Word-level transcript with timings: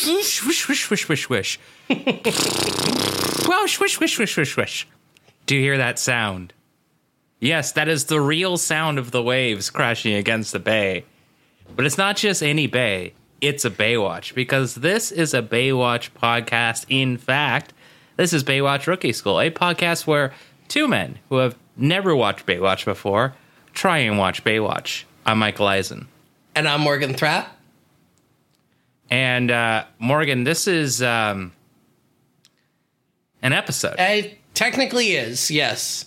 Swish, 0.00 0.62
swish, 0.64 0.84
swish, 0.86 1.04
swish, 1.04 1.24
swish. 1.26 1.58
Wow, 3.48 3.64
swish, 3.66 3.94
swish, 3.94 4.14
swish, 4.14 4.34
swish, 4.34 4.54
swish. 4.54 4.88
Do 5.46 5.56
you 5.56 5.60
hear 5.60 5.76
that 5.78 5.98
sound? 5.98 6.52
Yes, 7.40 7.72
that 7.72 7.88
is 7.88 8.04
the 8.06 8.20
real 8.20 8.56
sound 8.56 8.98
of 8.98 9.10
the 9.10 9.22
waves 9.22 9.68
crashing 9.70 10.14
against 10.14 10.52
the 10.52 10.58
bay. 10.58 11.04
But 11.76 11.86
it's 11.86 11.98
not 11.98 12.16
just 12.16 12.42
any 12.42 12.66
bay, 12.66 13.12
it's 13.40 13.64
a 13.64 13.70
Baywatch 13.70 14.34
because 14.34 14.76
this 14.76 15.10
is 15.12 15.34
a 15.34 15.42
Baywatch 15.42 16.10
podcast. 16.12 16.86
In 16.88 17.16
fact, 17.16 17.72
this 18.16 18.32
is 18.32 18.44
Baywatch 18.44 18.86
Rookie 18.86 19.12
School, 19.12 19.40
a 19.40 19.50
podcast 19.50 20.06
where 20.06 20.32
two 20.68 20.88
men 20.88 21.18
who 21.28 21.36
have 21.36 21.56
never 21.76 22.14
watched 22.16 22.46
Baywatch 22.46 22.84
before 22.84 23.34
try 23.74 23.98
and 23.98 24.18
watch 24.18 24.44
Baywatch. 24.44 25.04
I'm 25.26 25.38
Michael 25.38 25.66
Eisen. 25.66 26.08
And 26.54 26.66
I'm 26.68 26.80
Morgan 26.80 27.14
Thrapp. 27.14 27.48
And 29.10 29.50
uh, 29.50 29.84
Morgan, 29.98 30.44
this 30.44 30.66
is 30.68 31.02
um, 31.02 31.52
an 33.42 33.52
episode. 33.52 33.96
It 33.98 34.38
technically 34.54 35.12
is, 35.12 35.50
yes. 35.50 36.04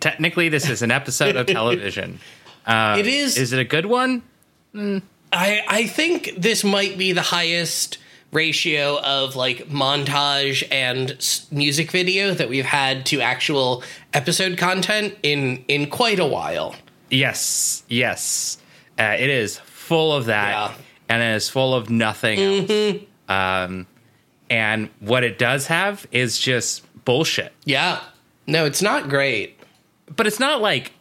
Technically, 0.00 0.48
this 0.48 0.68
is 0.68 0.82
an 0.82 0.90
episode 0.90 1.36
of 1.36 1.46
television. 1.58 2.20
Uh, 2.66 2.96
It 2.98 3.06
is- 3.06 3.36
Is 3.36 3.52
it 3.52 3.58
a 3.58 3.64
good 3.64 3.86
one? 3.86 4.22
I 5.32 5.62
I 5.66 5.86
think 5.86 6.34
this 6.36 6.62
might 6.62 6.98
be 6.98 7.12
the 7.12 7.22
highest 7.22 7.96
ratio 8.32 9.00
of 9.00 9.34
like 9.34 9.68
montage 9.68 10.62
and 10.70 11.12
s- 11.12 11.46
music 11.50 11.90
video 11.90 12.34
that 12.34 12.48
we've 12.50 12.66
had 12.66 13.06
to 13.06 13.20
actual 13.22 13.82
episode 14.12 14.58
content 14.58 15.16
in 15.22 15.64
in 15.68 15.88
quite 15.88 16.18
a 16.18 16.26
while. 16.26 16.74
Yes, 17.10 17.82
yes. 17.88 18.58
Uh, 18.98 19.16
it 19.18 19.30
is 19.30 19.58
full 19.60 20.12
of 20.12 20.26
that, 20.26 20.50
Yeah. 20.50 20.74
And 21.08 21.22
it 21.22 21.36
is 21.36 21.48
full 21.48 21.74
of 21.74 21.90
nothing 21.90 22.38
else. 22.38 23.02
Um, 23.28 23.86
and 24.48 24.88
what 25.00 25.24
it 25.24 25.38
does 25.38 25.66
have 25.66 26.06
is 26.12 26.38
just 26.38 26.84
bullshit. 27.04 27.52
Yeah. 27.64 28.00
No, 28.46 28.64
it's 28.64 28.82
not 28.82 29.08
great. 29.08 29.58
But 30.14 30.26
it's 30.26 30.38
not 30.38 30.60
like 30.60 30.92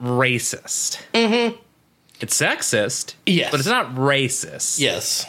racist. 0.00 1.02
Mm-hmm. 1.14 1.56
It's 2.20 2.40
sexist. 2.40 3.14
Yes. 3.26 3.50
But 3.50 3.60
it's 3.60 3.68
not 3.68 3.94
racist. 3.94 4.78
Yes. 4.78 5.26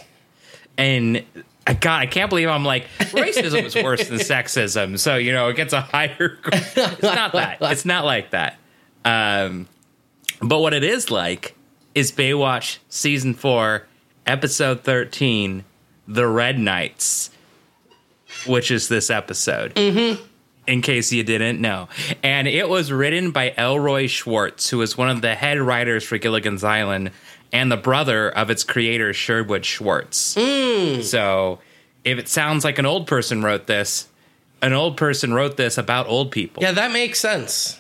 And 0.78 1.24
I 1.66 1.74
God, 1.74 2.02
I 2.02 2.06
can't 2.06 2.30
believe 2.30 2.50
I'm 2.50 2.66
like 2.66 2.88
racism 3.00 3.64
is 3.64 3.76
worse 3.76 4.08
than 4.08 4.20
sexism. 4.20 5.00
So 5.00 5.16
you 5.16 5.32
know, 5.32 5.48
it 5.50 5.56
gets 5.56 5.74
a 5.74 5.82
higher. 5.82 6.38
It's 6.52 7.02
not 7.02 7.34
that. 7.34 7.58
It's 7.62 7.86
not 7.86 8.06
like 8.06 8.32
that. 8.32 8.58
Um, 9.04 9.68
but 10.42 10.60
what 10.60 10.74
it 10.74 10.84
is 10.84 11.10
like 11.10 11.56
is 11.94 12.12
Baywatch 12.12 12.80
season 12.90 13.34
four, 13.34 13.88
episode 14.26 14.84
thirteen, 14.84 15.66
the 16.08 16.28
Red 16.28 16.60
Knights, 16.60 17.30
which 18.46 18.72
is 18.72 18.88
this 18.88 19.10
episode. 19.10 19.76
Mm-hmm. 19.76 20.24
In 20.68 20.82
case 20.82 21.12
you 21.12 21.24
didn't 21.24 21.62
know, 21.62 21.90
and 22.24 22.48
it 22.48 22.68
was 22.68 22.92
written 22.92 23.30
by 23.30 23.54
Elroy 23.56 24.08
Schwartz, 24.08 24.72
who 24.72 24.82
is 24.82 24.98
one 24.98 25.12
of 25.12 25.22
the 25.22 25.36
head 25.36 25.60
writers 25.60 26.04
for 26.04 26.18
Gilligan's 26.18 26.64
Island 26.64 27.12
and 27.54 27.72
the 27.72 27.78
brother 27.78 28.30
of 28.30 28.50
its 28.50 28.64
creator 28.64 29.14
Sherwood 29.14 29.64
Schwartz. 29.64 30.18
So, 30.18 31.60
if 32.04 32.18
it 32.18 32.28
sounds 32.28 32.64
like 32.64 32.80
an 32.80 32.88
old 32.88 33.06
person 33.06 33.44
wrote 33.44 33.68
this, 33.68 34.08
an 34.64 34.74
old 34.74 34.98
person 34.98 35.36
wrote 35.36 35.56
this 35.56 35.78
about 35.78 36.08
old 36.08 36.32
people. 36.32 36.64
Yeah, 36.64 36.72
that 36.72 36.92
makes 36.92 37.20
sense. 37.20 37.80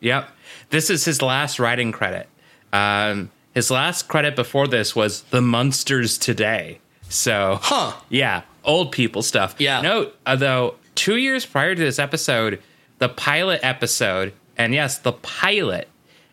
Yep. 0.00 0.28
This 0.70 0.90
is 0.90 1.04
his 1.04 1.22
last 1.22 1.60
writing 1.60 1.92
credit. 1.92 2.28
Um, 2.72 3.30
his 3.60 3.70
last 3.70 4.08
credit 4.08 4.34
before 4.34 4.66
this 4.66 4.96
was 4.96 5.20
The 5.24 5.42
Munsters 5.42 6.16
Today. 6.16 6.78
So, 7.10 7.58
Huh. 7.60 7.92
yeah, 8.08 8.40
old 8.64 8.90
people 8.90 9.20
stuff. 9.20 9.54
Yeah. 9.58 9.82
Note, 9.82 10.16
though, 10.38 10.76
two 10.94 11.16
years 11.16 11.44
prior 11.44 11.74
to 11.74 11.80
this 11.80 11.98
episode, 11.98 12.62
the 13.00 13.10
pilot 13.10 13.60
episode, 13.62 14.32
and 14.56 14.72
yes, 14.72 14.96
the 14.96 15.12
pilot 15.12 15.88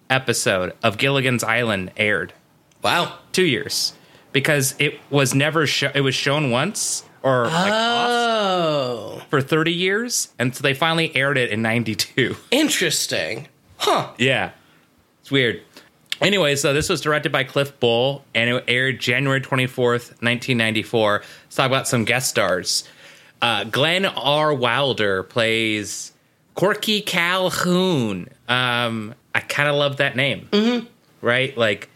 episode 0.09 0.73
of 0.81 0.97
Gilligan's 0.97 1.43
Island 1.43 1.91
aired. 1.97 2.31
Wow. 2.81 3.17
Two 3.33 3.43
years. 3.43 3.91
Because 4.31 4.73
it 4.79 4.97
was 5.09 5.35
never 5.35 5.63
it 5.95 6.01
was 6.01 6.15
shown 6.15 6.49
once 6.49 7.03
or 7.23 7.47
like 7.47 7.73
Oh, 7.73 9.21
for 9.29 9.41
30 9.41 9.73
years. 9.73 10.29
And 10.39 10.55
so 10.55 10.61
they 10.61 10.73
finally 10.73 11.13
aired 11.13 11.37
it 11.37 11.49
in 11.49 11.61
92. 11.61 12.37
interesting. 12.51 13.49
Huh. 13.79 14.11
Yeah. 14.17 14.51
It's 15.21 15.29
weird. 15.31 15.61
Anyway, 16.21 16.55
so 16.55 16.73
this 16.73 16.89
was 16.89 17.01
directed 17.01 17.31
by 17.31 17.43
Cliff 17.43 17.79
Bole 17.79 18.23
and 18.33 18.49
it 18.49 18.63
aired 18.67 18.99
January 18.99 19.41
24th, 19.41 20.09
1994. 20.21 21.21
Let's 21.45 21.55
talk 21.55 21.67
about 21.67 21.87
some 21.87 22.05
guest 22.05 22.29
stars. 22.29 22.87
Uh, 23.41 23.63
Glenn 23.65 24.05
R. 24.05 24.53
Wilder 24.53 25.23
plays 25.23 26.13
Corky 26.55 27.01
Calhoun. 27.01 28.29
Um, 28.47 29.13
I 29.35 29.41
kind 29.41 29.69
of 29.69 29.75
love 29.75 29.97
that 29.97 30.15
name. 30.15 30.47
Mm-hmm. 30.51 30.87
Right? 31.21 31.55
Like, 31.57 31.89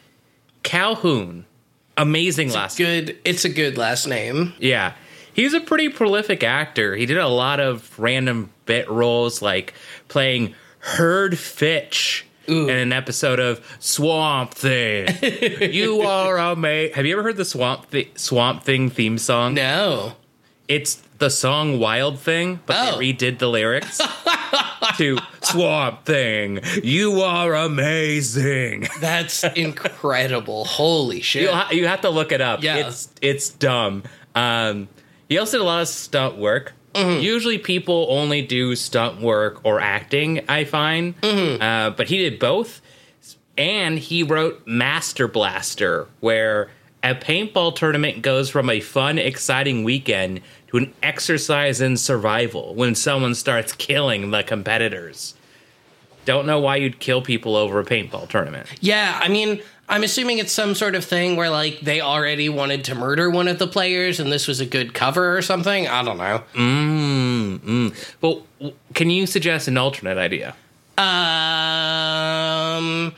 Calhoun. 0.64 1.46
Amazing 1.98 2.52
last 2.52 2.80
name. 2.80 3.06
Good. 3.06 3.18
It's 3.26 3.46
a 3.46 3.50
good 3.50 3.78
last 3.78 4.08
name. 4.08 4.54
Yeah. 4.60 4.94
He's 5.34 5.54
a 5.54 5.62
pretty 5.62 5.90
prolific 5.90 6.44
actor. 6.44 6.96
He 6.96 7.06
did 7.06 7.18
a 7.18 7.28
lot 7.28 7.60
of 7.60 7.98
random 8.00 8.52
bit 8.66 8.90
roles 8.90 9.42
like 9.42 9.74
playing 10.08 10.56
Herd 10.80 11.38
Fitch 11.38 12.26
Ooh. 12.50 12.68
in 12.68 12.75
an 12.78 12.91
episode 12.94 13.40
of 13.40 13.62
Swamp 13.79 14.53
Thing. 14.53 15.07
you 15.74 16.02
are 16.02 16.38
amazing. 16.38 16.94
Have 16.96 17.06
you 17.06 17.13
ever 17.13 17.24
heard 17.24 17.38
the 17.38 17.46
Swamp 17.46 17.85
Thi- 17.88 18.12
Swamp 18.16 18.63
Thing 18.63 18.90
theme 18.90 19.18
song? 19.18 19.53
No. 19.53 20.13
It's 20.68 20.96
the 21.18 21.30
song 21.30 21.80
Wild 21.80 22.19
Thing, 22.19 22.59
but 22.66 22.75
Oh. 22.78 22.97
they 22.97 23.13
redid 23.13 23.40
the 23.40 23.47
lyrics 23.47 24.00
to 24.97 25.18
Swamp 25.41 26.06
Thing. 26.06 26.62
You 26.84 27.22
are 27.22 27.53
amazing. 27.53 28.88
That's 29.00 29.44
incredible. 29.44 30.66
Holy 30.66 31.22
shit. 31.22 31.44
You, 31.44 31.50
ha- 31.51 31.69
you 31.72 31.88
have 31.88 32.01
to 32.01 32.09
look 32.09 32.31
it 32.31 32.41
up. 32.41 32.63
Yeah. 32.63 32.88
It's 32.88 33.09
it's 33.22 33.50
dumb. 33.50 34.03
Um, 34.34 34.88
he 35.30 35.38
also 35.38 35.57
did 35.57 35.63
a 35.63 35.66
lot 35.66 35.81
of 35.81 35.88
stunt 35.90 36.38
work. 36.38 36.74
Mm-hmm. 36.94 37.22
Usually, 37.22 37.57
people 37.57 38.07
only 38.09 38.41
do 38.41 38.75
stunt 38.75 39.22
work 39.22 39.62
or 39.63 39.79
acting. 39.79 40.41
I 40.50 40.63
find, 40.66 41.19
Mm-hmm. 41.22 41.62
uh, 41.62 41.90
but 41.91 42.07
he 42.09 42.18
did 42.18 42.40
both, 42.40 42.81
and 43.57 43.97
he 44.00 44.24
wrote 44.24 44.62
Master 44.66 45.28
Blaster, 45.28 46.07
where 46.19 46.69
a 47.03 47.16
paintball 47.16 47.75
tournament 47.75 48.22
goes 48.22 48.50
from 48.50 48.69
a 48.69 48.80
fun, 48.80 49.18
exciting 49.18 49.84
weekend 49.84 50.41
to 50.68 50.78
an 50.78 50.94
exercise 51.03 51.81
in 51.81 51.97
survival 51.97 52.75
when 52.75 52.96
someone 52.96 53.35
starts 53.35 53.74
killing 53.74 54.31
the 54.31 54.44
competitors. 54.44 55.34
Don't 56.25 56.46
know 56.46 56.59
why 56.59 56.75
you'd 56.75 57.00
kill 57.00 57.22
people 57.22 57.56
over 57.56 57.80
a 57.80 57.84
paintball 57.85 58.30
tournament. 58.30 58.68
Yeah, 58.80 59.19
I 59.22 59.28
mean, 59.28 59.62
I'm 59.91 60.03
assuming 60.03 60.40
it's 60.40 60.53
some 60.53 60.74
sort 60.74 60.96
of 60.96 61.03
thing 61.03 61.35
where 61.35 61.50
like 61.50 61.81
they 61.81 62.00
already 62.00 62.47
wanted 62.47 62.85
to 62.85 62.96
murder 62.96 63.29
one 63.29 63.50
of 63.50 63.59
the 63.59 63.68
players 63.68 64.22
and 64.22 64.31
this 64.31 64.47
was 64.47 64.62
a 64.62 64.66
good 64.66 64.94
cover 64.94 65.38
or 65.38 65.41
something. 65.41 65.85
I 65.85 66.02
don't 66.02 66.18
know. 66.18 66.44
Mm, 66.53 67.59
mm. 67.59 68.13
Well, 68.22 68.44
can 68.94 69.09
you 69.09 69.28
suggest 69.28 69.68
an 69.68 69.78
alternate 69.78 70.18
idea? 70.18 70.56
Um 70.97 73.13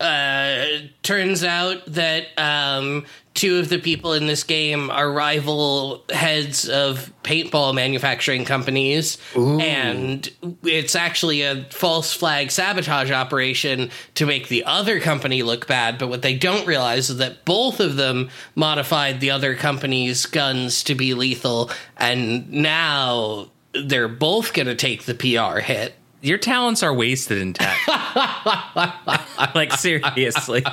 uh 0.00 0.66
turns 1.02 1.44
out 1.44 1.84
that 1.86 2.26
um 2.36 3.04
two 3.34 3.58
of 3.58 3.68
the 3.68 3.78
people 3.78 4.12
in 4.12 4.26
this 4.26 4.44
game 4.44 4.90
are 4.90 5.10
rival 5.10 6.04
heads 6.10 6.68
of 6.68 7.12
paintball 7.24 7.74
manufacturing 7.74 8.44
companies. 8.44 9.18
And 9.60 10.30
it's 10.62 10.94
actually 10.94 11.42
a 11.42 11.64
false 11.70 12.12
flag 12.12 12.52
sabotage 12.52 13.10
operation 13.10 13.90
to 14.14 14.24
make 14.24 14.46
the 14.48 14.64
other 14.64 15.00
company 15.00 15.42
look 15.42 15.66
bad. 15.66 15.98
But 15.98 16.08
what 16.08 16.22
they 16.22 16.36
don't 16.36 16.66
realize 16.66 17.10
is 17.10 17.16
that 17.18 17.44
both 17.44 17.80
of 17.80 17.96
them 17.96 18.30
modified 18.54 19.18
the 19.20 19.32
other 19.32 19.56
company's 19.56 20.26
guns 20.26 20.84
to 20.84 20.94
be 20.94 21.12
lethal. 21.14 21.70
And 21.96 22.50
now 22.52 23.50
they're 23.72 24.06
both 24.06 24.52
going 24.52 24.66
to 24.66 24.76
take 24.76 25.04
the 25.04 25.14
PR 25.14 25.58
hit 25.58 25.94
Your 26.24 26.38
talents 26.38 26.82
are 26.82 26.94
wasted 26.94 27.36
in 27.36 27.52
tech. 27.52 27.76
like 29.54 29.72
seriously, 29.72 30.64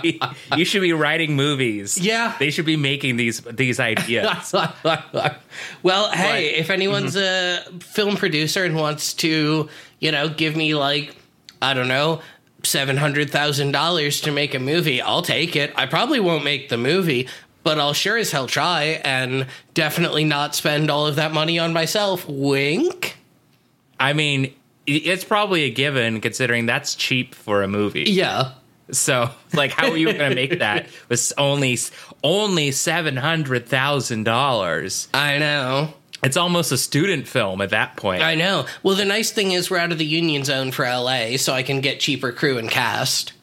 you 0.55 0.63
should 0.63 0.81
be 0.81 0.93
writing 0.93 1.35
movies. 1.35 1.97
Yeah. 1.97 2.37
they 2.39 2.51
should 2.51 2.65
be 2.65 2.77
making 2.77 3.17
these 3.17 3.41
these 3.41 3.77
ideas. 3.77 4.53
well, 5.83 6.09
hey, 6.11 6.55
if 6.55 6.69
anyone's 6.69 7.17
mm-hmm. 7.17 7.75
a 7.75 7.79
film 7.81 8.15
producer 8.15 8.63
and 8.63 8.77
wants 8.77 9.13
to, 9.15 9.67
you 9.99 10.11
know, 10.13 10.29
give 10.29 10.55
me 10.55 10.73
like, 10.73 11.17
I 11.61 11.73
don't 11.73 11.89
know, 11.89 12.21
seven 12.63 12.95
hundred 12.95 13.29
thousand 13.29 13.73
dollars 13.73 14.21
to 14.21 14.31
make 14.31 14.55
a 14.55 14.59
movie, 14.59 15.01
I'll 15.01 15.21
take 15.21 15.57
it. 15.57 15.73
I 15.75 15.85
probably 15.85 16.21
won't 16.21 16.45
make 16.45 16.69
the 16.69 16.77
movie, 16.77 17.27
but 17.63 17.77
I'll 17.77 17.91
sure 17.91 18.15
as 18.15 18.31
hell 18.31 18.47
try 18.47 19.01
and 19.03 19.47
definitely 19.73 20.23
not 20.23 20.55
spend 20.55 20.89
all 20.89 21.07
of 21.07 21.17
that 21.17 21.33
money 21.33 21.59
on 21.59 21.73
myself. 21.73 22.25
Wink. 22.25 23.17
I 23.99 24.13
mean, 24.13 24.55
it's 24.85 25.23
probably 25.23 25.63
a 25.63 25.69
given 25.69 26.21
considering 26.21 26.65
that's 26.65 26.95
cheap 26.95 27.35
for 27.35 27.63
a 27.63 27.67
movie. 27.67 28.05
Yeah. 28.07 28.53
So, 28.91 29.29
like, 29.53 29.71
how 29.71 29.89
are 29.89 29.97
you 29.97 30.07
going 30.07 30.29
to 30.29 30.35
make 30.35 30.59
that 30.59 30.87
with 31.09 31.31
only 31.37 31.77
only 32.23 32.71
seven 32.71 33.15
hundred 33.15 33.67
thousand 33.67 34.23
dollars? 34.23 35.07
I 35.13 35.37
know. 35.37 35.93
It's 36.23 36.37
almost 36.37 36.71
a 36.71 36.77
student 36.77 37.27
film 37.27 37.61
at 37.61 37.71
that 37.71 37.97
point. 37.97 38.21
I 38.21 38.35
know. 38.35 38.67
Well, 38.83 38.95
the 38.95 39.05
nice 39.05 39.31
thing 39.31 39.53
is 39.53 39.71
we're 39.71 39.79
out 39.79 39.91
of 39.91 39.97
the 39.97 40.05
union 40.05 40.43
zone 40.43 40.71
for 40.71 40.85
LA, 40.85 41.37
so 41.37 41.53
I 41.53 41.63
can 41.63 41.81
get 41.81 41.99
cheaper 41.99 42.31
crew 42.31 42.57
and 42.59 42.69
cast. 42.69 43.33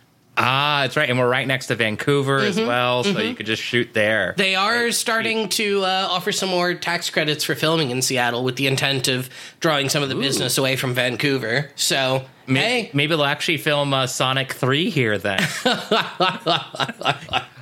Ah, 0.41 0.83
that's 0.83 0.97
right, 0.97 1.11
and 1.11 1.19
we're 1.19 1.29
right 1.29 1.47
next 1.47 1.67
to 1.67 1.75
Vancouver 1.75 2.39
Mm-hmm. 2.39 2.49
as 2.61 2.67
well, 2.67 3.03
so 3.05 3.19
you 3.19 3.35
could 3.35 3.47
just 3.47 3.63
shoot 3.63 3.93
there. 3.93 4.35
They 4.37 4.55
are 4.55 4.93
starting 4.93 5.49
to 5.51 5.83
uh, 5.85 6.07
offer 6.11 6.31
some 6.33 6.49
more 6.49 6.75
tax 6.75 7.11
credits 7.11 7.43
for 7.45 7.55
filming 7.57 7.91
in 7.91 8.03
Seattle 8.03 8.45
with 8.45 8.57
the 8.57 8.67
intent 8.69 9.09
of 9.09 9.29
drawing 9.61 9.89
some 9.89 10.03
of 10.03 10.09
the 10.09 10.15
business 10.15 10.57
away 10.57 10.77
from 10.77 10.95
Vancouver. 10.95 11.71
So, 11.75 12.25
May- 12.47 12.61
hey, 12.85 12.91
Maybe 12.95 13.17
they'll 13.17 13.25
actually 13.25 13.59
film 13.59 13.93
uh, 13.93 14.07
Sonic 14.07 14.53
3 14.53 14.91
here 14.91 15.19
then. 15.19 15.41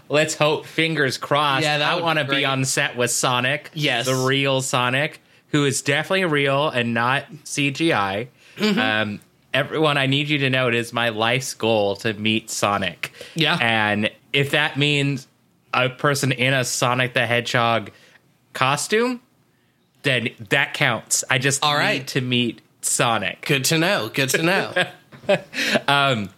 Let's 0.09 0.35
hope, 0.35 0.67
fingers 0.67 1.19
crossed. 1.19 1.65
Yeah, 1.65 1.79
I 1.91 2.01
want 2.01 2.19
to 2.21 2.25
be 2.25 2.37
be 2.37 2.45
on 2.45 2.65
set 2.65 2.97
with 2.97 3.11
Sonic. 3.11 3.71
Yes. 3.75 4.07
The 4.07 4.15
real 4.15 4.61
Sonic, 4.63 5.21
who 5.49 5.65
is 5.65 5.83
definitely 5.83 6.27
real 6.27 6.69
and 6.69 6.95
not 6.95 7.25
CGI. 7.45 8.29
Mm-hmm. 8.57 8.79
Um, 8.79 9.21
everyone, 9.57 9.97
I 9.97 10.07
need 10.07 10.29
you 10.29 10.39
to 10.39 10.51
know 10.51 10.69
it 10.69 10.75
is 10.75 10.93
my 10.93 11.09
life's 11.09 11.55
goal 11.55 11.97
to 11.97 12.13
meet 12.15 12.51
Sonic. 12.51 13.13
Yeah. 13.35 13.57
And 13.61 14.11
if 14.33 14.51
that 14.51 14.77
means 14.77 15.27
a 15.73 15.89
person 15.89 16.31
in 16.31 16.53
a 16.53 16.65
Sonic 16.65 17.15
the 17.15 17.27
Hedgehog 17.27 17.91
costume, 18.53 19.21
then 20.03 20.29
that 20.51 20.75
counts. 20.75 21.25
I 21.31 21.39
just 21.39 21.65
All 21.65 21.75
right. 21.75 21.99
need 22.01 22.09
to 22.09 22.21
meet 22.21 22.61
Sonic. 22.83 23.45
good 23.47 23.65
to 23.67 23.79
know. 23.79 24.11
Good 24.13 24.29
to 24.31 24.43
know. 24.43 24.73
Um, 25.89 26.31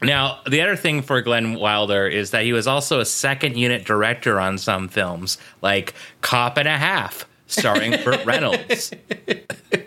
now, 0.00 0.40
the 0.48 0.62
other 0.62 0.74
thing 0.74 1.02
for 1.02 1.20
Glenn 1.20 1.52
Wilder 1.54 2.06
is 2.06 2.30
that 2.30 2.44
he 2.44 2.54
was 2.54 2.66
also 2.66 2.98
a 2.98 3.04
second 3.04 3.58
unit 3.58 3.84
director 3.84 4.40
on 4.40 4.56
some 4.56 4.88
films, 4.88 5.36
like 5.60 5.92
Cop 6.22 6.56
and 6.56 6.66
a 6.66 6.78
Half, 6.78 7.26
starring 7.46 8.02
Burt 8.02 8.24
Reynolds. 8.24 8.90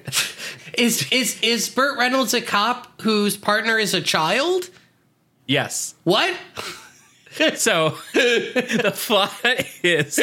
is 0.77 1.11
is 1.11 1.39
is 1.41 1.69
Burt 1.69 1.97
Reynolds 1.97 2.33
a 2.33 2.41
cop 2.41 3.01
whose 3.01 3.37
partner 3.37 3.77
is 3.77 3.93
a 3.93 4.01
child? 4.01 4.69
Yes. 5.47 5.95
What? 6.03 6.35
So 7.55 7.89
the 8.13 8.93
plot 8.95 9.33
is 9.83 10.17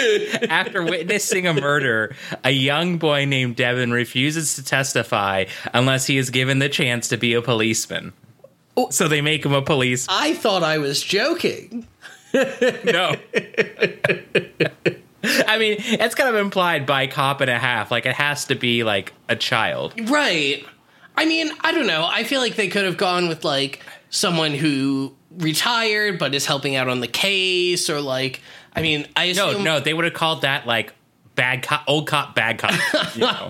after 0.49 0.82
witnessing 0.82 1.46
a 1.46 1.52
murder, 1.52 2.16
a 2.43 2.50
young 2.50 2.96
boy 2.96 3.26
named 3.26 3.56
Devin 3.56 3.93
refuses 3.93 4.54
to 4.54 4.64
testify 4.64 5.44
unless 5.75 6.06
he 6.06 6.16
is 6.16 6.31
given 6.31 6.58
the 6.58 6.70
chance 6.70 7.08
to 7.08 7.19
be 7.19 7.34
a 7.34 7.43
policeman. 7.43 8.14
Oh. 8.78 8.88
So 8.88 9.08
they 9.08 9.20
make 9.20 9.44
him 9.44 9.52
a 9.52 9.60
police. 9.60 10.06
I 10.08 10.32
thought 10.32 10.62
I 10.62 10.78
was 10.78 11.02
joking. 11.02 11.87
No. 12.84 13.14
I 15.24 15.58
mean, 15.58 15.76
it's 15.78 16.14
kind 16.14 16.28
of 16.28 16.34
implied 16.34 16.86
by 16.86 17.06
cop 17.06 17.40
and 17.40 17.50
a 17.50 17.58
half. 17.58 17.90
Like 17.90 18.06
it 18.06 18.14
has 18.14 18.46
to 18.46 18.54
be 18.54 18.82
like 18.84 19.12
a 19.28 19.36
child. 19.36 19.94
Right. 20.10 20.64
I 21.16 21.26
mean, 21.26 21.50
I 21.60 21.72
don't 21.72 21.86
know. 21.86 22.04
I 22.10 22.24
feel 22.24 22.40
like 22.40 22.56
they 22.56 22.69
could 22.69 22.84
have 22.84 22.96
gone 22.96 23.28
with 23.28 23.44
like 23.44 23.80
someone 24.10 24.52
who 24.52 25.14
retired 25.38 26.19
but 26.19 26.34
is 26.34 26.44
helping 26.46 26.76
out 26.76 26.88
on 26.88 27.00
the 27.00 27.08
case 27.08 27.88
or 27.88 28.00
like 28.00 28.40
I 28.74 28.82
mean, 28.82 29.06
I 29.16 29.24
assume 29.24 29.62
No, 29.64 29.74
no, 29.74 29.80
they 29.80 29.94
would 29.94 30.04
have 30.04 30.14
called 30.14 30.42
that 30.42 30.66
like 30.66 30.92
bad 31.34 31.62
cop, 31.62 31.84
old 31.86 32.06
cop, 32.06 32.34
bad 32.34 32.58
cop. 32.58 32.72
you 33.14 33.20
know? 33.20 33.48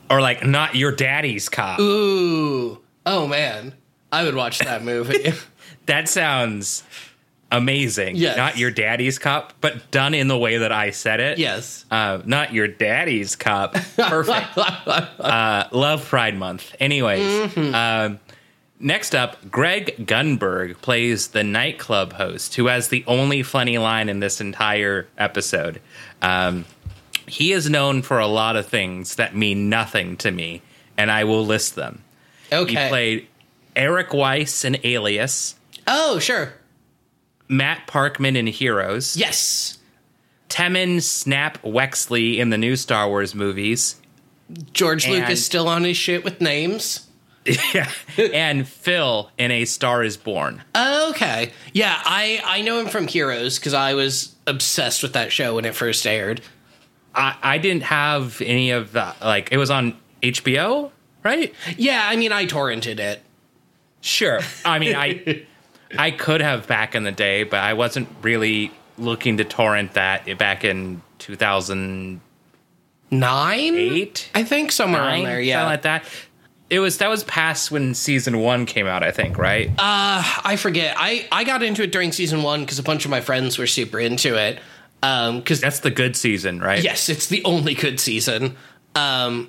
or 0.10 0.20
like 0.20 0.44
not 0.44 0.74
your 0.74 0.92
daddy's 0.92 1.48
cop. 1.48 1.80
Ooh. 1.80 2.78
Oh 3.04 3.26
man. 3.26 3.74
I 4.10 4.24
would 4.24 4.34
watch 4.34 4.58
that 4.60 4.82
movie. 4.84 5.32
That 5.86 6.06
sounds 6.06 6.82
amazing. 7.50 8.16
Yes. 8.16 8.36
Not 8.36 8.58
your 8.58 8.70
daddy's 8.70 9.18
cop, 9.18 9.52
but 9.60 9.90
done 9.90 10.14
in 10.14 10.28
the 10.28 10.36
way 10.38 10.58
that 10.58 10.72
I 10.72 10.90
said 10.90 11.20
it. 11.20 11.38
yes. 11.38 11.84
Uh, 11.90 12.20
not 12.24 12.52
your 12.52 12.68
daddy's 12.68 13.36
cop. 13.36 13.74
Perfect. 13.96 14.56
uh, 14.58 15.68
love 15.72 16.04
Pride 16.06 16.36
Month. 16.36 16.74
Anyways, 16.80 17.50
Mm-hmm. 17.50 17.74
um, 17.74 18.20
next 18.80 19.14
up, 19.14 19.50
Greg 19.50 20.06
Grunberg 20.06 20.80
plays 20.82 21.28
the 21.28 21.42
nightclub 21.44 22.12
host 22.14 22.54
who 22.56 22.66
has 22.66 22.88
the 22.88 23.04
only 23.06 23.42
funny 23.42 23.78
line 23.78 24.08
in 24.08 24.20
this 24.20 24.40
entire 24.40 25.06
episode. 25.16 25.80
Um, 26.22 26.64
he 27.26 27.52
is 27.52 27.68
known 27.68 28.02
for 28.02 28.18
a 28.18 28.26
lot 28.26 28.56
of 28.56 28.66
things 28.66 29.16
that 29.16 29.34
mean 29.36 29.68
nothing 29.68 30.16
to 30.18 30.30
me, 30.30 30.62
and 30.96 31.10
I 31.10 31.24
will 31.24 31.44
list 31.44 31.74
them. 31.76 32.02
Okay. 32.52 32.70
He 32.84 32.88
played 32.88 33.26
Eric 33.76 34.12
Weiss 34.14 34.64
in 34.64 34.78
Alias, 34.84 35.54
oh, 35.86 36.18
sure. 36.18 36.54
Matt 37.48 37.86
Parkman 37.86 38.36
in 38.36 38.46
Heroes, 38.46 39.16
Yes. 39.16 39.78
Temmin 40.48 41.02
Snap 41.02 41.58
Wexley 41.62 42.38
in 42.38 42.50
the 42.50 42.58
new 42.58 42.74
Star 42.76 43.08
Wars 43.08 43.34
movies. 43.34 43.96
George 44.72 45.04
And- 45.06 45.14
Lucas 45.14 45.44
still 45.44 45.68
on 45.68 45.84
his 45.84 45.96
shit 45.96 46.24
with 46.24 46.40
names. 46.40 47.04
yeah, 47.74 47.90
and 48.34 48.68
Phil 48.68 49.30
in 49.38 49.50
A 49.50 49.64
Star 49.64 50.02
Is 50.04 50.18
Born. 50.18 50.62
Okay. 50.76 51.52
Yeah, 51.72 51.98
I 52.04 52.42
I 52.44 52.60
know 52.60 52.78
him 52.80 52.88
from 52.88 53.06
Heroes 53.06 53.58
because 53.58 53.72
I 53.72 53.94
was 53.94 54.34
obsessed 54.46 55.02
with 55.02 55.14
that 55.14 55.32
show 55.32 55.54
when 55.54 55.64
it 55.64 55.74
first 55.74 56.06
aired. 56.06 56.42
I, 57.14 57.36
I 57.42 57.58
didn't 57.58 57.84
have 57.84 58.42
any 58.42 58.70
of 58.70 58.92
the 58.92 59.14
like. 59.22 59.48
It 59.50 59.56
was 59.56 59.70
on 59.70 59.96
HBO, 60.22 60.90
right? 61.24 61.54
Yeah, 61.78 62.02
I 62.04 62.16
mean 62.16 62.32
I 62.32 62.44
torrented 62.44 62.98
it. 62.98 63.22
Sure. 64.02 64.40
I 64.66 64.78
mean, 64.78 64.94
I 64.94 65.44
I 65.98 66.10
could 66.10 66.40
have 66.40 66.66
back 66.66 66.94
in 66.94 67.04
the 67.04 67.12
day, 67.12 67.44
but 67.44 67.60
I 67.60 67.74
wasn't 67.74 68.08
really 68.22 68.72
looking 68.98 69.36
to 69.38 69.44
torrent 69.44 69.94
that 69.94 70.38
back 70.38 70.64
in 70.64 71.00
2008, 71.18 72.20
Nine? 73.10 74.12
I 74.34 74.42
think 74.44 74.70
somewhere 74.72 75.00
around 75.02 75.10
nine, 75.10 75.24
there. 75.24 75.32
something 75.36 75.48
Yeah. 75.48 75.64
like 75.64 75.82
that. 75.82 76.04
It 76.70 76.80
was 76.80 76.98
that 76.98 77.08
was 77.08 77.24
past 77.24 77.70
when 77.70 77.94
season 77.94 78.38
one 78.40 78.66
came 78.66 78.86
out, 78.86 79.02
I 79.02 79.10
think, 79.10 79.38
right? 79.38 79.70
Uh, 79.70 80.22
I 80.44 80.56
forget. 80.56 80.94
I 80.98 81.26
I 81.32 81.44
got 81.44 81.62
into 81.62 81.82
it 81.82 81.92
during 81.92 82.12
season 82.12 82.42
one 82.42 82.60
because 82.60 82.78
a 82.78 82.82
bunch 82.82 83.06
of 83.06 83.10
my 83.10 83.22
friends 83.22 83.56
were 83.56 83.66
super 83.66 83.98
into 83.98 84.34
it. 84.36 84.58
Um, 85.02 85.38
because 85.38 85.60
That's 85.62 85.80
the 85.80 85.90
good 85.92 86.16
season, 86.16 86.60
right? 86.60 86.82
yes, 86.82 87.08
it's 87.08 87.28
the 87.28 87.42
only 87.44 87.72
good 87.74 87.98
season. 88.00 88.56
Um, 88.94 89.48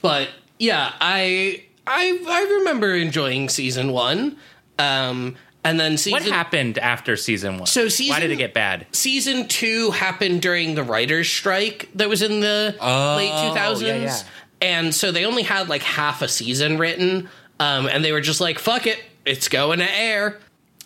but 0.00 0.30
yeah, 0.58 0.92
I 1.00 1.62
I 1.86 2.18
I 2.26 2.58
remember 2.58 2.92
enjoying 2.96 3.48
season 3.48 3.92
one. 3.92 4.36
Um, 4.80 5.36
and 5.64 5.78
then 5.78 5.96
season 5.96 6.20
What 6.20 6.28
happened 6.30 6.78
after 6.78 7.16
season 7.16 7.58
one? 7.58 7.66
So 7.66 7.88
season, 7.88 8.12
why 8.12 8.16
season- 8.18 8.30
did 8.30 8.34
it 8.34 8.38
get 8.38 8.54
bad? 8.54 8.86
season 8.92 9.48
two 9.48 9.90
happened 9.92 10.42
during 10.42 10.74
the 10.74 10.82
writers' 10.82 11.28
strike 11.28 11.88
that 11.94 12.08
was 12.08 12.22
in 12.22 12.40
the 12.40 12.74
late 12.80 13.30
two 13.30 13.54
thousands, 13.54 13.90
Oh, 13.90 13.94
yeah, 13.94 14.02
yeah. 14.04 14.22
and 14.60 14.94
so 14.94 15.12
they 15.12 15.24
only 15.24 15.42
had 15.42 15.68
like 15.68 15.82
half 15.82 16.22
a 16.22 16.28
season 16.28 16.78
written, 16.78 17.28
um, 17.60 17.86
and 17.86 18.04
they 18.04 18.12
were 18.12 18.20
just 18.20 18.40
like, 18.40 18.58
"Fuck 18.58 18.86
it, 18.86 18.98
it's 19.24 19.48
going 19.48 19.78
to 19.78 19.90
air," 19.96 20.38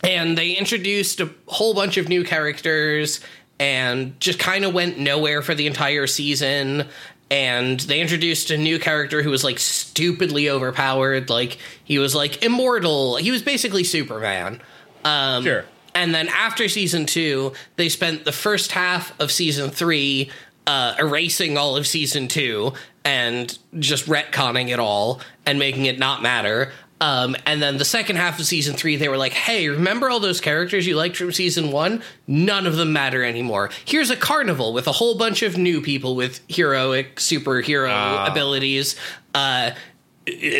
and 0.03 0.37
they 0.37 0.51
introduced 0.53 1.21
a 1.21 1.31
whole 1.47 1.73
bunch 1.75 1.97
of 1.97 2.09
new 2.09 2.23
characters 2.25 3.21
and 3.59 4.19
just 4.21 4.39
kind 4.39 4.67
of 4.67 4.75
went 4.75 4.99
nowhere 4.99 5.41
for 5.41 5.55
the 5.55 5.67
entire 5.67 6.07
season. 6.07 6.87
And 7.31 7.81
they 7.81 8.01
introduced 8.01 8.51
a 8.51 8.57
new 8.59 8.79
character 8.79 9.23
who 9.23 9.31
was 9.31 9.43
like 9.43 9.59
stupidly 9.59 10.49
overpowered. 10.49 11.29
Like 11.29 11.59
he 11.83 11.99
was 11.99 12.15
like 12.15 12.45
immortal. 12.45 13.17
He 13.17 13.31
was 13.33 13.43
basically 13.43 13.83
Superman. 13.85 14.61
Um, 15.05 15.43
Sure. 15.45 15.65
and 15.95 16.15
then 16.15 16.29
after 16.29 16.69
season 16.69 17.07
two, 17.07 17.53
they 17.77 17.89
spent 17.89 18.25
the 18.25 18.33
first 18.33 18.73
half 18.73 19.19
of 19.21 19.31
season 19.33 19.71
three 19.71 20.31
uh, 20.69 20.95
erasing 20.99 21.57
all 21.59 21.77
of 21.77 21.87
season 21.87 22.29
two 22.29 22.73
and 23.05 23.57
just 23.79 24.07
retconning 24.07 24.69
it 24.69 24.81
all 24.81 25.21
and 25.45 25.59
making 25.61 25.87
it 25.87 25.99
not 25.99 26.23
matter. 26.23 26.73
Um, 27.01 27.37
and 27.45 27.61
then 27.61 27.77
the 27.77 27.85
second 27.85 28.17
half 28.17 28.39
of 28.41 28.47
season 28.47 28.75
three, 28.75 28.97
they 28.97 29.09
were 29.09 29.19
like, 29.19 29.33
hey, 29.35 29.69
remember 29.69 30.09
all 30.09 30.19
those 30.19 30.41
characters 30.41 30.87
you 30.87 30.97
liked 30.97 31.17
from 31.17 31.31
season 31.31 31.71
one? 31.71 32.03
None 32.27 32.67
of 32.67 32.77
them 32.77 32.93
matter 32.95 33.23
anymore. 33.23 33.69
Here's 33.85 34.09
a 34.09 34.17
carnival 34.17 34.73
with 34.73 34.87
a 34.87 34.93
whole 34.93 35.19
bunch 35.19 35.43
of 35.43 35.59
new 35.59 35.83
people 35.83 36.17
with 36.17 36.41
heroic 36.49 37.17
superhero 37.17 38.27
abilities. 38.31 38.97
Uh, 39.35 39.73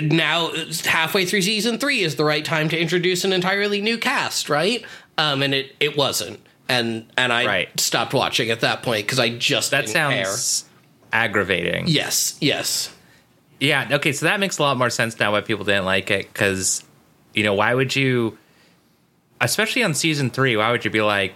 now 0.03 0.51
halfway 0.85 1.25
through 1.25 1.43
season 1.43 1.79
three 1.79 2.01
is 2.03 2.17
the 2.17 2.25
right 2.25 2.45
time 2.45 2.69
to 2.69 2.79
introduce 2.79 3.25
an 3.25 3.33
entirely 3.33 3.81
new 3.81 3.97
cast, 3.99 4.49
right? 4.51 4.85
Um, 5.19 5.43
and 5.43 5.55
it 5.55 5.75
it 5.81 5.97
wasn't, 5.97 6.39
and 6.69 7.11
and 7.17 7.33
I 7.33 7.47
Right. 7.47 7.81
stopped 7.81 8.13
watching 8.15 8.51
at 8.51 8.61
that 8.61 8.83
point 8.83 9.07
because 9.07 9.19
I 9.19 9.31
just 9.31 9.71
That 9.71 9.89
sounds 9.89 10.67
aggravating. 11.13 11.85
Yes, 11.89 12.37
yes, 12.41 12.95
Yeah. 13.61 13.89
Okay. 13.93 14.13
So 14.13 14.27
that 14.27 14.41
makes 14.41 14.59
a 14.59 14.63
lot 14.63 14.77
more 14.77 14.91
sense 14.91 15.19
now 15.19 15.33
why 15.33 15.41
people 15.41 15.65
didn't 15.65 15.85
like 15.85 16.11
it. 16.11 16.33
Because, 16.33 16.85
you 17.35 17.43
know, 17.43 17.55
why 17.55 17.75
would 17.75 17.95
you, 17.97 18.37
especially 19.41 19.83
on 19.83 19.95
season 19.95 20.31
three, 20.31 20.57
why 20.57 20.71
would 20.71 20.85
you 20.85 20.91
be 20.91 21.03
like, 21.03 21.35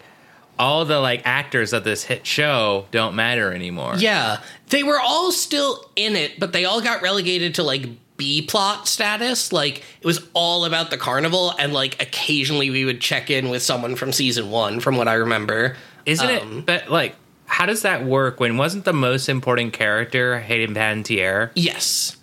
all 0.59 0.85
the 0.85 1.00
like 1.00 1.23
actors 1.25 1.73
of 1.73 1.85
this 1.85 2.05
hit 2.05 2.27
show 2.27 2.87
don't 2.91 3.15
matter 3.15 3.53
anymore? 3.53 3.95
yeah. 3.97 4.41
They 4.69 4.83
were 4.83 5.00
all 5.00 5.33
still 5.33 5.91
in 5.97 6.15
it, 6.17 6.39
but 6.39 6.53
they 6.53 6.65
all 6.67 6.81
got 6.83 7.03
relegated 7.03 7.55
to 7.57 7.62
like 7.62 7.87
B 8.19 8.43
plot 8.43 8.87
status. 8.87 9.53
Like 9.53 9.79
it 10.00 10.07
was 10.07 10.21
all 10.35 10.67
about 10.67 10.91
the 10.91 10.99
carnival, 10.99 11.55
and 11.59 11.73
like 11.73 12.00
occasionally 12.03 12.69
we 12.71 12.85
would 12.85 13.00
check 13.00 13.31
in 13.31 13.49
with 13.49 13.62
someone 13.62 13.97
from 13.97 14.12
season 14.12 14.50
one, 14.50 14.79
from 14.81 14.97
what 14.99 15.09
I 15.09 15.15
remember. 15.15 15.77
Isn't 16.07 16.29
Um, 16.29 16.59
it? 16.59 16.67
But 16.67 16.91
like, 16.91 17.17
how 17.50 17.66
does 17.66 17.83
that 17.83 18.04
work? 18.04 18.38
When 18.38 18.57
wasn't 18.57 18.85
the 18.85 18.92
most 18.92 19.28
important 19.28 19.73
character 19.73 20.38
Hayden 20.38 20.75
Panettiere? 20.75 21.50
Yes. 21.57 22.16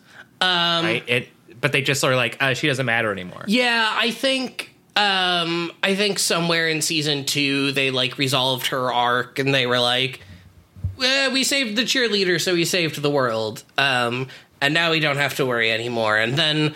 right? 0.85 1.03
It, 1.05 1.27
but 1.59 1.73
they 1.73 1.81
just 1.81 2.03
are 2.03 2.15
like, 2.15 2.41
uh, 2.41 2.53
she 2.53 2.67
doesn't 2.67 2.85
matter 2.85 3.11
anymore. 3.11 3.43
Yeah, 3.47 3.91
I 3.93 4.11
think 4.11 4.73
um 4.95 5.71
I 5.83 5.93
think 5.95 6.17
somewhere 6.17 6.67
in 6.67 6.81
season 6.81 7.23
2 7.25 7.73
they 7.73 7.91
like 7.91 8.17
resolved 8.17 8.67
her 8.67 8.91
arc 8.91 9.37
and 9.37 9.53
they 9.53 9.67
were 9.67 9.79
like 9.79 10.21
eh, 10.99 11.27
we 11.31 11.43
saved 11.43 11.77
the 11.77 11.83
cheerleader 11.83 12.41
so 12.41 12.55
we 12.55 12.65
saved 12.65 12.99
the 13.03 13.11
world. 13.11 13.63
Um 13.77 14.27
and 14.59 14.73
now 14.73 14.89
we 14.89 14.99
don't 14.99 15.17
have 15.17 15.35
to 15.35 15.45
worry 15.45 15.71
anymore. 15.71 16.17
And 16.17 16.33
then 16.35 16.73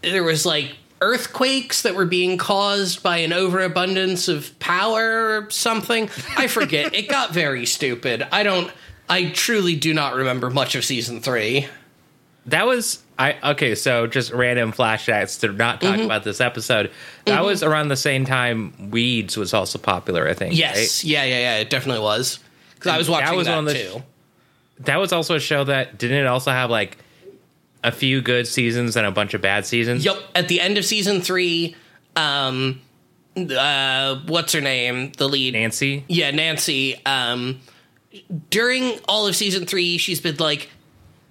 there 0.00 0.24
was 0.24 0.46
like 0.46 0.74
earthquakes 1.00 1.82
that 1.82 1.94
were 1.94 2.06
being 2.06 2.38
caused 2.38 3.02
by 3.02 3.18
an 3.18 3.32
overabundance 3.32 4.28
of 4.28 4.58
power 4.58 5.38
or 5.42 5.50
something. 5.50 6.08
I 6.36 6.46
forget. 6.46 6.94
it 6.94 7.08
got 7.08 7.32
very 7.32 7.66
stupid. 7.66 8.26
I 8.32 8.42
don't 8.42 8.70
I 9.08 9.26
truly 9.30 9.76
do 9.76 9.92
not 9.92 10.14
remember 10.14 10.48
much 10.50 10.74
of 10.74 10.84
season 10.84 11.20
3. 11.20 11.68
That 12.46 12.66
was 12.66 13.02
I 13.18 13.36
okay. 13.52 13.74
So 13.74 14.06
just 14.06 14.32
random 14.32 14.72
flashbacks 14.72 15.40
to 15.40 15.52
not 15.52 15.80
talk 15.80 15.94
Mm-hmm. 15.96 16.04
about 16.04 16.24
this 16.24 16.40
episode. 16.40 16.90
That 17.26 17.44
was 17.44 17.62
around 17.62 17.88
the 17.88 17.96
same 17.96 18.24
time 18.24 18.90
Weeds 18.90 19.36
was 19.36 19.54
also 19.54 19.78
popular. 19.78 20.28
I 20.28 20.34
think. 20.34 20.56
Yes. 20.56 20.76
right? 21.04 21.10
Yeah, 21.10 21.24
yeah, 21.24 21.38
yeah, 21.38 21.56
it 21.58 21.70
definitely 21.70 22.02
was. 22.02 22.38
Cuz 22.80 22.90
I 22.90 22.98
was 22.98 23.08
watching 23.08 23.42
that, 23.44 23.56
was 23.64 23.72
the- 23.72 23.78
too. 23.78 24.02
That 24.80 24.96
was 24.96 25.12
also 25.12 25.36
a 25.36 25.40
show 25.40 25.64
that 25.64 25.98
didn't 25.98 26.18
it 26.18 26.26
also 26.26 26.50
have 26.50 26.68
like 26.70 26.98
a 27.84 27.92
few 27.92 28.22
good 28.22 28.48
seasons 28.48 28.96
and 28.96 29.06
a 29.06 29.10
bunch 29.12 29.34
of 29.34 29.42
bad 29.42 29.66
seasons. 29.66 30.04
Yep. 30.04 30.16
At 30.34 30.48
the 30.48 30.60
end 30.60 30.78
of 30.78 30.84
season 30.84 31.20
three, 31.20 31.76
um, 32.16 32.80
uh, 33.36 34.16
what's 34.26 34.54
her 34.54 34.60
name? 34.60 35.12
The 35.12 35.28
lead. 35.28 35.52
Nancy. 35.52 36.04
Yeah, 36.08 36.30
Nancy. 36.30 37.00
Um, 37.04 37.60
during 38.50 38.98
all 39.06 39.26
of 39.26 39.36
season 39.36 39.66
three, 39.66 39.98
she's 39.98 40.20
been 40.20 40.36
like, 40.36 40.70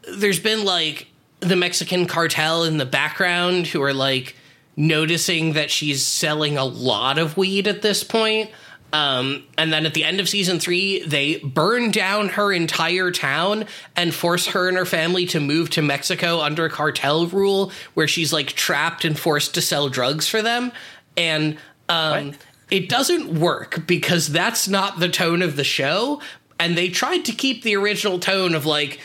there's 0.08 0.40
been 0.40 0.64
like 0.64 1.08
the 1.40 1.56
Mexican 1.56 2.06
cartel 2.06 2.64
in 2.64 2.78
the 2.78 2.86
background 2.86 3.68
who 3.68 3.82
are 3.82 3.94
like 3.94 4.36
noticing 4.76 5.54
that 5.54 5.72
she's 5.72 6.06
selling 6.06 6.58
a 6.58 6.66
lot 6.66 7.18
of 7.18 7.36
weed 7.36 7.68
at 7.68 7.82
this 7.82 8.04
point. 8.04 8.52
Um, 8.94 9.44
and 9.58 9.74
then 9.74 9.88
at 9.88 9.96
the 9.96 10.04
end 10.04 10.20
of 10.20 10.30
season 10.30 10.60
three, 10.60 11.04
they 11.04 11.38
burn 11.40 11.90
down 11.90 12.30
her 12.30 12.54
entire 12.54 13.10
town 13.10 13.66
and 13.96 14.14
force 14.14 14.46
her 14.48 14.68
and 14.68 14.78
her 14.78 14.86
family 14.86 15.26
to 15.28 15.40
move 15.40 15.72
to 15.72 15.82
Mexico 15.82 16.40
under 16.40 16.70
cartel 16.70 17.26
rule, 17.26 17.72
where 17.96 18.08
she's 18.08 18.32
like 18.32 18.50
trapped 18.50 19.04
and 19.04 19.18
forced 19.18 19.56
to 19.56 19.62
sell 19.62 19.90
drugs 19.90 20.30
for 20.30 20.44
them. 20.44 20.72
And 21.18 21.58
um, 21.90 22.34
it 22.70 22.88
doesn't 22.88 23.40
work 23.40 23.88
because 23.88 24.28
that's 24.28 24.68
not 24.68 25.00
the 25.00 25.10
tone 25.10 25.42
of 25.42 25.56
the 25.56 25.64
show. 25.64 26.22
And 26.60 26.78
they 26.78 26.90
tried 26.90 27.26
to 27.26 27.32
keep 27.32 27.64
the 27.64 27.76
original 27.76 28.20
tone 28.20 28.54
of 28.54 28.68
like 28.68 29.00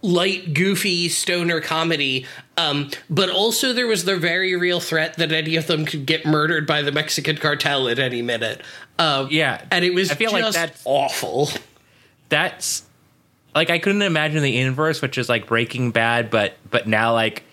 light, 0.00 0.54
goofy 0.54 1.10
stoner 1.10 1.60
comedy. 1.60 2.24
Um, 2.58 2.90
but 3.08 3.30
also, 3.30 3.72
there 3.72 3.86
was 3.86 4.04
the 4.04 4.16
very 4.16 4.56
real 4.56 4.80
threat 4.80 5.16
that 5.18 5.30
any 5.32 5.56
of 5.56 5.66
them 5.68 5.84
could 5.84 6.04
get 6.06 6.26
murdered 6.26 6.66
by 6.66 6.82
the 6.82 6.90
Mexican 6.92 7.36
cartel 7.36 7.88
at 7.88 7.98
any 7.98 8.20
minute. 8.20 8.60
Um, 8.98 9.28
Yeah, 9.30 9.62
and 9.70 9.84
it 9.84 9.94
was 9.94 10.10
I 10.10 10.14
feel 10.16 10.30
just 10.32 10.42
like 10.42 10.52
that's 10.54 10.82
awful. 10.84 11.48
that's 12.28 12.82
like 13.54 13.70
I 13.70 13.78
couldn't 13.78 14.02
imagine 14.02 14.42
the 14.42 14.58
inverse, 14.58 15.00
which 15.00 15.18
is 15.18 15.28
like 15.28 15.46
Breaking 15.46 15.90
Bad, 15.92 16.30
but 16.30 16.54
but 16.70 16.88
now 16.88 17.12
like 17.12 17.44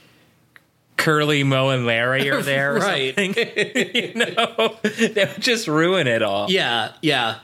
Curly, 0.98 1.44
Moe, 1.44 1.70
and 1.70 1.86
Larry 1.86 2.30
are 2.30 2.42
there, 2.42 2.76
or 2.76 2.80
Right. 2.80 3.14
something. 3.16 3.34
you 3.94 4.14
know, 4.16 4.76
they 4.84 5.26
would 5.26 5.40
just 5.42 5.68
ruin 5.68 6.08
it 6.08 6.24
all. 6.24 6.50
Yeah, 6.50 6.94
yeah. 7.02 7.40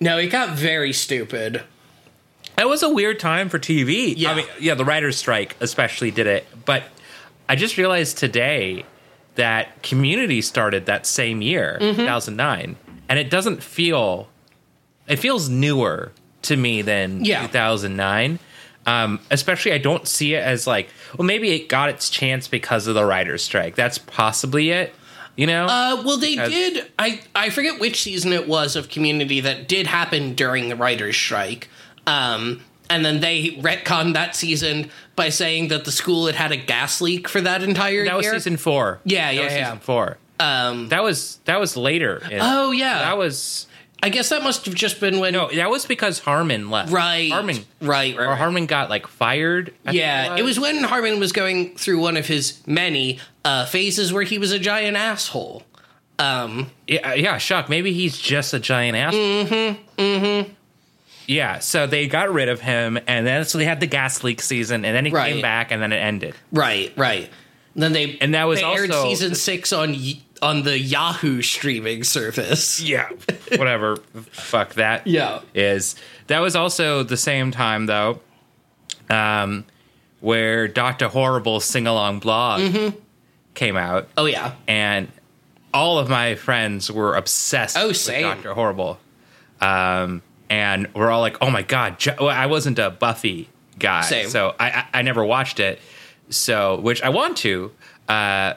No, 0.00 0.18
it 0.18 0.28
got 0.28 0.56
very 0.56 0.92
stupid. 0.92 1.62
It 2.58 2.66
was 2.68 2.82
a 2.82 2.88
weird 2.88 3.20
time 3.20 3.48
for 3.48 3.58
TV. 3.58 4.14
Yeah. 4.16 4.30
I 4.32 4.34
mean, 4.36 4.46
yeah, 4.60 4.74
the 4.74 4.84
writers' 4.84 5.16
strike 5.16 5.56
especially 5.60 6.10
did 6.10 6.26
it, 6.26 6.46
but 6.64 6.84
I 7.48 7.56
just 7.56 7.76
realized 7.76 8.18
today 8.18 8.84
that 9.34 9.82
Community 9.82 10.40
started 10.40 10.86
that 10.86 11.06
same 11.06 11.42
year, 11.42 11.76
Mm-hmm. 11.80 12.00
2009, 12.00 12.76
and 13.08 13.18
it 13.18 13.28
doesn't 13.30 13.62
feel. 13.62 14.28
It 15.06 15.16
feels 15.16 15.48
newer 15.48 16.12
to 16.42 16.56
me 16.56 16.82
than 16.82 17.24
Yeah. 17.24 17.42
2009. 17.46 18.38
Um, 18.86 19.20
especially, 19.30 19.72
I 19.72 19.78
don't 19.78 20.06
see 20.08 20.34
it 20.34 20.42
as 20.42 20.66
like, 20.66 20.88
well, 21.18 21.26
maybe 21.26 21.50
it 21.50 21.68
got 21.68 21.88
its 21.90 22.08
chance 22.08 22.46
because 22.48 22.86
of 22.86 22.94
the 22.94 23.04
writers' 23.04 23.42
strike. 23.42 23.74
That's 23.74 23.98
possibly 23.98 24.70
it. 24.70 24.94
You 25.36 25.46
know, 25.46 25.66
Uh, 25.66 26.02
well, 26.04 26.16
they 26.16 26.38
As- 26.38 26.50
did. 26.50 26.86
I 26.98 27.20
I 27.34 27.50
forget 27.50 27.78
which 27.78 28.00
season 28.02 28.32
it 28.32 28.48
was 28.48 28.74
of 28.76 28.88
Community 28.88 29.40
that 29.40 29.68
did 29.68 29.86
happen 29.88 30.34
during 30.34 30.68
the 30.70 30.76
writers' 30.76 31.16
strike. 31.16 31.68
Um, 32.06 32.62
and 32.88 33.04
then 33.04 33.20
they 33.20 33.50
retconned 33.60 34.14
that 34.14 34.36
season 34.36 34.90
by 35.16 35.28
saying 35.30 35.68
that 35.68 35.84
the 35.84 35.92
school 35.92 36.26
had 36.26 36.36
had 36.36 36.52
a 36.52 36.56
gas 36.56 37.00
leak 37.00 37.28
for 37.28 37.40
that 37.40 37.62
entire 37.62 38.04
that 38.04 38.16
was 38.16 38.28
season 38.28 38.56
four. 38.56 39.00
Yeah, 39.04 39.26
That 39.26 39.34
yeah, 39.34 39.44
was 39.44 39.52
yeah. 39.52 39.64
Season 39.66 39.78
four. 39.80 40.18
um, 40.38 40.88
That 40.90 41.02
was 41.02 41.40
that 41.46 41.58
was 41.58 41.76
later. 41.76 42.22
in- 42.30 42.38
oh 42.40 42.70
yeah, 42.70 42.98
that 43.00 43.18
was 43.18 43.66
I 44.02 44.10
guess 44.10 44.28
that 44.28 44.42
must 44.42 44.66
have 44.66 44.74
just 44.74 45.00
been 45.00 45.18
when. 45.18 45.32
No, 45.32 45.48
that 45.52 45.70
was 45.70 45.86
because 45.86 46.18
Harmon 46.20 46.70
left. 46.70 46.92
right, 46.92 47.32
Harmon 47.32 47.56
right, 47.80 48.14
right. 48.14 48.16
or 48.16 48.28
right. 48.28 48.38
Harmon 48.38 48.66
got 48.66 48.88
like 48.90 49.06
fired. 49.08 49.72
I 49.86 49.92
Yeah, 49.92 50.36
it 50.36 50.42
was 50.42 50.60
when 50.60 50.84
Harmon 50.84 51.18
was 51.18 51.32
going 51.32 51.74
through 51.76 51.98
one 52.00 52.16
of 52.18 52.26
his 52.26 52.60
many 52.66 53.18
uh, 53.44 53.64
phases 53.66 54.12
where 54.12 54.22
he 54.22 54.38
was 54.38 54.52
a 54.52 54.58
giant 54.60 54.96
asshole. 54.98 55.62
Um, 56.18 56.70
Yeah, 56.86 57.14
yeah, 57.14 57.38
shock. 57.38 57.68
Maybe 57.68 57.92
he's 57.94 58.16
just 58.18 58.54
a 58.54 58.58
giant 58.60 58.96
asshole. 58.96 59.20
Mm-hmm. 59.44 60.00
Mm-hmm. 60.00 60.52
Yeah, 61.26 61.58
so 61.58 61.86
they 61.86 62.06
got 62.06 62.32
rid 62.32 62.48
of 62.48 62.60
him, 62.60 62.98
and 63.06 63.26
then 63.26 63.44
so 63.44 63.58
they 63.58 63.64
had 63.64 63.80
the 63.80 63.86
gas 63.86 64.22
leak 64.22 64.40
season, 64.40 64.84
and 64.84 64.94
then 64.96 65.04
he 65.06 65.10
Right. 65.10 65.32
came 65.32 65.42
back, 65.42 65.70
and 65.72 65.82
then 65.82 65.92
it 65.92 65.96
ended. 65.96 66.34
right, 66.52 66.92
right. 66.96 67.28
Then 67.74 67.92
they 67.92 68.16
And 68.20 68.34
that 68.34 68.44
was 68.44 68.60
they 68.60 68.64
aired 68.66 68.90
also- 68.90 69.08
season 69.10 69.34
six 69.34 69.72
on 69.72 69.96
on 70.42 70.62
the 70.64 70.78
Yahoo 70.78 71.40
streaming 71.42 72.04
service. 72.04 72.80
Yeah, 72.80 73.08
whatever. 73.56 73.96
Fuck 74.32 74.74
that. 74.74 75.06
Yeah. 75.06 75.40
is 75.54 75.96
that 76.28 76.40
was 76.40 76.54
also 76.56 77.02
the 77.02 77.16
same 77.16 77.50
time 77.50 77.86
though, 77.86 78.20
um, 79.10 79.64
where 80.20 80.68
Doctor 80.68 81.08
Horrible 81.08 81.60
sing 81.60 81.86
along 81.86 82.20
blog 82.20 82.60
Mm-hmm. 82.60 82.96
came 83.54 83.76
out. 83.76 84.08
Oh 84.16 84.26
yeah, 84.26 84.52
and 84.66 85.08
all 85.74 85.98
of 85.98 86.08
my 86.08 86.34
friends 86.34 86.90
were 86.90 87.14
obsessed 87.14 87.76
Oh, 87.76 87.88
with 87.88 87.96
same. 87.96 88.22
Doctor 88.22 88.54
Horrible. 88.54 88.98
Um, 89.60 90.22
and 90.50 90.88
we're 90.94 91.10
all 91.10 91.20
like, 91.20 91.36
"Oh 91.40 91.50
my 91.50 91.62
god!" 91.62 91.98
Jo- 91.98 92.16
well, 92.18 92.28
I 92.28 92.46
wasn't 92.46 92.78
a 92.78 92.90
Buffy 92.90 93.48
guy, 93.78 94.02
Same. 94.02 94.28
so 94.28 94.54
I, 94.58 94.70
I 94.70 94.86
I 94.94 95.02
never 95.02 95.24
watched 95.24 95.60
it. 95.60 95.80
So, 96.28 96.80
which 96.80 97.02
I 97.02 97.08
want 97.10 97.36
to, 97.38 97.70
uh, 98.08 98.54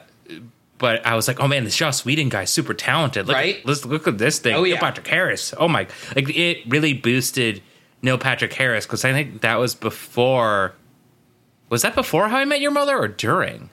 but 0.78 1.06
I 1.06 1.14
was 1.14 1.28
like, 1.28 1.40
"Oh 1.40 1.46
man, 1.48 1.64
this 1.64 1.76
Joss 1.76 2.04
Whedon 2.04 2.28
guy's 2.28 2.50
super 2.50 2.74
talented. 2.74 3.26
Look, 3.26 3.36
Right? 3.36 3.64
Let's 3.66 3.84
look 3.84 4.08
at 4.08 4.18
this 4.18 4.38
thing. 4.38 4.54
Oh, 4.54 4.62
Neil 4.62 4.74
yeah. 4.74 4.80
Patrick 4.80 5.06
Harris. 5.06 5.54
Oh 5.56 5.68
my! 5.68 5.86
Like 6.16 6.28
it 6.36 6.62
really 6.68 6.94
boosted 6.94 7.62
Neil 8.02 8.18
Patrick 8.18 8.52
Harris 8.54 8.86
because 8.86 9.04
I 9.04 9.12
think 9.12 9.42
that 9.42 9.56
was 9.56 9.74
before. 9.74 10.74
Was 11.68 11.82
that 11.82 11.94
before 11.94 12.28
How 12.28 12.38
I 12.38 12.44
Met 12.44 12.60
Your 12.60 12.72
Mother 12.72 12.98
or 12.98 13.06
during? 13.06 13.70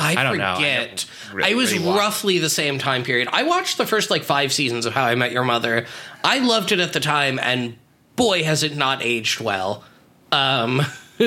I, 0.00 0.14
I. 0.14 0.30
I 0.30 0.54
forget. 0.56 1.06
really- 1.32 1.50
I 1.50 1.54
was 1.54 1.72
really 1.72 1.84
roughly 1.96 2.38
the 2.38 2.50
same 2.50 2.78
time 2.78 3.02
period. 3.04 3.28
I 3.32 3.42
watched 3.44 3.78
the 3.78 3.86
first 3.86 4.10
like 4.10 4.22
five 4.24 4.52
seasons 4.52 4.86
of 4.86 4.92
How 4.94 5.04
I 5.04 5.14
Met 5.14 5.32
Your 5.32 5.44
Mother. 5.44 5.86
I 6.24 6.38
loved 6.38 6.72
it 6.72 6.80
at 6.80 6.92
the 6.92 7.00
time, 7.00 7.38
and 7.40 7.76
boy, 8.16 8.42
has 8.44 8.62
it 8.62 8.76
not 8.76 9.02
aged 9.02 9.40
well. 9.40 9.84
Um, 10.32 10.82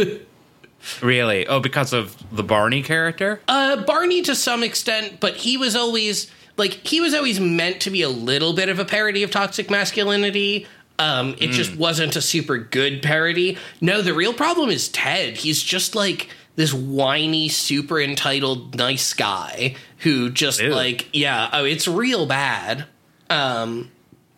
Really? 1.01 1.48
Oh, 1.48 1.62
because 1.62 1.94
of 1.94 2.15
the 2.36 2.44
Barney 2.44 2.84
character? 2.84 3.39
uh, 3.48 3.84
Barney 3.86 4.22
to 4.24 4.36
some 4.36 4.63
extent, 4.63 5.20
but 5.22 5.36
he 5.38 5.56
was 5.56 5.75
always 5.77 6.30
like 6.58 6.74
he 6.86 7.00
was 7.00 7.13
always 7.13 7.39
meant 7.39 7.80
to 7.82 7.89
be 7.89 8.01
a 8.01 8.10
little 8.10 8.51
bit 8.53 8.68
of 8.70 8.80
a 8.80 8.86
parody 8.86 9.24
of 9.24 9.32
toxic 9.32 9.70
masculinity. 9.70 10.68
Um, 11.00 11.36
it 11.39 11.48
just 11.51 11.75
wasn't 11.75 12.15
a 12.15 12.22
super 12.22 12.58
good 12.58 13.01
parody. 13.01 13.58
No, 13.82 14.01
the 14.01 14.13
real 14.13 14.34
problem 14.34 14.70
is 14.70 14.89
Ted. 14.89 15.38
He's 15.38 15.63
just 15.63 15.96
like 15.96 16.30
this 16.55 16.74
whiny, 16.74 17.50
super 17.50 18.00
entitled, 18.00 18.75
nice 18.75 19.13
guy 19.13 19.75
who 20.00 20.29
just 20.29 20.62
Ew. 20.62 20.69
like, 20.69 21.10
yeah, 21.13 21.50
oh, 21.53 21.65
it's 21.65 21.88
real 21.88 22.25
bad. 22.25 22.86
Um, 23.29 23.89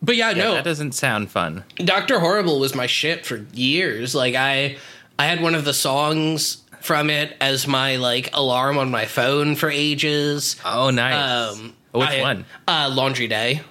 but 0.01 0.15
yeah, 0.15 0.31
no, 0.33 0.53
That 0.53 0.63
doesn't 0.63 0.93
sound 0.93 1.31
fun. 1.31 1.63
Doctor 1.77 2.19
Horrible 2.19 2.59
was 2.59 2.75
my 2.75 2.85
shit 2.85 3.25
for 3.25 3.37
years. 3.53 4.13
Like 4.15 4.35
I 4.35 4.77
I 5.17 5.25
had 5.25 5.41
one 5.41 5.55
of 5.55 5.65
the 5.65 5.73
songs 5.73 6.61
from 6.81 7.09
it 7.09 7.35
as 7.41 7.67
my 7.67 7.95
like 7.95 8.29
alarm 8.33 8.77
on 8.77 8.91
my 8.91 9.05
phone 9.05 9.55
for 9.55 9.69
ages. 9.69 10.55
Oh, 10.63 10.91
nice. 10.91 11.51
Um 11.57 11.75
Which 11.91 12.07
I- 12.09 12.21
one? 12.21 12.45
Uh 12.67 12.91
Laundry 12.93 13.27
Day. 13.27 13.61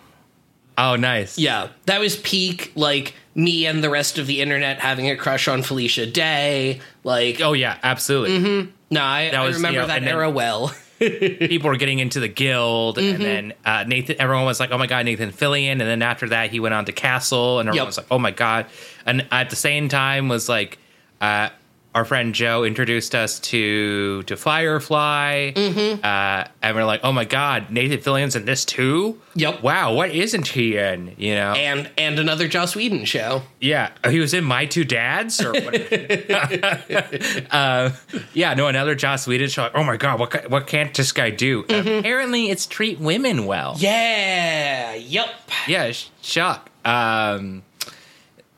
Oh, 0.77 0.97
nice. 0.97 1.39
Yeah, 1.39 1.69
that 1.87 2.01
was 2.01 2.17
peak 2.17 2.73
like 2.75 3.15
me 3.35 3.67
and 3.67 3.83
the 3.83 3.91
rest 3.91 4.19
of 4.19 4.27
the 4.27 4.41
internet 4.41 4.79
having 4.81 5.11
a 5.11 5.17
crush 5.17 5.49
on 5.49 5.63
Felicia 5.63 6.07
Day. 6.07 6.81
Like, 7.03 7.41
Oh 7.41 7.53
yeah, 7.53 7.79
absolutely. 7.83 8.39
Mm-hmm. 8.39 8.71
no, 8.91 9.01
I, 9.03 9.29
I 9.35 9.45
was, 9.45 9.57
you 9.57 9.65
remember 9.65 9.81
know, 9.83 9.87
that 9.89 10.03
era 10.05 10.31
well. 10.31 10.73
People 11.01 11.69
were 11.71 11.77
getting 11.77 11.99
into 11.99 12.21
the 12.21 12.29
guild, 12.29 12.97
Mm-hmm. 12.99 13.15
and 13.17 13.25
then 13.25 13.53
uh, 13.67 13.85
Nathan. 13.87 14.17
Everyone 14.21 14.45
was 14.47 14.61
like, 14.61 14.71
"Oh 14.71 14.79
my 14.79 14.87
god, 14.87 15.05
Nathan 15.05 15.33
Fillion!" 15.33 15.73
And 15.73 15.81
then 15.81 16.03
after 16.03 16.29
that, 16.29 16.51
he 16.51 16.61
went 16.61 16.73
on 16.73 16.85
to 16.87 16.93
Castle, 16.93 17.59
and 17.59 17.69
everyone 17.69 17.83
Yep. 17.85 17.87
was 17.89 17.97
like, 17.99 18.07
"Oh 18.13 18.19
my 18.19 18.31
god!" 18.31 18.67
And 19.05 19.27
at 19.33 19.51
the 19.51 19.57
same 19.57 19.89
time, 19.89 20.29
was 20.29 20.49
like, 20.49 20.79
uh, 21.21 21.49
our 21.95 22.05
friend 22.05 22.35
Joe 22.35 22.65
introduced 22.65 23.15
us 23.15 23.39
to 23.41 24.23
to 24.25 24.37
Firefly, 24.37 25.53
Mm-hmm. 25.55 26.05
uh, 26.05 26.45
and 26.63 26.77
we're 26.77 26.85
like, 26.85 27.01
"Oh 27.05 27.13
my 27.13 27.25
god, 27.25 27.71
Nathan 27.71 28.01
Fillion's 28.01 28.35
in 28.37 28.45
this 28.47 28.65
too!" 28.65 29.21
Yep. 29.37 29.63
Wow, 29.63 29.95
what 29.95 30.11
isn't 30.11 30.49
he 30.49 30.77
in? 30.77 31.15
You 31.19 31.35
know? 31.37 31.53
and 31.53 31.91
and 31.97 32.19
another 32.19 32.49
Joss 32.49 32.75
Whedon 32.77 33.05
show. 33.05 33.43
Yeah, 33.61 33.91
Oh, 34.03 34.11
he 34.11 34.19
was 34.19 34.35
in 34.35 34.45
My 34.45 34.67
Two 34.67 34.85
Dads, 34.85 35.41
or 35.45 35.55
uh, 37.51 37.91
yeah, 38.33 38.55
no, 38.55 38.67
another 38.69 38.95
Joss 38.95 39.27
Whedon 39.27 39.49
show. 39.49 39.63
Like, 39.63 39.75
oh 39.75 39.85
my 39.85 39.97
god, 39.97 40.19
what 40.21 40.51
what 40.51 40.67
can't 40.67 40.95
this 40.95 41.13
guy 41.13 41.31
do? 41.31 41.61
Apparently, 41.69 42.51
it's 42.51 42.67
treat 42.67 42.99
women 42.99 43.47
well. 43.47 43.75
Yeah. 43.79 44.95
Yep. 44.95 45.29
Yeah, 45.69 45.93
sh- 45.93 46.09
shock. 46.23 46.71
Um, 46.85 47.63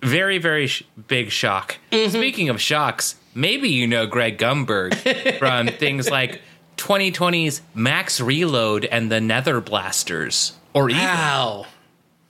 very 0.02 0.38
very 0.38 0.66
sh- 0.66 0.85
big 1.09 1.31
shock. 1.31 1.76
Speaking 1.93 2.49
of 2.49 2.61
shocks, 2.61 3.16
maybe 3.37 3.69
you 3.69 3.87
know 3.87 4.07
Greg 4.07 4.38
Grunberg 4.38 4.95
from 5.38 5.69
things 5.69 6.11
like 6.11 6.40
2020's 6.78 7.62
Max 7.75 8.21
Reload 8.21 8.85
and 8.87 9.12
the 9.12 9.21
Nether 9.21 9.61
Blasters, 9.61 10.55
or 10.75 10.90
even 10.90 11.02
Wow. 11.02 11.66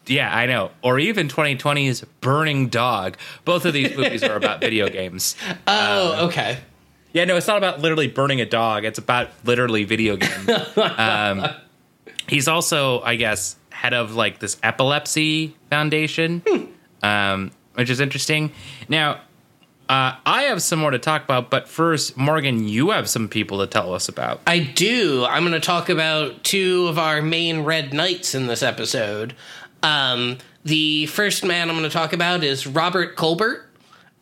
yeah, 0.06 0.34
I 0.36 0.46
know. 0.46 0.70
Or 0.82 0.98
even 0.98 1.28
2020's 1.28 2.02
Burning 2.20 2.68
Dog. 2.68 3.16
Both 3.44 3.64
of 3.64 3.72
these 3.72 3.96
movies 3.96 4.22
are 4.22 4.36
about 4.36 4.60
video 4.60 4.88
games. 4.88 5.36
Oh, 5.66 6.26
okay. 6.26 6.58
Yeah, 7.12 7.24
no, 7.24 7.36
it's 7.36 7.46
not 7.46 7.56
about 7.56 7.80
literally 7.80 8.08
burning 8.08 8.40
a 8.42 8.46
dog. 8.46 8.84
It's 8.84 8.98
about 8.98 9.30
literally 9.44 9.84
video 9.84 10.16
games. 10.16 10.48
um, 10.76 11.46
he's 12.28 12.46
also, 12.46 13.00
I 13.00 13.16
guess, 13.16 13.56
head 13.70 13.94
of 13.94 14.14
like 14.14 14.38
this 14.38 14.58
epilepsy 14.62 15.56
foundation, 15.70 16.42
um, 17.02 17.52
which 17.74 17.88
is 17.88 18.00
interesting. 18.00 18.52
Now, 18.88 19.20
uh, 19.88 20.16
I 20.26 20.42
have 20.44 20.62
some 20.62 20.80
more 20.80 20.90
to 20.90 20.98
talk 20.98 21.22
about, 21.22 21.50
but 21.50 21.68
first, 21.68 22.16
Morgan, 22.16 22.66
you 22.66 22.90
have 22.90 23.08
some 23.08 23.28
people 23.28 23.58
to 23.58 23.66
tell 23.66 23.94
us 23.94 24.08
about. 24.08 24.40
I 24.46 24.58
do. 24.58 25.24
I'm 25.24 25.42
going 25.42 25.52
to 25.52 25.60
talk 25.60 25.88
about 25.88 26.42
two 26.42 26.88
of 26.88 26.98
our 26.98 27.22
main 27.22 27.60
Red 27.60 27.92
Knights 27.92 28.34
in 28.34 28.46
this 28.46 28.62
episode. 28.62 29.34
Um, 29.82 30.38
the 30.64 31.06
first 31.06 31.44
man 31.44 31.70
I'm 31.70 31.76
going 31.76 31.88
to 31.88 31.94
talk 31.94 32.12
about 32.12 32.42
is 32.42 32.66
Robert 32.66 33.14
Colbert. 33.14 33.68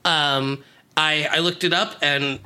Um, 0.04 0.62
I, 0.96 1.28
I 1.30 1.38
looked 1.38 1.64
it 1.64 1.72
up, 1.72 1.96
and 2.02 2.40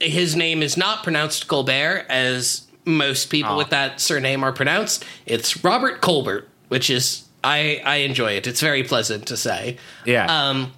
his 0.00 0.36
name 0.36 0.62
is 0.62 0.76
not 0.76 1.02
pronounced 1.02 1.48
Colbert, 1.48 2.04
as 2.10 2.66
most 2.84 3.30
people 3.30 3.52
Aw. 3.52 3.58
with 3.58 3.70
that 3.70 4.00
surname 4.00 4.44
are 4.44 4.52
pronounced. 4.52 5.04
It's 5.24 5.64
Robert 5.64 6.02
Colbert, 6.02 6.46
which 6.68 6.90
is 6.90 7.24
I 7.42 7.80
I 7.84 7.96
enjoy 7.96 8.32
it. 8.32 8.46
It's 8.46 8.60
very 8.60 8.82
pleasant 8.82 9.26
to 9.28 9.36
say. 9.36 9.78
Yeah. 10.04 10.26
Um, 10.26 10.72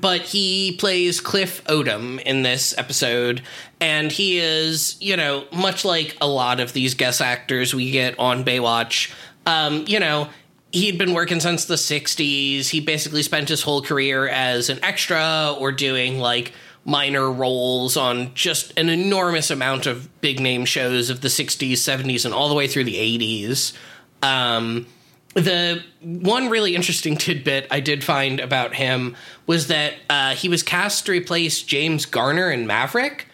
but 0.00 0.22
he 0.22 0.76
plays 0.78 1.20
Cliff 1.20 1.62
Odom 1.64 2.20
in 2.22 2.42
this 2.42 2.76
episode, 2.76 3.42
and 3.80 4.10
he 4.10 4.38
is, 4.38 4.96
you 5.00 5.16
know, 5.16 5.44
much 5.52 5.84
like 5.84 6.16
a 6.20 6.26
lot 6.26 6.60
of 6.60 6.72
these 6.72 6.94
guest 6.94 7.20
actors 7.20 7.74
we 7.74 7.90
get 7.90 8.18
on 8.18 8.44
Baywatch. 8.44 9.12
Um, 9.46 9.84
you 9.86 10.00
know, 10.00 10.28
he'd 10.72 10.98
been 10.98 11.14
working 11.14 11.40
since 11.40 11.64
the 11.66 11.76
'60s. 11.76 12.68
He 12.68 12.80
basically 12.80 13.22
spent 13.22 13.48
his 13.48 13.62
whole 13.62 13.82
career 13.82 14.28
as 14.28 14.68
an 14.68 14.82
extra 14.82 15.54
or 15.58 15.70
doing 15.70 16.18
like 16.18 16.52
minor 16.84 17.30
roles 17.30 17.96
on 17.96 18.34
just 18.34 18.76
an 18.78 18.88
enormous 18.88 19.50
amount 19.50 19.86
of 19.86 20.20
big 20.20 20.40
name 20.40 20.64
shows 20.64 21.08
of 21.08 21.20
the 21.20 21.28
'60s, 21.28 21.72
'70s, 21.72 22.24
and 22.24 22.34
all 22.34 22.48
the 22.48 22.54
way 22.54 22.66
through 22.66 22.84
the 22.84 22.96
'80s. 22.96 23.74
Um, 24.22 24.86
the 25.34 25.82
one 26.00 26.48
really 26.48 26.74
interesting 26.74 27.16
tidbit 27.16 27.66
I 27.70 27.80
did 27.80 28.02
find 28.04 28.40
about 28.40 28.74
him 28.74 29.16
was 29.46 29.66
that 29.66 29.94
uh, 30.08 30.34
he 30.34 30.48
was 30.48 30.62
cast 30.62 31.06
to 31.06 31.12
replace 31.12 31.62
James 31.62 32.06
Garner 32.06 32.50
in 32.50 32.66
Maverick, 32.66 33.26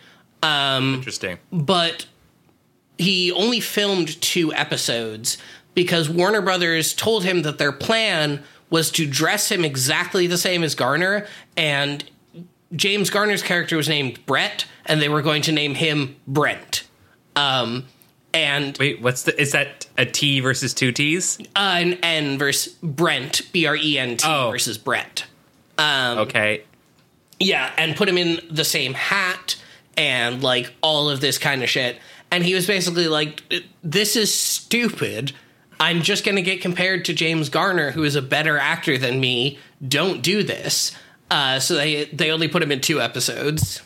Interesting. 0.43 1.39
but 1.53 2.07
he 2.99 3.31
only 3.33 3.61
filmed 3.61 4.21
two 4.21 4.53
episodes 4.55 5.39
because 5.75 6.09
Warner 6.09 6.43
Brothers 6.43 6.95
told 6.95 7.25
him 7.25 7.43
that 7.43 7.59
their 7.59 7.73
plan 7.73 8.43
was 8.71 8.91
to 8.93 9.07
dress 9.07 9.51
him 9.51 9.65
exactly 9.65 10.27
the 10.27 10.39
same 10.39 10.63
as 10.63 10.75
Garner, 10.75 11.27
and 11.57 12.05
James 12.75 13.11
Garner's 13.11 13.43
character 13.43 13.77
was 13.77 13.89
named 13.89 14.25
Brett, 14.27 14.65
and 14.87 15.03
they 15.03 15.09
were 15.09 15.23
going 15.23 15.43
to 15.43 15.53
name 15.53 15.75
him 15.75 16.17
Brent. 16.27 16.85
Um, 17.37 17.87
and 18.33 18.77
Wait, 18.79 19.01
what's 19.01 19.25
the? 19.25 19.41
Is 19.41 19.53
that 19.53 19.87
a 19.99 20.07
T 20.07 20.41
versus 20.41 20.73
two 20.75 20.93
T's? 20.93 21.39
uh, 21.57 21.77
an 21.79 21.95
N 22.03 22.39
versus 22.39 22.75
Brent, 22.83 23.43
B 23.53 23.67
R 23.67 23.77
E 23.77 23.99
N 23.99 24.17
T 24.17 24.27
Oh. 24.29 24.51
versus 24.51 24.79
Brett. 24.79 25.25
Okay. 25.79 26.63
Yeah, 27.39 27.73
and 27.79 27.97
put 27.97 28.09
him 28.09 28.19
in 28.19 28.41
the 28.51 28.65
same 28.65 28.93
hat 28.95 29.57
and 29.97 30.43
like 30.43 30.73
all 30.83 31.09
of 31.09 31.21
this 31.21 31.39
kind 31.39 31.63
of 31.63 31.69
shit. 31.71 31.99
And 32.31 32.45
he 32.45 32.55
was 32.55 32.67
basically 32.67 33.09
like, 33.09 33.43
"This 33.83 34.15
is 34.15 34.33
stupid. 34.33 35.33
I'm 35.81 36.03
just 36.03 36.25
going 36.25 36.37
to 36.37 36.43
get 36.43 36.61
compared 36.61 37.07
to 37.07 37.15
James 37.15 37.49
Garner, 37.49 37.93
who 37.93 38.05
is 38.05 38.15
a 38.15 38.21
better 38.23 38.59
actor 38.59 38.99
than 38.99 39.19
me. 39.21 39.59
Don't 39.87 40.23
do 40.23 40.43
this." 40.43 40.93
Uh, 41.31 41.59
so 41.61 41.75
they 41.77 42.05
they 42.07 42.31
only 42.31 42.47
put 42.49 42.63
him 42.63 42.71
in 42.71 42.81
two 42.81 43.01
episodes. 43.01 43.81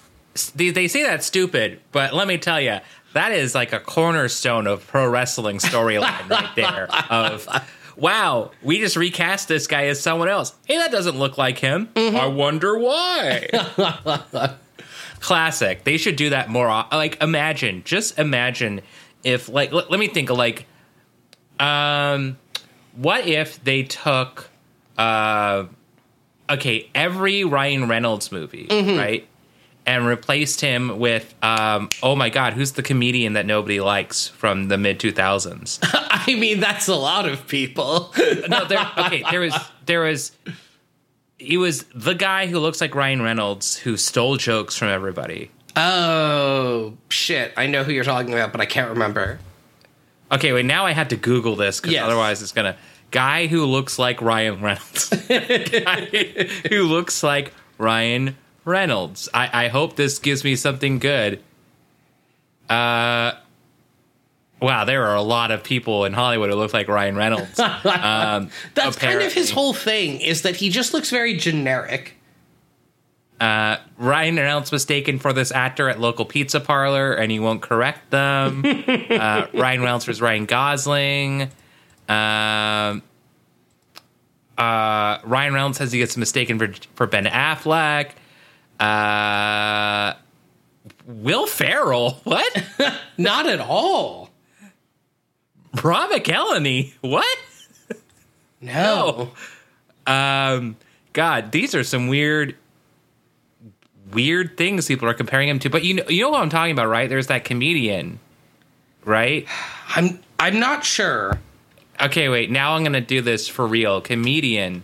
they, 0.57 0.71
they 0.71 0.89
say 0.89 1.05
that's 1.05 1.25
stupid, 1.27 1.81
but 1.93 2.13
let 2.13 2.27
me 2.27 2.37
tell 2.39 2.61
you, 2.61 2.79
that 3.15 3.33
is 3.33 3.55
like 3.55 3.73
a 3.73 3.81
cornerstone 3.81 4.67
of 4.67 4.87
pro 4.87 5.09
wrestling 5.09 5.59
storyline 5.59 6.29
right 6.29 6.55
there. 6.55 6.89
Of 7.11 7.49
wow, 7.97 8.51
we 8.63 8.81
just 8.81 8.97
recast 8.97 9.49
this 9.49 9.67
guy 9.67 9.87
as 9.87 10.01
someone 10.01 10.29
else. 10.29 10.55
Hey, 10.67 10.77
that 10.77 10.93
doesn't 10.93 11.19
look 11.19 11.39
like 11.39 11.59
him. 11.59 11.89
I 11.97 12.27
wonder 12.27 12.79
why. 12.79 13.49
Classic. 15.21 15.85
They 15.85 15.97
should 15.97 16.17
do 16.17 16.31
that 16.31 16.51
more. 16.51 16.67
Like, 16.67 17.23
imagine, 17.23 17.83
just 17.85 18.19
imagine 18.19 18.83
if, 19.23 19.49
like, 19.49 19.73
let, 19.73 19.91
let 19.91 19.99
me 19.99 20.09
think 20.09 20.29
of 20.29 20.37
like, 20.37 20.67
um, 21.59 22.37
what 22.95 23.27
if 23.27 23.63
they 23.65 23.85
took, 23.85 24.51
uh, 24.99 25.65
okay, 26.51 26.91
every 26.95 27.43
Ryan 27.43 27.89
Reynolds 27.89 28.31
movie, 28.33 28.67
right? 28.71 29.27
And 29.87 30.07
replaced 30.07 30.63
him 30.63 30.99
with, 30.99 31.35
um, 31.43 31.91
oh 32.03 32.17
my 32.17 32.31
God, 32.31 32.55
who's 32.55 32.73
the 32.73 32.83
comedian 32.83 33.35
that 33.35 33.45
nobody 33.45 33.81
likes 33.81 34.29
from 34.29 34.69
the 34.69 34.79
mid 34.79 34.99
2000s? 34.99 35.79
I 35.83 36.35
mean, 36.37 36.59
that's 36.61 36.89
a 36.89 36.95
lot 36.95 37.29
of 37.29 37.47
people. 37.47 38.11
no, 38.49 38.65
there, 38.65 38.91
okay, 38.97 39.23
there 39.31 39.41
was, 39.41 39.55
there 39.85 40.01
was, 40.01 40.33
he 41.39 41.59
was 41.59 41.85
the 41.95 42.15
guy 42.15 42.47
who 42.47 42.59
looks 42.61 42.81
like 42.81 42.95
Ryan 42.95 43.21
Reynolds 43.21 43.77
who 43.77 43.99
stole 43.99 44.39
jokes 44.39 44.75
from 44.79 44.89
everybody. 44.89 45.51
oh 45.77 46.97
shit! 47.11 47.53
I 47.57 47.67
know 47.67 47.85
who 47.85 47.93
you're 47.93 48.05
talking 48.05 48.33
about, 48.33 48.53
but 48.53 48.63
I 48.63 48.67
can't 48.67 48.89
remember. 48.89 49.39
Okay, 50.33 50.53
wait, 50.55 50.65
now 50.65 50.87
I 50.87 50.93
have 50.93 51.09
to 51.09 51.17
Google 51.17 51.57
this 51.57 51.79
because 51.81 51.93
Yes. 51.93 52.05
otherwise 52.05 52.41
it's 52.41 52.53
gonna. 52.53 52.77
Guy 53.11 53.47
who 53.49 53.65
looks 53.67 53.99
like 53.99 54.23
Ryan 54.23 54.63
Reynolds. 54.63 55.11
who 56.71 56.85
looks 56.85 57.23
like 57.23 57.53
Ryan 57.79 58.37
Reynolds. 58.65 59.29
I, 59.35 59.65
I 59.67 59.69
hope 59.69 59.97
this 59.97 60.19
gives 60.19 60.45
me 60.45 60.57
something 60.57 60.99
good. 60.99 61.43
Uh, 62.69 63.33
wow, 64.61 64.85
there 64.87 65.05
are 65.07 65.15
a 65.17 65.23
lot 65.23 65.51
of 65.51 65.63
people 65.63 66.05
in 66.07 66.13
Hollywood 66.13 66.51
who 66.51 66.57
look 66.57 66.73
like 66.73 66.89
Ryan 66.89 67.17
Reynolds. 67.17 67.59
Um, 67.85 68.51
That's 68.75 68.97
kind 68.97 69.21
of 69.23 69.33
his 69.33 69.51
whole 69.51 69.73
thing. 69.75 70.21
Is 70.21 70.43
that 70.43 70.57
he 70.57 70.69
just 70.71 70.95
looks 70.95 71.11
very 71.11 71.37
generic. 71.37 72.17
uh, 73.41 73.77
Ryan 73.99 74.37
Reynolds 74.37 74.73
mistaken 74.73 75.19
for 75.19 75.33
this 75.33 75.53
actor 75.53 75.89
at 75.91 76.01
local 76.01 76.25
pizza 76.25 76.61
parlor, 76.61 77.13
and 77.13 77.31
he 77.31 77.39
won't 77.41 77.61
correct 77.63 78.11
them. 78.11 78.63
uh, 78.89 79.47
Ryan 79.53 79.83
Reynolds 79.83 80.07
was 80.07 80.21
Ryan 80.23 80.47
Gosling. 80.47 81.43
Um, 82.09 83.03
uh, 84.57 85.19
Ryan 85.25 85.53
Reynolds 85.55 85.79
says 85.79 85.93
he 85.93 85.99
gets 85.99 86.17
mistaken 86.17 86.59
for 86.59 86.73
for 86.95 87.07
Ben 87.07 87.25
Affleck. 87.27 88.11
Uh, 88.81 90.15
Will 91.07 91.47
Ferrell, 91.47 92.13
what? 92.25 92.65
Not 93.19 93.47
at 93.47 93.61
all. 93.61 94.31
Rob 95.83 96.11
McElhenney, 96.11 96.93
what? 97.01 97.39
No. 98.61 99.31
Um, 100.07 100.77
God, 101.13 101.53
these 101.53 101.75
are 101.75 101.85
some 101.85 102.09
weird, 102.09 102.57
weird 104.11 104.57
things 104.57 104.87
people 104.89 105.07
are 105.07 105.13
comparing 105.13 105.51
him 105.51 105.59
to. 105.59 105.69
But 105.69 105.85
you 105.85 105.95
know, 105.95 106.05
you 106.09 106.23
know 106.23 106.31
what 106.31 106.41
I'm 106.41 106.49
talking 106.49 106.73
about, 106.73 106.89
right? 106.89 107.07
There's 107.11 107.27
that 107.27 107.45
comedian, 107.45 108.21
right? 109.05 109.47
I'm 109.89 110.19
I'm 110.39 110.59
not 110.59 110.83
sure. 110.83 111.39
Okay, 112.01 112.31
wait. 112.31 112.51
Now 112.51 112.75
I'm 112.75 112.85
gonna 112.85 113.03
do 113.03 113.21
this 113.21 113.49
for 113.49 113.67
real. 113.67 114.01
Comedian 114.01 114.83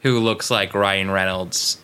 who 0.00 0.18
looks 0.18 0.50
like 0.50 0.74
Ryan 0.74 1.10
Reynolds. 1.10 1.78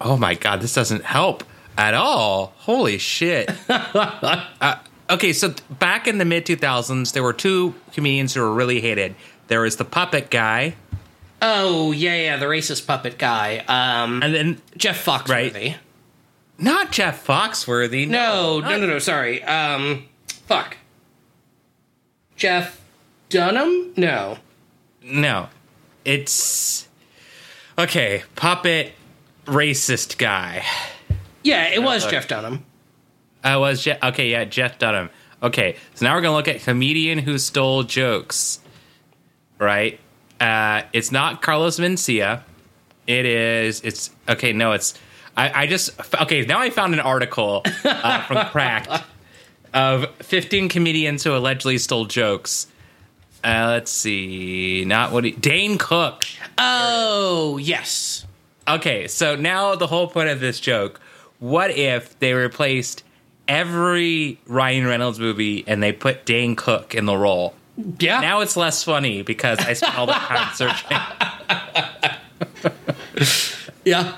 Oh 0.00 0.16
my 0.16 0.34
god, 0.34 0.60
this 0.60 0.74
doesn't 0.74 1.04
help 1.04 1.44
at 1.76 1.94
all. 1.94 2.52
Holy 2.58 2.98
shit. 2.98 3.50
uh, 3.68 4.76
okay, 5.10 5.32
so 5.32 5.54
back 5.70 6.06
in 6.06 6.18
the 6.18 6.24
mid 6.24 6.46
2000s, 6.46 7.12
there 7.12 7.22
were 7.22 7.32
two 7.32 7.74
comedians 7.92 8.34
who 8.34 8.40
were 8.40 8.52
really 8.52 8.80
hated. 8.80 9.14
There 9.48 9.60
was 9.62 9.76
the 9.76 9.84
puppet 9.84 10.30
guy, 10.30 10.74
Oh 11.40 11.92
yeah, 11.92 12.16
yeah, 12.16 12.36
the 12.36 12.46
racist 12.46 12.86
puppet 12.86 13.16
guy. 13.16 13.58
Um, 13.68 14.22
and 14.22 14.34
then 14.34 14.60
Jeff 14.76 15.04
Foxworthy. 15.04 15.76
not 16.58 16.90
Jeff 16.90 17.24
Foxworthy. 17.24 18.08
No, 18.08 18.58
not- 18.60 18.70
no, 18.70 18.78
no, 18.78 18.86
no. 18.86 18.98
Sorry. 18.98 19.42
Um, 19.44 20.06
fuck. 20.46 20.76
Jeff 22.36 22.80
Dunham? 23.28 23.92
No. 23.96 24.38
No. 25.02 25.48
It's 26.04 26.88
okay. 27.78 28.24
Puppet 28.34 28.92
racist 29.48 30.18
guy. 30.18 30.64
Yeah, 31.42 31.68
it 31.68 31.82
was 31.82 32.06
Jeff 32.06 32.28
Dunham. 32.28 32.64
I 33.42 33.56
was 33.56 33.82
Je- 33.82 33.98
okay. 34.02 34.30
Yeah, 34.30 34.44
Jeff 34.44 34.78
Dunham. 34.78 35.10
Okay, 35.42 35.76
so 35.94 36.04
now 36.04 36.14
we're 36.14 36.20
gonna 36.20 36.36
look 36.36 36.48
at 36.48 36.60
comedian 36.60 37.18
who 37.18 37.38
stole 37.38 37.82
jokes. 37.84 38.60
Right. 39.58 39.98
Uh, 40.40 40.82
it's 40.92 41.10
not 41.10 41.42
Carlos 41.42 41.78
Mencia. 41.78 42.42
It 43.06 43.24
is. 43.26 43.80
It's 43.82 44.10
okay. 44.28 44.52
No, 44.52 44.72
it's. 44.72 44.94
I, 45.36 45.62
I 45.62 45.66
just 45.66 45.90
okay. 46.20 46.44
Now 46.44 46.60
I 46.60 46.70
found 46.70 46.94
an 46.94 47.00
article 47.00 47.62
uh, 47.84 48.22
from 48.22 48.46
Cracked 48.50 49.04
of 49.74 50.06
15 50.16 50.68
comedians 50.68 51.24
who 51.24 51.34
allegedly 51.34 51.78
stole 51.78 52.04
jokes. 52.06 52.66
Uh, 53.44 53.66
let's 53.70 53.90
see. 53.92 54.84
Not 54.84 55.12
what 55.12 55.24
he, 55.24 55.30
Dane 55.30 55.78
Cook. 55.78 56.24
Oh 56.58 57.58
yes. 57.58 58.26
Okay, 58.68 59.08
so 59.08 59.34
now 59.36 59.74
the 59.74 59.86
whole 59.86 60.08
point 60.08 60.28
of 60.28 60.40
this 60.40 60.60
joke 60.60 61.00
what 61.38 61.70
if 61.70 62.18
they 62.18 62.32
replaced 62.32 63.04
every 63.46 64.40
Ryan 64.46 64.86
Reynolds 64.86 65.20
movie 65.20 65.64
and 65.66 65.82
they 65.82 65.92
put 65.92 66.26
Dane 66.26 66.56
Cook 66.56 66.94
in 66.94 67.06
the 67.06 67.16
role? 67.16 67.54
Yeah. 68.00 68.20
Now 68.20 68.40
it's 68.40 68.56
less 68.56 68.82
funny 68.82 69.22
because 69.22 69.58
I 69.60 69.72
spent 69.74 69.96
all 69.96 70.06
that 70.06 70.26
time 70.28 70.54
searching. 70.54 70.98
yeah. 73.84 74.16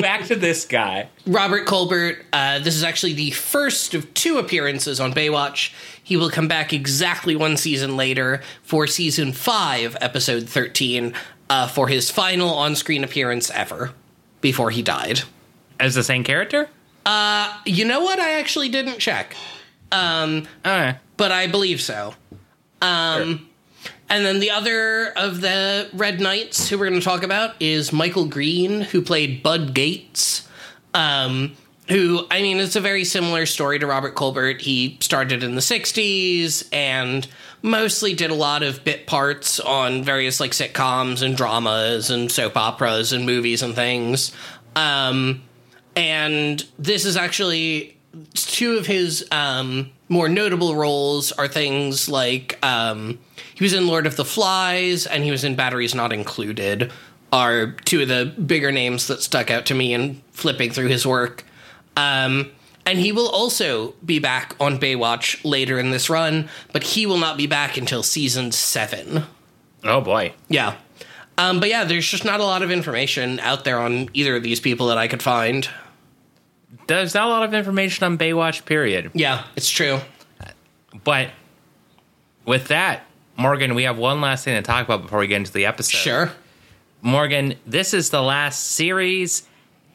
Back 0.00 0.26
to 0.26 0.36
this 0.36 0.64
guy. 0.64 1.08
Robert 1.26 1.66
Colbert. 1.66 2.24
Uh, 2.32 2.60
this 2.60 2.76
is 2.76 2.84
actually 2.84 3.14
the 3.14 3.32
first 3.32 3.92
of 3.92 4.14
two 4.14 4.38
appearances 4.38 5.00
on 5.00 5.12
Baywatch. 5.12 5.72
He 6.02 6.16
will 6.16 6.30
come 6.30 6.46
back 6.46 6.72
exactly 6.72 7.34
one 7.34 7.56
season 7.56 7.96
later 7.96 8.40
for 8.62 8.86
season 8.86 9.32
five, 9.32 9.96
episode 10.00 10.48
thirteen, 10.48 11.12
uh, 11.52 11.68
for 11.68 11.86
his 11.88 12.10
final 12.10 12.48
on-screen 12.54 13.04
appearance 13.04 13.50
ever 13.50 13.92
before 14.40 14.70
he 14.70 14.82
died. 14.82 15.20
As 15.78 15.94
the 15.94 16.02
same 16.02 16.24
character? 16.24 16.68
You 17.66 17.84
know 17.84 18.00
what? 18.00 18.18
I 18.18 18.38
actually 18.40 18.68
didn't 18.70 18.98
check, 18.98 19.36
Uh, 19.90 20.94
but 21.16 21.30
I 21.30 21.46
believe 21.46 21.80
so. 21.80 22.14
Um, 22.80 23.48
And 24.08 24.24
then 24.26 24.40
the 24.40 24.50
other 24.50 25.06
of 25.16 25.40
the 25.40 25.88
Red 25.94 26.20
Knights 26.20 26.68
who 26.68 26.78
we're 26.78 26.88
going 26.88 27.00
to 27.00 27.04
talk 27.04 27.22
about 27.22 27.54
is 27.60 27.92
Michael 27.92 28.26
Greene, 28.26 28.82
who 28.82 29.00
played 29.00 29.42
Bud 29.42 29.72
Gates. 29.74 30.46
Um, 30.94 31.56
who, 31.88 32.26
I 32.30 32.42
mean, 32.42 32.58
it's 32.58 32.76
a 32.76 32.80
very 32.80 33.04
similar 33.04 33.46
story 33.46 33.78
to 33.78 33.86
Robert 33.86 34.14
Colbert. 34.14 34.62
He 34.62 34.96
started 35.00 35.42
in 35.42 35.54
the 35.54 35.60
60s 35.60 36.68
and 36.72 37.26
mostly 37.62 38.14
did 38.14 38.30
a 38.30 38.34
lot 38.34 38.62
of 38.62 38.84
bit 38.84 39.06
parts 39.06 39.60
on 39.60 40.02
various 40.02 40.40
like 40.40 40.52
sitcoms 40.52 41.22
and 41.22 41.36
dramas 41.36 42.10
and 42.10 42.30
soap 42.30 42.56
operas 42.56 43.12
and 43.12 43.26
movies 43.26 43.62
and 43.62 43.74
things. 43.74 44.32
Um, 44.76 45.42
and 45.96 46.64
this 46.78 47.04
is 47.04 47.16
actually 47.16 47.96
two 48.34 48.78
of 48.78 48.86
his 48.86 49.26
um, 49.30 49.90
more 50.08 50.28
notable 50.28 50.74
roles 50.76 51.32
are 51.32 51.48
things 51.48 52.08
like 52.08 52.58
um, 52.64 53.18
he 53.54 53.64
was 53.64 53.72
in 53.72 53.86
Lord 53.86 54.06
of 54.06 54.16
the 54.16 54.24
Flies 54.24 55.06
and 55.06 55.24
he 55.24 55.30
was 55.30 55.44
in 55.44 55.56
Batteries 55.56 55.94
Not 55.94 56.12
Included. 56.12 56.92
Are 57.32 57.72
two 57.86 58.02
of 58.02 58.08
the 58.08 58.26
bigger 58.26 58.70
names 58.70 59.06
that 59.06 59.22
stuck 59.22 59.50
out 59.50 59.66
to 59.66 59.74
me 59.74 59.94
in 59.94 60.20
flipping 60.32 60.70
through 60.70 60.88
his 60.88 61.06
work. 61.06 61.44
Um, 61.96 62.50
and 62.84 62.98
he 62.98 63.12
will 63.12 63.28
also 63.28 63.94
be 64.04 64.18
back 64.18 64.56
on 64.58 64.78
Baywatch 64.78 65.40
later 65.44 65.78
in 65.78 65.90
this 65.90 66.10
run, 66.10 66.48
but 66.72 66.82
he 66.82 67.06
will 67.06 67.18
not 67.18 67.36
be 67.36 67.46
back 67.46 67.76
until 67.76 68.02
season 68.02 68.52
seven. 68.52 69.24
oh 69.84 70.00
boy. 70.00 70.34
Yeah. 70.48 70.76
Um, 71.38 71.60
but 71.60 71.68
yeah, 71.68 71.84
there's 71.84 72.06
just 72.06 72.24
not 72.24 72.40
a 72.40 72.44
lot 72.44 72.62
of 72.62 72.70
information 72.70 73.40
out 73.40 73.64
there 73.64 73.78
on 73.80 74.10
either 74.12 74.36
of 74.36 74.42
these 74.42 74.60
people 74.60 74.88
that 74.88 74.98
I 74.98 75.08
could 75.08 75.22
find. 75.22 75.68
There's 76.86 77.14
not 77.14 77.26
a 77.26 77.30
lot 77.30 77.42
of 77.42 77.54
information 77.54 78.04
on 78.04 78.18
Baywatch, 78.18 78.64
period. 78.64 79.10
Yeah, 79.14 79.44
it's 79.56 79.70
true. 79.70 80.00
But 81.04 81.30
with 82.44 82.68
that, 82.68 83.04
Morgan, 83.36 83.74
we 83.74 83.84
have 83.84 83.96
one 83.96 84.20
last 84.20 84.44
thing 84.44 84.56
to 84.56 84.62
talk 84.62 84.84
about 84.84 85.02
before 85.02 85.20
we 85.20 85.26
get 85.26 85.36
into 85.36 85.52
the 85.52 85.64
episode. 85.66 85.96
Sure. 85.96 86.32
Morgan, 87.00 87.54
this 87.66 87.94
is 87.94 88.10
the 88.10 88.22
last 88.22 88.72
series 88.72 89.48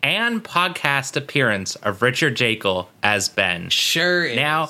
and 0.04 0.44
podcast 0.44 1.16
appearance 1.16 1.76
of 1.78 2.02
Richard 2.02 2.36
Jaeckel 2.36 2.88
as 3.04 3.30
Ben. 3.30 3.70
Sure. 3.70 4.26
Is. 4.26 4.36
Now, 4.36 4.70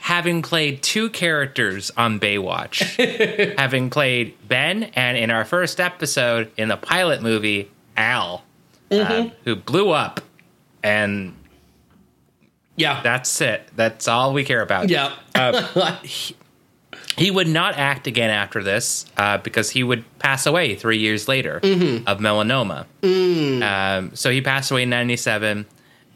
having 0.00 0.42
played 0.42 0.82
two 0.82 1.10
characters 1.10 1.90
on 1.96 2.20
Baywatch, 2.20 3.54
having 3.58 3.90
played 3.90 4.36
Ben, 4.46 4.84
and 4.94 5.16
in 5.16 5.30
our 5.30 5.44
first 5.44 5.80
episode 5.80 6.50
in 6.56 6.68
the 6.68 6.76
pilot 6.76 7.22
movie, 7.22 7.70
Al, 7.96 8.44
uh, 8.90 9.28
who 9.44 9.56
blew 9.56 9.90
up, 9.90 10.20
and 10.82 11.34
yeah. 12.76 13.02
that's 13.02 13.40
it. 13.40 13.68
That's 13.74 14.06
all 14.06 14.32
we 14.32 14.44
care 14.44 14.62
about. 14.62 14.88
yeah. 14.90 15.12
He 16.02 16.36
would 17.30 17.48
not 17.48 17.76
act 17.76 18.06
again 18.06 18.30
after 18.30 18.62
this 18.62 19.06
uh, 19.16 19.38
because 19.38 19.70
he 19.70 19.82
would 19.82 20.04
pass 20.18 20.46
away 20.46 20.74
three 20.74 20.98
years 20.98 21.28
later 21.28 21.60
Mm-hmm. 21.62 22.06
of 22.06 22.18
melanoma. 22.18 22.86
Mm. 23.02 23.62
Um, 23.62 24.14
so 24.14 24.30
he 24.30 24.40
passed 24.40 24.70
away 24.70 24.82
in 24.82 24.90
97. 24.90 25.66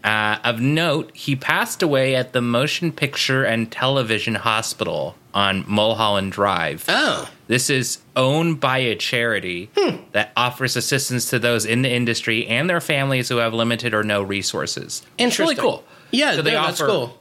Uh, 0.03 0.39
of 0.45 0.61
note, 0.61 1.11
he 1.15 1.37
passed 1.37 1.83
away 1.83 2.15
at 2.17 2.33
the 2.33 2.41
Motion 2.41 2.91
Picture 2.91 3.45
and 3.45 3.71
Television 3.71 4.35
Hospital 4.35 5.15
on 5.35 5.65
Mulholland 5.69 6.33
Drive. 6.33 6.85
oh. 6.89 7.29
This 7.49 7.69
is 7.69 7.99
owned 8.15 8.61
by 8.61 8.79
a 8.79 8.95
charity 8.95 9.71
that 10.13 10.31
offers 10.37 10.77
assistance 10.77 11.29
to 11.31 11.39
those 11.41 11.67
in 11.67 11.83
the 11.83 11.91
industry 11.91 12.47
and 12.47 12.71
their 12.71 12.81
families 12.81 13.29
who 13.29 13.39
have 13.39 13.53
limited 13.53 13.93
or 13.93 14.05
no 14.05 14.23
resources. 14.23 15.03
It's 15.19 15.39
really 15.41 15.55
Interesting. 15.55 15.57
cool. 15.71 15.85
Yeah, 16.13 16.37
So 16.37 16.43
they 16.43 16.53
no, 16.53 16.63
that's 16.63 16.81
offer- 16.81 16.91
cool. 16.91 17.19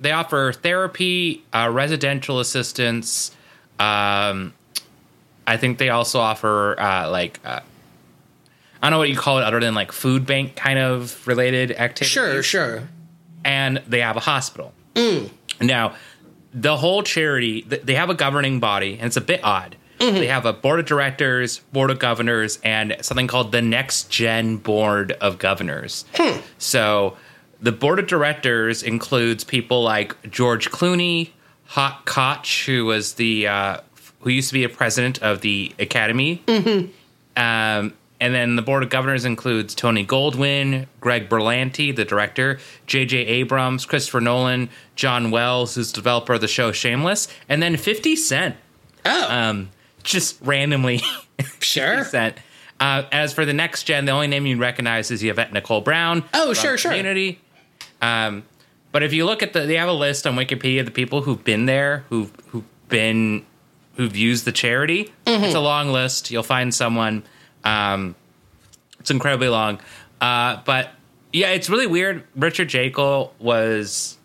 They 0.00 0.12
offer 0.12 0.52
therapy, 0.52 1.44
uh, 1.52 1.70
residential 1.72 2.40
assistance. 2.40 3.30
Um, 3.78 4.52
I 5.46 5.56
think 5.56 5.78
they 5.78 5.88
also 5.90 6.18
offer 6.20 6.78
uh, 6.78 7.10
like 7.10 7.40
uh, 7.44 7.60
I 8.82 8.86
don't 8.86 8.90
know 8.90 8.98
what 8.98 9.08
you 9.08 9.16
call 9.16 9.38
it 9.38 9.44
other 9.44 9.60
than 9.60 9.74
like 9.74 9.92
food 9.92 10.26
bank 10.26 10.54
kind 10.56 10.78
of 10.78 11.26
related 11.26 11.72
activities. 11.72 12.08
Sure, 12.12 12.42
sure. 12.42 12.88
and 13.44 13.82
they 13.86 14.00
have 14.00 14.16
a 14.16 14.20
hospital. 14.20 14.72
Now, 15.60 15.94
the 16.52 16.76
whole 16.76 17.02
charity, 17.02 17.62
they 17.62 17.94
have 17.94 18.10
a 18.10 18.14
governing 18.14 18.60
body, 18.60 18.94
and 18.94 19.04
it's 19.06 19.16
a 19.16 19.20
bit 19.22 19.40
odd. 19.44 19.76
They 19.98 20.26
have 20.26 20.44
a 20.44 20.52
board 20.52 20.78
of 20.78 20.84
directors, 20.86 21.58
board 21.72 21.90
of 21.90 21.98
governors, 21.98 22.58
and 22.62 22.96
something 23.00 23.26
called 23.26 23.50
the 23.52 23.62
Next 23.62 24.10
Gen 24.10 24.58
Board 24.58 25.12
of 25.12 25.38
Governors. 25.38 26.04
So, 26.58 27.16
the 27.66 27.72
board 27.72 27.98
of 27.98 28.06
directors 28.06 28.84
includes 28.84 29.42
people 29.42 29.82
like 29.82 30.14
George 30.30 30.70
Clooney, 30.70 31.30
Hawk 31.64 32.06
Koch, 32.06 32.64
who 32.64 32.84
was 32.84 33.14
the 33.14 33.48
uh, 33.48 33.80
who 34.20 34.30
used 34.30 34.50
to 34.50 34.54
be 34.54 34.62
a 34.62 34.68
president 34.68 35.20
of 35.20 35.40
the 35.40 35.72
Academy. 35.80 36.42
Um, 36.48 37.92
and 38.18 38.34
then 38.34 38.54
the 38.56 38.62
board 38.62 38.82
of 38.84 38.88
governors 38.88 39.24
includes 39.24 39.74
Tony 39.74 40.06
Goldwyn, 40.06 40.86
Greg 41.00 41.28
Berlanti, 41.28 41.94
the 41.94 42.04
director, 42.04 42.58
J.J. 42.86 43.18
Abrams, 43.18 43.84
Christopher 43.84 44.20
Nolan, 44.20 44.70
John 44.94 45.30
Wells, 45.32 45.74
who's 45.74 45.90
the 45.92 45.96
developer 45.96 46.34
of 46.34 46.40
the 46.40 46.48
show 46.48 46.70
Shameless, 46.72 47.26
and 47.48 47.60
then 47.62 47.76
50 47.76 48.14
Cent, 48.16 48.56
Oh, 49.04 49.30
um, 49.30 49.70
just 50.04 50.38
randomly 50.40 51.02
sure. 51.60 52.04
Cent. 52.04 52.36
Uh, 52.80 53.02
as 53.12 53.32
for 53.34 53.44
the 53.44 53.52
next 53.52 53.82
gen, 53.84 54.04
the 54.04 54.12
only 54.12 54.26
name 54.28 54.46
you 54.46 54.56
recognize 54.56 55.10
is 55.10 55.22
Yvette 55.22 55.52
Nicole 55.52 55.80
Brown. 55.80 56.24
Oh, 56.32 56.52
sure, 56.54 56.78
sure. 56.78 56.90
Community. 56.92 57.38
Um, 58.06 58.44
but 58.92 59.02
if 59.02 59.12
you 59.12 59.24
look 59.26 59.42
at 59.42 59.52
the, 59.52 59.60
they 59.60 59.76
have 59.76 59.88
a 59.88 59.92
list 59.92 60.26
on 60.26 60.36
Wikipedia 60.36 60.80
of 60.80 60.86
the 60.86 60.92
people 60.92 61.22
who've 61.22 61.42
been 61.42 61.66
there, 61.66 62.04
who've 62.08 62.32
who've 62.48 62.64
been, 62.88 63.44
who've 63.96 64.16
used 64.16 64.44
the 64.44 64.52
charity. 64.52 65.12
Mm-hmm. 65.26 65.44
It's 65.44 65.54
a 65.54 65.60
long 65.60 65.90
list. 65.92 66.30
You'll 66.30 66.42
find 66.42 66.74
someone. 66.74 67.22
Um, 67.64 68.14
it's 69.00 69.10
incredibly 69.10 69.48
long. 69.48 69.80
Uh, 70.20 70.60
but 70.64 70.90
yeah, 71.32 71.50
it's 71.50 71.68
really 71.68 71.86
weird. 71.86 72.24
Richard 72.34 72.68
Jaeckel 72.68 73.30
was 73.38 74.16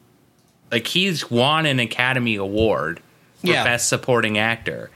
like 0.72 0.88
he's 0.88 1.30
won 1.30 1.66
an 1.66 1.80
Academy 1.80 2.36
Award 2.36 3.02
for 3.42 3.48
Yeah. 3.48 3.64
Best 3.64 3.90
Supporting 3.90 4.38
Actor, 4.38 4.90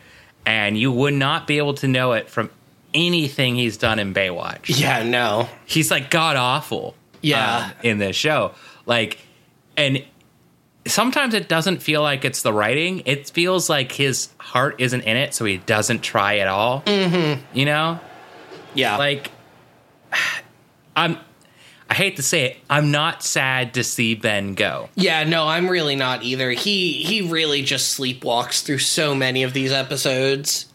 and 0.46 0.78
you 0.78 0.92
would 0.92 1.14
not 1.16 1.48
be 1.48 1.58
able 1.58 1.74
to 1.76 1.88
know 1.88 2.14
it 2.14 2.30
from 2.30 2.50
anything 2.94 3.56
he's 3.56 3.76
done 3.78 4.00
in 4.00 4.14
Baywatch. 4.14 4.80
Yeah, 4.80 5.04
no. 5.04 5.50
He's 5.66 5.92
like 5.92 6.10
god 6.10 6.38
awful. 6.38 6.96
Yeah. 7.22 7.66
um, 7.66 7.72
in 7.84 7.98
this 7.98 8.16
show, 8.16 8.54
like, 8.86 9.20
and 9.78 10.04
sometimes 10.88 11.34
it 11.34 11.48
doesn't 11.50 11.82
feel 11.82 12.02
like 12.02 12.26
it's 12.26 12.42
the 12.42 12.54
writing. 12.54 13.02
It 13.06 13.30
feels 13.30 13.70
like 13.70 13.92
his 13.92 14.30
heart 14.40 14.76
isn't 14.80 15.02
in 15.02 15.18
it, 15.18 15.34
so 15.34 15.46
he 15.46 15.58
doesn't 15.58 16.02
try 16.02 16.38
at 16.40 16.48
all. 16.48 16.82
Mm-hmm. 16.82 17.42
You 17.58 17.66
know, 17.66 18.00
Yeah. 18.74 18.98
like 18.98 19.32
I'm. 20.96 21.18
I 21.88 21.94
hate 21.94 22.16
to 22.16 22.24
say 22.24 22.46
it, 22.46 22.58
I'm 22.68 22.90
not 22.90 23.22
sad 23.22 23.76
to 23.76 23.84
see 23.84 24.16
Ben 24.16 24.56
go. 24.56 24.90
Yeah, 24.96 25.24
no, 25.24 25.48
I'm 25.48 25.70
really 25.70 25.96
not 25.96 26.24
either. 26.24 26.50
He 26.50 26.94
he 27.04 27.22
really 27.22 27.62
just 27.62 27.98
sleepwalks 28.00 28.64
through 28.66 28.80
so 28.80 29.14
many 29.14 29.44
of 29.44 29.54
these 29.54 29.72
episodes. 29.72 30.66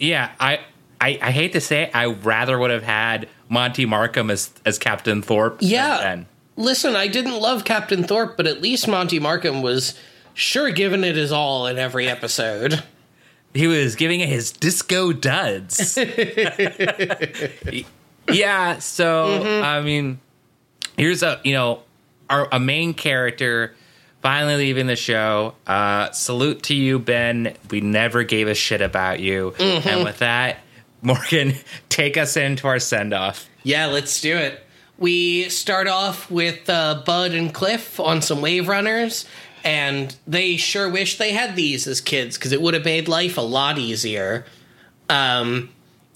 Yeah, 0.00 0.32
I, 0.40 0.58
I, 1.00 1.18
I 1.22 1.30
hate 1.30 1.52
to 1.52 1.60
say 1.60 1.82
it, 1.84 1.90
I 1.94 2.06
rather 2.06 2.58
would 2.58 2.70
have 2.72 2.82
had 2.82 3.28
Monte 3.48 3.86
Markham 3.86 4.28
as 4.28 4.50
as 4.66 4.76
Captain 4.80 5.22
Thorpe. 5.22 5.58
Yeah. 5.60 6.22
Listen, 6.60 6.94
I 6.94 7.08
didn't 7.08 7.40
love 7.40 7.64
Captain 7.64 8.04
Thorpe, 8.04 8.36
but 8.36 8.46
at 8.46 8.60
least 8.60 8.86
Monte 8.86 9.18
Markham 9.18 9.62
was 9.62 9.98
sure 10.34 10.70
giving 10.70 11.04
it 11.04 11.16
his 11.16 11.32
all 11.32 11.66
in 11.66 11.78
every 11.78 12.06
episode. 12.06 12.84
he 13.54 13.66
was 13.66 13.96
giving 13.96 14.20
it 14.20 14.28
his 14.28 14.52
disco 14.52 15.14
duds. 15.14 15.98
yeah, 18.28 18.78
so 18.78 19.62
I 19.62 19.80
mean, 19.80 20.20
here's 20.98 21.22
a 21.22 21.40
you 21.44 21.54
know 21.54 21.82
our 22.28 22.46
a 22.52 22.60
main 22.60 22.92
character 22.92 23.74
finally 24.20 24.56
leaving 24.56 24.86
the 24.86 24.96
show. 24.96 25.54
Uh, 25.66 26.10
salute 26.10 26.64
to 26.64 26.74
you, 26.74 26.98
Ben. 26.98 27.56
We 27.70 27.80
never 27.80 28.22
gave 28.22 28.48
a 28.48 28.54
shit 28.54 28.82
about 28.82 29.20
you, 29.20 29.54
and 29.58 30.04
with 30.04 30.18
that, 30.18 30.58
Morgan, 31.00 31.54
take 31.88 32.18
us 32.18 32.36
into 32.36 32.68
our 32.68 32.78
send 32.78 33.14
off. 33.14 33.48
Yeah, 33.62 33.86
let's 33.86 34.20
do 34.20 34.36
it. 34.36 34.62
We 35.00 35.48
start 35.48 35.88
off 35.88 36.30
with 36.30 36.70
uh, 36.70 37.02
Bud 37.04 37.32
and 37.32 37.52
Cliff 37.52 37.98
on 37.98 38.22
some 38.22 38.40
wave 38.42 38.68
runners, 38.68 39.24
and 39.64 40.14
they 40.26 40.56
sure 40.56 40.88
wish 40.88 41.18
they 41.18 41.32
had 41.32 41.56
these 41.56 41.86
as 41.86 42.00
kids 42.00 42.36
because 42.36 42.52
it 42.52 42.60
would 42.60 42.74
have 42.74 42.84
made 42.84 43.08
life 43.08 43.36
a 43.38 43.40
lot 43.40 43.78
easier. 43.78 44.44
Um, 45.08 45.70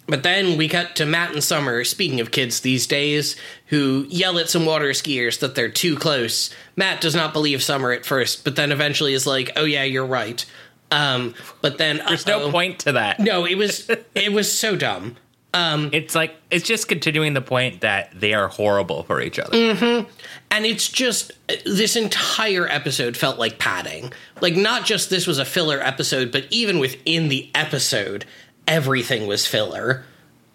but 0.06 0.22
then 0.22 0.58
we 0.58 0.68
cut 0.68 0.96
to 0.96 1.06
Matt 1.06 1.32
and 1.32 1.42
Summer, 1.42 1.82
speaking 1.82 2.20
of 2.20 2.30
kids 2.30 2.60
these 2.60 2.86
days, 2.86 3.36
who 3.68 4.06
yell 4.10 4.38
at 4.38 4.50
some 4.50 4.66
water 4.66 4.90
skiers 4.90 5.38
that 5.40 5.54
they're 5.54 5.70
too 5.70 5.96
close. 5.96 6.50
Matt 6.76 7.00
does 7.00 7.14
not 7.14 7.32
believe 7.32 7.62
Summer 7.62 7.90
at 7.90 8.04
first, 8.04 8.44
but 8.44 8.54
then 8.54 8.70
eventually 8.70 9.14
is 9.14 9.26
like, 9.26 9.50
oh, 9.56 9.64
yeah, 9.64 9.84
you're 9.84 10.04
right. 10.04 10.44
Um, 10.90 11.34
but 11.62 11.78
then 11.78 12.02
There's 12.06 12.26
no 12.26 12.50
point 12.50 12.80
to 12.80 12.92
that. 12.92 13.18
No, 13.18 13.46
it 13.46 13.56
was 13.56 13.90
it 14.14 14.32
was 14.32 14.56
so 14.56 14.76
dumb. 14.76 15.16
Um, 15.54 15.90
it's 15.92 16.16
like 16.16 16.34
it's 16.50 16.66
just 16.66 16.88
continuing 16.88 17.32
the 17.32 17.40
point 17.40 17.82
that 17.82 18.10
they 18.12 18.34
are 18.34 18.48
horrible 18.48 19.04
for 19.04 19.22
each 19.22 19.38
other. 19.38 19.56
Mm-hmm. 19.56 20.10
And 20.50 20.66
it's 20.66 20.88
just 20.88 21.30
this 21.64 21.94
entire 21.94 22.68
episode 22.68 23.16
felt 23.16 23.38
like 23.38 23.60
padding. 23.60 24.12
Like 24.40 24.56
not 24.56 24.84
just 24.84 25.10
this 25.10 25.28
was 25.28 25.38
a 25.38 25.44
filler 25.44 25.80
episode, 25.80 26.32
but 26.32 26.46
even 26.50 26.80
within 26.80 27.28
the 27.28 27.50
episode, 27.54 28.24
everything 28.66 29.28
was 29.28 29.46
filler. 29.46 30.04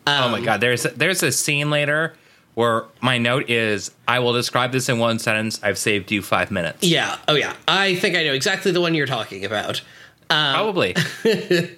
oh 0.06 0.30
my 0.30 0.40
um, 0.40 0.44
god, 0.44 0.60
there's 0.60 0.86
a, 0.86 0.90
there's 0.90 1.24
a 1.24 1.32
scene 1.32 1.70
later 1.70 2.14
where 2.56 2.84
my 3.00 3.18
note 3.18 3.50
is 3.50 3.92
I 4.06 4.20
will 4.20 4.34
describe 4.34 4.74
this 4.74 4.90
in 4.90 5.00
one 5.00 5.18
sentence. 5.18 5.62
I've 5.64 5.78
saved 5.78 6.12
you 6.12 6.22
five 6.22 6.52
minutes. 6.52 6.84
Yeah. 6.84 7.18
Oh 7.30 7.36
yeah. 7.36 7.54
I 7.70 7.96
think 7.96 8.18
I 8.18 8.26
know 8.26 8.34
exactly 8.34 8.74
the 8.74 8.82
one 8.82 8.96
you're 8.96 9.08
talking 9.08 9.46
about. 9.46 9.82
Um, 10.30 10.54
Probably. 10.54 10.96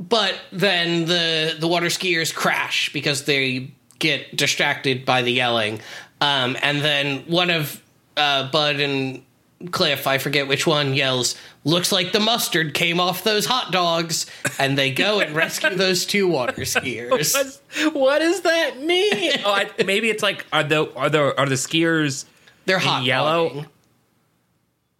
But 0.00 0.34
then 0.50 1.04
the 1.04 1.54
the 1.58 1.68
water 1.68 1.86
skiers 1.86 2.34
crash 2.34 2.90
because 2.92 3.24
they 3.24 3.70
get 3.98 4.34
distracted 4.34 5.04
by 5.04 5.20
the 5.22 5.30
yelling. 5.30 5.80
Um, 6.22 6.56
and 6.62 6.80
then 6.80 7.18
one 7.26 7.50
of 7.50 7.82
uh, 8.16 8.50
Bud 8.50 8.80
and 8.80 9.22
Cliff, 9.72 10.06
I 10.06 10.16
forget 10.16 10.48
which 10.48 10.66
one, 10.66 10.94
yells, 10.94 11.34
"Looks 11.64 11.92
like 11.92 12.12
the 12.12 12.20
mustard 12.20 12.72
came 12.72 12.98
off 12.98 13.24
those 13.24 13.44
hot 13.44 13.72
dogs!" 13.72 14.24
And 14.58 14.78
they 14.78 14.90
go 14.90 15.20
and 15.20 15.36
rescue 15.36 15.74
those 15.76 16.06
two 16.06 16.26
water 16.28 16.62
skiers. 16.62 17.10
What's- 17.34 17.60
what 17.92 18.20
does 18.20 18.40
that 18.40 18.80
mean? 18.80 19.32
oh, 19.44 19.52
I, 19.52 19.70
maybe 19.84 20.08
it's 20.08 20.22
like 20.22 20.46
are 20.50 20.64
the 20.64 20.90
are 20.94 21.10
the 21.10 21.38
are 21.38 21.46
the 21.46 21.56
skiers 21.56 22.24
They're 22.64 22.78
hot 22.78 23.04
yellow? 23.04 23.48
dogging. 23.48 23.66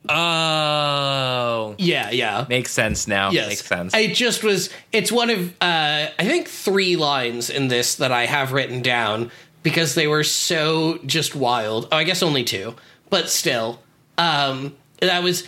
Oh, 0.09 1.75
Yeah, 1.79 2.11
yeah. 2.11 2.47
makes 2.49 2.71
sense 2.73 3.07
now. 3.07 3.31
Yes. 3.31 3.49
Makes 3.49 3.67
sense. 3.67 3.95
It 3.95 4.15
just 4.15 4.43
was 4.43 4.71
it's 4.93 5.13
one 5.13 5.31
of 5.31 5.51
uh 5.61 6.09
I 6.19 6.25
think 6.25 6.49
three 6.49 6.97
lines 6.97 7.51
in 7.51 7.69
this 7.69 7.97
that 7.97 8.13
I 8.13 8.27
have 8.27 8.53
written 8.53 8.83
down 8.83 9.31
because 9.63 9.95
they 9.95 10.07
were 10.07 10.25
so 10.25 10.99
just 11.07 11.35
wild. 11.35 11.89
Oh, 11.93 11.97
I 11.97 12.05
guess 12.05 12.23
only 12.23 12.45
two. 12.45 12.75
But 13.11 13.29
still. 13.29 13.81
Um 14.19 14.77
that 15.01 15.23
was 15.23 15.47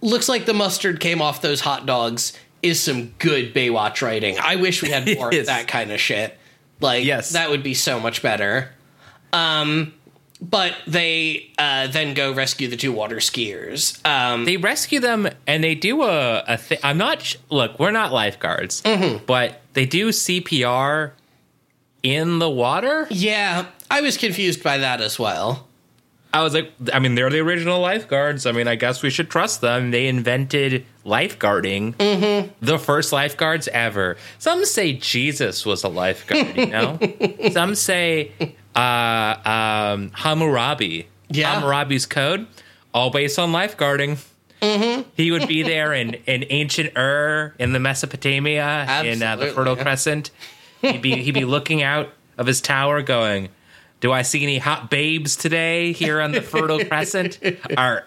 looks 0.00 0.28
like 0.28 0.46
the 0.46 0.54
mustard 0.54 0.98
came 1.00 1.20
off 1.20 1.42
those 1.42 1.60
hot 1.60 1.84
dogs 1.86 2.32
is 2.62 2.80
some 2.82 3.08
good 3.18 3.54
Baywatch 3.54 4.02
writing. 4.02 4.38
I 4.40 4.56
wish 4.56 4.82
we 4.82 4.90
had 4.90 5.06
more 5.18 5.30
Yes. 5.32 5.40
of 5.42 5.46
that 5.46 5.68
kind 5.68 5.90
of 5.92 6.00
shit. 6.00 6.38
Like 6.80 7.04
Yes. 7.04 7.30
that 7.30 7.50
would 7.50 7.62
be 7.62 7.74
so 7.74 8.00
much 8.00 8.22
better. 8.22 8.70
Um 9.32 9.92
but 10.42 10.74
they 10.86 11.50
uh, 11.58 11.86
then 11.88 12.14
go 12.14 12.32
rescue 12.32 12.68
the 12.68 12.76
two 12.76 12.92
water 12.92 13.16
skiers. 13.16 14.04
Um, 14.06 14.44
they 14.44 14.56
rescue 14.56 15.00
them 15.00 15.28
and 15.46 15.62
they 15.62 15.74
do 15.74 16.02
a, 16.02 16.42
a 16.46 16.56
thing. 16.56 16.78
I'm 16.82 16.98
not. 16.98 17.22
sh- 17.22 17.36
Look, 17.50 17.78
we're 17.78 17.90
not 17.90 18.12
lifeguards, 18.12 18.82
Mm-hmm. 18.82 19.24
but 19.26 19.60
they 19.74 19.86
do 19.86 20.08
CPR 20.08 21.12
in 22.02 22.38
the 22.38 22.48
water. 22.50 23.06
yeah, 23.10 23.66
I 23.90 24.00
was 24.00 24.16
confused 24.16 24.62
by 24.62 24.78
that 24.78 25.00
as 25.00 25.18
well. 25.18 25.66
I 26.32 26.42
was 26.44 26.54
like, 26.54 26.72
I 26.92 27.00
mean, 27.00 27.16
they're 27.16 27.28
the 27.28 27.40
original 27.40 27.80
lifeguards. 27.80 28.46
I 28.46 28.52
mean, 28.52 28.68
I 28.68 28.76
guess 28.76 29.02
we 29.02 29.10
should 29.10 29.28
trust 29.30 29.60
them. 29.60 29.90
They 29.90 30.06
invented 30.06 30.86
lifeguarding, 31.04 31.96
mm-hmm. 31.96 32.50
the 32.64 32.78
first 32.78 33.12
lifeguards 33.12 33.66
ever. 33.68 34.16
Some 34.38 34.64
say 34.64 34.92
Jesus 34.92 35.66
was 35.66 35.82
a 35.82 35.88
lifeguard, 35.88 36.56
you 36.56 36.66
know? 36.66 36.98
Some 37.50 37.74
say 37.74 38.30
uh, 38.74 39.36
um, 39.94 40.10
Hammurabi. 40.14 41.08
Yeah. 41.28 41.54
Hammurabi's 41.54 42.06
code, 42.06 42.46
all 42.92 43.10
based 43.10 43.38
on 43.38 43.52
lifeguarding. 43.52 44.18
Mm-hmm. 44.60 45.08
He 45.14 45.30
would 45.30 45.48
be 45.48 45.62
there 45.62 45.92
in, 45.92 46.14
in 46.26 46.44
ancient 46.50 46.96
Ur, 46.96 47.54
in 47.58 47.72
the 47.72 47.80
Mesopotamia, 47.80 48.82
in 49.04 49.22
uh, 49.22 49.36
the 49.36 49.44
Absolutely. 49.44 49.50
Fertile 49.50 49.76
Crescent. 49.76 50.30
He'd 50.82 51.02
be, 51.02 51.16
he'd 51.16 51.34
be 51.34 51.44
looking 51.44 51.82
out 51.82 52.10
of 52.36 52.46
his 52.46 52.60
tower 52.60 53.00
going, 53.02 53.48
do 54.00 54.12
I 54.12 54.22
see 54.22 54.42
any 54.42 54.58
hot 54.58 54.90
babes 54.90 55.36
today 55.36 55.92
here 55.92 56.20
on 56.20 56.32
the 56.32 56.42
Fertile 56.42 56.84
Crescent? 56.84 57.38
Are 57.76 58.04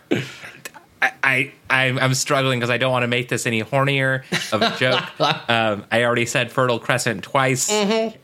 I, 1.02 1.12
I 1.24 1.52
I'm 1.70 2.00
I'm 2.00 2.14
struggling 2.14 2.60
because 2.60 2.70
I 2.70 2.78
don't 2.78 2.92
want 2.92 3.04
to 3.04 3.08
make 3.08 3.30
this 3.30 3.46
any 3.46 3.62
hornier 3.62 4.24
of 4.52 4.62
a 4.62 4.76
joke. 4.78 5.20
um, 5.50 5.86
I 5.92 6.04
already 6.04 6.26
said 6.26 6.52
Fertile 6.52 6.80
Crescent 6.80 7.24
twice, 7.24 7.70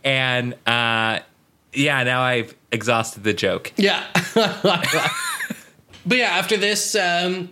and 0.04 0.56
uh, 0.66 1.20
yeah, 1.74 2.04
now 2.04 2.22
I've 2.22 2.56
exhausted 2.72 3.24
the 3.24 3.34
joke. 3.34 3.74
Yeah. 3.78 4.06
but 4.34 6.18
yeah, 6.18 6.30
after 6.32 6.58
this, 6.58 6.96
um, 6.96 7.50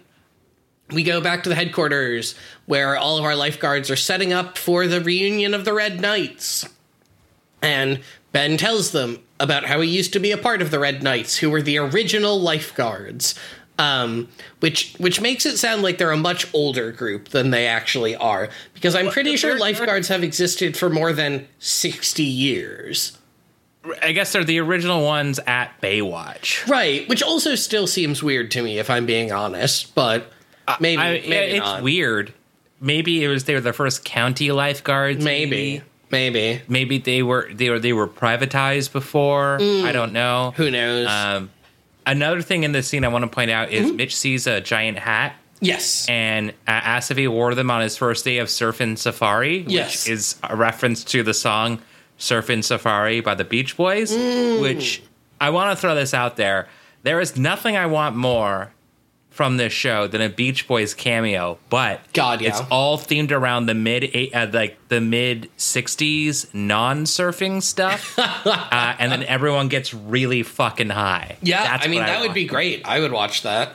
we 0.91 1.03
go 1.03 1.21
back 1.21 1.43
to 1.43 1.49
the 1.49 1.55
headquarters 1.55 2.35
where 2.65 2.97
all 2.97 3.17
of 3.17 3.25
our 3.25 3.35
lifeguards 3.35 3.91
are 3.91 3.95
setting 3.95 4.33
up 4.33 4.57
for 4.57 4.87
the 4.87 5.01
reunion 5.01 5.53
of 5.53 5.65
the 5.65 5.73
Red 5.73 6.01
Knights. 6.01 6.67
And 7.61 8.01
Ben 8.31 8.57
tells 8.57 8.91
them 8.91 9.19
about 9.39 9.65
how 9.65 9.81
he 9.81 9.89
used 9.89 10.13
to 10.13 10.19
be 10.19 10.31
a 10.31 10.37
part 10.37 10.61
of 10.61 10.71
the 10.71 10.79
Red 10.79 11.03
Knights, 11.03 11.37
who 11.37 11.49
were 11.49 11.61
the 11.61 11.77
original 11.77 12.39
lifeguards. 12.39 13.35
Um, 13.79 14.29
which 14.59 14.95
which 14.97 15.21
makes 15.21 15.45
it 15.45 15.57
sound 15.57 15.83
like 15.83 15.99
they're 15.99 16.09
a 16.09 16.17
much 16.17 16.51
older 16.51 16.91
group 16.91 17.29
than 17.29 17.51
they 17.51 17.67
actually 17.67 18.15
are, 18.15 18.49
because 18.73 18.95
I'm 18.95 19.11
pretty 19.11 19.37
sure 19.37 19.55
lifeguards 19.59 20.07
have 20.07 20.23
existed 20.23 20.75
for 20.75 20.89
more 20.89 21.13
than 21.13 21.47
sixty 21.59 22.23
years. 22.23 23.15
I 24.01 24.11
guess 24.11 24.31
they're 24.33 24.43
the 24.43 24.59
original 24.59 25.03
ones 25.03 25.39
at 25.47 25.79
Baywatch. 25.81 26.67
Right, 26.67 27.07
which 27.09 27.21
also 27.23 27.55
still 27.55 27.87
seems 27.87 28.21
weird 28.23 28.51
to 28.51 28.61
me 28.63 28.79
if 28.79 28.89
I'm 28.89 29.05
being 29.05 29.31
honest, 29.31 29.93
but 29.95 30.31
maybe 30.79 31.01
I, 31.01 31.11
maybe 31.27 31.33
it's 31.57 31.65
not. 31.65 31.83
weird. 31.83 32.33
Maybe 32.79 33.23
it 33.23 33.27
was 33.27 33.45
they 33.45 33.53
were 33.55 33.61
the 33.61 33.73
first 33.73 34.05
county 34.05 34.51
lifeguards. 34.51 35.23
Maybe. 35.23 35.81
Maybe. 36.09 36.61
maybe 36.69 36.99
they 36.99 37.21
were 37.21 37.49
they 37.51 37.69
were 37.69 37.79
they 37.79 37.91
were 37.91 38.07
privatized 38.07 38.93
before. 38.93 39.57
I 39.61 39.91
don't 39.91 40.13
know. 40.13 40.53
Who 40.55 40.71
knows? 40.71 41.07
Um, 41.07 41.49
another 42.05 42.41
thing 42.41 42.63
in 42.63 42.71
this 42.71 42.87
scene 42.87 43.03
I 43.03 43.09
want 43.09 43.23
to 43.23 43.29
point 43.29 43.51
out 43.51 43.71
is 43.71 43.87
Mm-hmm. 43.87 43.95
Mitch 43.97 44.15
sees 44.15 44.47
a 44.47 44.61
giant 44.61 44.99
hat 44.99 45.35
yes. 45.59 46.07
and 46.07 46.51
uh, 46.51 46.53
asks 46.71 47.11
if 47.11 47.17
he 47.17 47.27
wore 47.27 47.55
them 47.55 47.69
on 47.69 47.81
his 47.81 47.97
first 47.97 48.23
day 48.23 48.37
of 48.37 48.47
Surfing 48.47 48.97
Safari, 48.97 49.63
which 49.63 49.73
Yes. 49.73 50.07
is 50.07 50.35
a 50.43 50.55
reference 50.55 51.03
to 51.05 51.23
the 51.23 51.33
song 51.33 51.81
Surfing 52.19 52.63
Safari 52.63 53.21
by 53.21 53.35
the 53.35 53.43
Beach 53.43 53.77
Boys, 53.77 54.11
Mm. 54.11 54.61
which 54.61 55.01
I 55.39 55.49
want 55.51 55.75
to 55.77 55.79
throw 55.81 55.95
this 55.95 56.13
out 56.13 56.35
there. 56.37 56.67
There 57.03 57.19
is 57.19 57.37
nothing 57.37 57.77
I 57.77 57.85
want 57.85 58.15
more 58.15 58.71
from 59.29 59.57
this 59.57 59.71
show 59.71 60.07
than 60.07 60.19
a 60.19 60.29
Beach 60.29 60.67
Boys 60.67 60.95
cameo, 60.95 61.59
but 61.69 62.01
God, 62.13 62.41
yeah. 62.41 62.49
it's 62.49 62.61
all 62.71 62.97
themed 62.97 63.31
around 63.31 63.67
the 63.67 63.75
mid 63.75 64.03
eight, 64.05 64.33
uh, 64.33 64.47
like 64.51 64.77
the 64.89 64.99
mid 64.99 65.47
'60s 65.59 66.47
non-surfing 66.55 67.61
stuff, 67.61 68.15
uh, 68.17 68.95
and 68.97 69.11
then 69.11 69.21
everyone 69.23 69.67
gets 69.67 69.93
really 69.93 70.41
fucking 70.41 70.89
high. 70.89 71.37
Yeah, 71.43 71.61
That's 71.63 71.85
I 71.85 71.87
mean 71.89 71.99
that 71.99 72.21
would 72.21 72.33
be 72.33 72.45
great. 72.45 72.81
I 72.83 72.99
would 72.99 73.11
watch 73.11 73.43
that. 73.43 73.73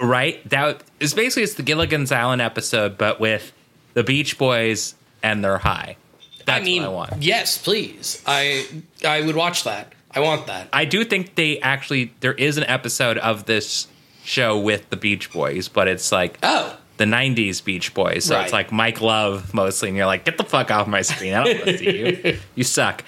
right. 0.00 0.48
That 0.50 0.82
is 1.00 1.12
basically 1.12 1.42
it's 1.42 1.54
the 1.54 1.64
Gilligan's 1.64 2.12
Island 2.12 2.40
episode, 2.40 2.96
but 2.96 3.18
with 3.18 3.52
the 3.94 4.04
Beach 4.04 4.38
Boys 4.38 4.94
and 5.24 5.42
they're 5.44 5.58
high. 5.58 5.96
That's 6.46 6.62
I 6.62 6.64
mean, 6.64 6.82
what 6.82 6.88
I 6.90 6.92
want. 6.94 7.22
yes, 7.22 7.58
please. 7.58 8.22
I 8.26 8.66
I 9.06 9.20
would 9.22 9.36
watch 9.36 9.64
that. 9.64 9.92
I 10.10 10.20
want 10.20 10.46
that. 10.46 10.68
I 10.72 10.84
do 10.84 11.04
think 11.04 11.34
they 11.34 11.58
actually 11.60 12.12
there 12.20 12.34
is 12.34 12.56
an 12.56 12.64
episode 12.64 13.18
of 13.18 13.46
this 13.46 13.88
show 14.24 14.58
with 14.58 14.88
the 14.90 14.96
Beach 14.96 15.32
Boys, 15.32 15.68
but 15.68 15.88
it's 15.88 16.12
like 16.12 16.38
Oh, 16.42 16.76
the 16.98 17.04
'90s 17.04 17.64
Beach 17.64 17.92
Boys, 17.94 18.24
so 18.26 18.36
Right. 18.36 18.44
it's 18.44 18.52
like 18.52 18.70
Mike 18.72 19.00
Love 19.00 19.52
mostly, 19.52 19.88
and 19.88 19.96
you're 19.96 20.06
like, 20.06 20.24
get 20.24 20.38
the 20.38 20.44
fuck 20.44 20.70
off 20.70 20.86
my 20.86 21.02
screen! 21.02 21.34
I 21.34 21.44
don't 21.44 21.54
want 21.56 21.64
to 21.68 21.78
see 21.78 21.98
you. 21.98 22.38
You 22.54 22.64
suck. 22.64 23.04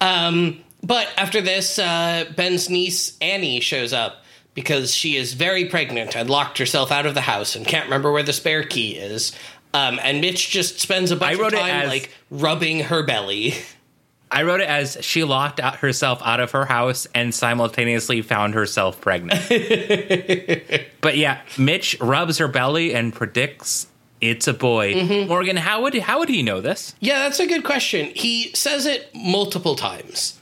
but 0.00 1.08
after 1.16 1.40
this, 1.40 1.78
uh, 1.78 2.24
Ben's 2.36 2.68
niece 2.70 3.16
Annie 3.20 3.60
shows 3.60 3.92
up 3.92 4.16
because 4.54 4.94
she 4.94 5.16
is 5.16 5.34
very 5.34 5.64
pregnant 5.66 6.14
and 6.16 6.30
locked 6.30 6.58
herself 6.58 6.92
out 6.92 7.06
of 7.06 7.14
the 7.14 7.20
house 7.22 7.56
and 7.56 7.66
can't 7.66 7.84
remember 7.86 8.12
where 8.12 8.22
the 8.22 8.32
spare 8.32 8.62
key 8.62 8.92
is. 8.92 9.32
Um, 9.74 10.00
and 10.02 10.20
Mitch 10.22 10.48
just 10.50 10.78
spends 10.80 11.10
a 11.10 11.16
bunch 11.16 11.38
of 11.38 11.52
time 11.52 11.68
as- 11.82 11.88
like 11.88 12.10
rubbing 12.30 12.80
her 12.80 13.02
belly. 13.02 13.54
I 14.30 14.42
wrote 14.42 14.60
it 14.60 14.68
as 14.68 14.96
she 15.00 15.22
locked 15.22 15.60
out 15.60 15.76
herself 15.76 16.20
out 16.24 16.40
of 16.40 16.50
her 16.52 16.64
house 16.64 17.06
and 17.14 17.32
simultaneously 17.32 18.20
found 18.22 18.54
herself 18.54 19.00
pregnant. 19.00 19.38
but 21.00 21.16
yeah, 21.16 21.40
Mitch 21.56 21.96
rubs 22.00 22.38
her 22.38 22.48
belly 22.48 22.94
and 22.94 23.12
predicts 23.12 23.86
it's 24.20 24.48
a 24.48 24.54
boy. 24.54 24.94
Mm-hmm. 24.94 25.28
Morgan, 25.28 25.56
how 25.56 25.82
would 25.82 25.94
how 25.98 26.18
would 26.18 26.28
he 26.30 26.42
know 26.42 26.60
this? 26.60 26.94
Yeah, 26.98 27.20
that's 27.20 27.38
a 27.38 27.46
good 27.46 27.62
question. 27.62 28.06
He 28.14 28.50
says 28.54 28.86
it 28.86 29.08
multiple 29.14 29.76
times 29.76 30.38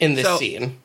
in 0.00 0.14
this 0.14 0.24
So- 0.24 0.38
scene. 0.38 0.78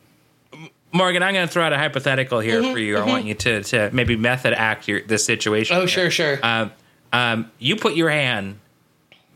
Morgan, 0.92 1.24
I'm 1.24 1.34
going 1.34 1.48
to 1.48 1.52
throw 1.52 1.64
out 1.64 1.74
a 1.74 1.78
hypothetical 1.78 2.40
here 2.40 2.62
Mm-hmm, 2.62 2.72
for 2.74 2.78
you. 2.78 2.98
I 2.98 3.06
want 3.06 3.26
you 3.26 3.34
to 3.34 3.64
to 3.64 3.90
maybe 3.94 4.16
method 4.16 4.54
act 4.54 4.88
your, 4.88 5.02
this 5.02 5.26
situation. 5.26 5.76
Oh, 5.76 5.80
here. 5.82 5.88
sure, 5.88 6.12
sure. 6.12 6.40
Um, 6.44 6.72
um, 7.14 7.50
you 7.60 7.78
put 7.78 7.96
your 7.96 8.10
hand 8.10 8.60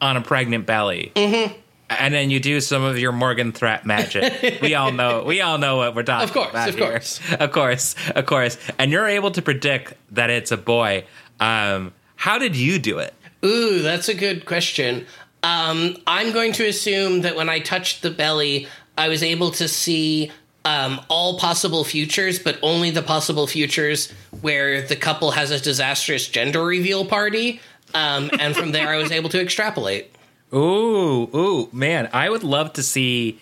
on 0.02 0.18
a 0.18 0.22
pregnant 0.22 0.66
belly, 0.66 1.12
Mm-hmm. 1.16 1.54
and 1.90 2.14
then 2.14 2.30
you 2.30 2.40
do 2.42 2.60
some 2.60 2.84
of 2.84 3.00
your 3.00 3.12
Morgan 3.14 3.52
threat 3.54 3.86
magic. 3.86 4.62
we 4.62 4.76
all 4.76 4.92
know. 4.92 5.24
We 5.24 5.40
all 5.42 5.58
know 5.58 5.78
what 5.78 5.96
we're 5.96 6.04
talking 6.04 6.28
Of 6.28 6.34
course, 6.34 6.50
about 6.50 6.70
of 6.70 6.76
here. 6.76 6.90
course. 6.90 7.20
of 7.40 7.52
course, 7.52 7.96
of 8.16 8.26
course. 8.26 8.58
And 8.78 8.92
you're 8.92 9.08
able 9.08 9.32
to 9.32 9.42
predict 9.42 9.94
that 10.14 10.30
it's 10.30 10.52
a 10.52 10.58
boy. 10.58 11.06
Um, 11.40 11.94
how 12.18 12.38
did 12.40 12.56
you 12.56 12.78
do 12.80 13.00
it? 13.00 13.14
Ooh, 13.46 13.82
that's 13.82 14.10
a 14.10 14.14
good 14.16 14.46
question. 14.46 15.06
Um, 15.44 15.96
I'm 16.08 16.34
going 16.34 16.52
to 16.54 16.68
assume 16.68 17.22
that 17.22 17.36
when 17.36 17.48
I 17.48 17.60
touched 17.60 18.02
the 18.02 18.10
belly, 18.12 18.68
I 18.98 19.08
was 19.08 19.22
able 19.24 19.52
to 19.52 19.68
see 19.68 20.32
um, 20.68 21.00
all 21.08 21.40
possible 21.40 21.84
futures, 21.84 22.40
but 22.40 22.58
only 22.62 22.90
the 22.92 23.02
possible 23.02 23.48
futures 23.48 24.12
where 24.42 24.82
the 24.82 24.96
couple 24.96 25.32
has 25.32 25.52
a 25.52 25.60
disastrous 25.60 26.28
gender 26.28 26.64
reveal 26.64 27.06
party. 27.06 27.60
Um, 27.94 28.30
and 28.40 28.56
from 28.56 28.72
there, 28.74 28.90
I 28.90 28.98
was 28.98 29.12
able 29.12 29.30
to 29.30 29.42
extrapolate. 29.42 30.14
Ooh, 30.54 31.30
ooh, 31.36 31.70
man! 31.74 32.10
I 32.14 32.30
would 32.30 32.44
love 32.44 32.74
to 32.74 32.84
see 32.84 33.40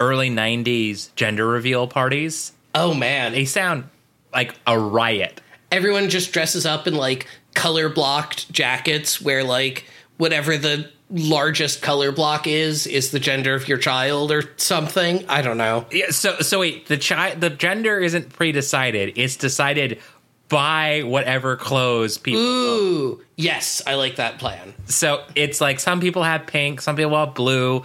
early 0.00 0.30
'90s 0.30 1.14
gender 1.14 1.46
reveal 1.46 1.86
parties. 1.86 2.52
Oh 2.74 2.94
man, 2.94 3.32
They 3.32 3.44
sound 3.44 3.84
like 4.32 4.54
a 4.66 4.78
riot. 4.78 5.40
everyone 5.72 6.08
just 6.10 6.32
dresses 6.32 6.64
up 6.66 6.86
in 6.86 6.94
like 6.94 7.26
color 7.54 7.88
blocked 7.88 8.50
jackets 8.52 9.20
where 9.20 9.42
like 9.44 9.84
whatever 10.18 10.56
the 10.56 10.90
largest 11.10 11.80
color 11.80 12.12
block 12.12 12.46
is 12.46 12.86
is 12.86 13.10
the 13.10 13.20
gender 13.20 13.54
of 13.54 13.68
your 13.68 13.78
child 13.78 14.30
or 14.30 14.42
something. 14.56 15.24
I 15.28 15.42
don't 15.42 15.58
know. 15.58 15.86
Yeah, 15.90 16.10
so 16.10 16.40
so 16.40 16.60
wait, 16.60 16.86
the 16.86 16.96
child 16.96 17.40
the 17.40 17.50
gender 17.50 17.98
isn't 17.98 18.30
pre-decided. 18.30 19.14
It's 19.16 19.36
decided 19.36 20.00
by 20.48 21.02
whatever 21.02 21.56
clothes 21.56 22.18
people. 22.18 22.42
Ooh, 22.42 23.24
yes, 23.36 23.82
I 23.86 23.94
like 23.94 24.16
that 24.16 24.38
plan. 24.38 24.74
So 24.86 25.22
it's 25.34 25.60
like 25.60 25.80
some 25.80 26.00
people 26.00 26.22
have 26.22 26.46
pink, 26.46 26.80
some 26.80 26.96
people 26.96 27.16
have 27.16 27.34
blue. 27.34 27.84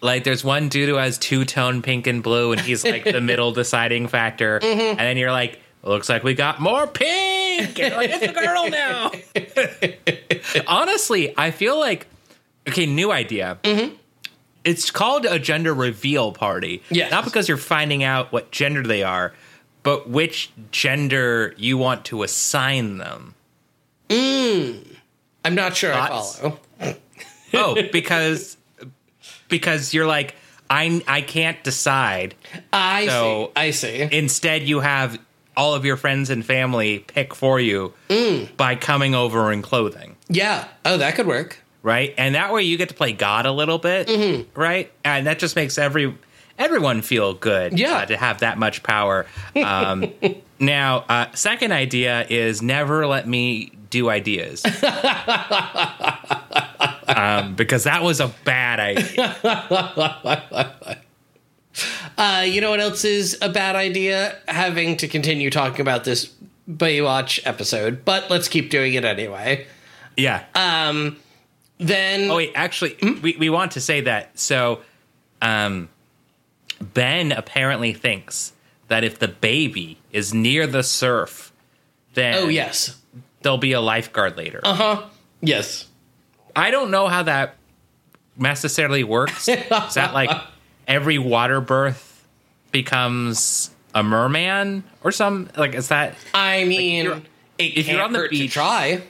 Like 0.00 0.24
there's 0.24 0.44
one 0.44 0.68
dude 0.68 0.88
who 0.88 0.96
has 0.96 1.16
two 1.16 1.44
tone 1.44 1.80
pink 1.80 2.06
and 2.06 2.22
blue, 2.22 2.52
and 2.52 2.60
he's 2.60 2.84
like 2.84 3.04
the 3.04 3.20
middle 3.22 3.52
deciding 3.52 4.08
factor. 4.08 4.60
Mm-hmm. 4.60 4.80
And 4.80 4.98
then 4.98 5.16
you're 5.16 5.32
like, 5.32 5.60
looks 5.82 6.08
like 6.08 6.22
we 6.22 6.34
got 6.34 6.60
more 6.60 6.86
pink. 6.86 7.78
And 7.78 7.94
like, 7.94 8.10
it's 8.12 8.22
a 8.22 8.32
girl 8.32 8.68
now. 8.68 9.12
Honestly, 10.66 11.32
I 11.38 11.50
feel 11.50 11.78
like 11.78 12.06
okay, 12.68 12.86
new 12.86 13.10
idea. 13.12 13.58
Mm-hmm. 13.62 13.94
It's 14.64 14.90
called 14.90 15.26
a 15.26 15.38
gender 15.38 15.74
reveal 15.74 16.32
party. 16.32 16.82
Yes. 16.90 17.10
Not 17.10 17.24
because 17.24 17.48
you're 17.48 17.58
finding 17.58 18.02
out 18.02 18.32
what 18.32 18.50
gender 18.50 18.82
they 18.82 19.02
are, 19.02 19.34
but 19.82 20.08
which 20.08 20.50
gender 20.70 21.54
you 21.58 21.76
want 21.76 22.06
to 22.06 22.22
assign 22.22 22.96
them. 22.98 23.34
Mm. 24.08 24.96
I'm 25.44 25.54
not 25.54 25.76
sure 25.76 25.92
Thoughts? 25.92 26.38
I 26.38 26.42
follow. 26.42 26.58
Oh, 27.56 27.76
because 27.92 28.56
because 29.48 29.94
you're 29.94 30.06
like 30.06 30.34
I 30.68 31.02
I 31.06 31.20
can't 31.20 31.62
decide. 31.62 32.34
I 32.72 33.06
So- 33.06 33.46
see. 33.46 33.52
I 33.60 33.70
see. 33.70 34.08
Instead, 34.10 34.62
you 34.62 34.80
have 34.80 35.20
all 35.56 35.74
of 35.74 35.84
your 35.84 35.96
friends 35.96 36.30
and 36.30 36.44
family 36.44 37.00
pick 37.00 37.32
for 37.32 37.60
you 37.60 37.92
mm. 38.08 38.56
by 38.56 38.74
coming 38.74 39.14
over 39.14 39.52
in 39.52 39.62
clothing, 39.62 40.16
Yeah. 40.28 40.66
Oh, 40.84 40.96
that 40.96 41.14
could 41.14 41.28
work. 41.28 41.58
Right? 41.84 42.12
And 42.18 42.34
that 42.34 42.52
way 42.52 42.64
you 42.64 42.76
get 42.76 42.88
to 42.88 42.94
play 42.96 43.12
God 43.12 43.46
a 43.46 43.52
little 43.52 43.78
bit, 43.78 44.48
right? 44.56 44.90
And 45.04 45.28
that 45.28 45.38
just 45.38 45.54
makes 45.54 45.78
every 45.78 46.12
everyone 46.58 47.02
feel 47.02 47.34
good. 47.34 47.78
Yeah. 47.78 47.98
uh, 47.98 48.06
to 48.06 48.16
have 48.16 48.40
that 48.40 48.58
much 48.58 48.82
power. 48.82 49.26
Um, 49.54 50.12
now, 50.58 51.04
uh, 51.08 51.26
second 51.34 51.70
idea 51.72 52.26
is 52.28 52.62
never 52.62 53.06
let 53.06 53.28
me 53.28 53.70
do 53.90 54.08
ideas. 54.08 54.64
um, 57.06 57.54
because 57.54 57.84
that 57.84 58.02
was 58.02 58.18
a 58.20 58.28
bad 58.44 58.80
idea. 58.80 59.36
Uh, 62.16 62.44
you 62.46 62.60
know 62.60 62.70
what 62.70 62.78
else 62.78 63.04
is 63.04 63.36
a 63.42 63.48
bad 63.48 63.74
idea? 63.74 64.38
Having 64.46 64.98
to 64.98 65.08
continue 65.08 65.50
talking 65.50 65.80
about 65.80 66.04
this 66.04 66.32
Baywatch 66.70 67.40
episode, 67.44 68.04
but 68.04 68.30
let's 68.30 68.46
keep 68.46 68.70
doing 68.70 68.94
it 68.94 69.04
anyway. 69.04 69.66
Yeah. 70.16 70.44
Then 71.78 72.30
Oh 72.30 72.36
wait, 72.36 72.52
actually, 72.54 72.96
we, 73.22 73.36
we 73.38 73.50
want 73.50 73.72
to 73.72 73.80
say 73.80 74.02
that. 74.02 74.38
So, 74.38 74.80
um, 75.42 75.88
Ben 76.80 77.32
apparently 77.32 77.92
thinks 77.92 78.52
that 78.88 79.04
if 79.04 79.18
the 79.18 79.28
baby 79.28 79.98
is 80.12 80.32
near 80.34 80.66
the 80.66 80.82
surf, 80.82 81.52
then 82.14 82.34
Oh 82.36 82.48
yes. 82.48 83.00
there'll 83.42 83.58
be 83.58 83.72
a 83.72 83.80
lifeguard 83.80 84.36
later. 84.36 84.60
Uh 84.62 84.74
huh. 84.74 85.02
Yes. 85.40 85.86
I 86.56 86.70
don't 86.70 86.90
know 86.90 87.08
how 87.08 87.24
that 87.24 87.56
necessarily 88.36 89.02
works. 89.04 89.48
is 89.48 89.94
that 89.94 90.14
like 90.14 90.30
every 90.86 91.18
water 91.18 91.60
birth 91.60 92.26
becomes 92.70 93.70
a 93.94 94.02
merman 94.02 94.84
or 95.02 95.12
some 95.12 95.48
like 95.56 95.74
is 95.74 95.88
that 95.88 96.14
I 96.34 96.64
mean, 96.64 97.06
it 97.58 97.78
if 97.78 97.88
you're 97.88 98.02
on 98.02 98.12
the 98.12 98.26
beach- 98.30 98.52
try. 98.52 99.02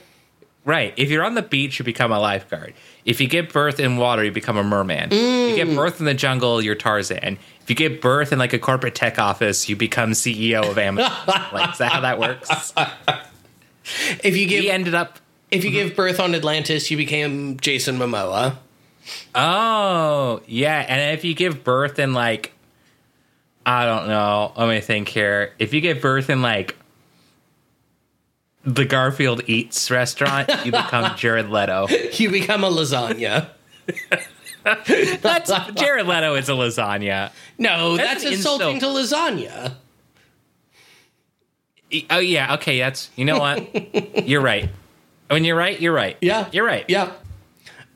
Right. 0.65 0.95
If 0.97 1.11
you're 1.11 1.23
on 1.23 1.35
the 1.35 1.43
beach, 1.43 1.77
you 1.77 1.85
become 1.85 2.11
a 2.11 2.19
lifeguard. 2.19 2.73
If 3.05 3.21
you 3.21 3.27
give 3.27 3.49
birth 3.49 3.79
in 3.79 3.97
water, 3.97 4.23
you 4.23 4.31
become 4.31 4.57
a 4.57 4.63
merman. 4.63 5.09
If 5.11 5.49
you 5.51 5.55
give 5.55 5.67
mm. 5.67 5.75
birth 5.75 5.99
in 5.99 6.07
the 6.07 6.15
jungle, 6.15 6.59
you're 6.59 6.73
Tarzan. 6.73 7.37
If 7.61 7.69
you 7.69 7.75
give 7.75 8.01
birth 8.01 8.33
in 8.33 8.39
like 8.39 8.51
a 8.51 8.59
corporate 8.59 8.95
tech 8.95 9.19
office, 9.19 9.69
you 9.69 9.75
become 9.75 10.11
CEO 10.11 10.67
of 10.67 10.79
Amazon. 10.79 11.13
like, 11.53 11.73
is 11.73 11.77
that 11.77 11.91
how 11.91 12.01
that 12.01 12.19
works? 12.19 12.73
If 14.23 14.35
you 14.35 14.47
give 14.47 14.63
He 14.63 14.71
ended 14.71 14.95
up. 14.95 15.19
if 15.51 15.63
you 15.63 15.69
give 15.69 15.95
birth 15.95 16.19
on 16.19 16.33
Atlantis, 16.33 16.89
you 16.89 16.97
became 16.97 17.59
Jason 17.59 17.99
Momoa. 17.99 18.57
Oh, 19.35 20.41
yeah. 20.47 20.83
And 20.87 21.15
if 21.15 21.23
you 21.23 21.35
give 21.35 21.63
birth 21.63 21.99
in 21.99 22.13
like, 22.13 22.53
I 23.65 23.85
don't 23.85 24.07
know. 24.07 24.53
Let 24.57 24.69
me 24.69 24.79
think 24.81 25.07
here. 25.07 25.53
If 25.59 25.73
you 25.73 25.81
give 25.81 26.01
birth 26.01 26.31
in 26.31 26.41
like 26.41 26.75
the 28.65 28.85
Garfield 28.85 29.41
Eats 29.47 29.89
restaurant, 29.91 30.49
you 30.65 30.71
become 30.71 31.15
Jared 31.17 31.49
Leto. 31.49 31.87
You 31.87 32.29
become 32.31 32.63
a 32.63 32.69
lasagna. 32.69 33.49
That's 35.21 35.51
Jared 35.73 36.07
Leto 36.07 36.33
is 36.35 36.49
a 36.49 36.53
lasagna. 36.53 37.31
No, 37.57 37.97
That's 37.97 38.23
that's, 38.23 38.35
insulting 38.35 38.75
insult. 38.75 39.09
to 39.09 39.15
lasagna. 39.15 39.73
Oh 42.09 42.19
yeah, 42.19 42.55
okay. 42.55 42.79
That's 42.79 43.09
you 43.15 43.25
know 43.25 43.37
what. 43.39 44.25
you're 44.27 44.41
right. 44.41 44.69
When 45.29 45.43
you're 45.43 45.55
right, 45.55 45.79
you're 45.79 45.93
right. 45.93 46.17
Yeah. 46.21 46.49
you're 46.51 46.65
right. 46.65 46.85
Yeah. 46.87 47.11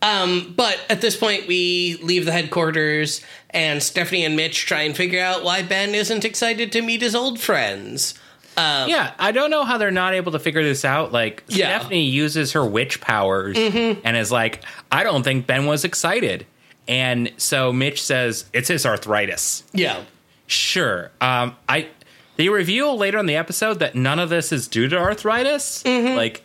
Um, 0.02 0.54
but 0.56 0.80
at 0.90 1.02
this 1.02 1.18
point, 1.18 1.48
we 1.48 1.98
leave 2.02 2.26
the 2.26 2.32
headquarters, 2.32 3.22
and 3.50 3.84
Stephanie 3.84 4.24
and 4.24 4.36
Mitch 4.36 4.66
try 4.66 4.82
and 4.82 4.96
figure 4.96 5.22
out 5.22 5.44
why 5.44 5.62
Ben 5.62 5.94
isn't 5.94 6.24
excited 6.24 6.72
to 6.72 6.82
meet 6.82 7.02
his 7.02 7.16
old 7.16 7.40
friends. 7.40 8.14
Um, 8.60 8.89
yeah, 8.89 9.14
I 9.18 9.32
don't 9.32 9.49
know 9.49 9.64
how 9.64 9.78
they're 9.78 9.91
not 9.91 10.14
able 10.14 10.32
to 10.34 10.39
figure 10.39 10.64
this 10.64 10.84
out. 10.84 11.12
Like 11.12 11.43
Yeah. 11.47 11.80
Stephanie 11.80 12.05
uses 12.05 12.53
her 12.53 12.66
witch 12.66 12.99
powers 12.99 13.55
mm-hmm. 13.55 14.01
and 14.03 14.18
is 14.18 14.32
like, 14.32 14.64
I 14.91 15.03
don't 15.03 15.24
think 15.24 15.47
Ben 15.47 15.66
was 15.66 15.86
excited. 15.86 16.45
And 16.88 17.32
so 17.38 17.72
Mitch 17.72 18.01
says 18.01 18.45
it's 18.51 18.68
his 18.68 18.86
arthritis. 18.86 19.64
Yeah. 19.74 20.03
Sure. 20.47 21.12
Um, 21.22 21.55
I 21.68 21.88
they 22.38 22.49
reveal 22.49 22.97
later 22.97 23.18
in 23.20 23.26
the 23.26 23.36
episode 23.36 23.80
that 23.80 23.95
none 23.95 24.18
of 24.18 24.30
this 24.30 24.51
is 24.51 24.68
due 24.68 24.88
to 24.88 24.97
arthritis. 24.97 25.84
Mm-hmm. 25.84 26.16
Like, 26.16 26.43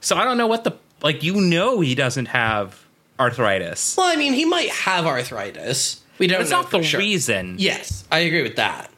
so 0.00 0.16
I 0.16 0.24
don't 0.24 0.38
know 0.38 0.46
what 0.46 0.64
the 0.64 0.72
like. 1.02 1.22
You 1.22 1.40
know, 1.40 1.80
he 1.80 1.94
doesn't 1.94 2.26
have 2.26 2.84
arthritis. 3.20 3.96
Well, 3.96 4.06
I 4.06 4.16
mean, 4.16 4.32
he 4.32 4.44
might 4.44 4.70
have 4.70 5.06
arthritis. 5.06 6.02
We 6.18 6.26
don't 6.26 6.42
know 6.44 6.62
not 6.62 6.70
the 6.70 6.82
sure. 6.82 6.98
reason, 7.00 7.56
Yes, 7.58 8.04
I 8.10 8.20
agree 8.20 8.42
with 8.42 8.56
that. 8.56 8.90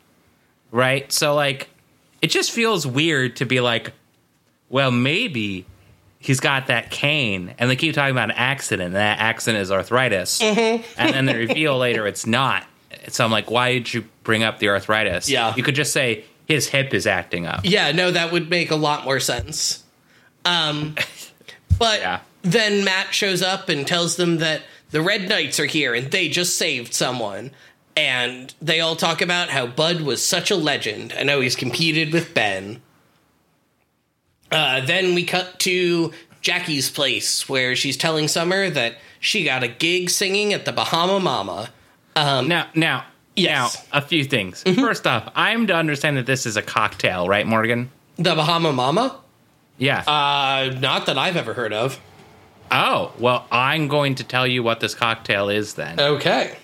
right? 0.71 1.11
So 1.11 1.35
like, 1.35 1.69
it 2.23 2.29
just 2.29 2.51
feels 2.53 2.87
weird 2.87 3.37
to 3.37 3.45
be 3.45 3.61
like, 3.61 3.93
well, 4.69 4.91
maybe 4.91 5.65
he's 6.19 6.41
got 6.41 6.67
that 6.69 6.91
cane, 6.91 7.55
and 7.59 7.71
they 7.71 7.77
keep 7.77 7.95
talking 7.95 8.11
about 8.13 8.31
an 8.31 8.37
accident, 8.37 8.87
and 8.89 8.97
that 8.97 9.19
accident 9.21 9.63
is 9.63 9.71
arthritis, 9.71 10.41
and 10.43 10.83
then 10.97 11.27
they 11.27 11.37
reveal 11.37 11.79
later 11.79 12.07
it's 12.07 12.27
not. 12.27 12.65
So 13.09 13.25
I'm 13.25 13.31
like, 13.31 13.51
why 13.51 13.75
did 13.75 13.95
you 13.95 14.05
bring 14.25 14.43
up 14.43 14.59
the 14.59 14.69
arthritis? 14.69 15.29
Yeah. 15.29 15.55
you 15.57 15.63
could 15.63 15.77
just 15.77 15.93
say 15.93 16.25
his 16.49 16.69
hip 16.69 16.93
is 16.95 17.07
acting 17.07 17.47
up. 17.47 17.61
Yeah, 17.65 17.93
no, 17.93 18.11
that 18.11 18.33
would 18.33 18.51
make 18.51 18.71
a 18.71 18.77
lot 18.77 19.05
more 19.05 19.21
sense. 19.21 19.85
Um, 20.45 20.97
but 21.79 22.01
Yeah. 22.01 22.21
then 22.43 22.85
Matt 22.85 23.13
shows 23.15 23.43
up 23.43 23.69
and 23.69 23.87
tells 23.87 24.17
them 24.17 24.39
that 24.39 24.63
the 24.91 25.01
Red 25.03 25.29
Knights 25.29 25.61
are 25.61 25.67
here 25.67 25.95
and 25.95 26.11
they 26.11 26.29
just 26.29 26.57
saved 26.57 26.95
someone. 26.95 27.51
And 27.97 28.55
they 28.61 28.81
all 28.81 28.95
talk 28.97 29.23
about 29.23 29.49
how 29.49 29.67
Bud 29.67 30.03
was 30.03 30.25
such 30.25 30.51
a 30.51 30.57
legend. 30.57 31.15
I 31.19 31.23
know 31.23 31.41
he's 31.41 31.57
competed 31.57 32.13
with 32.13 32.35
Ben. 32.35 32.83
Uh, 34.53 34.81
then 34.85 35.15
we 35.15 35.25
cut 35.25 35.59
to 35.61 36.13
Jackie's 36.41 36.91
place 36.91 37.49
where 37.49 37.75
she's 37.75 37.97
telling 37.97 38.29
Summer 38.29 38.71
that 38.71 38.97
she 39.19 39.45
got 39.45 39.63
a 39.63 39.69
gig 39.69 40.11
singing 40.11 40.53
at 40.53 40.65
the 40.67 40.73
Bahama 40.73 41.19
Mama. 41.19 41.71
Now, 42.15 42.69
now, 42.75 43.05
Yes. 43.35 43.87
now, 43.93 43.99
a 43.99 44.01
few 44.03 44.25
things. 44.25 44.63
Mm-hmm. 44.65 44.81
First 44.81 45.07
off, 45.07 45.31
I'm 45.35 45.67
to 45.67 45.75
understand 45.75 46.17
that 46.17 46.25
this 46.27 46.47
is 46.47 46.57
a 46.57 46.63
cocktail, 46.63 47.29
right, 47.29 47.47
Morgan? 47.47 47.91
The 48.17 48.35
Bahama 48.35 48.73
Mama? 48.73 49.21
Yeah. 49.79 50.01
Uh, 50.07 50.75
not 50.81 51.05
that 51.07 51.19
I've 51.19 51.37
ever 51.37 51.53
heard 51.55 51.73
of. 51.73 52.01
oh, 52.71 53.13
well, 53.19 53.47
I'm 53.51 53.89
going 53.89 54.15
to 54.17 54.25
tell 54.25 54.47
you 54.47 54.63
what 54.63 54.81
this 54.81 54.95
cocktail 54.95 55.49
is 55.51 55.75
then, 55.75 55.99
Okay. 56.01 56.57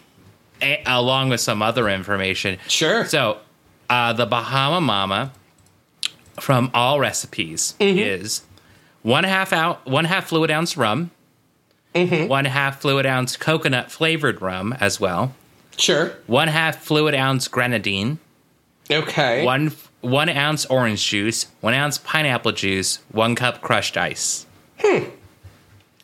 A- 0.62 0.82
along 0.86 1.28
with 1.30 1.40
some 1.40 1.62
other 1.62 1.88
information. 1.88 2.58
Sure. 2.68 3.04
So, 3.06 3.38
uh, 3.90 4.12
the 4.12 4.26
Bahama 4.26 4.80
Mama 4.80 5.32
from 6.40 6.70
all 6.72 6.98
recipes 7.00 7.74
Mm-hmm. 7.80 7.98
is 7.98 8.42
one 9.02 9.24
half 9.24 9.52
out, 9.52 9.84
one 9.86 10.04
half 10.06 10.28
fluid 10.28 10.50
ounce 10.50 10.76
rum, 10.76 11.10
Mm-hmm. 11.94 12.26
one 12.28 12.46
half 12.46 12.80
fluid 12.80 13.04
ounce 13.04 13.36
coconut 13.36 13.90
flavored 13.92 14.40
rum 14.40 14.74
as 14.80 14.98
well, 14.98 15.34
Sure. 15.76 16.12
one 16.26 16.48
half 16.48 16.82
fluid 16.82 17.14
ounce 17.14 17.48
grenadine, 17.48 18.18
Okay. 18.90 19.44
one 19.44 19.72
one 20.00 20.28
ounce 20.30 20.64
orange 20.66 21.06
juice, 21.06 21.46
one 21.60 21.74
ounce 21.74 21.98
pineapple 21.98 22.52
juice, 22.52 22.98
one 23.12 23.34
cup 23.34 23.60
crushed 23.60 23.96
ice. 23.96 24.46
Hmm. 24.80 25.04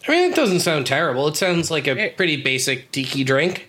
I 0.07 0.11
mean, 0.13 0.31
it 0.31 0.37
doesn't 0.37 0.61
sound 0.61 0.87
terrible. 0.87 1.27
It 1.29 1.37
sounds 1.37 1.71
like 1.71 1.89
a 1.89 2.11
pretty 2.11 2.37
basic 2.41 2.93
tiki 2.93 3.25
drink. 3.25 3.69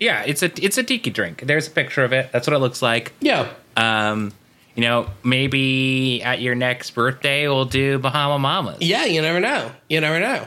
Yeah, 0.00 0.22
it's 0.26 0.42
a 0.42 0.50
it's 0.64 0.78
a 0.78 0.82
tiki 0.82 1.10
drink. 1.10 1.42
There's 1.46 1.68
a 1.68 1.70
picture 1.70 2.02
of 2.02 2.12
it. 2.12 2.32
That's 2.32 2.46
what 2.46 2.56
it 2.56 2.58
looks 2.58 2.80
like. 2.82 3.12
Yeah. 3.20 3.48
Um, 3.76 4.32
you 4.74 4.82
know, 4.82 5.10
maybe 5.22 6.22
at 6.22 6.40
your 6.40 6.54
next 6.54 6.90
birthday 6.92 7.46
we'll 7.46 7.66
do 7.66 7.98
Bahama 7.98 8.38
Mamas. 8.38 8.78
Yeah, 8.80 9.04
you 9.04 9.20
never 9.20 9.38
know. 9.40 9.70
You 9.88 10.00
never 10.00 10.18
know. 10.18 10.46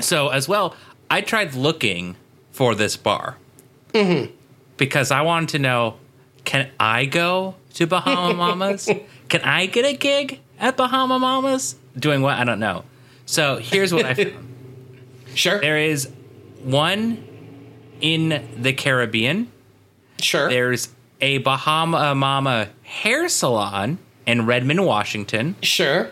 So 0.00 0.28
as 0.30 0.48
well, 0.48 0.74
I 1.10 1.20
tried 1.20 1.54
looking 1.54 2.16
for 2.50 2.74
this 2.74 2.96
bar 2.96 3.36
because 4.78 5.10
I 5.10 5.20
wanted 5.22 5.50
to 5.50 5.58
know: 5.58 5.96
Can 6.44 6.70
I 6.80 7.04
go 7.04 7.56
to 7.74 7.86
Bahama 7.86 8.34
Mamas? 8.56 8.88
Can 9.28 9.42
I 9.42 9.66
get 9.66 9.84
a 9.84 9.92
gig 9.96 10.40
at 10.58 10.76
Bahama 10.78 11.18
Mamas? 11.18 11.76
Doing 11.98 12.22
what? 12.22 12.38
I 12.38 12.44
don't 12.44 12.58
know. 12.60 12.84
So 13.26 13.58
here's 13.58 13.92
what 13.92 14.06
I 14.06 14.14
found. 14.14 14.50
Sure. 15.34 15.60
There 15.60 15.78
is 15.78 16.08
one 16.62 17.24
in 18.04 18.46
the 18.60 18.74
Caribbean. 18.74 19.50
sure. 20.20 20.50
There's 20.50 20.88
a 21.22 21.38
Bahama 21.38 22.14
Mama 22.14 22.68
hair 22.82 23.30
salon 23.30 23.98
in 24.26 24.44
Redmond, 24.44 24.84
Washington. 24.84 25.56
Sure. 25.62 26.10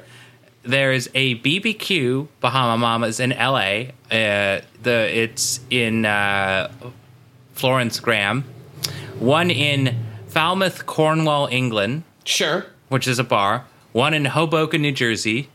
There's 0.62 1.08
a 1.14 1.34
BBQ 1.40 2.28
Bahama 2.40 2.78
Mamas 2.78 3.20
in 3.20 3.30
LA. 3.30 3.90
Uh, 4.10 4.62
the 4.82 5.08
it's 5.12 5.60
in 5.68 6.06
uh, 6.06 6.70
Florence 7.52 8.00
Graham. 8.00 8.44
One 9.18 9.50
in 9.50 9.94
Falmouth, 10.28 10.86
Cornwall, 10.86 11.46
England, 11.50 12.04
Sure. 12.24 12.64
which 12.88 13.06
is 13.06 13.18
a 13.18 13.24
bar. 13.24 13.66
One 13.92 14.14
in 14.14 14.24
Hoboken, 14.24 14.80
New 14.80 14.92
Jersey. 14.92 15.48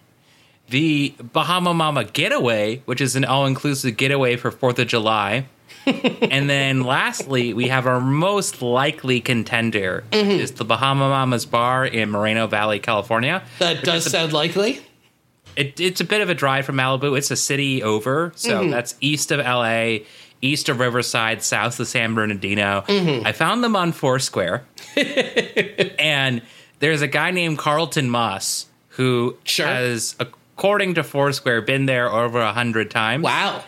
The 0.70 1.16
Bahama 1.34 1.74
Mama 1.74 2.04
Getaway, 2.04 2.82
which 2.86 3.02
is 3.02 3.16
an 3.16 3.26
all-inclusive 3.26 3.98
getaway 3.98 4.36
for 4.36 4.52
Fourth 4.52 4.78
of 4.78 4.88
July. 4.88 5.48
And 5.86 6.50
then 6.50 6.84
lastly, 6.84 7.54
we 7.54 7.68
have 7.68 7.88
our 7.88 8.00
most 8.00 8.62
likely 8.62 9.22
contender 9.22 10.04
mm-hmm. 10.12 10.32
is 10.32 10.54
the 10.54 10.66
Bahama 10.66 11.10
Mama's 11.10 11.46
Bar 11.46 11.86
in 11.86 12.10
Moreno 12.10 12.48
Valley, 12.48 12.80
California. 12.80 13.44
That 13.60 13.84
does 13.84 14.10
sound 14.10 14.34
likely. 14.34 14.82
It, 15.56 15.80
it's 15.80 16.02
a 16.02 16.04
bit 16.04 16.22
of 16.22 16.30
a 16.30 16.36
drive 16.36 16.66
from 16.66 16.76
Malibu. 16.76 17.18
It's 17.18 17.32
a 17.32 17.36
city 17.36 17.82
over, 17.82 18.32
so 18.36 18.62
mm-hmm. 18.62 18.70
that's 18.70 18.96
east 19.02 19.32
of 19.32 19.40
LA, 19.40 20.06
east 20.42 20.70
of 20.70 20.80
Riverside, 20.80 21.42
south 21.42 21.80
of 21.80 21.88
San 21.88 22.14
Bernardino. 22.14 22.84
Mm-hmm. 22.88 23.26
I 23.26 23.32
found 23.32 23.64
them 23.64 23.76
on 23.76 23.92
Foursquare, 23.92 24.66
and 24.96 26.44
there's 26.80 27.02
a 27.02 27.08
guy 27.08 27.32
named 27.32 27.58
Carlton 27.58 28.10
Moss 28.10 28.68
who 28.90 29.38
Sure. 29.44 29.66
has, 29.66 30.16
according 30.20 30.96
to 30.96 31.04
Foursquare, 31.04 31.62
been 31.62 31.86
there 31.86 32.12
over 32.12 32.40
a 32.40 32.54
hundred 32.54 32.92
times. 32.92 33.24
Wow. 33.24 33.64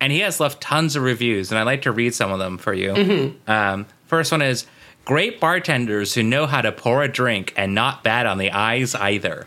And 0.00 0.12
he 0.12 0.20
has 0.20 0.40
left 0.40 0.60
tons 0.60 0.96
of 0.96 1.02
reviews, 1.02 1.50
and 1.50 1.58
I'd 1.58 1.64
like 1.64 1.82
to 1.82 1.92
read 1.92 2.14
some 2.14 2.32
of 2.32 2.38
them 2.38 2.56
for 2.58 2.72
you. 2.72 3.36
Um, 3.46 3.86
first 4.06 4.32
one 4.32 4.40
is 4.42 4.66
great 5.04 5.40
bartenders 5.40 6.14
who 6.14 6.22
know 6.22 6.46
how 6.46 6.62
to 6.62 6.72
pour 6.72 7.02
a 7.02 7.08
drink 7.08 7.52
and 7.56 7.74
not 7.74 8.02
bad 8.02 8.26
on 8.26 8.38
the 8.38 8.50
eyes 8.50 8.94
either. 8.94 9.46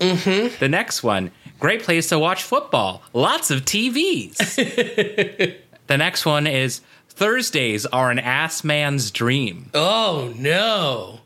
Mm-hmm. 0.00 0.56
The 0.60 0.68
next 0.68 1.02
one 1.02 1.30
great 1.58 1.82
place 1.82 2.08
to 2.10 2.18
watch 2.18 2.42
football, 2.42 3.02
lots 3.12 3.50
of 3.50 3.64
TVs. 3.64 4.36
the 5.86 5.96
next 5.96 6.26
one 6.26 6.46
is 6.46 6.80
Thursdays 7.08 7.86
are 7.86 8.10
an 8.10 8.18
ass 8.18 8.64
man's 8.64 9.10
dream. 9.10 9.70
Oh 9.72 10.32
no. 10.36 11.20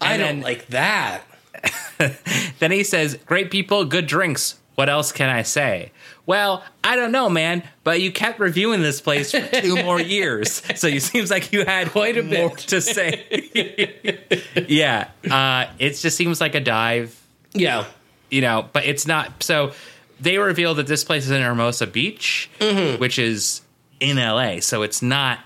I 0.00 0.16
don't 0.16 0.36
then- 0.36 0.40
like 0.42 0.66
that. 0.68 1.22
Then 2.60 2.70
he 2.70 2.84
says, 2.84 3.18
Great 3.26 3.50
people, 3.50 3.84
good 3.84 4.06
drinks. 4.06 4.56
What 4.76 4.88
else 4.88 5.10
can 5.10 5.28
I 5.28 5.42
say? 5.42 5.90
Well, 6.28 6.62
I 6.84 6.94
don't 6.94 7.10
know, 7.10 7.30
man, 7.30 7.62
but 7.84 8.02
you 8.02 8.12
kept 8.12 8.38
reviewing 8.38 8.82
this 8.82 9.00
place 9.00 9.30
for 9.32 9.40
two 9.62 9.76
more 9.82 9.98
years. 9.98 10.60
So 10.78 10.86
it 10.86 11.00
seems 11.02 11.30
like 11.30 11.52
you 11.54 11.64
had 11.64 11.88
Quite 11.90 12.18
a 12.18 12.22
more 12.22 12.50
bit. 12.50 12.58
to 12.68 12.80
say. 12.82 14.28
yeah. 14.68 15.08
Uh, 15.28 15.70
it 15.78 15.94
just 15.96 16.18
seems 16.18 16.38
like 16.40 16.54
a 16.54 16.60
dive, 16.60 17.18
Yeah. 17.54 17.86
you 18.30 18.42
know, 18.42 18.68
but 18.74 18.84
it's 18.84 19.06
not. 19.06 19.42
So 19.42 19.72
they 20.20 20.36
reveal 20.36 20.74
that 20.74 20.86
this 20.86 21.02
place 21.02 21.24
is 21.24 21.30
in 21.30 21.40
Hermosa 21.40 21.86
Beach, 21.86 22.50
Mm-hmm. 22.60 23.00
which 23.00 23.18
is 23.18 23.62
in 23.98 24.16
LA. 24.18 24.60
So 24.60 24.82
it's 24.82 25.00
not 25.00 25.38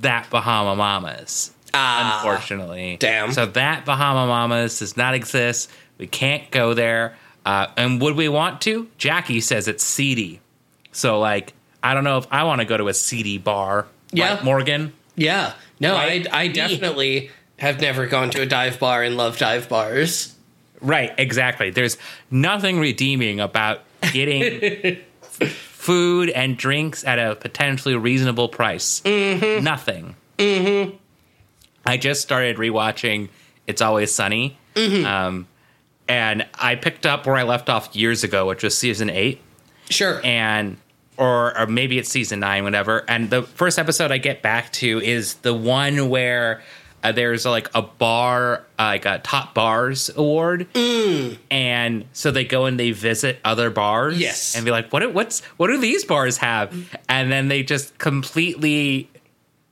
that 0.00 0.30
Bahama 0.30 0.74
Mamas 0.76 1.52
Ah. 1.74 2.22
unfortunately. 2.22 2.96
damn. 2.98 3.32
So 3.32 3.44
that 3.44 3.84
Bahama 3.84 4.26
Mamas 4.26 4.78
does 4.78 4.96
not 4.96 5.12
exist. 5.14 5.70
We 5.98 6.06
can't 6.06 6.50
go 6.50 6.72
there. 6.72 7.16
Uh, 7.46 7.68
and 7.76 8.00
would 8.02 8.16
we 8.16 8.28
want 8.28 8.60
to? 8.62 8.88
Jackie 8.98 9.40
says 9.40 9.68
it's 9.68 9.84
seedy. 9.84 10.40
So 10.90 11.20
like, 11.20 11.52
I 11.82 11.94
don't 11.94 12.02
know 12.04 12.18
if 12.18 12.26
I 12.30 12.42
want 12.42 12.60
to 12.60 12.64
go 12.64 12.76
to 12.76 12.88
a 12.88 12.94
seedy 12.94 13.38
bar. 13.38 13.86
Yeah. 14.10 14.34
Right, 14.34 14.44
Morgan. 14.44 14.92
Yeah. 15.14 15.52
No, 15.78 15.94
Right. 15.94 16.26
I 16.32 16.42
I 16.42 16.48
definitely 16.48 17.30
have 17.58 17.80
never 17.80 18.06
gone 18.06 18.30
to 18.30 18.42
a 18.42 18.46
dive 18.46 18.80
bar 18.80 19.02
and 19.04 19.16
love 19.16 19.38
dive 19.38 19.68
bars. 19.68 20.34
Right. 20.80 21.14
Exactly. 21.18 21.70
There's 21.70 21.96
nothing 22.30 22.80
redeeming 22.80 23.38
about 23.40 23.82
getting 24.12 24.98
food 25.30 26.30
and 26.30 26.56
drinks 26.56 27.04
at 27.04 27.18
a 27.18 27.36
potentially 27.36 27.94
reasonable 27.94 28.48
price. 28.48 29.00
Mm-hmm. 29.02 29.62
Nothing. 29.62 30.16
Mm-hmm. 30.38 30.96
I 31.86 31.96
just 31.96 32.22
started 32.22 32.56
rewatching 32.56 33.28
It's 33.68 33.80
Always 33.80 34.12
Sunny. 34.12 34.58
Mm-hmm. 34.74 35.06
Um, 35.06 35.46
and 36.08 36.46
I 36.54 36.74
picked 36.76 37.06
up 37.06 37.26
where 37.26 37.36
I 37.36 37.42
left 37.42 37.68
off 37.68 37.94
years 37.96 38.24
ago, 38.24 38.46
which 38.46 38.62
was 38.62 38.76
season 38.76 39.10
eight, 39.10 39.40
Sure. 39.90 40.20
and 40.24 40.76
or, 41.16 41.58
or 41.58 41.66
maybe 41.66 41.98
it's 41.98 42.10
season 42.10 42.40
nine, 42.40 42.64
whatever. 42.64 43.04
And 43.08 43.30
the 43.30 43.42
first 43.42 43.78
episode 43.78 44.12
I 44.12 44.18
get 44.18 44.42
back 44.42 44.70
to 44.74 45.00
is 45.00 45.34
the 45.36 45.54
one 45.54 46.10
where 46.10 46.62
uh, 47.02 47.12
there's 47.12 47.46
like 47.46 47.68
a 47.74 47.82
bar, 47.82 48.64
uh, 48.78 48.82
like 48.82 49.06
a 49.06 49.18
top 49.20 49.54
bars 49.54 50.10
award, 50.14 50.66
and 51.50 52.04
so 52.12 52.30
they 52.30 52.44
go 52.44 52.66
and 52.66 52.78
they 52.80 52.90
visit 52.90 53.38
other 53.44 53.70
bars, 53.70 54.18
Yes. 54.18 54.56
and 54.56 54.64
be 54.64 54.70
like, 54.70 54.92
what? 54.92 55.14
What's 55.14 55.40
what 55.56 55.68
do 55.68 55.78
these 55.78 56.04
bars 56.04 56.36
have? 56.38 56.74
And 57.08 57.30
then 57.30 57.48
they 57.48 57.62
just 57.62 57.96
completely 57.98 59.08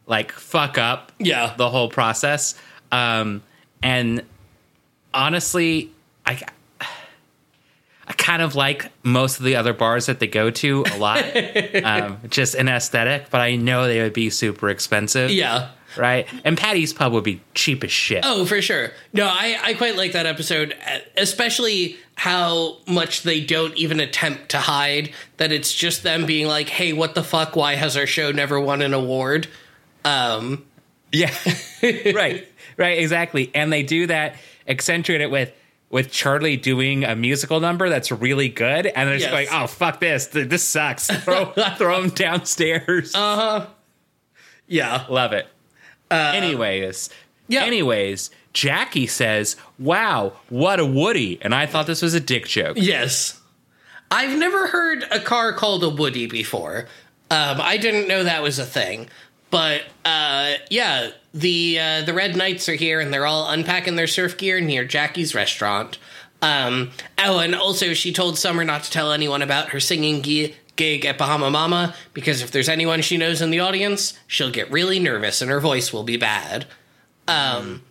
like 0.07 0.32
fuck 0.32 0.78
up 0.78 1.12
Yeah. 1.18 1.55
the 1.57 1.68
whole 1.70 1.89
process. 1.89 2.55
Um, 2.93 3.43
and 3.82 4.22
honestly, 5.12 5.91
I 6.27 6.41
I 8.07 8.12
kind 8.12 8.43
of 8.43 8.55
like 8.55 8.91
most 9.03 9.39
of 9.39 9.45
the 9.45 9.57
other 9.57 9.72
bars 9.72 10.07
that 10.07 10.20
they 10.20 10.27
go 10.27 10.51
to 10.51 10.85
a 10.93 10.99
lot, 10.99 11.25
um, 11.85 12.18
just 12.29 12.55
in 12.55 12.68
aesthetic. 12.68 13.31
But 13.31 13.41
I 13.41 13.57
know 13.57 13.87
they 13.87 14.03
would 14.03 14.12
be 14.12 14.29
super 14.29 14.68
expensive, 14.68 15.31
Yeah. 15.31 15.70
right? 15.97 16.27
And 16.45 16.59
Paddy's 16.59 16.93
Pub 16.93 17.14
would 17.14 17.25
be 17.25 17.41
cheap 17.55 17.83
as 17.83 17.91
shit. 17.91 18.22
Oh, 18.27 18.45
for 18.45 18.61
sure. 18.61 18.91
No, 19.14 19.27
I, 19.27 19.59
I 19.62 19.75
quite 19.75 19.97
like 19.97 20.12
that 20.12 20.27
episode, 20.27 20.77
especially 21.16 21.97
how 22.16 22.77
much 22.87 23.22
they 23.22 23.41
don't 23.43 23.75
even 23.75 24.01
attempt 24.01 24.51
to 24.51 24.59
hide 24.59 25.11
that 25.39 25.51
it's 25.51 25.72
just 25.72 26.03
them 26.03 26.27
being 26.27 26.47
like, 26.47 26.68
hey, 26.68 26.93
what 26.93 27.14
the 27.14 27.25
fuck? 27.25 27.57
Why 27.57 27.75
has 27.77 27.97
our 27.97 28.07
show 28.07 28.33
never 28.33 28.61
won 28.61 28.83
an 28.83 28.93
award? 28.93 29.49
Um, 30.05 30.66
Yeah, 31.11 31.33
right, 31.83 32.47
right, 32.77 32.99
exactly. 32.99 33.51
And 33.55 33.72
they 33.72 33.83
do 33.83 34.09
that, 34.09 34.37
accentuate 34.68 35.22
it 35.22 35.31
with 35.31 35.53
with 35.95 36.11
Charlie 36.11 36.57
doing 36.57 37.05
a 37.05 37.15
musical 37.15 37.61
number 37.61 37.89
that's 37.89 38.11
really 38.11 38.49
good, 38.49 38.85
and 38.85 39.09
they're 39.09 39.19
just 39.19 39.31
like, 39.31 39.49
"Oh 39.53 39.69
fuck 39.69 40.01
this! 40.01 40.27
This 40.27 40.65
sucks." 40.65 41.07
Throw 41.07 41.45
throw 41.77 42.03
him 42.03 42.11
downstairs. 42.11 43.15
Uh 43.15 43.37
huh. 43.37 43.67
Yeah. 44.67 45.07
Love 45.09 45.33
it. 45.33 45.47
Uh, 46.11 46.33
Anyways, 46.35 47.11
yeah. 47.47 47.63
Anyways, 47.63 48.33
Jackie 48.53 49.07
says, 49.07 49.55
"Wow, 49.79 50.33
what 50.49 50.81
a 50.81 50.85
Woody!" 50.85 51.39
And 51.41 51.55
I 51.55 51.67
thought 51.67 51.87
this 51.87 52.03
was 52.03 52.13
a 52.13 52.21
dick 52.21 52.49
joke. 52.49 52.77
Yes. 52.79 53.41
I've 54.11 54.37
never 54.37 54.67
heard 54.67 55.05
a 55.13 55.21
car 55.21 55.53
called 55.53 55.85
a 55.85 55.89
Woody 55.89 56.27
before. 56.27 56.89
Um, 57.31 57.61
I 57.61 57.77
didn't 57.77 58.09
know 58.09 58.25
that 58.25 58.43
was 58.43 58.59
a 58.59 58.67
thing. 58.67 59.09
But 59.55 59.83
uh, 60.05 60.55
yeah, 60.69 61.11
the 61.33 61.79
uh, 61.79 62.03
the 62.03 62.13
Red 62.13 62.35
Knights 62.35 62.69
are 62.69 62.75
here 62.75 62.99
and 62.99 63.15
they're 63.15 63.25
all 63.25 63.49
unpacking 63.49 63.95
their 63.95 64.09
surf 64.09 64.37
gear 64.37 64.61
near 64.61 64.85
Jackie's 64.85 65.33
restaurant. 65.33 65.97
Um, 66.43 66.91
oh, 67.19 67.39
and 67.39 67.55
also 67.55 67.95
she 67.95 68.13
told 68.13 68.37
Summer 68.37 68.65
not 68.65 68.83
to 68.83 68.91
tell 68.91 69.13
anyone 69.13 69.43
about 69.43 69.69
her 69.69 69.79
singing 69.79 70.23
gi- 70.23 70.57
gig 70.75 71.07
at 71.07 71.19
Bahama 71.19 71.53
Mama 71.53 71.95
because 72.15 72.43
if 72.43 72.51
there's 72.51 72.69
anyone 72.69 73.01
she 73.01 73.17
knows 73.17 73.41
in 73.41 73.51
the 73.51 73.61
audience, 73.61 74.19
she'll 74.27 74.51
get 74.51 74.73
really 74.73 74.99
nervous 74.99 75.41
and 75.41 75.53
her 75.53 75.61
voice 75.61 75.93
will 75.93 76.03
be 76.03 76.17
bad. 76.17 76.67
Um, 77.29 77.83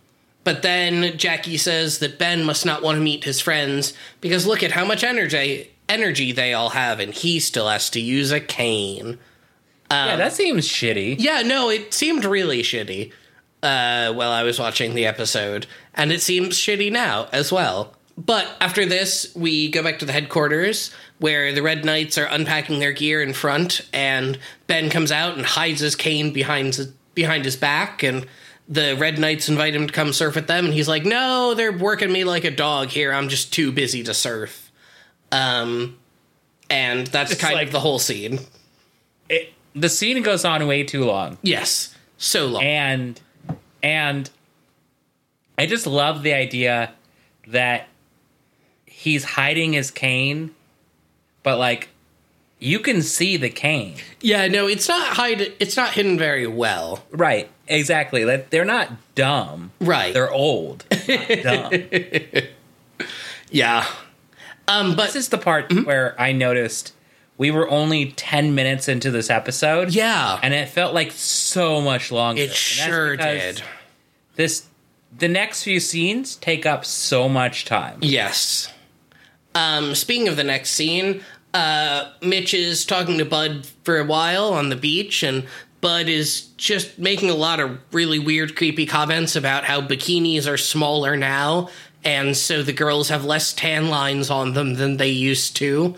but 0.44 0.60
then 0.60 1.16
Jackie 1.16 1.56
says 1.56 1.98
that 2.00 2.18
Ben 2.18 2.44
must 2.44 2.66
not 2.66 2.82
want 2.82 2.96
to 2.96 3.02
meet 3.02 3.24
his 3.24 3.40
friends 3.40 3.94
because 4.20 4.46
look 4.46 4.62
at 4.62 4.72
how 4.72 4.84
much 4.84 5.02
energy 5.02 5.70
energy 5.88 6.30
they 6.30 6.52
all 6.52 6.68
have, 6.68 7.00
and 7.00 7.14
he 7.14 7.40
still 7.40 7.70
has 7.70 7.88
to 7.88 8.00
use 8.00 8.32
a 8.32 8.40
cane. 8.40 9.18
Yeah, 9.90 10.16
that 10.16 10.32
seems 10.32 10.66
shitty. 10.68 11.16
Yeah, 11.18 11.42
no, 11.42 11.68
it 11.70 11.92
seemed 11.94 12.24
really 12.24 12.62
shitty 12.62 13.12
uh, 13.62 14.12
while 14.12 14.30
I 14.32 14.42
was 14.42 14.58
watching 14.58 14.94
the 14.94 15.06
episode, 15.06 15.66
and 15.94 16.10
it 16.12 16.20
seems 16.22 16.56
shitty 16.56 16.90
now 16.92 17.28
as 17.32 17.52
well. 17.52 17.94
But 18.16 18.46
after 18.60 18.86
this, 18.86 19.34
we 19.34 19.68
go 19.70 19.82
back 19.82 19.98
to 20.00 20.04
the 20.04 20.12
headquarters 20.12 20.92
where 21.18 21.52
the 21.52 21.62
Red 21.62 21.84
Knights 21.84 22.16
are 22.18 22.26
unpacking 22.26 22.78
their 22.78 22.92
gear 22.92 23.20
in 23.22 23.32
front, 23.32 23.88
and 23.92 24.38
Ben 24.66 24.88
comes 24.90 25.10
out 25.10 25.36
and 25.36 25.44
hides 25.44 25.80
his 25.80 25.96
cane 25.96 26.32
behind 26.32 26.74
his, 26.76 26.86
behind 27.14 27.44
his 27.44 27.56
back, 27.56 28.02
and 28.02 28.26
the 28.68 28.96
Red 28.96 29.18
Knights 29.18 29.48
invite 29.48 29.74
him 29.74 29.86
to 29.88 29.92
come 29.92 30.12
surf 30.12 30.36
with 30.36 30.46
them, 30.46 30.64
and 30.66 30.74
he's 30.74 30.88
like, 30.88 31.04
"No, 31.04 31.54
they're 31.54 31.72
working 31.72 32.12
me 32.12 32.24
like 32.24 32.44
a 32.44 32.50
dog 32.50 32.88
here. 32.88 33.12
I'm 33.12 33.28
just 33.28 33.52
too 33.52 33.72
busy 33.72 34.02
to 34.04 34.14
surf." 34.14 34.70
Um, 35.32 35.98
and 36.70 37.06
that's 37.08 37.32
It's 37.32 37.40
kind 37.40 37.54
like- 37.54 37.66
of 37.66 37.72
the 37.72 37.80
whole 37.80 37.98
scene. 37.98 38.40
The 39.74 39.88
scene 39.88 40.22
goes 40.22 40.44
on 40.44 40.66
way 40.66 40.84
too 40.84 41.04
long. 41.04 41.38
Yes, 41.42 41.94
so 42.16 42.46
long. 42.46 42.62
and 42.62 43.20
and 43.82 44.30
I 45.58 45.66
just 45.66 45.86
love 45.86 46.22
the 46.22 46.32
idea 46.32 46.92
that 47.48 47.88
he's 48.86 49.24
hiding 49.24 49.72
his 49.72 49.90
cane, 49.90 50.54
but 51.42 51.58
like 51.58 51.88
you 52.58 52.78
can 52.78 53.02
see 53.02 53.36
the 53.36 53.50
cane. 53.50 53.96
Yeah, 54.20 54.46
no, 54.48 54.66
it's 54.66 54.88
not 54.88 55.16
hide. 55.16 55.52
It's 55.60 55.76
not 55.76 55.92
hidden 55.94 56.16
very 56.18 56.46
well. 56.46 57.04
Right. 57.10 57.50
Exactly. 57.66 58.24
That 58.24 58.50
they're 58.50 58.64
not 58.64 58.90
dumb. 59.14 59.72
Right. 59.80 60.14
They're 60.14 60.30
old. 60.32 60.84
Not 61.08 61.70
dumb. 61.70 61.72
Yeah. 63.50 63.86
Um, 64.66 64.96
but 64.96 65.06
this 65.06 65.16
is 65.16 65.28
the 65.28 65.38
part 65.38 65.72
where 65.84 66.20
I 66.20 66.32
noticed 66.32 66.92
we 67.36 67.50
were 67.50 67.68
only 67.68 68.12
10 68.12 68.54
minutes 68.54 68.88
into 68.88 69.10
this 69.10 69.30
episode. 69.30 69.92
yeah, 69.94 70.38
And 70.42 70.54
it 70.54 70.68
felt 70.68 70.94
like 70.94 71.12
so 71.12 71.80
much 71.80 72.12
longer. 72.12 72.42
it 72.42 72.52
sure 72.52 73.16
did. 73.16 73.62
This 74.36 74.66
the 75.16 75.28
next 75.28 75.62
few 75.62 75.78
scenes 75.80 76.34
take 76.36 76.66
up 76.66 76.84
so 76.84 77.28
much 77.28 77.64
time. 77.64 77.98
Yes. 78.02 78.72
Um, 79.54 79.94
speaking 79.94 80.26
of 80.26 80.36
the 80.36 80.42
next 80.44 80.70
scene, 80.70 81.22
uh, 81.52 82.10
Mitch 82.20 82.52
is 82.52 82.84
talking 82.84 83.18
to 83.18 83.24
Bud 83.24 83.66
for 83.84 83.98
a 83.98 84.04
while 84.04 84.52
on 84.52 84.70
the 84.70 84.76
beach, 84.76 85.22
and 85.22 85.46
Bud 85.80 86.08
is 86.08 86.46
just 86.56 86.98
making 86.98 87.30
a 87.30 87.34
lot 87.34 87.60
of 87.60 87.78
really 87.92 88.18
weird, 88.18 88.56
creepy 88.56 88.86
comments 88.86 89.36
about 89.36 89.64
how 89.64 89.80
bikinis 89.80 90.50
are 90.50 90.56
smaller 90.56 91.16
now, 91.16 91.68
and 92.02 92.36
so 92.36 92.62
the 92.64 92.72
girls 92.72 93.08
have 93.10 93.24
less 93.24 93.52
tan 93.52 93.88
lines 93.88 94.30
on 94.30 94.54
them 94.54 94.74
than 94.74 94.96
they 94.96 95.10
used 95.10 95.54
to, 95.56 95.94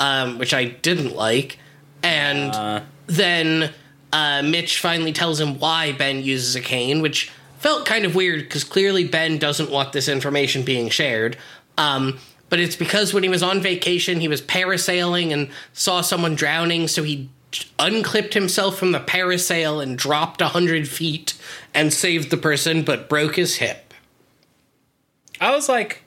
um, 0.00 0.38
which 0.38 0.52
I 0.52 0.64
didn't 0.64 1.14
like. 1.14 1.58
And 2.02 2.82
then 3.06 3.72
uh, 4.12 4.42
Mitch 4.42 4.80
finally 4.80 5.12
tells 5.12 5.38
him 5.38 5.60
why 5.60 5.92
Ben 5.92 6.22
uses 6.22 6.56
a 6.56 6.60
cane, 6.60 7.02
which 7.02 7.30
felt 7.58 7.86
kind 7.86 8.04
of 8.04 8.14
weird 8.14 8.40
because 8.40 8.64
clearly 8.64 9.06
Ben 9.06 9.38
doesn't 9.38 9.70
want 9.70 9.92
this 9.92 10.08
information 10.08 10.64
being 10.64 10.88
shared. 10.88 11.36
Um, 11.76 12.18
but 12.48 12.58
it's 12.58 12.74
because 12.74 13.14
when 13.14 13.22
he 13.22 13.28
was 13.28 13.42
on 13.42 13.60
vacation, 13.60 14.20
he 14.20 14.26
was 14.26 14.42
parasailing 14.42 15.32
and 15.32 15.50
saw 15.72 16.00
someone 16.00 16.34
drowning, 16.34 16.88
so 16.88 17.04
he 17.04 17.28
unclipped 17.78 18.34
himself 18.34 18.76
from 18.76 18.92
the 18.92 19.00
parasail 19.00 19.82
and 19.82 19.96
dropped 19.96 20.40
a 20.40 20.48
hundred 20.48 20.88
feet 20.88 21.34
and 21.74 21.92
saved 21.92 22.30
the 22.30 22.36
person, 22.36 22.82
but 22.82 23.08
broke 23.08 23.36
his 23.36 23.56
hip. 23.56 23.92
I 25.40 25.54
was 25.54 25.68
like, 25.68 26.02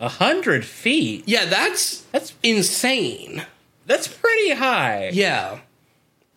a 0.00 0.08
hundred 0.08 0.64
feet. 0.64 1.24
Yeah, 1.26 1.44
that's 1.46 2.02
That's 2.12 2.34
insane. 2.42 3.44
that's 3.86 4.06
pretty 4.08 4.50
high. 4.52 5.10
Yeah, 5.12 5.60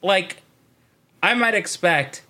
Like, 0.01 0.37
I 1.21 1.33
might 1.35 1.53
expect 1.53 2.23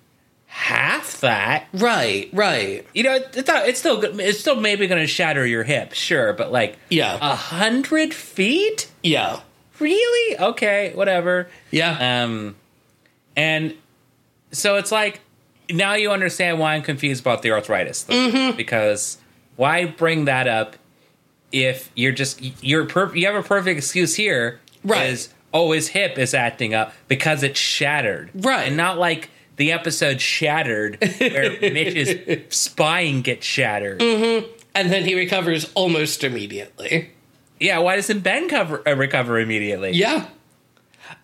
half 0.48 1.22
that. 1.22 1.68
right, 1.74 2.30
right. 2.34 2.86
You 2.94 3.04
know, 3.04 3.16
it's 3.16 3.48
not, 3.48 3.68
it's 3.70 3.80
still 3.80 4.02
it's 4.20 4.40
still 4.40 4.56
maybe 4.60 4.88
going 4.88 5.00
to 5.02 5.08
shatter 5.08 5.46
your 5.46 5.64
hip, 5.64 5.94
sure, 5.94 6.34
but 6.34 6.52
like 6.52 6.78
Yeah. 6.90 7.18
a 7.22 7.36
hundred 7.36 8.14
feet. 8.14 8.90
Yeah, 9.04 9.40
Really? 9.80 10.38
Okay, 10.40 10.92
whatever. 10.94 11.50
yeah, 11.72 12.24
Um, 12.24 12.56
and 13.36 13.74
so 14.52 14.76
it's 14.76 14.92
like 14.92 15.22
now 15.70 15.94
you 15.94 16.12
understand 16.12 16.60
why 16.60 16.74
I'm 16.76 16.82
confused 16.82 17.22
about 17.22 17.42
the 17.44 17.52
arthritis, 17.52 18.04
though, 18.04 18.14
Mm-hmm. 18.14 18.58
because 18.58 19.18
why 19.56 19.86
bring 19.86 20.26
that 20.26 20.48
up 20.48 20.76
if 21.52 21.90
you're 21.96 22.12
just 22.12 22.42
you're 22.64 22.86
per- 22.86 23.16
you 23.16 23.26
have 23.28 23.36
a 23.36 23.44
perfect 23.48 23.78
excuse 23.78 24.16
here, 24.16 24.60
Right. 24.84 25.10
Is 25.10 25.30
oh 25.54 25.72
his 25.74 25.90
hip 25.90 26.18
is 26.18 26.34
acting 26.34 26.74
up 26.74 26.94
because 27.08 27.44
it's 27.44 27.60
shattered, 27.60 28.32
Right. 28.34 28.68
And 28.68 28.78
not 28.78 28.98
like 28.98 29.30
the 29.58 29.72
episode 29.72 30.20
shattered 30.22 30.98
where 31.20 31.52
Mitch's 31.62 32.42
spine 32.56 33.22
gets 33.22 33.46
shattered. 33.46 34.02
and 34.02 34.46
then 34.92 35.04
he 35.06 35.14
recovers 35.16 35.70
almost 35.76 36.24
immediately. 36.24 37.12
Yeah, 37.60 37.78
why 37.80 37.96
doesn't 37.96 38.22
Ben 38.22 38.50
cover 38.50 38.82
uh, 38.88 38.96
recover 38.96 39.40
immediately? 39.40 39.92
Yeah. 39.92 40.26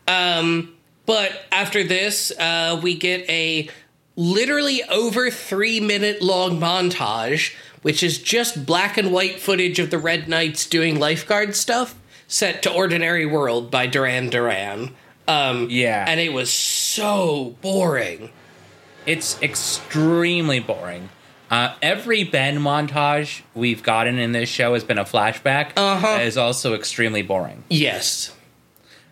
Um, 0.08 0.76
but 1.06 1.32
after 1.52 1.84
this, 1.84 2.32
uh, 2.38 2.80
we 2.84 2.96
get 2.96 3.28
a 3.30 3.70
literally 4.16 4.84
over 4.84 5.32
three 5.32 5.80
minute 5.80 6.22
long 6.22 6.60
montage, 6.60 7.56
which 7.82 8.04
is 8.04 8.18
just 8.18 8.66
black 8.66 8.98
and 8.98 9.12
white 9.12 9.40
footage 9.40 9.80
of 9.80 9.90
the 9.90 9.98
Red 9.98 10.28
Knights 10.28 10.66
doing 10.68 11.00
lifeguard 11.00 11.56
stuff, 11.56 11.96
set 12.28 12.62
to 12.64 12.72
Ordinary 12.74 13.26
World 13.26 13.72
by 13.72 13.88
Duran 13.88 14.30
Duran. 14.30 14.96
Um, 15.28 15.68
Yeah. 15.70 16.06
And 16.08 16.20
it 16.20 16.34
was 16.34 16.50
so 16.52 17.56
boring. 17.62 18.32
It's 19.06 19.42
extremely 19.42 20.60
boring. 20.60 21.10
Uh, 21.50 21.74
every 21.82 22.26
Ben 22.26 22.60
montage 22.60 23.42
we've 23.56 23.82
gotten 23.82 24.18
in 24.20 24.34
this 24.34 24.50
show 24.50 24.74
has 24.74 24.84
been 24.84 24.98
a 24.98 25.06
flashback. 25.06 25.72
Uh-huh. 25.78 26.02
That 26.18 26.26
is 26.26 26.38
also 26.38 26.74
extremely 26.74 27.22
boring. 27.22 27.64
Yes. 27.70 28.34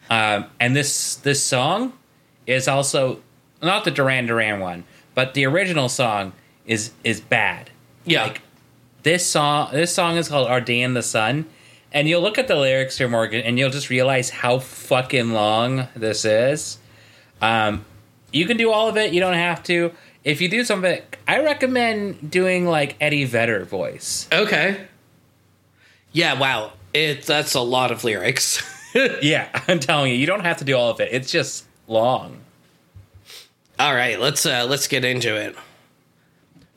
Um, 0.10 0.46
and 0.60 0.76
this 0.76 1.16
this 1.16 1.42
song 1.44 1.94
is 2.46 2.68
also 2.68 3.22
not 3.62 3.86
the 3.86 3.92
Duran 3.92 4.26
Duran 4.26 4.60
one, 4.60 4.84
but 5.16 5.34
the 5.34 5.46
original 5.46 5.88
song 5.90 6.34
is 6.68 6.92
is 7.06 7.22
bad. 7.22 7.70
Yeah. 8.04 8.24
Like 8.24 8.42
this 9.06 9.26
song 9.26 9.70
this 9.72 9.94
song 9.94 10.18
is 10.18 10.28
called 10.28 10.50
Our 10.50 10.60
Day 10.60 10.82
in 10.82 10.96
the 10.96 11.04
Sun. 11.04 11.46
And 11.94 12.10
you'll 12.10 12.22
look 12.22 12.38
at 12.38 12.50
the 12.50 12.58
lyrics 12.58 12.98
here, 12.98 13.08
Morgan, 13.08 13.42
and 13.42 13.58
you'll 13.58 13.70
just 13.70 13.90
realize 13.90 14.30
how 14.30 14.60
fucking 14.60 15.32
long 15.32 15.88
this 15.96 16.26
is. 16.26 16.80
Um, 17.42 17.86
you 18.34 18.46
can 18.48 18.58
do 18.58 18.72
all 18.72 18.90
of 18.90 18.98
it. 18.98 19.14
You 19.14 19.22
don't 19.22 19.36
have 19.36 19.64
to. 19.64 19.94
If 20.26 20.42
you 20.42 20.50
do 20.50 20.66
some 20.66 20.80
of 20.80 20.86
it, 20.86 21.16
I 21.26 21.42
recommend 21.42 22.30
doing 22.30 22.66
like 22.66 22.98
Eddie 23.00 23.24
Vedder 23.24 23.64
voice. 23.64 24.28
Okay. 24.34 24.88
Yeah, 26.12 26.38
wow. 26.38 26.74
It 26.94 27.22
that's 27.24 27.54
a 27.54 27.62
lot 27.62 27.92
of 27.92 28.04
lyrics. 28.04 28.62
yeah, 29.22 29.48
I'm 29.68 29.80
telling 29.80 30.12
you, 30.12 30.18
you 30.18 30.26
don't 30.26 30.44
have 30.44 30.58
to 30.58 30.66
do 30.66 30.76
all 30.76 30.90
of 30.90 31.00
it. 31.00 31.10
It's 31.14 31.32
just 31.32 31.66
long. 31.88 32.40
All 33.78 33.94
right, 33.94 34.20
let's 34.20 34.46
uh 34.46 34.66
let's 34.68 34.88
get 34.88 35.06
into 35.06 35.36
it. 35.36 35.56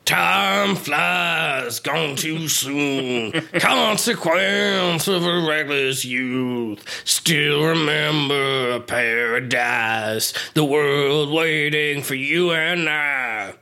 Time 0.08 0.74
flies, 0.74 1.80
gone 1.80 2.16
too 2.16 2.48
soon. 2.48 3.30
Consequence 3.60 5.06
of 5.06 5.26
a 5.26 5.46
reckless 5.46 6.02
youth. 6.02 6.82
Still 7.04 7.62
remember 7.62 8.80
paradise, 8.80 10.32
the 10.54 10.64
world 10.64 11.30
waiting 11.30 12.02
for 12.02 12.14
you 12.14 12.52
and 12.52 12.88
I. 12.88 13.52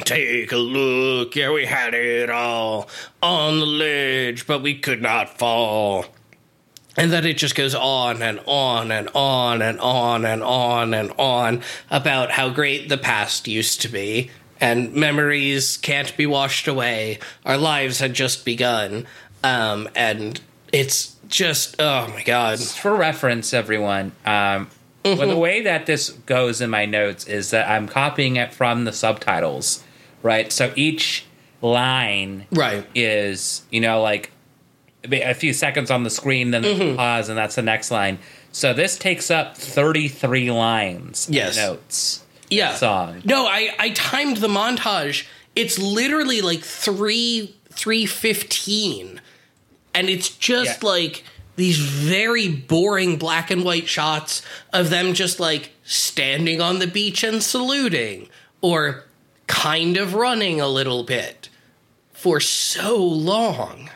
Take 0.00 0.52
a 0.52 0.58
look, 0.58 1.34
yeah, 1.34 1.50
we 1.50 1.64
had 1.64 1.94
it 1.94 2.28
all 2.28 2.90
on 3.22 3.58
the 3.58 3.64
ledge, 3.64 4.46
but 4.46 4.60
we 4.60 4.78
could 4.78 5.00
not 5.00 5.38
fall. 5.38 6.04
And 6.98 7.10
then 7.10 7.24
it 7.24 7.38
just 7.38 7.54
goes 7.54 7.74
on 7.74 8.20
and 8.20 8.40
on 8.46 8.92
and 8.92 9.08
on 9.14 9.62
and 9.62 9.80
on 9.80 10.26
and 10.26 10.42
on 10.42 10.92
and 10.92 11.12
on 11.12 11.62
about 11.90 12.32
how 12.32 12.50
great 12.50 12.90
the 12.90 12.98
past 12.98 13.48
used 13.48 13.80
to 13.80 13.88
be. 13.88 14.30
And 14.60 14.94
memories 14.94 15.76
can't 15.76 16.16
be 16.16 16.26
washed 16.26 16.66
away. 16.68 17.18
Our 17.44 17.56
lives 17.58 18.00
had 18.00 18.14
just 18.14 18.44
begun. 18.44 19.06
Um, 19.44 19.88
and 19.94 20.40
it's 20.72 21.16
just, 21.28 21.76
oh 21.80 22.08
my 22.08 22.22
God. 22.22 22.58
For 22.60 22.94
reference, 22.94 23.52
everyone, 23.52 24.12
um, 24.24 24.68
well, 25.04 25.28
the 25.28 25.36
way 25.36 25.60
that 25.62 25.86
this 25.86 26.10
goes 26.10 26.60
in 26.60 26.68
my 26.70 26.84
notes 26.84 27.26
is 27.28 27.50
that 27.50 27.68
I'm 27.68 27.86
copying 27.86 28.36
it 28.36 28.52
from 28.52 28.84
the 28.86 28.92
subtitles, 28.92 29.84
right? 30.22 30.50
So 30.50 30.72
each 30.74 31.24
line 31.62 32.46
Right. 32.50 32.84
is, 32.94 33.62
you 33.70 33.80
know, 33.80 34.00
like 34.02 34.32
a 35.04 35.34
few 35.34 35.52
seconds 35.52 35.90
on 35.92 36.02
the 36.02 36.10
screen, 36.10 36.50
then 36.50 36.64
a 36.64 36.96
pause, 36.96 37.28
and 37.28 37.38
that's 37.38 37.54
the 37.54 37.62
next 37.62 37.90
line. 37.92 38.18
So 38.50 38.72
this 38.72 38.98
takes 38.98 39.30
up 39.30 39.56
33 39.56 40.50
lines. 40.50 41.28
in 41.28 41.34
Yes. 41.34 41.56
notes. 41.56 42.22
Yeah. 42.50 42.74
Song. 42.74 43.22
No, 43.24 43.46
I, 43.46 43.74
I 43.78 43.90
timed 43.90 44.38
the 44.38 44.48
montage. 44.48 45.26
It's 45.54 45.78
literally 45.78 46.40
like 46.42 46.60
three 46.60 47.54
three 47.72 48.06
fifteen. 48.06 49.20
And 49.94 50.08
it's 50.10 50.28
just 50.28 50.82
Yeah. 50.82 50.88
like 50.88 51.24
these 51.56 51.78
very 51.78 52.48
boring 52.48 53.16
black 53.16 53.50
and 53.50 53.64
white 53.64 53.88
shots 53.88 54.42
of 54.72 54.90
them 54.90 55.14
just 55.14 55.40
like 55.40 55.70
standing 55.84 56.60
on 56.60 56.78
the 56.78 56.86
beach 56.86 57.24
and 57.24 57.42
saluting. 57.42 58.28
Or 58.60 59.04
kind 59.46 59.96
of 59.96 60.14
running 60.14 60.60
a 60.60 60.68
little 60.68 61.02
bit 61.04 61.48
for 62.12 62.40
so 62.40 62.96
long. 62.96 63.90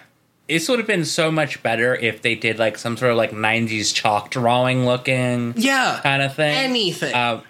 This 0.48 0.68
would 0.68 0.78
have 0.78 0.86
been 0.88 1.04
so 1.04 1.30
much 1.30 1.62
better 1.62 1.94
if 1.94 2.22
they 2.22 2.34
did 2.34 2.58
like 2.58 2.76
some 2.78 2.96
sort 2.96 3.10
of 3.12 3.16
like 3.16 3.30
90s 3.32 3.92
chalk 3.94 4.30
drawing 4.30 4.84
looking 4.86 5.54
Yeah. 5.56 6.00
kind 6.02 6.22
of 6.22 6.34
thing. 6.34 6.56
Anything. 6.56 7.14
Um, 7.14 7.42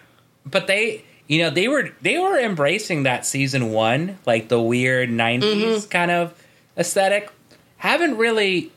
but 0.46 0.66
they, 0.66 1.04
you 1.26 1.42
know, 1.42 1.50
they 1.50 1.68
were 1.68 1.90
they 2.02 2.18
were 2.18 2.38
embracing 2.38 3.04
that 3.04 3.24
season 3.26 3.70
one, 3.72 4.18
like 4.26 4.48
the 4.48 4.60
weird 4.60 5.10
'90s 5.10 5.40
Mm-hmm. 5.42 5.88
kind 5.88 6.10
of 6.10 6.34
aesthetic. 6.76 7.30
Haven't 7.78 8.16
really 8.16 8.72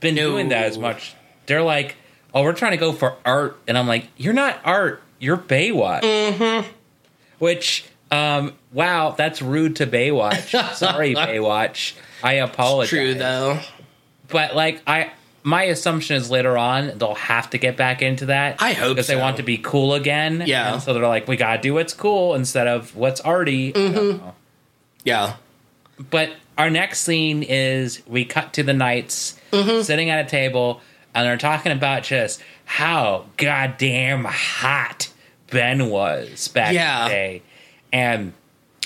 been 0.00 0.14
doing 0.14 0.48
that 0.48 0.64
as 0.64 0.78
much. 0.78 1.14
They're 1.46 1.62
like, 1.62 1.96
oh, 2.34 2.42
we're 2.42 2.52
trying 2.52 2.72
to 2.72 2.76
go 2.78 2.92
for 2.92 3.16
art, 3.24 3.56
and 3.68 3.76
I'm 3.78 3.86
like, 3.86 4.08
you're 4.16 4.32
not 4.32 4.58
art, 4.64 5.02
you're 5.18 5.36
Baywatch. 5.36 6.02
Mm-hmm. 6.02 6.68
Which, 7.38 7.84
um, 8.10 8.54
wow, 8.72 9.10
that's 9.16 9.40
rude 9.40 9.76
to 9.76 9.86
Baywatch. 9.86 10.74
Sorry, 10.74 11.14
Baywatch. 11.14 11.94
I 12.22 12.34
apologize. 12.34 12.90
True 12.90 13.14
though. 13.14 13.60
But 14.28 14.54
like 14.54 14.82
I 14.86 15.10
my 15.42 15.64
assumption 15.64 16.16
is 16.16 16.30
later 16.30 16.58
on 16.58 16.98
they'll 16.98 17.14
have 17.14 17.50
to 17.50 17.58
get 17.58 17.76
back 17.76 18.02
into 18.02 18.26
that. 18.26 18.60
I 18.60 18.72
hope 18.72 18.90
because 18.96 19.06
they 19.06 19.16
want 19.16 19.38
to 19.38 19.42
be 19.42 19.56
cool 19.58 19.94
again. 19.94 20.42
Yeah. 20.46 20.74
And 20.74 20.82
so 20.82 20.92
they're 20.94 21.06
like, 21.06 21.26
we 21.28 21.36
gotta 21.36 21.60
do 21.62 21.74
what's 21.74 21.94
cool 21.94 22.34
instead 22.34 22.66
of 22.66 22.94
what's 22.94 23.20
arty. 23.20 23.72
Mm-hmm. 23.72 24.28
Yeah. 25.04 25.36
But 26.10 26.30
our 26.58 26.68
next 26.70 27.00
scene 27.00 27.42
is 27.42 28.02
we 28.06 28.24
cut 28.24 28.52
to 28.54 28.62
the 28.62 28.72
knights 28.74 29.36
Mm-hmm. 29.52 29.82
sitting 29.82 30.10
at 30.10 30.24
a 30.24 30.28
table 30.28 30.80
and 31.12 31.26
they're 31.26 31.36
talking 31.36 31.72
about 31.72 32.04
just 32.04 32.40
how 32.66 33.24
goddamn 33.36 34.24
hot 34.24 35.10
Ben 35.50 35.88
was 35.90 36.46
back 36.46 36.72
Yeah. 36.72 37.02
in 37.02 37.08
the 37.08 37.14
day. 37.14 37.42
And 37.92 38.32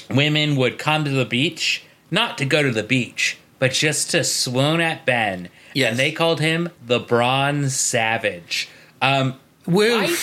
women 0.09 0.57
would 0.57 0.79
come 0.79 1.05
to 1.05 1.11
the 1.11 1.27
beach, 1.27 1.83
not 2.11 2.39
to 2.39 2.47
go 2.47 2.63
to 2.63 2.71
the 2.71 2.83
beach, 2.83 3.37
but 3.59 3.73
just 3.73 4.11
to 4.13 4.25
swoon 4.25 4.81
at 4.81 5.05
Ben. 5.05 5.51
Yes. 5.75 5.91
And 5.91 5.99
they 5.99 6.13
called 6.13 6.41
him 6.41 6.71
the 6.85 6.99
Bronze 7.01 7.75
Savage. 7.79 8.69
Um, 9.03 9.39
why, 9.67 10.07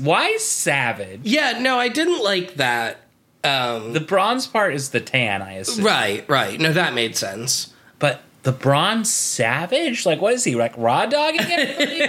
why 0.00 0.36
Savage? 0.38 1.20
Yeah, 1.24 1.58
no, 1.60 1.78
I 1.78 1.88
didn't 1.88 2.22
like 2.22 2.54
that. 2.54 3.00
Um, 3.44 3.92
The 3.92 4.00
bronze 4.00 4.46
part 4.46 4.74
is 4.74 4.90
the 4.90 5.00
tan, 5.00 5.42
I 5.42 5.54
assume. 5.54 5.84
right, 5.84 6.28
right. 6.28 6.58
No, 6.60 6.72
that 6.72 6.92
made 6.94 7.16
sense. 7.16 7.72
But 7.98 8.22
the 8.42 8.52
Bronze 8.52 9.12
Savage? 9.12 10.04
Like, 10.06 10.20
what 10.20 10.34
is 10.34 10.44
he? 10.44 10.54
Like, 10.54 10.76
raw 10.76 11.06
dogging 11.06 11.40
everybody? 11.40 12.00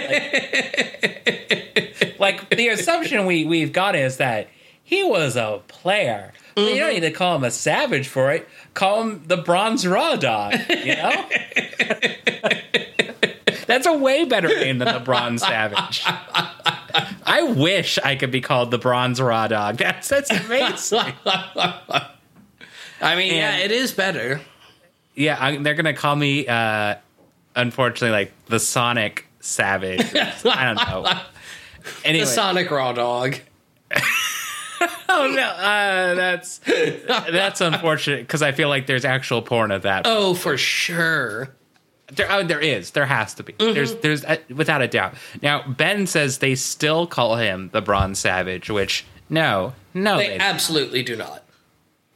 like, 2.18 2.18
like, 2.18 2.50
the 2.50 2.68
assumption 2.68 3.26
we, 3.26 3.44
we've 3.44 3.72
got 3.72 3.94
is 3.96 4.16
that 4.18 4.48
he 4.82 5.02
was 5.04 5.36
a 5.36 5.60
player. 5.68 6.32
But 6.64 6.74
You 6.74 6.80
don't 6.80 6.94
need 6.94 7.00
to 7.00 7.10
call 7.10 7.36
him 7.36 7.44
a 7.44 7.50
savage 7.50 8.08
for 8.08 8.32
it. 8.32 8.48
Call 8.74 9.02
him 9.02 9.22
the 9.26 9.36
Bronze 9.36 9.86
Raw 9.86 10.16
Dog, 10.16 10.54
you 10.68 10.96
know? 10.96 11.10
That's 13.66 13.86
a 13.86 13.96
way 13.96 14.24
better 14.24 14.48
name 14.48 14.78
than 14.78 14.92
the 14.92 15.00
Bronze 15.00 15.42
Savage. 15.42 16.02
I 17.24 17.42
wish 17.56 17.98
I 18.02 18.16
could 18.16 18.32
be 18.32 18.40
called 18.40 18.72
the 18.72 18.78
Bronze 18.78 19.20
Raw 19.20 19.46
Dog. 19.46 19.76
That's, 19.76 20.08
that's 20.08 20.28
amazing. 20.30 21.12
I 21.24 23.14
mean, 23.16 23.32
yeah, 23.34 23.58
it 23.58 23.70
is 23.70 23.92
better. 23.92 24.40
Yeah, 25.14 25.36
I, 25.38 25.56
they're 25.58 25.74
gonna 25.74 25.94
call 25.94 26.16
me, 26.16 26.48
uh, 26.48 26.96
unfortunately, 27.54 28.10
like 28.10 28.32
the 28.46 28.58
Sonic 28.58 29.26
Savage. 29.38 30.00
I 30.44 30.64
don't 30.64 30.76
know. 31.04 31.12
Anyway, 32.04 32.24
The 32.24 32.30
Sonic 32.30 32.70
Raw 32.70 32.92
Dog. 32.92 33.36
oh 35.08 35.32
no, 35.34 35.42
uh, 35.42 36.14
that's 36.14 36.58
that's 36.66 37.60
unfortunate 37.60 38.20
because 38.20 38.42
I 38.42 38.52
feel 38.52 38.68
like 38.68 38.86
there's 38.86 39.04
actual 39.04 39.42
porn 39.42 39.70
of 39.70 39.82
that. 39.82 40.02
Oh, 40.06 40.34
for 40.34 40.56
sure. 40.56 41.54
There, 42.12 42.26
oh, 42.30 42.42
there 42.42 42.60
is. 42.60 42.90
There 42.90 43.06
has 43.06 43.34
to 43.34 43.44
be. 43.44 43.54
There's, 43.58 43.94
there's 43.96 44.24
uh, 44.24 44.38
without 44.48 44.82
a 44.82 44.88
doubt. 44.88 45.14
Now 45.42 45.66
Ben 45.68 46.06
says 46.06 46.38
they 46.38 46.54
still 46.54 47.06
call 47.06 47.36
him 47.36 47.70
the 47.72 47.80
Bronze 47.80 48.18
Savage, 48.18 48.68
which 48.70 49.04
no, 49.28 49.74
no, 49.94 50.16
They 50.16 50.28
they 50.28 50.38
absolutely 50.38 51.02
do 51.02 51.16
not. 51.16 51.44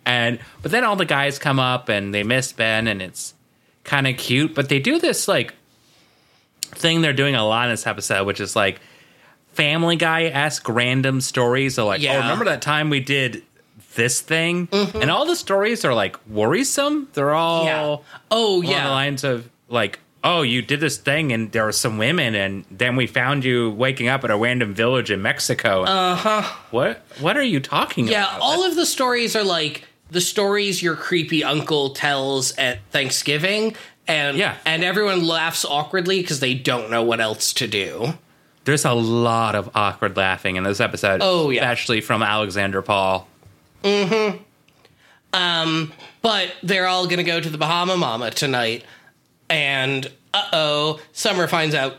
And 0.06 0.40
but 0.62 0.72
then 0.72 0.84
all 0.84 0.96
the 0.96 1.04
guys 1.04 1.38
come 1.38 1.58
up 1.58 1.88
and 1.88 2.12
they 2.14 2.22
miss 2.24 2.52
Ben 2.52 2.86
and 2.88 3.00
it's 3.00 3.34
kind 3.84 4.06
of 4.06 4.16
cute. 4.16 4.54
But 4.54 4.68
they 4.68 4.80
do 4.80 4.98
this 4.98 5.28
like 5.28 5.54
thing 6.60 7.00
they're 7.00 7.12
doing 7.12 7.34
a 7.36 7.46
lot 7.46 7.66
in 7.66 7.72
this 7.72 7.86
episode, 7.86 8.26
which 8.26 8.40
is 8.40 8.56
like 8.56 8.80
Family 9.54 9.96
Guy 9.96 10.24
esque 10.24 10.68
random 10.68 11.20
stories. 11.20 11.76
They're 11.76 11.84
like, 11.84 12.00
Yeah. 12.02 12.14
oh, 12.14 12.20
remember 12.20 12.44
that 12.46 12.62
time 12.62 12.90
we 12.90 13.00
did 13.00 13.42
this 13.94 14.20
thing? 14.20 14.68
And 14.72 15.10
all 15.10 15.24
the 15.26 15.36
stories 15.36 15.84
are 15.84 15.94
like 15.94 16.16
worrisome. 16.28 17.08
They're 17.14 17.34
all 17.34 17.64
Yeah. 17.64 17.96
Oh, 18.30 18.54
along 18.56 18.60
the 18.62 18.68
yeah. 18.68 18.90
lines 18.90 19.24
of 19.24 19.48
like, 19.68 20.00
oh, 20.24 20.42
you 20.42 20.62
did 20.62 20.80
this 20.80 20.96
thing 20.96 21.32
and 21.32 21.52
there 21.52 21.64
were 21.64 21.72
some 21.72 21.98
women 21.98 22.34
and 22.34 22.64
then 22.70 22.96
we 22.96 23.06
found 23.06 23.44
you 23.44 23.70
waking 23.70 24.08
up 24.08 24.24
at 24.24 24.30
a 24.30 24.36
random 24.36 24.74
village 24.74 25.10
in 25.10 25.22
Mexico. 25.22 25.82
Uh 25.82 26.16
huh. 26.16 26.42
What? 26.70 27.04
What 27.20 27.36
are 27.36 27.42
you 27.42 27.60
talking 27.60 28.08
Yeah, 28.08 28.24
about? 28.24 28.32
Yeah, 28.38 28.38
all 28.44 28.64
of 28.64 28.74
the 28.74 28.86
stories 28.86 29.36
are 29.36 29.44
like 29.44 29.84
the 30.10 30.20
stories 30.20 30.82
your 30.82 30.96
creepy 30.96 31.44
uncle 31.44 31.90
tells 31.90 32.52
at 32.56 32.78
Thanksgiving. 32.90 33.76
And 34.06 34.36
Yeah. 34.36 34.56
and 34.66 34.82
everyone 34.84 35.26
laughs 35.26 35.64
awkwardly 35.64 36.20
because 36.20 36.40
they 36.40 36.54
don't 36.54 36.90
know 36.90 37.02
what 37.02 37.20
else 37.20 37.52
to 37.54 37.66
do. 37.66 38.14
There's 38.64 38.84
a 38.84 38.92
lot 38.94 39.54
of 39.54 39.70
awkward 39.74 40.16
laughing 40.16 40.56
in 40.56 40.64
this 40.64 40.80
episode. 40.80 41.20
Oh, 41.22 41.50
yeah. 41.50 41.62
especially 41.62 42.00
from 42.00 42.22
Alexandra 42.22 42.82
Paul. 42.82 43.28
Mm-hmm. 43.82 44.38
Um, 45.32 45.92
but 46.22 46.52
they're 46.62 46.86
all 46.86 47.06
gonna 47.06 47.24
go 47.24 47.40
to 47.40 47.50
the 47.50 47.58
Bahama 47.58 47.96
Mama 47.96 48.30
tonight. 48.30 48.84
And 49.50 50.06
uh 50.32 50.48
oh, 50.52 51.00
Summer 51.12 51.46
finds 51.46 51.74
out 51.74 51.96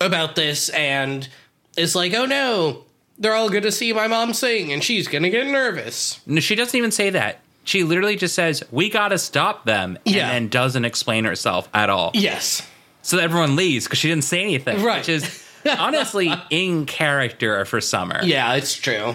about 0.00 0.34
this 0.34 0.68
and 0.70 1.28
is 1.76 1.94
like, 1.94 2.14
oh 2.14 2.24
no, 2.24 2.84
they're 3.18 3.34
all 3.34 3.48
going 3.48 3.62
to 3.62 3.72
see 3.72 3.92
my 3.92 4.08
mom 4.08 4.34
sing 4.34 4.72
and 4.72 4.82
she's 4.82 5.06
going 5.08 5.22
to 5.22 5.30
get 5.30 5.46
nervous. 5.46 6.20
No, 6.26 6.40
she 6.40 6.54
doesn't 6.56 6.76
even 6.76 6.90
say 6.90 7.10
that. 7.10 7.40
She 7.66 7.82
literally 7.84 8.16
just 8.16 8.34
says, 8.34 8.62
"We 8.70 8.90
got 8.90 9.08
to 9.08 9.18
stop 9.18 9.64
them," 9.64 9.98
Yeah. 10.04 10.24
and 10.24 10.30
then 10.30 10.48
doesn't 10.48 10.84
explain 10.84 11.24
herself 11.24 11.68
at 11.72 11.88
all. 11.88 12.10
Yes. 12.12 12.66
So 13.02 13.18
everyone 13.18 13.56
leaves 13.56 13.84
because 13.86 13.98
she 13.98 14.08
didn't 14.08 14.24
say 14.24 14.42
anything, 14.42 14.82
Right. 14.82 14.98
Which 14.98 15.08
is 15.08 15.43
honestly 15.78 16.32
in 16.50 16.86
character 16.86 17.64
for 17.64 17.80
Summer. 17.80 18.20
Yeah, 18.22 18.54
it's 18.54 18.74
true. 18.76 19.14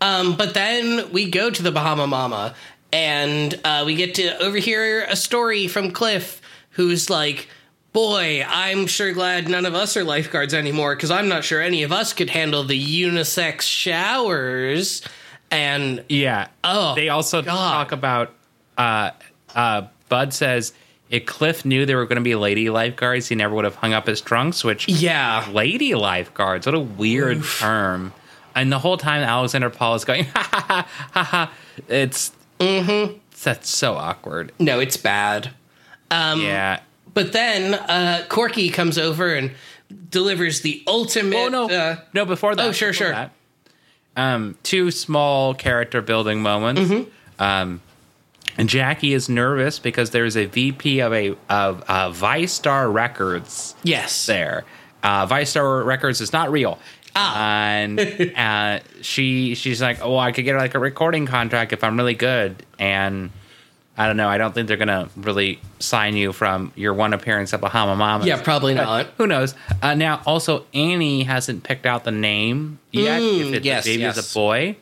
Um, 0.00 0.36
but 0.36 0.54
then 0.54 1.10
we 1.12 1.30
go 1.30 1.50
to 1.50 1.62
the 1.62 1.72
Bahama 1.72 2.06
Mama 2.06 2.54
and 2.92 3.58
uh, 3.64 3.82
we 3.84 3.94
get 3.96 4.14
to 4.16 4.38
overhear 4.42 5.04
a 5.04 5.16
story 5.16 5.66
from 5.68 5.90
Cliff, 5.90 6.40
who's 6.70 7.10
like, 7.10 7.48
Boy, 7.92 8.44
I'm 8.46 8.86
sure 8.86 9.12
glad 9.12 9.48
none 9.48 9.66
of 9.66 9.74
us 9.74 9.96
are 9.96 10.04
lifeguards 10.04 10.54
anymore 10.54 10.94
because 10.94 11.10
I'm 11.10 11.26
not 11.28 11.42
sure 11.42 11.60
any 11.60 11.82
of 11.82 11.90
us 11.90 12.12
could 12.12 12.30
handle 12.30 12.62
the 12.62 12.78
unisex 12.80 13.62
showers. 13.62 15.02
And 15.50 16.04
Yeah. 16.08 16.48
Oh, 16.62 16.94
They 16.94 17.08
also 17.08 17.42
God. 17.42 17.54
talk 17.72 17.92
about 17.92 18.34
uh 18.76 19.10
uh 19.54 19.82
Bud 20.08 20.32
says 20.32 20.72
if 21.10 21.26
Cliff 21.26 21.64
knew 21.64 21.86
there 21.86 21.96
were 21.96 22.06
going 22.06 22.16
to 22.16 22.22
be 22.22 22.34
lady 22.34 22.68
lifeguards, 22.70 23.28
he 23.28 23.34
never 23.34 23.54
would 23.54 23.64
have 23.64 23.76
hung 23.76 23.92
up 23.92 24.06
his 24.06 24.20
trunks, 24.20 24.62
which 24.64 24.88
yeah, 24.88 25.48
lady 25.52 25.94
lifeguards, 25.94 26.66
what 26.66 26.74
a 26.74 26.80
weird 26.80 27.42
term. 27.44 28.12
And 28.54 28.72
the 28.72 28.78
whole 28.78 28.96
time 28.96 29.22
Alexandra 29.22 29.70
Paul 29.70 29.94
is 29.94 30.04
going 30.04 30.24
ha 30.34 30.48
ha 30.52 30.60
ha 30.68 30.88
ha 31.12 31.22
ha. 31.24 31.52
It's 31.88 32.32
Mm-hmm. 32.58 33.18
that's 33.44 33.70
so 33.70 33.94
awkward. 33.94 34.50
no, 34.58 34.80
it's 34.80 34.96
bad. 34.96 35.50
Um, 36.10 36.40
yeah. 36.40 36.80
But 37.14 37.32
then 37.32 37.74
uh, 37.74 38.24
Corky 38.28 38.68
comes 38.68 38.98
over 38.98 39.32
and 39.34 39.52
delivers 40.10 40.60
the 40.62 40.82
ultimate. 40.88 41.36
Oh 41.36 41.48
no, 41.48 41.70
Uh, 41.70 41.96
no! 42.12 42.24
Before 42.24 42.54
that, 42.56 42.66
oh, 42.66 42.72
sure, 42.72 42.92
sure. 42.92 43.10
that, 43.10 43.30
um, 44.16 44.56
two 44.64 44.90
small 44.90 45.54
character 45.54 46.02
building 46.02 46.42
moments. 46.42 46.80
Mm-hmm. 46.80 47.42
Um, 47.42 47.80
Jackie 48.64 49.12
is 49.12 49.28
nervous 49.28 49.78
because 49.78 50.10
there's 50.10 50.36
a 50.36 50.46
VP 50.46 51.00
of 51.00 51.12
a 51.12 51.36
of 51.48 51.84
uh, 51.88 52.46
Star 52.46 52.90
Records 52.90 53.74
yes. 53.82 54.26
there. 54.26 54.64
Uh, 55.02 55.26
Vice 55.26 55.50
Star 55.50 55.82
Records 55.84 56.20
is 56.20 56.32
not 56.32 56.50
real. 56.50 56.78
Ah. 57.14 57.38
And 57.38 58.00
uh, 58.36 58.80
she 59.00 59.54
she's 59.54 59.80
like, 59.80 60.00
oh, 60.02 60.16
I 60.16 60.32
could 60.32 60.44
get 60.44 60.56
like 60.56 60.74
a 60.74 60.78
recording 60.78 61.26
contract 61.26 61.72
if 61.72 61.84
I'm 61.84 61.96
really 61.96 62.14
good. 62.14 62.64
And 62.78 63.30
I 63.96 64.06
don't 64.06 64.16
know. 64.16 64.28
I 64.28 64.38
don't 64.38 64.54
think 64.54 64.68
they're 64.68 64.76
gonna 64.76 65.08
really 65.16 65.60
sign 65.80 66.16
you 66.16 66.32
from 66.32 66.72
your 66.76 66.94
one 66.94 67.12
appearance 67.12 67.52
at 67.52 67.60
Bahama 67.60 67.96
Mama. 67.96 68.24
Yeah, 68.26 68.40
probably 68.40 68.74
not. 68.74 69.06
Who 69.18 69.26
knows? 69.26 69.56
Uh, 69.82 69.94
now, 69.94 70.22
also, 70.24 70.66
Annie 70.72 71.24
hasn't 71.24 71.64
picked 71.64 71.84
out 71.84 72.04
the 72.04 72.12
name 72.12 72.78
yet. 72.92 73.20
Mm, 73.20 73.48
if 73.48 73.54
it's 73.54 73.66
yes, 73.66 73.84
a 73.84 73.88
baby 73.88 74.02
yes. 74.02 74.16
is 74.16 74.30
a 74.30 74.34
boy. 74.34 74.76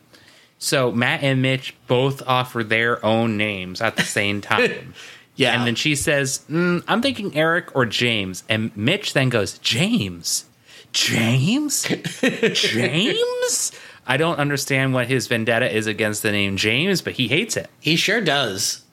So 0.58 0.90
Matt 0.92 1.22
and 1.22 1.42
Mitch 1.42 1.74
both 1.86 2.22
offer 2.26 2.64
their 2.64 3.04
own 3.04 3.36
names 3.36 3.80
at 3.80 3.96
the 3.96 4.02
same 4.02 4.40
time. 4.42 4.94
Yeah. 5.36 5.56
And 5.58 5.66
then 5.66 5.74
she 5.74 5.94
says, 5.94 6.40
mm, 6.50 6.82
I'm 6.88 7.02
thinking 7.02 7.36
Eric 7.36 7.74
or 7.76 7.84
James. 7.86 8.42
And 8.48 8.74
Mitch 8.76 9.12
then 9.12 9.28
goes, 9.28 9.58
James? 9.58 10.46
James? 10.92 11.82
James? 12.54 13.72
I 14.06 14.16
don't 14.16 14.38
understand 14.38 14.94
what 14.94 15.08
his 15.08 15.26
vendetta 15.26 15.70
is 15.74 15.86
against 15.86 16.22
the 16.22 16.32
name 16.32 16.56
James, 16.56 17.02
but 17.02 17.14
he 17.14 17.28
hates 17.28 17.56
it. 17.56 17.68
He 17.80 17.96
sure 17.96 18.20
does. 18.20 18.84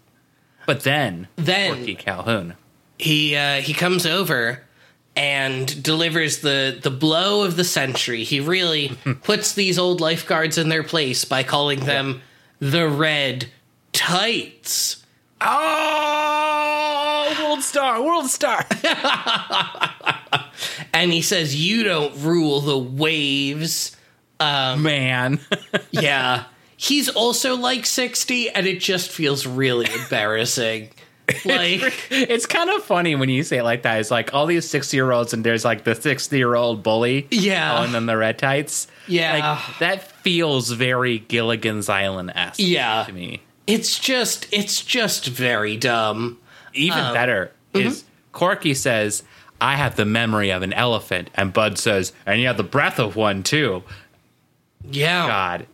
But 0.66 0.82
then, 0.82 1.28
Then- 1.36 1.76
Corky 1.76 1.96
Calhoun. 1.96 2.56
he 3.00 3.36
uh, 3.36 3.62
he 3.62 3.74
comes 3.74 4.06
over 4.06 4.64
and 5.16 5.84
delivers 5.84 6.40
the 6.40 6.80
the 6.82 6.90
blow 6.92 7.44
of 7.44 7.56
the 7.56 7.64
century. 7.64 8.24
He 8.24 8.40
really 8.40 8.98
puts 9.24 9.54
these 9.54 9.78
old 9.78 10.02
lifeguards 10.02 10.58
in 10.58 10.70
their 10.70 10.84
place 10.84 11.26
by 11.26 11.44
calling 11.44 11.82
them 11.82 12.22
the 12.60 12.88
red 12.88 13.48
tights. 13.92 15.04
Oh, 15.42 17.36
World 17.44 17.62
Star, 17.64 18.02
World 18.02 18.30
Star. 18.30 18.66
And 20.94 21.12
he 21.12 21.22
says, 21.24 21.56
"You 21.56 21.84
don't 21.84 22.16
rule 22.24 22.62
the 22.62 22.78
waves." 22.78 23.98
Um, 24.40 24.84
Man. 24.84 25.40
Yeah. 25.92 26.46
He's 26.76 27.08
also 27.08 27.56
like 27.56 27.86
60 27.86 28.50
and 28.50 28.68
it 28.68 28.80
just 28.82 29.10
feels 29.10 29.48
really 29.48 29.88
embarrassing. 29.94 30.90
Like 31.46 31.82
it's 32.10 32.46
kind 32.46 32.70
of 32.70 32.84
funny 32.84 33.16
when 33.16 33.30
you 33.30 33.44
say 33.44 33.58
it 33.58 33.64
like 33.64 33.84
that. 33.84 34.00
It's 34.00 34.12
like 34.12 34.34
all 34.34 34.46
these 34.46 34.70
60 34.70 34.96
year 34.98 35.12
olds, 35.12 35.34
and 35.34 35.44
there's 35.44 35.64
like 35.66 35.84
the 35.84 35.96
60 35.96 36.38
year 36.38 36.56
old 36.56 36.84
bully. 36.84 37.28
Yeah. 37.32 37.76
Calling 37.76 37.92
them 37.94 38.06
the 38.08 38.18
red 38.18 38.38
tights. 38.38 38.88
Yeah. 39.08 39.34
Like, 39.58 39.80
that 39.80 40.12
feels 40.22 40.70
very 40.72 41.20
Gilligan's 41.20 41.88
Island 41.90 42.32
esque. 42.36 42.60
Yeah. 42.60 43.04
To 43.08 43.14
me. 43.14 43.42
it's 43.68 43.98
just 44.00 44.48
it's 44.52 44.82
just 44.82 45.28
very 45.28 45.78
dumb. 45.78 46.40
Even 46.74 47.00
Um, 47.00 47.14
better 47.14 47.52
mm-hmm. 47.74 47.88
is 47.88 48.04
Corky 48.32 48.74
says, 48.74 49.24
I 49.62 49.76
have 49.76 49.96
the 49.96 50.06
memory 50.06 50.50
of 50.50 50.62
an 50.62 50.74
elephant. 50.74 51.30
And 51.36 51.54
Bud 51.54 51.78
says, 51.78 52.12
and 52.26 52.42
you 52.42 52.48
have 52.48 52.58
the 52.58 52.64
breath 52.64 53.00
of 53.00 53.16
one 53.16 53.44
too. 53.44 53.84
Yeah. 54.90 55.28
God. 55.28 55.68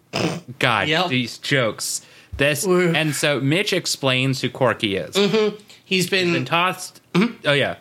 God, 0.60 0.88
Yep. 0.88 1.08
these 1.10 1.38
jokes. 1.38 2.02
This 2.40 2.66
Oof. 2.66 2.96
and 2.96 3.14
so 3.14 3.40
Mitch 3.40 3.74
explains 3.74 4.42
who 4.42 4.50
Corky 4.50 4.96
is. 4.96 5.14
Mm-hmm. 5.14 5.58
He's 5.84 6.10
been 6.10 6.34
been 6.34 6.46
tossed. 6.46 7.02
Mm-hmm. 7.14 7.48
Oh 7.48 7.54
yeah. 7.54 7.76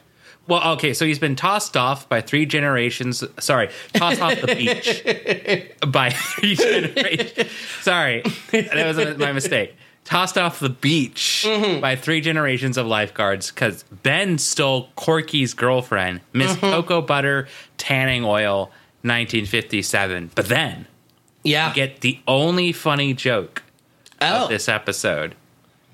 Well, 0.49 0.73
okay, 0.73 0.95
so 0.95 1.05
he's 1.05 1.19
been 1.19 1.37
tossed 1.37 1.77
off 1.77 2.09
by 2.09 2.23
three 2.23 2.45
generations. 2.45 3.23
Sorry, 3.39 3.69
tossed 3.93 4.21
off 4.21 4.41
the 4.41 4.55
beach 4.55 5.05
by 5.93 6.11
three 6.11 6.57
generations. 6.57 7.51
Sorry, 7.83 8.23
that 8.51 8.97
was 8.97 9.19
my 9.19 9.33
mistake. 9.33 9.77
Tossed 10.05 10.39
off 10.39 10.59
the 10.59 10.71
beach 10.71 11.45
mm-hmm. 11.47 11.81
by 11.81 11.95
three 11.95 12.23
generations 12.23 12.79
of 12.79 12.87
lifeguards 12.87 13.51
because 13.51 13.83
Ben 14.03 14.39
stole 14.39 14.89
Corky's 14.97 15.53
girlfriend, 15.53 16.23
Miss 16.33 16.57
Cocoa 16.57 17.03
Butter 17.03 17.47
Tanning 17.77 18.25
Oil, 18.25 18.71
1957. 19.03 20.31
But 20.35 20.49
then 20.49 20.87
yeah. 21.45 21.75
get 21.75 22.01
the 22.01 22.21
only 22.27 22.73
funny 22.73 23.13
joke 23.13 23.63
oh. 24.21 24.45
of 24.45 24.49
this 24.49 24.69
episode, 24.69 25.35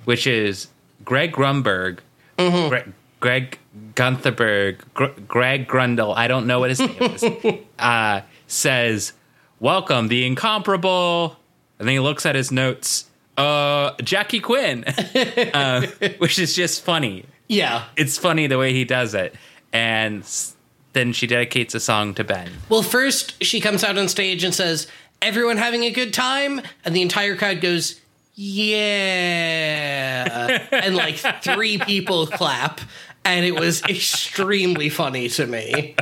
which 0.05 0.27
is 0.27 0.69
Greg 1.05 1.33
Grumberg, 1.33 1.99
Mm-hmm. 2.39 2.69
Gre- 2.69 2.91
Greg 3.21 3.59
Guntherberg, 3.95 4.81
Gr- 4.93 5.21
Greg 5.29 5.69
Grundle, 5.69 6.15
I 6.17 6.27
don't 6.29 6.47
know 6.47 6.59
what 6.61 6.71
his 6.71 6.81
name 6.81 7.01
is, 7.01 7.25
uh, 7.79 8.21
says, 8.49 9.13
Welcome, 9.61 10.09
the 10.09 10.27
incomparable. 10.27 11.37
And 11.79 11.89
then 11.89 11.95
he 11.95 12.01
looks 12.01 12.27
at 12.27 12.35
his 12.35 12.51
notes, 12.53 13.07
uh, 13.37 13.93
Jackie 14.03 14.41
Quinn, 14.41 14.85
uh, 15.55 15.87
which 16.19 16.39
is 16.39 16.55
just 16.55 16.83
funny. 16.85 17.25
Yeah. 17.49 17.85
It's 17.97 18.19
funny 18.19 18.47
the 18.47 18.59
way 18.59 18.73
he 18.73 18.85
does 18.85 19.15
it. 19.15 19.35
And 19.73 20.23
s- 20.23 20.55
then 20.93 21.13
she 21.13 21.27
dedicates 21.27 21.75
a 21.75 21.81
song 21.81 22.15
to 22.15 22.25
Ben. 22.25 22.51
Well, 22.69 22.83
first 22.83 23.43
she 23.43 23.61
comes 23.61 23.83
out 23.85 23.97
on 23.99 24.09
stage 24.09 24.45
and 24.45 24.55
says, 24.55 24.87
"Everyone 25.21 25.57
having 25.57 25.83
a 25.85 25.91
good 25.91 26.13
time?" 26.15 26.61
And 26.85 26.95
the 26.95 27.03
entire 27.03 27.35
crowd 27.37 27.61
goes, 27.61 28.01
"Yeah." 28.35 30.67
and 30.73 30.97
like 30.97 31.17
3 31.17 31.79
people 31.79 32.27
clap, 32.27 32.81
and 33.25 33.45
it 33.45 33.59
was 33.59 33.83
extremely 33.85 34.89
funny 34.89 35.29
to 35.31 35.47
me. 35.47 35.97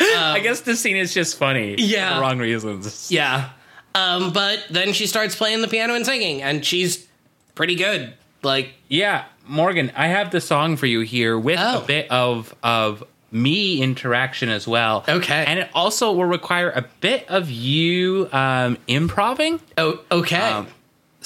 I 0.00 0.40
guess 0.42 0.60
the 0.62 0.76
scene 0.76 0.96
is 0.96 1.14
just 1.14 1.38
funny. 1.38 1.72
Um, 1.72 1.76
Yeah. 1.78 2.10
For 2.10 2.14
the 2.16 2.20
wrong 2.20 2.38
reasons. 2.38 3.10
Yeah. 3.10 3.50
Um, 3.94 4.32
but 4.32 4.64
then 4.70 4.92
she 4.92 5.06
starts 5.06 5.34
playing 5.34 5.62
the 5.62 5.68
piano 5.68 5.94
and 5.94 6.04
singing, 6.04 6.42
and 6.42 6.64
she's 6.64 7.06
pretty 7.54 7.74
good. 7.76 8.12
Like, 8.42 8.74
Yeah, 8.88 9.24
Morgan, 9.48 9.90
I 9.96 10.08
have 10.08 10.30
the 10.30 10.40
song 10.40 10.76
for 10.76 10.86
you 10.86 11.00
here 11.00 11.38
with 11.38 11.58
Oh. 11.60 11.78
a 11.78 11.80
bit 11.86 12.10
of 12.10 12.54
of 12.62 13.02
me 13.32 13.82
interaction 13.82 14.48
as 14.48 14.68
well. 14.68 15.04
Okay. 15.08 15.44
and 15.46 15.58
it 15.58 15.68
also 15.74 16.12
will 16.12 16.24
require 16.26 16.70
a 16.70 16.84
bit 17.00 17.26
of 17.28 17.50
you 17.50 18.28
um, 18.32 18.78
improving. 18.86 19.60
oh, 19.78 20.00
okay. 20.10 20.36
Um, 20.52 20.66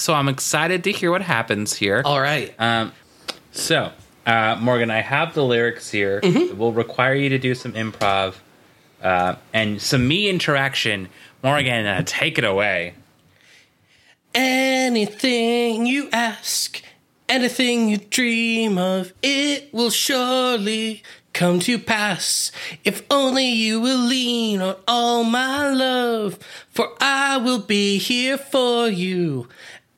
so 0.01 0.15
I'm 0.15 0.27
excited 0.27 0.83
to 0.85 0.91
hear 0.91 1.11
what 1.11 1.21
happens 1.21 1.75
here. 1.75 2.01
All 2.03 2.19
right. 2.19 2.53
Um, 2.57 2.91
so 3.51 3.91
uh, 4.25 4.57
Morgan, 4.59 4.89
I 4.89 5.01
have 5.01 5.35
the 5.35 5.43
lyrics 5.43 5.91
here. 5.91 6.21
Mm-hmm. 6.21 6.37
It 6.37 6.57
will 6.57 6.73
require 6.73 7.13
you 7.13 7.29
to 7.29 7.37
do 7.37 7.53
some 7.53 7.73
improv 7.73 8.35
uh, 9.01 9.35
and 9.53 9.79
some 9.79 10.07
me 10.07 10.27
interaction. 10.27 11.07
Morgan, 11.43 11.85
uh, 11.85 12.03
take 12.05 12.37
it 12.37 12.43
away. 12.43 12.95
Anything 14.33 15.85
you 15.85 16.09
ask, 16.11 16.81
anything 17.29 17.89
you 17.89 17.97
dream 17.97 18.77
of, 18.77 19.13
it 19.21 19.71
will 19.73 19.89
surely 19.89 21.03
come 21.33 21.59
to 21.59 21.77
pass. 21.77 22.51
If 22.83 23.03
only 23.09 23.47
you 23.47 23.79
will 23.79 23.99
lean 23.99 24.61
on 24.61 24.75
all 24.87 25.23
my 25.23 25.69
love, 25.69 26.39
for 26.69 26.93
I 26.99 27.37
will 27.37 27.59
be 27.59 27.97
here 27.97 28.37
for 28.37 28.87
you. 28.87 29.47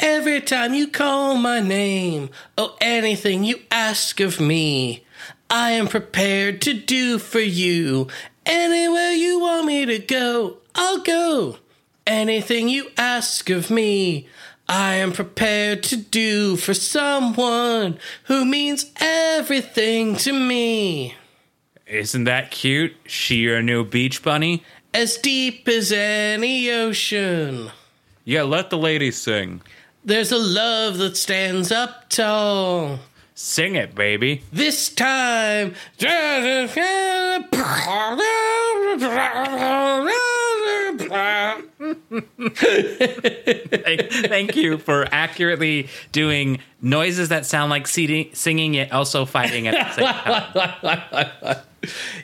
Every 0.05 0.41
time 0.41 0.73
you 0.73 0.89
call 0.89 1.37
my 1.37 1.61
name, 1.61 2.29
oh, 2.57 2.75
anything 2.81 3.45
you 3.45 3.61
ask 3.71 4.19
of 4.19 4.37
me, 4.37 5.05
I 5.49 5.71
am 5.71 5.87
prepared 5.87 6.61
to 6.63 6.73
do 6.73 7.17
for 7.17 7.39
you. 7.39 8.09
Anywhere 8.45 9.13
you 9.13 9.39
want 9.39 9.65
me 9.65 9.85
to 9.85 9.99
go, 9.99 10.57
I'll 10.75 10.99
go. 10.99 11.59
Anything 12.05 12.67
you 12.67 12.89
ask 12.97 13.49
of 13.49 13.69
me, 13.71 14.27
I 14.67 14.95
am 14.95 15.13
prepared 15.13 15.83
to 15.83 15.95
do 15.95 16.57
for 16.57 16.73
someone 16.73 17.97
who 18.25 18.43
means 18.43 18.91
everything 18.97 20.17
to 20.17 20.33
me. 20.33 21.15
Isn't 21.87 22.25
that 22.25 22.51
cute? 22.51 22.93
She 23.05 23.35
your 23.35 23.61
new 23.61 23.85
beach 23.85 24.21
bunny? 24.21 24.65
As 24.93 25.15
deep 25.15 25.65
as 25.69 25.93
any 25.93 26.69
ocean. 26.69 27.71
Yeah, 28.25 28.43
let 28.43 28.69
the 28.69 28.77
ladies 28.77 29.15
sing. 29.15 29.61
There's 30.05 30.31
a 30.31 30.37
love 30.37 30.97
that 30.97 31.15
stands 31.15 31.71
up 31.71 32.09
tall. 32.09 32.99
Sing 33.35 33.75
it, 33.75 33.95
baby. 33.95 34.43
This 34.51 34.89
time. 34.89 35.75
Thank, 44.27 44.55
you 44.55 44.77
for 44.77 45.07
accurately 45.11 45.89
doing 46.11 46.59
noises 46.81 47.29
that 47.29 47.45
sound 47.45 47.69
like 47.71 47.87
singing, 47.87 48.73
yet 48.73 48.91
also 48.91 49.25
fighting 49.25 49.67
at 49.67 49.73
the 49.73 49.93
same 49.93 50.05
time. 51.41 51.57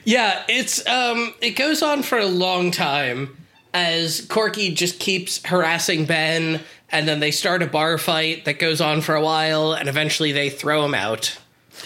Yeah, 0.04 0.42
it's 0.48 0.86
um 0.86 1.34
it 1.42 1.50
goes 1.50 1.82
on 1.82 2.02
for 2.02 2.18
a 2.18 2.24
long 2.24 2.70
time 2.70 3.36
as 3.74 4.22
Corky 4.22 4.72
just 4.74 4.98
keeps 4.98 5.44
harassing 5.44 6.06
Ben 6.06 6.60
and 6.92 7.06
then 7.06 7.20
they 7.20 7.30
start 7.30 7.62
a 7.62 7.66
bar 7.66 7.98
fight 7.98 8.44
that 8.44 8.58
goes 8.58 8.80
on 8.80 9.00
for 9.00 9.14
a 9.14 9.22
while 9.22 9.72
and 9.72 9.88
eventually 9.88 10.32
they 10.32 10.50
throw 10.50 10.84
him 10.84 10.94
out. 10.94 11.38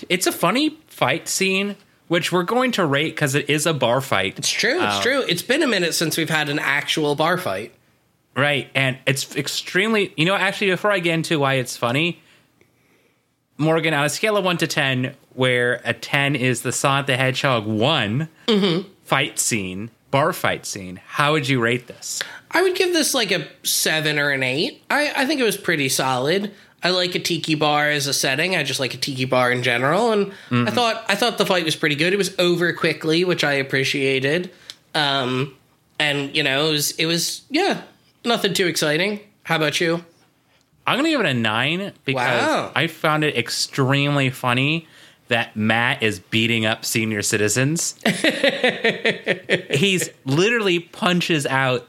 It's 0.09 0.27
a 0.27 0.33
funny 0.33 0.79
fight 0.87 1.29
scene, 1.29 1.77
which 2.09 2.33
we're 2.33 2.43
going 2.43 2.73
to 2.73 2.85
rate 2.85 3.15
because 3.15 3.35
it 3.35 3.49
is 3.49 3.67
a 3.67 3.75
bar 3.75 4.01
fight. 4.01 4.39
It's 4.39 4.51
true, 4.51 4.83
it's 4.83 4.97
um, 4.97 5.03
true. 5.03 5.21
It's 5.29 5.43
been 5.43 5.63
a 5.63 5.69
minute 5.69 5.95
since 5.95 6.17
we've 6.17 6.31
had 6.31 6.49
an 6.49 6.59
actual 6.59 7.15
bar 7.15 7.39
fight. 7.39 7.73
Right. 8.37 8.69
And 8.75 8.99
it's 9.07 9.37
extremely, 9.37 10.13
you 10.17 10.25
know, 10.25 10.35
actually, 10.35 10.71
before 10.71 10.91
I 10.91 10.99
get 10.99 11.15
into 11.15 11.39
why 11.39 11.55
it's 11.55 11.77
funny, 11.77 12.21
Morgan, 13.59 13.95
on 13.95 14.05
a 14.05 14.09
scale 14.09 14.37
of 14.37 14.45
one 14.45 14.57
to 14.59 14.67
10, 14.67 15.15
where 15.35 15.81
a 15.85 15.93
10 15.93 16.35
is 16.35 16.63
the 16.63 16.73
Sonic 16.73 17.07
the 17.07 17.17
Hedgehog 17.17 17.67
one 17.67 18.29
mm-hmm. 18.49 18.89
fight 19.05 19.39
scene, 19.39 19.91
bar 20.15 20.33
fight 20.33 20.65
scene, 20.65 21.01
how 21.05 21.33
would 21.33 21.49
you 21.49 21.61
rate 21.61 21.89
this? 21.89 22.23
I 22.53 22.63
would 22.63 22.77
give 22.77 22.93
this 22.93 23.15
like 23.15 23.33
a 23.33 23.49
seven 23.65 24.17
or 24.17 24.31
an 24.31 24.45
eight. 24.45 24.81
I, 24.89 25.13
I 25.17 25.27
think 25.27 25.41
it 25.41 25.45
was 25.45 25.57
pretty 25.57 25.89
solid. 25.89 26.53
I 26.85 26.91
like 26.91 27.17
a 27.17 27.19
tiki 27.19 27.57
bar 27.57 27.91
as 27.91 28.07
a 28.07 28.15
setting. 28.15 28.55
I 28.55 28.63
just 28.63 28.79
like 28.79 28.95
a 28.95 28.97
tiki 28.97 29.25
bar 29.25 29.51
in 29.51 29.65
general, 29.65 30.13
and 30.13 30.33
I 30.53 30.71
thought 30.71 31.05
I 31.09 31.17
thought 31.17 31.37
the 31.37 31.45
fight 31.47 31.65
was 31.65 31.75
pretty 31.75 31.97
good. 31.97 32.13
It 32.13 32.17
was 32.17 32.33
over 32.39 32.73
quickly, 32.73 33.25
which 33.25 33.43
I 33.43 33.55
appreciated. 33.55 34.53
Um, 34.95 35.57
and 35.99 36.37
you 36.37 36.45
know, 36.45 36.69
it 36.69 36.71
was 36.71 36.93
it 36.93 37.07
was 37.07 37.43
yeah, 37.51 37.83
nothing 38.25 38.55
too 38.55 38.69
exciting. 38.69 39.19
How 39.43 39.57
about 39.57 39.81
you? 39.81 40.05
I'm 40.87 40.95
going 40.95 41.07
to 41.07 41.11
give 41.11 41.21
it 41.21 41.27
a 41.27 41.35
nine 41.35 41.93
because 42.05 42.41
Wow. 42.41 42.71
I 42.77 42.87
found 42.87 43.25
it 43.25 43.37
extremely 43.37 44.31
funny 44.31 44.87
that 45.29 45.57
Matt 45.57 46.03
is 46.03 46.19
beating 46.19 46.67
up 46.67 46.85
senior 46.85 47.23
citizens. 47.23 47.95
He's 49.71 50.11
literally 50.25 50.81
punches 50.81 51.47
out 51.47 51.89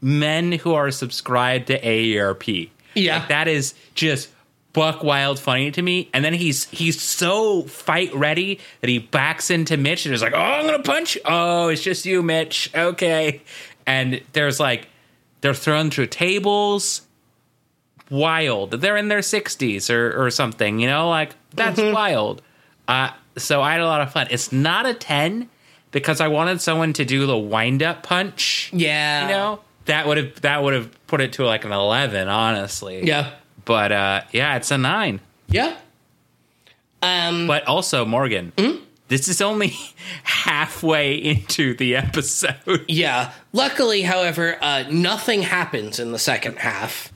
men 0.00 0.52
who 0.52 0.74
are 0.74 0.90
subscribed 0.90 1.68
to 1.68 1.80
AARP. 1.80 2.70
Yeah. 2.94 3.18
Like, 3.18 3.28
that 3.28 3.48
is 3.48 3.74
just 3.94 4.28
buck 4.76 5.02
wild 5.02 5.38
funny 5.38 5.70
to 5.70 5.82
me. 5.82 6.08
And 6.12 6.24
then 6.24 6.34
he's 6.34 6.64
he's 6.66 7.00
so 7.00 7.62
fight 7.62 8.14
ready 8.14 8.60
that 8.82 8.90
he 8.90 8.98
backs 8.98 9.50
into 9.50 9.76
Mitch 9.76 10.06
and 10.06 10.14
is 10.14 10.22
like, 10.22 10.34
"Oh, 10.34 10.38
I'm 10.38 10.66
gonna 10.66 10.82
punch. 10.82 11.16
you. 11.16 11.22
Oh, 11.24 11.68
it's 11.68 11.82
just 11.82 12.06
you, 12.06 12.22
Mitch. 12.22 12.70
Okay." 12.74 13.42
And 13.86 14.20
there's 14.32 14.60
like 14.60 14.88
they're 15.40 15.54
thrown 15.54 15.90
through 15.90 16.06
tables. 16.06 17.02
Wild. 18.08 18.72
They're 18.72 18.96
in 18.96 19.08
their 19.08 19.18
60s 19.20 19.90
or 19.90 20.26
or 20.26 20.30
something. 20.30 20.78
You 20.78 20.88
know, 20.88 21.08
like 21.08 21.34
that's 21.54 21.80
mm-hmm. 21.80 21.94
wild. 21.94 22.42
Uh, 22.88 23.10
so 23.36 23.60
I 23.62 23.72
had 23.72 23.80
a 23.80 23.86
lot 23.86 24.00
of 24.00 24.12
fun. 24.12 24.28
It's 24.30 24.52
not 24.52 24.86
a 24.86 24.94
10 24.94 25.48
because 25.90 26.20
I 26.20 26.28
wanted 26.28 26.60
someone 26.60 26.92
to 26.94 27.04
do 27.04 27.26
the 27.26 27.36
wind 27.36 27.82
up 27.82 28.02
punch. 28.02 28.70
Yeah, 28.72 29.22
You 29.22 29.28
know, 29.34 29.60
that 29.86 30.06
would 30.06 30.16
have 30.16 30.40
that 30.42 30.62
would 30.62 30.74
have 30.74 31.06
put 31.06 31.20
it 31.20 31.34
to 31.34 31.44
like 31.44 31.64
an 31.64 31.72
11, 31.72 32.28
honestly. 32.28 33.06
yeah, 33.06 33.32
But 33.64 33.92
uh, 33.92 34.20
yeah, 34.32 34.56
it's 34.56 34.70
a 34.70 34.78
nine. 34.78 35.20
yeah. 35.48 35.76
Um, 37.02 37.46
But 37.46 37.66
also, 37.68 38.04
Morgan, 38.04 38.52
this 39.08 39.28
is 39.28 39.40
only 39.40 39.74
halfway 40.22 41.14
into 41.14 41.74
the 41.74 41.94
episode. 41.96 42.84
yeah. 42.88 43.32
Luckily, 43.52 44.02
however, 44.02 44.56
uh, 44.60 44.84
nothing 44.90 45.42
happens 45.42 45.98
in 46.00 46.12
the 46.12 46.18
second 46.18 46.58
half. 46.58 47.12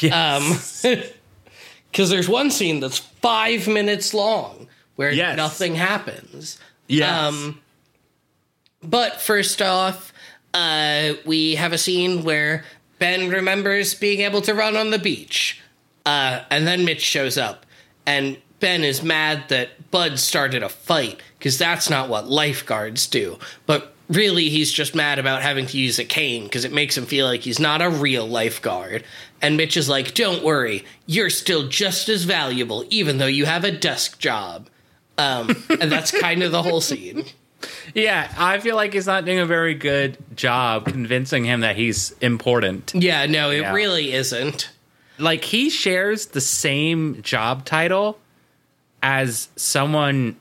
Yes. 0.00 0.84
Um, 0.84 0.96
because 1.90 2.10
there's 2.10 2.28
one 2.28 2.50
scene 2.50 2.80
that's 2.80 2.98
five 2.98 3.66
minutes 3.66 4.12
long 4.14 4.68
where 5.00 5.12
Yes. 5.12 5.34
nothing 5.34 5.76
happens. 5.76 6.58
yes. 6.86 7.08
Um, 7.10 7.58
but 8.82 9.18
first 9.18 9.62
off, 9.62 10.12
uh, 10.52 11.14
we 11.24 11.54
have 11.54 11.72
a 11.72 11.78
scene 11.78 12.22
where 12.22 12.64
Ben 12.98 13.30
remembers 13.30 13.94
being 13.94 14.20
able 14.20 14.42
to 14.42 14.52
run 14.52 14.76
on 14.76 14.90
the 14.90 14.98
beach. 14.98 15.58
Uh, 16.04 16.40
and 16.50 16.66
then 16.66 16.84
Mitch 16.84 17.00
shows 17.00 17.38
up, 17.38 17.64
and 18.04 18.36
Ben 18.58 18.84
is 18.84 19.02
mad 19.02 19.44
that 19.48 19.90
Bud 19.90 20.18
started 20.18 20.62
a 20.62 20.68
fight 20.68 21.18
because 21.38 21.56
that's 21.56 21.88
not 21.88 22.10
what 22.10 22.28
lifeguards 22.28 23.06
do. 23.06 23.38
But 23.64 23.94
really, 24.08 24.50
he's 24.50 24.70
just 24.72 24.94
mad 24.94 25.18
about 25.18 25.40
having 25.40 25.64
to 25.66 25.78
use 25.78 25.98
a 25.98 26.04
cane 26.04 26.44
because 26.44 26.66
it 26.66 26.72
makes 26.72 26.94
him 26.96 27.06
feel 27.06 27.24
like 27.26 27.40
he's 27.40 27.58
not 27.58 27.80
a 27.80 27.88
real 27.88 28.26
lifeguard. 28.26 29.04
And 29.40 29.56
Mitch 29.56 29.76
is 29.78 29.88
like, 29.88 30.12
Don't 30.12 30.44
worry, 30.44 30.84
you're 31.06 31.30
still 31.30 31.68
just 31.68 32.08
as 32.10 32.24
valuable, 32.24 32.84
even 32.90 33.16
though 33.16 33.26
you 33.26 33.46
have 33.46 33.64
a 33.64 33.70
desk 33.70 34.18
job. 34.18 34.68
Um, 35.18 35.50
and 35.80 35.92
that's 35.92 36.10
kind 36.18 36.42
of 36.42 36.50
the 36.52 36.62
whole 36.62 36.80
scene. 36.80 37.24
yeah, 37.94 38.32
I 38.38 38.58
feel 38.58 38.74
like 38.76 38.92
he's 38.94 39.06
not 39.06 39.24
doing 39.24 39.38
a 39.38 39.46
very 39.46 39.74
good 39.74 40.16
job 40.34 40.86
convincing 40.86 41.44
him 41.44 41.60
that 41.60 41.76
he's 41.76 42.12
important. 42.20 42.92
Yeah, 42.94 43.26
no, 43.26 43.50
it 43.50 43.60
Yeah. 43.60 43.72
really 43.74 44.12
isn't. 44.12 44.70
Like, 45.18 45.44
he 45.44 45.68
shares 45.68 46.26
the 46.26 46.40
same 46.40 47.20
job 47.20 47.66
title 47.66 48.18
as 49.02 49.48
someone 49.56 50.36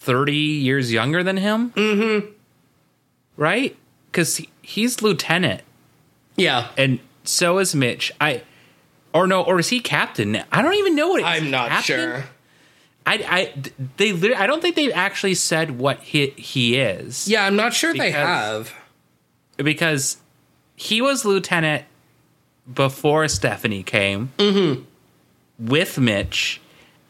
30 0.00 0.34
years 0.34 0.92
younger 0.92 1.22
than 1.22 1.38
him. 1.38 1.70
Mm-hmm. 1.70 2.26
Right? 3.36 3.76
Because 4.10 4.36
he, 4.36 4.48
he's 4.62 5.02
lieutenant. 5.02 5.62
Yeah, 6.36 6.68
and 6.76 6.98
so 7.24 7.58
is 7.58 7.74
Mitch. 7.74 8.12
I 8.20 8.42
or 9.14 9.26
no, 9.26 9.42
or 9.42 9.58
is 9.58 9.68
he 9.68 9.80
captain? 9.80 10.42
I 10.52 10.60
don't 10.60 10.74
even 10.74 10.94
know 10.94 11.08
what. 11.08 11.24
I'm 11.24 11.50
not 11.50 11.70
Captain? 11.70 11.82
sure. 11.96 12.24
I 13.06 13.14
I 13.56 13.70
they 13.96 14.34
I 14.34 14.46
don't 14.46 14.60
think 14.60 14.74
they've 14.76 14.92
actually 14.94 15.34
said 15.34 15.78
what 15.78 16.00
he 16.02 16.28
he 16.36 16.76
is. 16.76 17.28
Yeah, 17.28 17.44
I'm 17.46 17.56
not 17.56 17.72
sure 17.72 17.94
they 17.94 18.10
have. 18.10 18.72
because 19.56 20.18
he 20.74 21.00
was 21.00 21.24
lieutenant 21.24 21.84
before 22.72 23.26
Stephanie 23.28 23.82
came 23.82 24.32
Mm-hmm. 24.38 24.82
with 25.58 25.98
Mitch, 25.98 26.60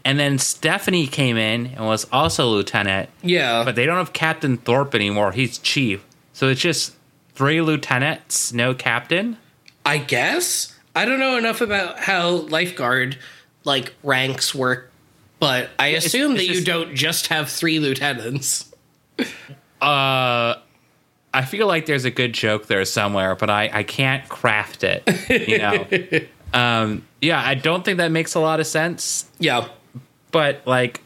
and 0.04 0.18
then 0.20 0.38
Stephanie 0.38 1.06
came 1.06 1.36
in 1.36 1.66
and 1.68 1.86
was 1.86 2.06
also 2.12 2.46
lieutenant. 2.48 3.08
Yeah, 3.22 3.64
But 3.64 3.74
they 3.74 3.86
don't 3.86 3.96
have 3.96 4.12
Captain 4.12 4.56
Thorpe 4.58 4.94
anymore. 4.94 5.32
He's 5.32 5.58
chief, 5.58 6.04
so 6.32 6.48
it's 6.48 6.60
just 6.60 6.94
three 7.34 7.60
lieutenants, 7.60 8.52
no 8.52 8.74
captain. 8.74 9.38
I 9.84 9.98
guess 9.98 10.74
I 10.94 11.04
don't 11.06 11.18
know 11.18 11.36
enough 11.38 11.60
about 11.60 12.00
how 12.00 12.28
lifeguard 12.30 13.18
like 13.64 13.94
ranks 14.02 14.54
work, 14.54 14.92
but 15.38 15.70
I 15.78 15.88
assume 15.88 16.32
it's 16.32 16.40
that 16.40 16.46
you 16.46 16.54
just- 16.54 16.66
don't 16.66 16.94
just 16.94 17.26
have 17.28 17.48
three 17.50 17.78
lieutenants. 17.78 18.72
Uh, 19.80 20.54
I 21.34 21.44
feel 21.46 21.66
like 21.66 21.86
there's 21.86 22.04
a 22.04 22.10
good 22.10 22.32
joke 22.32 22.66
there 22.66 22.84
somewhere, 22.84 23.34
but 23.34 23.50
I, 23.50 23.70
I 23.72 23.82
can't 23.82 24.26
craft 24.28 24.84
it. 24.84 25.02
You 25.48 25.58
know, 25.58 25.86
um, 26.58 27.04
yeah, 27.20 27.42
I 27.44 27.54
don't 27.54 27.84
think 27.84 27.98
that 27.98 28.10
makes 28.10 28.34
a 28.34 28.40
lot 28.40 28.60
of 28.60 28.66
sense. 28.66 29.26
Yeah, 29.38 29.68
But 30.32 30.62
like, 30.66 31.02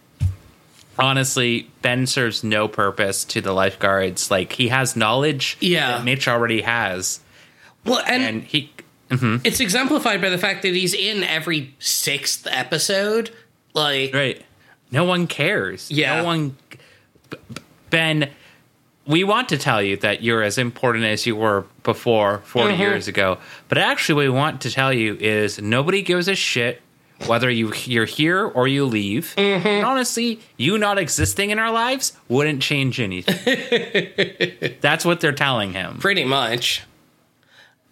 honestly, 0.98 1.68
Ben 1.82 2.06
serves 2.06 2.44
no 2.44 2.68
purpose 2.68 3.24
to 3.26 3.40
the 3.40 3.52
lifeguards. 3.52 4.30
Like 4.30 4.52
he 4.52 4.68
has 4.68 4.94
knowledge 4.94 5.56
Yeah. 5.60 5.98
that 5.98 6.04
Mitch 6.04 6.28
already 6.28 6.60
has, 6.62 7.20
well, 7.84 8.02
and, 8.06 8.22
and 8.22 8.42
he 8.44 8.70
it's 9.12 9.58
exemplified 9.58 10.20
by 10.20 10.28
the 10.30 10.38
fact 10.38 10.62
that 10.62 10.72
he's 10.72 10.94
in 10.94 11.24
every 11.24 11.74
sixth 11.80 12.46
episode. 12.48 13.30
Like, 13.74 14.14
right. 14.14 14.42
No 14.90 15.04
one 15.04 15.26
cares. 15.26 15.90
Yeah. 15.90 16.16
no 16.16 16.24
one. 16.24 16.56
Ben, 17.90 18.28
we 19.06 19.24
want 19.24 19.48
to 19.50 19.58
tell 19.58 19.82
you 19.82 19.96
that 19.98 20.22
you're 20.22 20.42
as 20.42 20.58
important 20.58 21.04
as 21.04 21.26
you 21.26 21.34
were 21.36 21.64
before 21.82 22.38
40 22.44 22.74
Mhm. 22.74 22.78
years 22.78 23.08
ago. 23.08 23.38
But 23.68 23.78
actually, 23.78 24.28
what 24.28 24.32
we 24.34 24.38
want 24.38 24.60
to 24.62 24.70
tell 24.70 24.92
you 24.92 25.16
is 25.20 25.60
nobody 25.60 26.02
gives 26.02 26.28
a 26.28 26.34
shit 26.34 26.80
whether 27.26 27.50
you 27.50 27.72
you're 27.84 28.06
here 28.06 28.44
or 28.46 28.66
you 28.66 28.84
leave. 28.86 29.34
Mm-hmm. 29.36 29.66
And 29.66 29.84
honestly, 29.86 30.40
you 30.56 30.78
not 30.78 30.98
existing 30.98 31.50
in 31.50 31.58
our 31.58 31.70
lives 31.70 32.12
wouldn't 32.28 32.62
change 32.62 32.98
anything. 32.98 34.76
That's 34.80 35.04
what 35.04 35.20
they're 35.20 35.32
telling 35.32 35.72
him. 35.74 35.98
pretty 35.98 36.24
much. 36.24 36.82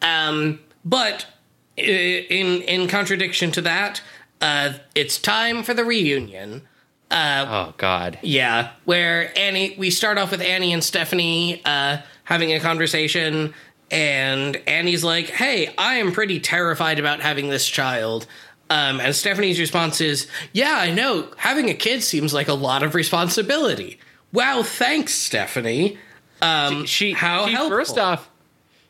Um, 0.01 0.61
but 0.85 1.27
in 1.77 2.63
in 2.63 2.89
contradiction 2.89 3.51
to 3.53 3.61
that, 3.63 4.01
uh, 4.41 4.75
it's 4.95 5.19
time 5.19 5.63
for 5.63 5.75
the 5.75 5.85
reunion. 5.85 6.63
Uh, 7.11 7.47
Oh 7.49 7.75
God. 7.79 8.19
Yeah, 8.23 8.71
where 8.85 9.37
Annie, 9.39 9.75
we 9.79 9.91
start 9.91 10.19
off 10.19 10.31
with 10.31 10.43
Annie 10.43 10.73
and 10.73 10.85
Stephanie 10.85 11.63
uh, 11.65 11.99
having 12.25 12.53
a 12.53 12.61
conversation, 12.61 13.55
and 13.91 14.57
Annie's 14.67 15.03
like, 15.05 15.31
"Hey, 15.31 15.73
I 15.79 15.95
am 15.97 16.13
pretty 16.13 16.39
terrified 16.41 16.99
about 16.99 17.21
having 17.21 17.49
this 17.49 17.67
child." 17.67 18.27
Um, 18.71 19.01
and 19.01 19.17
Stephanie's 19.17 19.59
response 19.59 20.01
is, 20.03 20.27
"Yeah, 20.53 20.75
I 20.79 20.91
know. 20.91 21.29
Having 21.39 21.71
a 21.71 21.75
kid 21.75 22.03
seems 22.03 22.35
like 22.35 22.49
a 22.49 22.55
lot 22.55 22.83
of 22.83 22.95
responsibility." 22.95 23.99
Wow, 24.33 24.63
thanks, 24.63 25.15
Stephanie. 25.15 25.97
Um, 26.43 26.85
She 26.85 27.13
how 27.15 27.47
she 27.47 27.53
helpful. 27.53 27.79
first 27.79 27.97
off, 27.99 28.29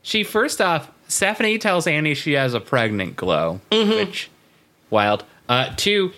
she 0.03 0.25
first 0.25 0.61
off, 0.61 0.91
Stephanie 1.07 1.59
tells 1.59 1.87
Annie 1.87 2.15
she 2.15 2.33
has 2.33 2.53
a 2.55 2.61
pregnant 2.61 3.15
glow, 3.15 3.61
Mm-hmm. 3.71 3.91
which 3.91 4.29
wild. 4.91 5.25
Uh, 5.49 5.73
two, 5.77 6.13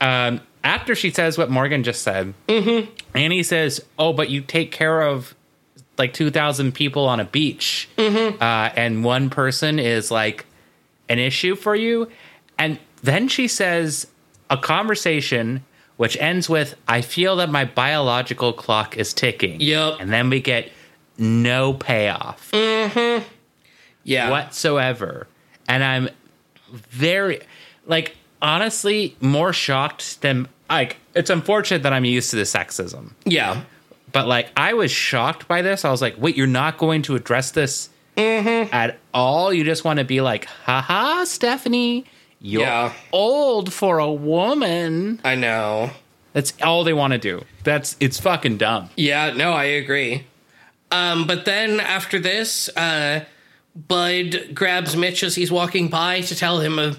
um, 0.00 0.40
after 0.62 0.94
she 0.94 1.10
says 1.10 1.36
what 1.38 1.50
Morgan 1.50 1.82
just 1.82 2.02
said, 2.02 2.34
Mm-hmm. 2.48 2.90
Annie 3.16 3.42
says, 3.42 3.80
"Oh, 3.98 4.12
but 4.12 4.30
you 4.30 4.40
take 4.42 4.72
care 4.72 5.00
of 5.02 5.34
like 5.98 6.12
two 6.12 6.30
thousand 6.30 6.72
people 6.72 7.06
on 7.06 7.20
a 7.20 7.24
beach, 7.24 7.88
Mm-hmm. 7.96 8.42
uh, 8.42 8.70
and 8.76 9.02
one 9.04 9.30
person 9.30 9.78
is 9.78 10.10
like 10.10 10.46
an 11.08 11.18
issue 11.18 11.56
for 11.56 11.74
you." 11.74 12.08
And 12.58 12.78
then 13.02 13.28
she 13.28 13.48
says 13.48 14.06
a 14.50 14.56
conversation 14.56 15.64
which 15.96 16.16
ends 16.18 16.48
with, 16.48 16.74
"I 16.86 17.00
feel 17.00 17.36
that 17.36 17.48
my 17.50 17.64
biological 17.64 18.52
clock 18.52 18.96
is 18.96 19.12
ticking." 19.14 19.60
Yep. 19.60 19.94
and 20.00 20.12
then 20.12 20.28
we 20.30 20.40
get 20.40 20.70
no 21.18 21.72
payoff 21.72 22.50
yeah, 24.04 24.30
whatsoever. 24.30 25.26
And 25.68 25.82
I'm 25.82 26.08
very 26.70 27.40
like 27.86 28.16
honestly 28.42 29.16
more 29.20 29.52
shocked 29.52 30.20
than 30.22 30.48
like 30.68 30.96
it's 31.14 31.30
unfortunate 31.30 31.82
that 31.84 31.92
I'm 31.92 32.04
used 32.04 32.30
to 32.30 32.36
the 32.36 32.42
sexism. 32.42 33.12
yeah, 33.24 33.62
But 34.12 34.26
like 34.26 34.48
I 34.56 34.74
was 34.74 34.90
shocked 34.90 35.46
by 35.48 35.62
this. 35.62 35.84
I 35.84 35.90
was 35.90 36.02
like, 36.02 36.16
wait, 36.18 36.36
you're 36.36 36.46
not 36.46 36.78
going 36.78 37.02
to 37.02 37.14
address 37.16 37.50
this 37.52 37.88
at 38.16 38.98
all? 39.14 39.52
You 39.52 39.62
just 39.64 39.84
want 39.84 39.98
to 39.98 40.04
be 40.04 40.20
like, 40.20 40.46
haha, 40.46 41.24
Stephanie, 41.24 42.04
you're 42.40 42.62
Yeah. 42.62 42.92
old 43.12 43.72
for 43.72 43.98
a 43.98 44.12
woman. 44.12 45.20
I 45.24 45.34
know. 45.34 45.90
That's 46.32 46.52
all 46.62 46.84
they 46.84 46.92
want 46.92 47.12
to 47.12 47.18
do. 47.18 47.44
That's 47.64 47.96
it's 48.00 48.20
fucking 48.20 48.58
dumb. 48.58 48.90
Yeah, 48.96 49.32
no, 49.32 49.52
I 49.52 49.64
agree. 49.64 50.24
Um, 50.90 51.26
but 51.26 51.44
then 51.46 51.80
after 51.80 52.18
this, 52.18 52.68
uh, 52.76 53.24
Bud 53.74 54.50
grabs 54.54 54.96
Mitch 54.96 55.22
as 55.22 55.34
he's 55.34 55.50
walking 55.50 55.88
by 55.88 56.20
to 56.22 56.34
tell 56.36 56.60
him 56.60 56.78
a, 56.78 56.96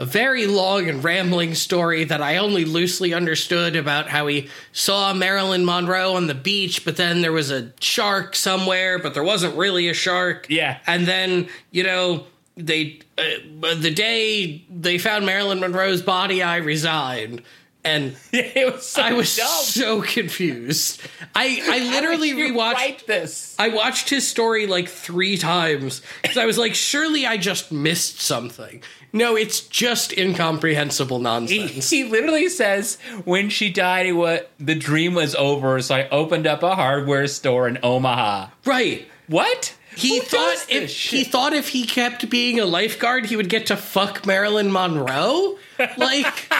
a 0.00 0.06
very 0.06 0.46
long 0.46 0.88
and 0.88 1.04
rambling 1.04 1.54
story 1.54 2.04
that 2.04 2.22
I 2.22 2.38
only 2.38 2.64
loosely 2.64 3.12
understood 3.12 3.76
about 3.76 4.08
how 4.08 4.26
he 4.28 4.48
saw 4.72 5.12
Marilyn 5.12 5.66
Monroe 5.66 6.14
on 6.14 6.26
the 6.26 6.34
beach, 6.34 6.86
but 6.86 6.96
then 6.96 7.20
there 7.20 7.32
was 7.32 7.50
a 7.50 7.70
shark 7.80 8.34
somewhere, 8.34 8.98
but 8.98 9.12
there 9.12 9.22
wasn't 9.22 9.56
really 9.56 9.90
a 9.90 9.94
shark. 9.94 10.46
Yeah. 10.48 10.78
And 10.86 11.06
then, 11.06 11.50
you 11.70 11.84
know, 11.84 12.24
they 12.56 13.00
uh, 13.18 13.74
the 13.74 13.90
day 13.90 14.64
they 14.70 14.96
found 14.96 15.26
Marilyn 15.26 15.60
Monroe's 15.60 16.00
body, 16.00 16.42
I 16.42 16.56
resigned. 16.56 17.42
And 17.82 18.14
it 18.32 18.72
was 18.74 18.86
so 18.86 19.02
I 19.02 19.12
was 19.14 19.34
dumb. 19.36 19.46
so 19.48 20.02
confused. 20.02 21.00
I 21.34 21.60
I 21.64 21.78
literally 21.90 22.32
rewatched. 22.32 23.06
this. 23.06 23.56
I 23.58 23.68
watched 23.68 24.10
his 24.10 24.26
story 24.28 24.66
like 24.66 24.88
three 24.88 25.38
times 25.38 26.02
because 26.22 26.36
I 26.36 26.44
was 26.46 26.58
like, 26.58 26.74
surely 26.74 27.26
I 27.26 27.36
just 27.38 27.72
missed 27.72 28.20
something. 28.20 28.82
No, 29.12 29.34
it's 29.34 29.60
just 29.62 30.12
incomprehensible 30.16 31.18
nonsense. 31.18 31.90
he 31.90 32.04
literally 32.04 32.48
says 32.48 32.96
when 33.24 33.48
she 33.50 33.70
died, 33.72 34.12
what 34.14 34.50
the 34.60 34.74
dream 34.76 35.14
was 35.14 35.34
over. 35.34 35.80
So 35.82 35.96
I 35.96 36.08
opened 36.10 36.46
up 36.46 36.62
a 36.62 36.74
hardware 36.76 37.26
store 37.26 37.66
in 37.66 37.78
Omaha. 37.82 38.48
right. 38.66 39.06
What? 39.26 39.74
He 39.96 40.18
Who 40.18 40.24
thought 40.24 40.54
if 40.68 40.82
this 40.82 40.96
he 41.10 41.24
thought 41.24 41.52
if 41.52 41.68
he 41.68 41.84
kept 41.84 42.28
being 42.30 42.58
a 42.60 42.64
lifeguard, 42.64 43.26
he 43.26 43.36
would 43.36 43.48
get 43.48 43.66
to 43.66 43.76
fuck 43.76 44.26
Marilyn 44.26 44.70
Monroe. 44.70 45.56
Like, 45.96 46.52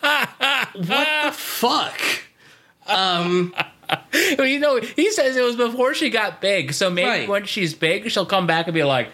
what 0.00 1.24
the 1.24 1.32
fuck? 1.32 2.00
Um, 2.86 3.54
well, 4.38 4.46
you 4.46 4.58
know, 4.58 4.80
he 4.80 5.10
says 5.12 5.36
it 5.36 5.42
was 5.42 5.56
before 5.56 5.94
she 5.94 6.10
got 6.10 6.40
big. 6.40 6.72
So 6.72 6.90
maybe 6.90 7.08
Right. 7.08 7.28
when 7.28 7.44
she's 7.44 7.74
big, 7.74 8.10
she'll 8.10 8.26
come 8.26 8.46
back 8.46 8.66
and 8.66 8.74
be 8.74 8.84
like, 8.84 9.08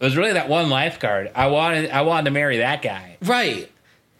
"It 0.00 0.04
was 0.04 0.16
really 0.16 0.32
that 0.32 0.48
one 0.48 0.70
lifeguard. 0.70 1.30
I 1.34 1.48
wanted, 1.48 1.90
I 1.90 2.02
wanted 2.02 2.24
to 2.26 2.30
marry 2.32 2.58
that 2.58 2.82
guy." 2.82 3.16
Right. 3.22 3.70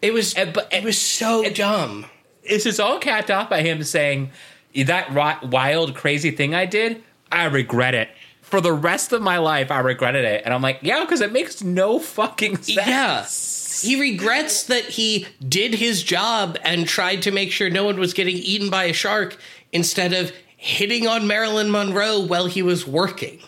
It 0.02 0.12
was. 0.12 0.34
But- 0.34 0.68
it 0.72 0.82
was 0.84 0.98
so 0.98 1.44
dumb. 1.50 2.06
This 2.48 2.66
is 2.66 2.80
all 2.80 2.98
capped 2.98 3.30
off 3.30 3.50
by 3.50 3.62
him 3.62 3.82
saying, 3.84 4.30
"That 4.74 5.10
ri- 5.10 5.48
wild, 5.48 5.94
crazy 5.94 6.30
thing 6.30 6.54
I 6.54 6.66
did, 6.66 7.02
I 7.30 7.44
regret 7.44 7.94
it." 7.94 8.08
For 8.42 8.60
the 8.60 8.72
rest 8.72 9.12
of 9.12 9.22
my 9.22 9.38
life, 9.38 9.70
I 9.70 9.78
regretted 9.78 10.24
it, 10.24 10.42
and 10.44 10.52
I'm 10.52 10.62
like, 10.62 10.78
"Yeah, 10.82 11.00
because 11.04 11.20
it 11.20 11.30
makes 11.32 11.62
no 11.62 11.98
fucking 12.00 12.56
sense." 12.62 12.76
Yeah. 12.88 13.24
He 13.82 13.98
regrets 14.00 14.64
that 14.64 14.84
he 14.84 15.26
did 15.46 15.74
his 15.74 16.02
job 16.02 16.58
and 16.64 16.86
tried 16.86 17.22
to 17.22 17.30
make 17.30 17.52
sure 17.52 17.70
no 17.70 17.84
one 17.84 17.98
was 17.98 18.14
getting 18.14 18.36
eaten 18.36 18.70
by 18.70 18.84
a 18.84 18.92
shark 18.92 19.36
instead 19.72 20.12
of 20.12 20.32
hitting 20.56 21.06
on 21.06 21.26
Marilyn 21.26 21.70
Monroe 21.70 22.20
while 22.20 22.46
he 22.46 22.62
was 22.62 22.86
working. 22.86 23.40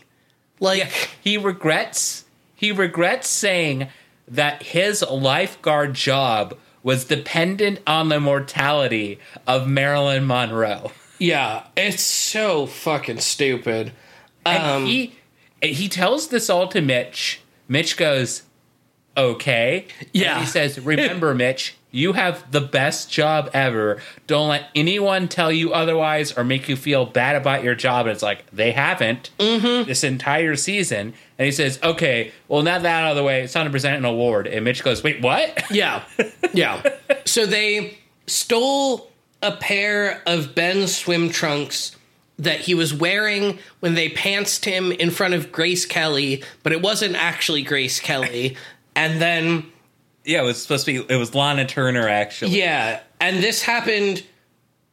Like, 0.60 0.88
he 1.22 1.36
regrets 1.38 2.24
he 2.54 2.70
regrets 2.70 3.28
saying 3.28 3.88
that 4.28 4.62
his 4.62 5.02
lifeguard 5.02 5.94
job 5.94 6.56
was 6.84 7.04
dependent 7.04 7.80
on 7.86 8.08
the 8.08 8.20
mortality 8.20 9.18
of 9.46 9.66
Marilyn 9.66 10.26
Monroe. 10.26 10.92
yeah, 11.18 11.64
it's 11.76 12.02
so 12.02 12.66
fucking 12.66 13.18
stupid. 13.18 13.92
And 14.46 14.62
Um, 14.62 14.86
he 14.86 15.14
he 15.62 15.88
tells 15.88 16.28
this 16.28 16.48
all 16.48 16.66
to 16.68 16.80
Mitch. 16.80 17.40
Mitch 17.68 17.96
goes, 17.96 18.42
"Okay." 19.16 19.86
Yeah. 20.12 20.32
And 20.32 20.40
he 20.40 20.46
says, 20.46 20.78
"Remember, 20.78 21.34
Mitch, 21.36 21.76
you 21.90 22.14
have 22.14 22.50
the 22.50 22.60
best 22.60 23.10
job 23.10 23.50
ever. 23.52 24.00
Don't 24.26 24.48
let 24.48 24.68
anyone 24.74 25.28
tell 25.28 25.52
you 25.52 25.72
otherwise 25.72 26.36
or 26.36 26.44
make 26.44 26.68
you 26.68 26.76
feel 26.76 27.06
bad 27.06 27.36
about 27.36 27.62
your 27.64 27.74
job." 27.74 28.06
And 28.06 28.12
it's 28.12 28.22
like 28.22 28.44
they 28.50 28.72
haven't 28.72 29.30
mm-hmm. 29.38 29.88
this 29.88 30.04
entire 30.04 30.56
season. 30.56 31.14
And 31.38 31.46
he 31.46 31.52
says, 31.52 31.78
"Okay, 31.82 32.32
well, 32.48 32.62
now 32.62 32.78
that 32.78 33.04
out 33.04 33.10
of 33.10 33.16
the 33.16 33.24
way, 33.24 33.42
it's 33.42 33.52
time 33.52 33.66
to 33.66 33.70
present 33.70 33.96
an 33.96 34.04
award." 34.04 34.46
And 34.46 34.64
Mitch 34.64 34.82
goes, 34.82 35.02
"Wait, 35.02 35.20
what?" 35.20 35.70
Yeah. 35.70 36.04
Yeah. 36.52 36.82
so 37.24 37.46
they 37.46 37.98
stole 38.26 39.10
a 39.42 39.52
pair 39.52 40.22
of 40.26 40.54
Ben's 40.54 40.96
swim 40.96 41.30
trunks 41.30 41.96
that 42.38 42.60
he 42.60 42.74
was 42.74 42.94
wearing 42.94 43.58
when 43.80 43.94
they 43.94 44.08
pantsed 44.08 44.64
him 44.64 44.92
in 44.92 45.10
front 45.10 45.34
of 45.34 45.52
Grace 45.52 45.86
Kelly, 45.86 46.42
but 46.62 46.72
it 46.72 46.82
wasn't 46.82 47.14
actually 47.14 47.62
Grace 47.62 48.00
Kelly. 48.00 48.56
And 48.94 49.20
then, 49.20 49.66
yeah, 50.24 50.42
it 50.42 50.44
was 50.44 50.62
supposed 50.62 50.86
to 50.86 51.04
be. 51.04 51.12
It 51.12 51.16
was 51.16 51.34
Lana 51.34 51.66
Turner, 51.66 52.08
actually. 52.08 52.58
yeah, 52.58 53.00
and 53.20 53.42
this 53.42 53.62
happened 53.62 54.24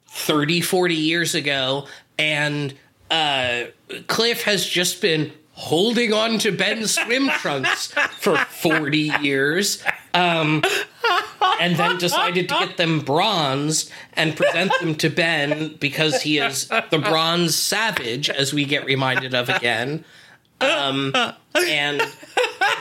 30, 0.08 0.62
40 0.62 0.96
years 0.96 1.36
ago. 1.36 1.88
And 2.18 2.74
uh, 3.10 3.66
Cliff 4.08 4.44
has 4.44 4.66
just 4.66 5.02
been 5.02 5.32
holding 5.54 6.14
on 6.14 6.38
to 6.40 6.52
Ben's 6.56 6.96
swim 6.96 7.30
trunks 7.38 7.88
for 8.20 8.38
40 8.38 9.12
years. 9.22 9.84
Um, 10.14 10.64
and 11.62 11.76
then 11.76 11.98
decided 11.98 12.50
to 12.50 12.56
get 12.60 12.78
them 12.78 13.00
bronzed 13.02 13.92
and 14.14 14.36
present 14.36 14.72
them 14.80 14.96
to 14.96 15.10
Ben 15.10 15.76
because 15.80 16.22
he 16.22 16.40
is 16.40 16.68
the 16.90 16.98
bronze 16.98 17.56
savage, 17.56 18.30
as 18.30 18.54
we 18.54 18.66
get 18.66 18.86
reminded 18.86 19.36
of 19.36 19.50
again. 19.50 20.04
Um, 20.62 21.14
and 21.56 22.02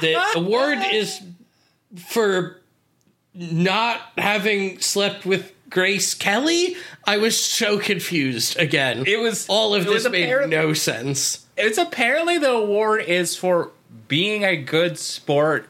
the 0.01 0.33
award 0.37 0.79
is 0.93 1.21
for 2.09 2.61
not 3.35 4.01
having 4.17 4.81
slept 4.81 5.25
with 5.25 5.53
Grace 5.71 6.15
Kelly. 6.15 6.77
I 7.07 7.19
was 7.19 7.39
so 7.39 7.79
confused 7.79 8.59
again. 8.59 9.05
It 9.07 9.21
was 9.21 9.47
all 9.49 9.75
of 9.75 9.85
this 9.85 10.09
made 10.09 10.49
no 10.49 10.73
sense. 10.73 11.47
It's 11.57 11.79
apparently 11.79 12.39
the 12.39 12.53
award 12.53 13.03
is 13.03 13.37
for 13.37 13.73
being 14.07 14.45
a 14.45 14.57
good 14.57 14.99
sport 14.99 15.69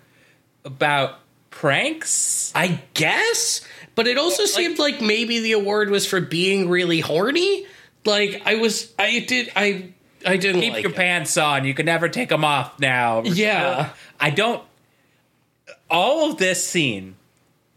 about 0.65 1.19
pranks. 1.51 2.53
I 2.55 2.83
guess, 2.95 3.63
but 3.95 4.07
it 4.07 4.19
also 4.19 4.45
seemed 4.45 4.79
like 4.79 5.01
maybe 5.01 5.41
the 5.41 5.53
award 5.53 5.91
was 5.91 6.07
for 6.07 6.21
being 6.21 6.69
really 6.69 7.01
horny. 7.01 7.67
Like 8.05 8.43
I 8.47 8.57
was, 8.57 8.93
I 8.99 9.25
did, 9.27 9.51
I, 9.57 9.93
I 10.27 10.37
didn't 10.37 10.61
Keep 10.62 10.73
like 10.73 10.83
your 10.83 10.93
it. 10.93 10.97
pants 10.97 11.37
on. 11.37 11.64
You 11.64 11.75
can 11.75 11.87
never 11.87 12.09
take 12.09 12.29
them 12.29 12.45
off 12.45 12.79
now. 12.81 13.23
Yeah. 13.25 13.91
I 14.19 14.31
don't. 14.31 14.62
All 15.91 16.31
of 16.31 16.39
this 16.39 16.66
scene 16.66 17.16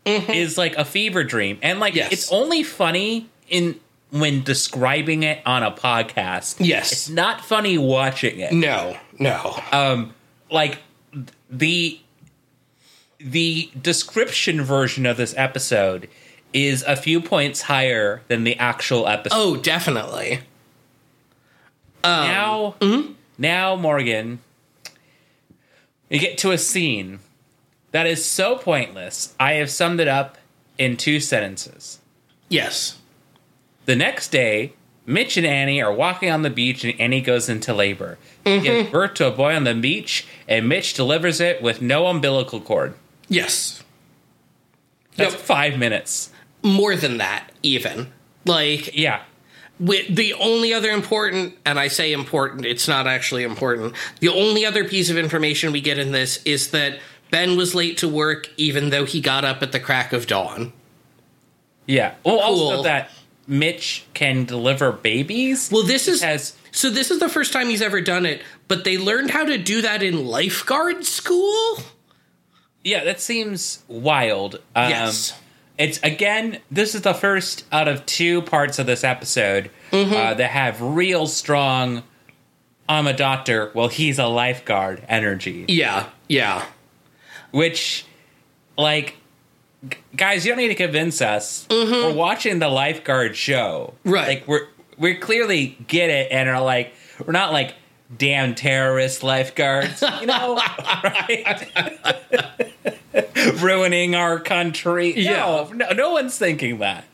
is 0.05 0.57
like 0.57 0.75
a 0.75 0.83
fever 0.85 1.23
dream, 1.23 1.59
and 1.61 1.79
like 1.79 1.93
Yes. 1.95 2.11
it's 2.11 2.31
only 2.31 2.63
funny 2.63 3.29
in 3.47 3.79
when 4.09 4.43
describing 4.43 5.23
it 5.23 5.39
on 5.45 5.63
a 5.63 5.71
podcast. 5.71 6.55
Yes. 6.59 6.91
it's 6.91 7.09
not 7.09 7.45
funny 7.45 7.77
watching 7.77 8.39
it. 8.39 8.51
No, 8.51 8.97
no. 9.19 9.57
Um, 9.71 10.13
like 10.49 10.79
the 11.49 11.99
the 13.19 13.69
description 13.79 14.61
version 14.63 15.05
of 15.05 15.15
this 15.15 15.33
episode 15.37 16.09
is 16.53 16.83
a 16.83 16.95
few 16.95 17.21
points 17.21 17.61
higher 17.61 18.21
than 18.27 18.43
the 18.43 18.57
actual 18.57 19.07
episode. 19.07 19.35
oh, 19.37 19.55
definitely. 19.57 20.39
Um, 22.03 22.27
now, 22.27 22.75
mm-hmm. 22.79 23.13
now, 23.37 23.75
Morgan, 23.75 24.39
you 26.09 26.19
get 26.19 26.37
to 26.39 26.51
a 26.51 26.57
scene 26.57 27.19
that 27.91 28.07
is 28.07 28.23
so 28.25 28.57
pointless. 28.57 29.33
I 29.39 29.53
have 29.53 29.69
summed 29.69 29.99
it 29.99 30.07
up 30.07 30.37
in 30.77 30.97
two 30.97 31.19
sentences. 31.19 31.99
Yes. 32.49 32.97
The 33.85 33.95
next 33.95 34.29
day, 34.29 34.73
Mitch 35.05 35.37
and 35.37 35.45
Annie 35.45 35.81
are 35.81 35.93
walking 35.93 36.29
on 36.29 36.41
the 36.41 36.49
beach, 36.49 36.83
and 36.83 36.99
Annie 36.99 37.21
goes 37.21 37.49
into 37.49 37.73
labor. 37.73 38.17
She 38.45 38.59
gives 38.61 38.89
birth 38.89 39.15
to 39.15 39.27
a 39.27 39.31
boy 39.31 39.55
on 39.55 39.63
the 39.63 39.73
beach, 39.73 40.25
and 40.47 40.67
Mitch 40.69 40.93
delivers 40.93 41.39
it 41.39 41.61
with 41.61 41.81
no 41.81 42.07
umbilical 42.07 42.61
cord. 42.61 42.93
Yes. 43.27 43.83
That's 45.15 45.33
Yep. 45.33 45.41
five 45.43 45.77
minutes. 45.77 46.29
More 46.63 46.95
than 46.95 47.17
that, 47.17 47.51
even. 47.63 48.11
Like, 48.45 48.95
Yeah. 48.95 49.21
With 49.81 50.15
the 50.15 50.33
only 50.35 50.73
other 50.73 50.91
important, 50.91 51.55
and 51.65 51.77
I 51.79 51.87
say 51.89 52.13
important, 52.13 52.65
it's 52.65 52.87
not 52.87 53.07
actually 53.07 53.43
important. 53.43 53.95
The 54.19 54.29
only 54.29 54.65
other 54.65 54.85
piece 54.87 55.09
of 55.09 55.17
information 55.17 55.71
we 55.73 55.81
get 55.81 55.97
in 55.97 56.11
this 56.11 56.41
is 56.45 56.69
that 56.71 56.99
Ben 57.31 57.57
was 57.57 57.73
late 57.73 57.97
to 57.97 58.07
work, 58.07 58.49
even 58.57 58.91
though 58.91 59.05
he 59.05 59.19
got 59.21 59.43
up 59.43 59.63
at 59.63 59.71
the 59.71 59.79
crack 59.79 60.13
of 60.13 60.27
dawn. 60.27 60.71
Yeah. 61.87 62.13
Well, 62.23 62.39
also 62.39 62.75
Cool. 62.75 62.83
that 62.83 63.09
Mitch 63.47 64.05
can 64.13 64.45
deliver 64.45 64.91
babies. 64.91 65.69
Well, 65.71 65.83
this 65.83 66.07
is 66.07 66.21
has 66.21 66.55
so. 66.71 66.89
This 66.91 67.09
is 67.09 67.19
the 67.19 67.27
first 67.27 67.51
time 67.51 67.67
he's 67.67 67.81
ever 67.81 67.99
done 68.01 68.25
it, 68.25 68.43
but 68.67 68.83
they 68.83 68.97
learned 68.99 69.31
how 69.31 69.45
to 69.45 69.57
do 69.57 69.81
that 69.81 70.03
in 70.03 70.25
lifeguard 70.27 71.03
school. 71.05 71.77
yeah, 72.83 73.03
that 73.03 73.19
seems 73.19 73.83
wild. 73.87 74.55
Um, 74.75 74.89
Yes. 74.91 75.33
It's 75.77 75.99
again, 76.03 76.59
this 76.69 76.93
is 76.95 77.01
the 77.01 77.13
first 77.13 77.65
out 77.71 77.87
of 77.87 78.05
two 78.05 78.41
parts 78.43 78.77
of 78.79 78.85
this 78.85 79.03
episode 79.03 79.69
Mm-hmm. 79.91 80.13
uh, 80.13 80.33
that 80.35 80.51
have 80.51 80.81
real 80.81 81.27
strong. 81.27 82.03
I'm 82.87 83.07
a 83.07 83.13
doctor. 83.13 83.71
Well, 83.75 83.89
he's 83.89 84.19
a 84.19 84.25
lifeguard 84.27 85.03
energy, 85.09 85.65
Yeah, 85.67 86.07
yeah, 86.29 86.65
which, 87.51 88.05
like, 88.77 89.17
guys, 90.15 90.45
you 90.45 90.51
don't 90.51 90.59
need 90.59 90.69
to 90.69 90.75
convince 90.75 91.21
us. 91.21 91.67
We're 91.69 92.13
watching 92.13 92.59
the 92.59 92.69
lifeguard 92.69 93.35
show, 93.35 93.95
Mm-hmm. 94.05 94.09
Right. 94.11 94.27
Like, 94.27 94.47
we're 94.47 94.67
we 94.97 95.15
clearly 95.15 95.77
get 95.87 96.09
it, 96.09 96.31
and 96.31 96.47
are 96.47 96.61
like, 96.61 96.93
we're 97.25 97.33
not 97.33 97.51
like 97.51 97.73
damn 98.17 98.55
terrorist 98.55 99.23
lifeguards, 99.23 100.01
you 100.21 100.27
know, 100.27 100.55
right? 101.03 101.69
Ruining 103.61 104.15
our 104.15 104.39
country. 104.39 105.13
Yeah. 105.19 105.33
No, 105.33 105.69
no, 105.73 105.89
no 105.91 106.11
one's 106.11 106.37
thinking 106.37 106.79
that. 106.79 107.05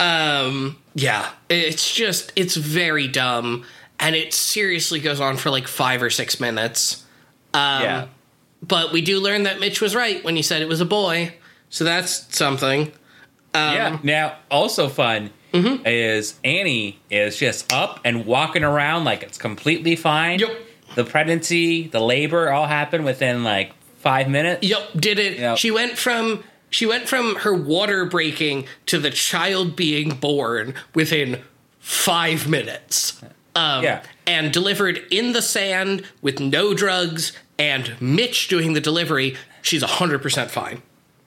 um, 0.00 0.76
yeah. 0.94 1.30
It's 1.48 1.94
just 1.94 2.32
it's 2.36 2.56
very 2.56 3.06
dumb, 3.08 3.64
and 4.00 4.14
it 4.16 4.32
seriously 4.34 5.00
goes 5.00 5.20
on 5.20 5.36
for 5.36 5.50
like 5.50 5.68
five 5.68 6.02
or 6.02 6.10
six 6.10 6.40
minutes. 6.40 7.04
Um, 7.54 7.82
yeah. 7.82 8.06
But 8.62 8.92
we 8.92 9.02
do 9.02 9.20
learn 9.20 9.44
that 9.44 9.60
Mitch 9.60 9.80
was 9.80 9.94
right 9.94 10.24
when 10.24 10.34
he 10.36 10.42
said 10.42 10.62
it 10.62 10.68
was 10.68 10.80
a 10.80 10.86
boy, 10.86 11.34
so 11.70 11.84
that's 11.84 12.34
something. 12.36 12.88
Um, 13.54 13.74
yeah. 13.74 13.98
Now, 14.02 14.36
also 14.50 14.88
fun 14.88 15.30
Mm-hmm. 15.52 15.86
is 15.86 16.34
Annie 16.44 16.98
is 17.08 17.38
just 17.38 17.72
up 17.72 18.00
and 18.04 18.26
walking 18.26 18.62
around 18.62 19.04
like 19.04 19.22
it's 19.22 19.38
completely 19.38 19.96
fine. 19.96 20.38
Yep. 20.40 20.50
The 20.96 21.04
pregnancy, 21.04 21.86
the 21.86 22.00
labor 22.00 22.50
all 22.50 22.66
happened 22.66 23.06
within 23.06 23.42
like 23.42 23.72
five 24.06 24.28
minutes. 24.28 24.66
Yep, 24.66 24.90
did 24.96 25.18
it. 25.18 25.38
Yep. 25.38 25.58
She 25.58 25.70
went 25.70 25.98
from 25.98 26.44
she 26.70 26.86
went 26.86 27.08
from 27.08 27.36
her 27.36 27.54
water 27.54 28.04
breaking 28.04 28.66
to 28.86 28.98
the 28.98 29.10
child 29.10 29.74
being 29.76 30.10
born 30.16 30.74
within 30.94 31.42
five 31.80 32.48
minutes. 32.48 33.20
Um, 33.54 33.82
Yeah. 33.84 34.02
and 34.26 34.52
delivered 34.52 35.00
in 35.10 35.32
the 35.32 35.40
sand 35.42 36.04
with 36.20 36.40
no 36.40 36.74
drugs, 36.74 37.32
and 37.58 37.96
Mitch 38.00 38.48
doing 38.48 38.74
the 38.74 38.80
delivery. 38.80 39.36
She's 39.62 39.82
hundred 39.82 40.20
percent 40.22 40.50
fine. 40.50 40.82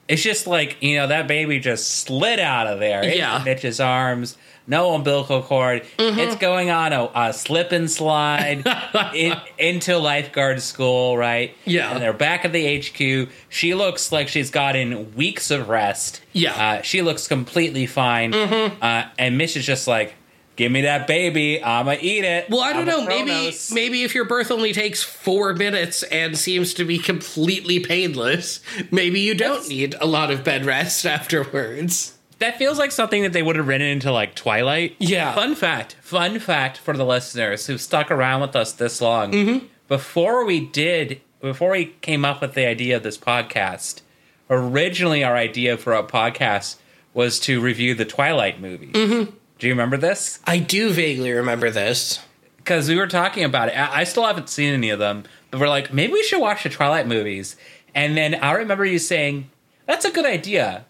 It's 0.08 0.22
just 0.22 0.46
like, 0.46 0.76
you 0.80 0.96
know, 0.96 1.06
that 1.08 1.26
baby 1.28 1.58
just 1.60 1.88
slid 1.88 2.40
out 2.40 2.66
of 2.66 2.80
there. 2.80 3.04
Yeah. 3.04 3.42
Mitch's 3.44 3.78
arms. 3.80 4.36
No 4.70 4.94
umbilical 4.94 5.42
cord. 5.42 5.82
Mm-hmm. 5.98 6.20
It's 6.20 6.36
going 6.36 6.70
on 6.70 6.92
a, 6.92 7.10
a 7.12 7.32
slip 7.32 7.72
and 7.72 7.90
slide 7.90 8.64
in, 9.14 9.36
into 9.58 9.98
lifeguard 9.98 10.62
school, 10.62 11.18
right? 11.18 11.56
Yeah. 11.64 11.90
And 11.90 12.00
they're 12.00 12.12
back 12.12 12.44
at 12.44 12.52
the 12.52 12.78
HQ. 12.78 13.32
She 13.48 13.74
looks 13.74 14.12
like 14.12 14.28
she's 14.28 14.50
gotten 14.50 15.12
weeks 15.16 15.50
of 15.50 15.68
rest. 15.68 16.22
Yeah. 16.32 16.52
Mm-hmm. 16.52 16.78
Uh, 16.78 16.82
she 16.82 17.02
looks 17.02 17.26
completely 17.26 17.86
fine. 17.86 18.32
Uh, 18.32 19.08
and 19.18 19.36
Mitch 19.36 19.56
is 19.56 19.66
just 19.66 19.88
like, 19.88 20.14
give 20.54 20.70
me 20.70 20.82
that 20.82 21.08
baby. 21.08 21.60
I'ma 21.60 21.96
eat 22.00 22.24
it. 22.24 22.48
Well, 22.48 22.60
I 22.60 22.72
don't 22.72 22.86
know. 22.86 23.04
Maybe 23.04 23.52
maybe 23.72 24.04
if 24.04 24.14
your 24.14 24.24
birth 24.24 24.52
only 24.52 24.72
takes 24.72 25.02
four 25.02 25.52
minutes 25.52 26.04
and 26.04 26.38
seems 26.38 26.74
to 26.74 26.84
be 26.84 26.98
completely 26.98 27.80
painless, 27.80 28.60
maybe 28.92 29.18
you 29.18 29.34
don't 29.34 29.68
need 29.68 29.96
a 30.00 30.06
lot 30.06 30.30
of 30.30 30.44
bed 30.44 30.64
rest 30.64 31.04
afterwards. 31.06 32.16
That 32.40 32.58
feels 32.58 32.78
like 32.78 32.90
something 32.90 33.22
that 33.22 33.32
they 33.32 33.42
would 33.42 33.56
have 33.56 33.68
written 33.68 33.86
into 33.86 34.10
like 34.10 34.34
Twilight. 34.34 34.96
Yeah. 34.98 35.34
Fun 35.34 35.54
fact. 35.54 35.96
Fun 36.00 36.38
fact 36.38 36.78
for 36.78 36.96
the 36.96 37.04
listeners 37.04 37.66
who've 37.66 37.80
stuck 37.80 38.10
around 38.10 38.40
with 38.40 38.56
us 38.56 38.72
this 38.72 39.00
long. 39.00 39.32
Mm-hmm. 39.32 39.66
Before 39.88 40.44
we 40.44 40.60
did, 40.66 41.20
before 41.40 41.70
we 41.70 41.86
came 42.00 42.24
up 42.24 42.40
with 42.40 42.54
the 42.54 42.66
idea 42.66 42.96
of 42.96 43.02
this 43.02 43.18
podcast, 43.18 44.00
originally 44.48 45.22
our 45.22 45.36
idea 45.36 45.76
for 45.76 45.92
a 45.92 46.02
podcast 46.02 46.76
was 47.12 47.38
to 47.40 47.60
review 47.60 47.94
the 47.94 48.04
Twilight 48.04 48.60
movies. 48.60 48.92
Mm-hmm. 48.94 49.30
Do 49.58 49.66
you 49.66 49.72
remember 49.72 49.98
this? 49.98 50.40
I 50.46 50.58
do 50.58 50.90
vaguely 50.90 51.32
remember 51.32 51.70
this. 51.70 52.20
Because 52.56 52.88
we 52.88 52.96
were 52.96 53.06
talking 53.06 53.44
about 53.44 53.68
it. 53.68 53.76
I 53.76 54.04
still 54.04 54.24
haven't 54.24 54.48
seen 54.48 54.72
any 54.72 54.90
of 54.90 54.98
them, 54.98 55.24
but 55.50 55.60
we're 55.60 55.68
like, 55.68 55.92
maybe 55.92 56.12
we 56.12 56.22
should 56.22 56.40
watch 56.40 56.62
the 56.62 56.68
Twilight 56.68 57.06
movies. 57.06 57.56
And 57.94 58.16
then 58.16 58.34
I 58.36 58.52
remember 58.52 58.84
you 58.84 58.98
saying, 58.98 59.50
that's 59.86 60.04
a 60.04 60.10
good 60.10 60.26
idea, 60.26 60.84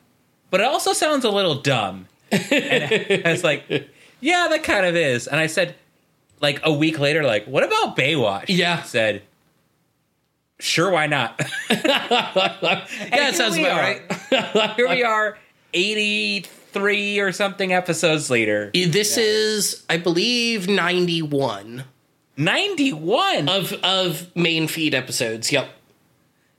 but 0.50 0.60
it 0.60 0.66
also 0.66 0.92
sounds 0.92 1.24
a 1.24 1.30
little 1.30 1.56
dumb. 1.56 2.06
and 2.30 3.22
I 3.26 3.30
was 3.30 3.42
like, 3.44 3.64
yeah, 4.20 4.48
that 4.50 4.62
kind 4.62 4.86
of 4.86 4.94
is. 4.96 5.26
And 5.26 5.40
I 5.40 5.46
said, 5.46 5.74
like 6.40 6.60
a 6.62 6.72
week 6.72 6.98
later, 6.98 7.22
like, 7.24 7.46
what 7.46 7.64
about 7.64 7.96
Baywatch? 7.96 8.46
Yeah. 8.48 8.80
I 8.82 8.86
said, 8.86 9.22
sure, 10.58 10.90
why 10.90 11.06
not? 11.06 11.40
Yeah, 11.70 13.28
it 13.28 13.34
sounds 13.34 13.56
about 13.56 13.72
are. 13.72 13.80
right. 13.80 14.74
Here 14.76 14.88
we 14.88 15.02
are, 15.02 15.38
83 15.74 17.18
or 17.20 17.32
something 17.32 17.72
episodes 17.72 18.30
later. 18.30 18.70
This 18.72 19.16
is, 19.16 19.84
I 19.90 19.96
believe, 19.96 20.68
ninety-one 20.68 21.84
91. 22.36 23.48
of 23.48 23.72
of 23.82 24.34
main 24.36 24.68
feed 24.68 24.94
episodes. 24.94 25.50
Yep, 25.52 25.68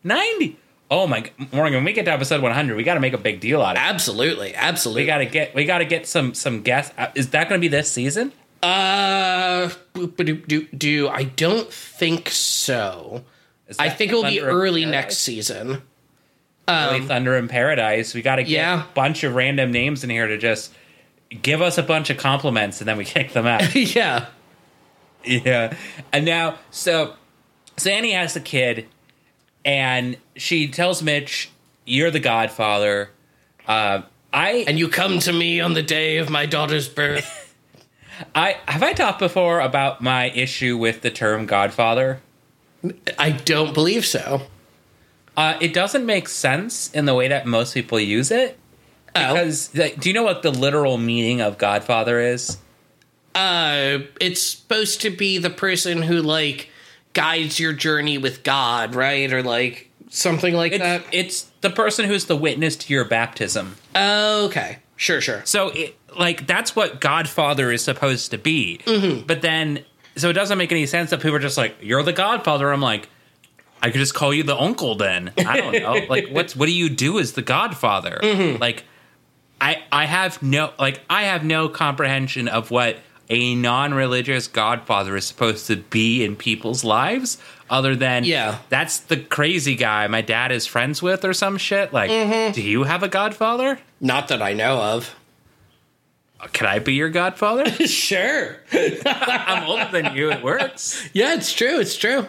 90. 0.03 0.57
Oh 0.93 1.07
my 1.07 1.31
Morgan, 1.53 1.75
when 1.77 1.83
we 1.85 1.93
get 1.93 2.03
to 2.05 2.11
episode 2.11 2.41
100, 2.41 2.75
we 2.75 2.83
got 2.83 2.95
to 2.95 2.99
make 2.99 3.13
a 3.13 3.17
big 3.17 3.39
deal 3.39 3.61
out 3.61 3.77
of 3.77 3.81
it. 3.81 3.85
absolutely, 3.87 4.53
absolutely. 4.53 5.03
We 5.03 5.05
got 5.07 5.17
to 5.19 5.25
get 5.25 5.55
we 5.55 5.63
got 5.65 5.77
to 5.77 5.85
get 5.85 6.05
some 6.05 6.33
some 6.33 6.61
guests. 6.63 6.93
Uh, 6.97 7.07
Is 7.15 7.29
that 7.29 7.47
going 7.47 7.59
to 7.59 7.63
be 7.63 7.69
this 7.69 7.89
season? 7.89 8.33
uh, 8.61 9.69
do 10.77 11.09
I 11.09 11.23
don't 11.23 11.71
think 11.71 12.29
so. 12.29 13.23
I 13.79 13.89
think 13.89 14.11
it'll 14.11 14.23
be 14.25 14.41
early 14.41 14.85
next 14.85 15.19
season. 15.19 15.81
Early 16.67 17.01
Thunder 17.01 17.35
in 17.37 17.47
Paradise. 17.47 18.13
We 18.13 18.21
got 18.21 18.35
to 18.35 18.43
get 18.43 18.51
Yeah. 18.51 18.83
a 18.83 18.93
bunch 18.93 19.23
of 19.23 19.33
random 19.33 19.71
names 19.71 20.03
in 20.03 20.09
here 20.09 20.27
to 20.27 20.37
just 20.37 20.73
give 21.41 21.61
us 21.61 21.77
a 21.77 21.83
bunch 21.83 22.09
of 22.09 22.17
compliments 22.17 22.81
and 22.81 22.87
then 22.87 22.97
we 22.97 23.05
kick 23.15 23.33
them 23.33 23.47
out. 23.47 23.73
yeah, 23.95 24.27
yeah. 25.23 25.73
And 26.11 26.25
now, 26.25 26.59
so 26.69 27.15
Sandy 27.77 28.11
has 28.11 28.35
a 28.35 28.39
kid, 28.41 28.87
and 29.65 30.17
she 30.35 30.67
tells 30.67 31.01
Mitch, 31.01 31.49
"You're 31.85 32.11
the 32.11 32.19
Godfather." 32.19 33.09
Uh, 33.67 34.03
I 34.33 34.65
and 34.67 34.79
you 34.79 34.87
come 34.87 35.19
to 35.19 35.33
me 35.33 35.59
on 35.59 35.73
the 35.73 35.83
day 35.83 36.17
of 36.17 36.29
my 36.29 36.45
daughter's 36.45 36.89
birth. 36.89 37.55
I 38.35 38.57
have 38.67 38.83
I 38.83 38.93
talked 38.93 39.19
before 39.19 39.59
about 39.59 40.01
my 40.01 40.29
issue 40.29 40.77
with 40.77 41.01
the 41.01 41.11
term 41.11 41.45
Godfather. 41.45 42.21
I 43.17 43.31
don't 43.31 43.73
believe 43.73 44.05
so. 44.05 44.41
Uh, 45.37 45.57
it 45.61 45.73
doesn't 45.73 46.05
make 46.05 46.27
sense 46.27 46.91
in 46.91 47.05
the 47.05 47.13
way 47.13 47.27
that 47.27 47.45
most 47.45 47.73
people 47.73 47.99
use 47.99 48.31
it. 48.31 48.57
Oh. 49.15 49.33
Because, 49.33 49.73
like, 49.75 49.99
do 49.99 50.09
you 50.09 50.13
know 50.13 50.23
what 50.23 50.41
the 50.41 50.51
literal 50.51 50.97
meaning 50.97 51.41
of 51.41 51.57
Godfather 51.57 52.19
is? 52.19 52.57
uh 53.35 53.99
it's 54.19 54.41
supposed 54.41 55.01
to 55.01 55.09
be 55.09 55.37
the 55.37 55.49
person 55.49 56.01
who 56.01 56.21
like 56.21 56.69
guides 57.13 57.59
your 57.59 57.73
journey 57.73 58.17
with 58.17 58.43
god 58.43 58.95
right 58.95 59.31
or 59.33 59.43
like 59.43 59.89
something 60.09 60.53
like 60.53 60.71
It's, 60.73 60.81
that. 60.83 61.03
it's 61.11 61.41
the 61.61 61.69
person 61.69 62.05
who's 62.05 62.25
the 62.25 62.35
witness 62.35 62.75
to 62.77 62.93
your 62.93 63.05
baptism. 63.05 63.75
okay, 63.95 64.79
sure, 64.97 65.21
sure. 65.21 65.41
So, 65.45 65.69
it, 65.69 65.95
like, 66.17 66.45
that's 66.47 66.75
what 66.75 66.99
Godfather 66.99 67.71
is 67.71 67.81
supposed 67.81 68.31
to 68.31 68.37
be. 68.37 68.81
Mm-hmm. 68.85 69.25
But 69.25 69.41
then, 69.41 69.85
so 70.17 70.29
it 70.29 70.33
doesn't 70.33 70.57
make 70.57 70.71
any 70.71 70.85
sense 70.85 71.11
that 71.11 71.21
people 71.21 71.35
are 71.35 71.39
just 71.39 71.57
like, 71.57 71.75
"You're 71.81 72.03
the 72.03 72.11
Godfather." 72.11 72.71
I'm 72.73 72.81
like, 72.81 73.07
I 73.81 73.89
could 73.89 73.99
just 73.99 74.13
call 74.13 74.33
you 74.33 74.43
the 74.43 74.57
uncle. 74.57 74.95
Then 74.95 75.31
I 75.37 75.57
don't 75.57 75.73
know. 75.81 76.05
like, 76.09 76.27
what's 76.29 76.55
what 76.57 76.65
do 76.65 76.73
you 76.73 76.89
do 76.89 77.17
as 77.19 77.31
the 77.31 77.41
Godfather? 77.41 78.19
Mm-hmm. 78.21 78.59
Like, 78.61 78.83
I 79.61 79.81
I 79.93 80.05
have 80.05 80.43
no 80.43 80.73
like 80.77 80.99
I 81.09 81.23
have 81.23 81.45
no 81.45 81.69
comprehension 81.69 82.49
of 82.49 82.69
what 82.71 82.97
a 83.31 83.55
non-religious 83.55 84.47
Godfather 84.47 85.15
is 85.15 85.25
supposed 85.25 85.65
to 85.67 85.77
be 85.77 86.23
in 86.23 86.35
people's 86.35 86.83
lives, 86.83 87.37
other 87.69 87.95
than 87.95 88.25
Yeah. 88.25 88.57
that's 88.69 88.97
the 88.99 89.15
crazy 89.17 89.75
guy 89.75 90.05
my 90.07 90.19
dad 90.21 90.51
is 90.51 90.67
friends 90.67 91.01
with 91.01 91.23
or 91.23 91.33
some 91.33 91.57
shit. 91.57 91.93
Like, 91.93 92.11
Mm-hmm. 92.11 92.51
do 92.51 92.61
you 92.61 92.83
have 92.83 93.03
a 93.03 93.07
Godfather? 93.07 93.79
Not 94.01 94.27
that 94.27 94.41
I 94.41 94.51
know 94.53 94.77
of. 94.81 95.15
Can 96.53 96.67
I 96.67 96.79
be 96.79 96.93
your 96.95 97.09
godfather? 97.09 97.65
Sure. 97.87 98.57
I'm 99.05 99.63
older 99.69 99.87
than 99.91 100.15
you. 100.15 100.31
It 100.31 100.43
works. 100.43 101.07
Yeah, 101.13 101.35
it's 101.35 101.53
true. 101.53 101.79
It's 101.79 101.95
true. 101.95 102.25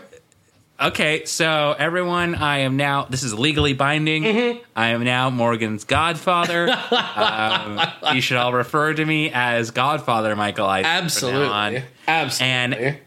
Okay, 0.83 1.25
so 1.27 1.77
everyone, 1.79 2.35
I 2.35 2.59
am 2.59 2.77
now. 2.77 3.05
This 3.05 3.23
is 3.23 3.33
legally 3.39 3.73
binding. 3.73 4.25
Mm-hmm. 4.25 4.63
I 4.75 4.89
am 4.89 5.05
now 5.05 5.31
Morgan's 5.31 5.85
godfather. 5.85 6.69
um, 7.17 7.81
you 8.15 8.21
should 8.21 8.37
all 8.37 8.53
refer 8.53 8.93
to 8.93 9.05
me 9.05 9.31
as 9.33 9.71
Godfather 9.71 10.35
Michael. 10.35 10.67
I 10.67 10.83
Absolutely. 10.83 11.85
Absolutely. 12.09 12.47
And 12.47 12.99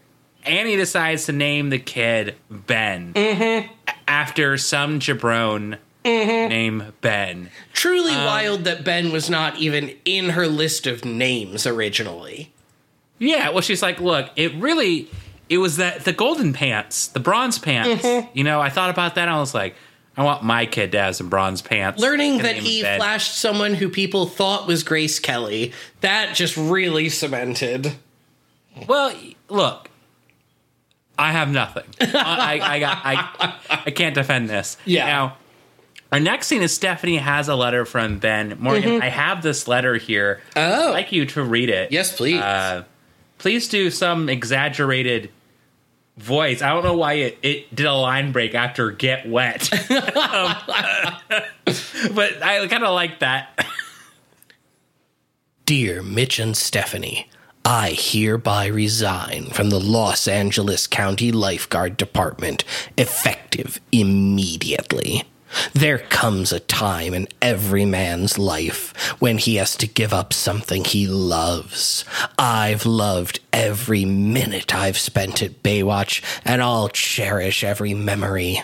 Annie 0.44 0.76
decides 0.76 1.26
to 1.26 1.32
name 1.32 1.68
the 1.68 1.78
kid 1.78 2.36
Ben 2.50 3.12
Mm-hmm. 3.12 3.70
after 4.08 4.56
some 4.56 4.98
jabron 4.98 5.76
Name 6.04 6.92
Ben. 7.00 7.50
Truly 7.72 8.12
wild 8.12 8.64
that 8.64 8.84
Ben 8.84 9.10
was 9.12 9.28
not 9.28 9.58
even 9.58 9.92
in 10.04 10.30
her 10.30 10.46
list 10.46 10.86
of 10.86 11.04
names 11.04 11.66
originally. 11.66 12.52
Yeah, 13.18 13.50
well, 13.50 13.60
she's 13.60 13.82
like, 13.82 14.00
look, 14.00 14.30
it 14.36 14.54
really, 14.54 15.10
it 15.48 15.58
was 15.58 15.76
that 15.76 16.04
the 16.04 16.12
golden 16.12 16.52
pants, 16.52 17.08
the 17.08 17.20
bronze 17.20 17.58
pants. 17.58 18.04
Mm-hmm. 18.04 18.28
You 18.36 18.44
know, 18.44 18.60
I 18.60 18.68
thought 18.68 18.90
about 18.90 19.14
that. 19.14 19.22
And 19.22 19.30
I 19.30 19.38
was 19.38 19.54
like, 19.54 19.74
I 20.16 20.24
want 20.24 20.42
my 20.42 20.66
kid 20.66 20.92
to 20.92 20.98
have 20.98 21.16
some 21.16 21.28
bronze 21.28 21.62
pants. 21.62 22.00
Learning 22.00 22.38
that 22.38 22.56
he 22.56 22.82
Ben. 22.82 22.98
flashed 22.98 23.36
someone 23.36 23.74
who 23.74 23.88
people 23.88 24.26
thought 24.26 24.66
was 24.66 24.82
Grace 24.82 25.18
Kelly, 25.18 25.72
that 26.00 26.34
just 26.34 26.56
really 26.56 27.08
cemented. 27.08 27.92
Well, 28.88 29.14
look, 29.48 29.90
I 31.18 31.32
have 31.32 31.50
nothing. 31.50 31.84
I, 32.00 32.58
I, 32.60 32.74
I 32.74 32.80
got, 32.80 32.98
I, 33.04 33.82
I 33.86 33.90
can't 33.90 34.14
defend 34.14 34.48
this. 34.48 34.76
Yeah. 34.86 35.06
Now, 35.06 35.36
our 36.12 36.20
next 36.20 36.46
scene 36.46 36.62
is 36.62 36.74
Stephanie 36.74 37.18
has 37.18 37.48
a 37.48 37.54
letter 37.54 37.84
from 37.84 38.18
Ben 38.18 38.56
Morgan. 38.58 39.02
I 39.02 39.08
have 39.08 39.42
this 39.42 39.68
letter 39.68 39.96
here. 39.96 40.40
Mm-hmm. 40.54 40.58
Oh. 40.58 40.88
I'd 40.88 40.92
like 40.92 41.12
you 41.12 41.26
to 41.26 41.42
read 41.42 41.68
it. 41.68 41.92
Yes, 41.92 42.16
please. 42.16 42.40
Uh, 42.40 42.84
please 43.38 43.68
do 43.68 43.90
some 43.90 44.28
exaggerated 44.28 45.30
voice. 46.16 46.62
I 46.62 46.72
don't 46.72 46.84
know 46.84 46.96
why 46.96 47.14
it, 47.14 47.38
it 47.42 47.74
did 47.74 47.86
a 47.86 47.92
line 47.94 48.32
break 48.32 48.54
after 48.54 48.90
"get 48.90 49.28
wet," 49.28 49.70
Um, 49.90 50.54
but 52.14 52.42
I 52.42 52.66
kind 52.68 52.84
of 52.84 52.94
like 52.94 53.20
that. 53.20 53.66
Dear 55.64 56.02
Mitch 56.02 56.38
and 56.38 56.56
Stephanie, 56.56 57.28
I 57.64 57.90
hereby 57.98 58.66
resign 58.66 59.46
from 59.46 59.70
the 59.70 59.80
Los 59.80 60.28
Angeles 60.28 60.86
County 60.86 61.32
Lifeguard 61.32 61.96
Department, 61.96 62.62
effective 62.96 63.80
immediately. 63.90 65.24
There 65.72 65.98
comes 65.98 66.52
a 66.52 66.60
time 66.60 67.14
in 67.14 67.28
every 67.40 67.84
man's 67.84 68.38
life 68.38 68.92
when 69.20 69.38
he 69.38 69.56
has 69.56 69.76
to 69.76 69.86
give 69.86 70.12
up 70.12 70.32
something 70.32 70.84
he 70.84 71.06
loves. 71.06 72.04
I've 72.38 72.86
loved 72.86 73.40
every 73.52 74.04
minute 74.04 74.74
I've 74.74 74.98
spent 74.98 75.42
at 75.42 75.62
Baywatch, 75.62 76.22
and 76.44 76.62
I'll 76.62 76.88
cherish 76.88 77.62
every 77.62 77.94
memory. 77.94 78.62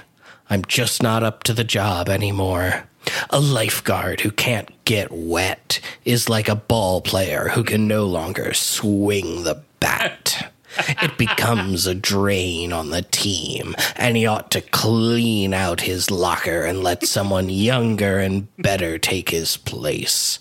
I'm 0.51 0.65
just 0.65 1.03
not 1.03 1.23
up 1.23 1.45
to 1.45 1.55
the 1.55 1.65
job 1.65 2.09
anymore. 2.09 2.85
A 3.31 3.41
lifeguard 3.41 4.21
who 4.21 4.31
can't 4.31 4.71
get 4.85 5.11
wet 5.11 5.81
is 6.05 6.29
like 6.29 6.49
a 6.49 6.55
ball 6.55 7.01
player 7.01 7.49
who 7.49 7.65
can 7.65 7.89
no 7.89 8.05
longer 8.05 8.53
swing 8.55 9.45
the 9.45 9.63
bat. 9.81 10.52
It 10.79 11.19
becomes 11.19 11.87
a 11.87 11.95
drain 11.95 12.73
on 12.73 12.91
the 12.91 13.03
team, 13.03 13.75
and 13.97 14.17
he 14.17 14.27
ought 14.27 14.51
to 14.53 14.61
clean 14.61 15.53
out 15.55 15.83
his 15.83 16.11
locker 16.11 16.63
and 16.63 16.83
let 16.83 17.07
someone 17.07 17.49
younger 17.51 18.19
and 18.19 18.49
better 18.57 18.99
take 18.99 19.31
his 19.31 19.57
place. 19.57 20.39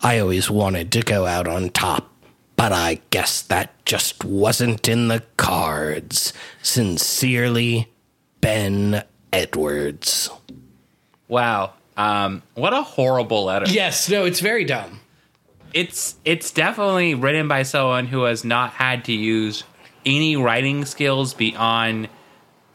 I 0.00 0.18
always 0.18 0.50
wanted 0.50 0.92
to 0.92 1.02
go 1.02 1.26
out 1.26 1.48
on 1.48 1.70
top, 1.70 2.12
but 2.56 2.72
I 2.72 3.00
guess 3.10 3.42
that 3.42 3.72
just 3.84 4.24
wasn't 4.24 4.88
in 4.88 5.08
the 5.08 5.22
cards. 5.36 6.32
Sincerely, 6.62 7.88
Ben 8.40 9.02
Edwards. 9.32 10.30
Wow, 11.28 11.72
um, 11.96 12.42
what 12.54 12.74
a 12.74 12.82
horrible 12.82 13.44
letter! 13.44 13.66
Yes, 13.68 14.08
no, 14.08 14.24
it's 14.24 14.40
very 14.40 14.64
dumb. 14.64 15.00
It's 15.74 16.14
it's 16.24 16.50
definitely 16.52 17.14
written 17.14 17.48
by 17.48 17.64
someone 17.64 18.06
who 18.06 18.22
has 18.22 18.44
not 18.44 18.70
had 18.70 19.04
to 19.06 19.12
use 19.12 19.64
any 20.06 20.36
writing 20.36 20.84
skills 20.86 21.34
beyond 21.34 22.08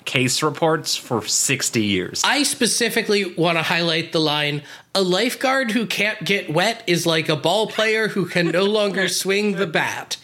case 0.05 0.43
reports 0.43 0.95
for 0.95 1.25
sixty 1.25 1.83
years. 1.83 2.21
I 2.25 2.43
specifically 2.43 3.33
want 3.35 3.57
to 3.57 3.61
highlight 3.63 4.11
the 4.11 4.19
line 4.19 4.63
a 4.93 5.01
lifeguard 5.01 5.71
who 5.71 5.85
can't 5.85 6.23
get 6.25 6.51
wet 6.51 6.83
is 6.87 7.05
like 7.05 7.29
a 7.29 7.35
ball 7.35 7.67
player 7.67 8.09
who 8.09 8.25
can 8.25 8.47
no 8.49 8.63
longer 8.65 9.07
swing 9.07 9.53
the 9.53 9.67
bat. 9.67 10.17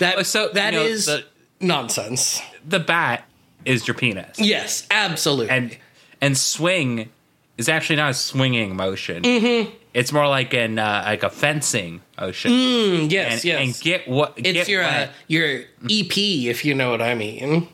That 0.00 0.26
So, 0.26 0.48
you 0.48 0.52
that 0.54 0.72
know, 0.74 0.82
is 0.82 1.06
the- 1.06 1.24
nonsense. 1.60 2.40
the 2.66 2.80
bat 2.80 3.24
is 3.64 3.86
your 3.86 3.94
penis. 3.94 4.38
Yes, 4.38 4.84
absolutely. 4.90 5.50
and 5.50 5.76
and 6.20 6.36
swing 6.36 7.10
is 7.56 7.68
actually 7.68 7.96
not 7.96 8.10
a 8.10 8.14
swinging 8.14 8.74
motion. 8.74 9.22
Mm-hmm. 9.22 9.76
It's 9.92 10.12
more 10.12 10.28
like 10.28 10.54
an 10.54 10.78
uh, 10.78 11.02
like 11.06 11.22
a 11.22 11.30
fencing 11.30 12.00
ocean. 12.18 12.52
Mm, 12.52 13.10
yes, 13.10 13.32
and, 13.32 13.44
yes. 13.44 13.60
and 13.60 13.80
get 13.82 14.08
what 14.08 14.34
it's 14.36 14.52
get 14.52 14.68
your 14.68 14.84
uh, 14.84 15.08
your 15.26 15.62
EP, 15.84 16.16
if 16.16 16.64
you 16.64 16.74
know 16.74 16.90
what 16.90 17.02
I 17.02 17.14
mean. 17.14 17.68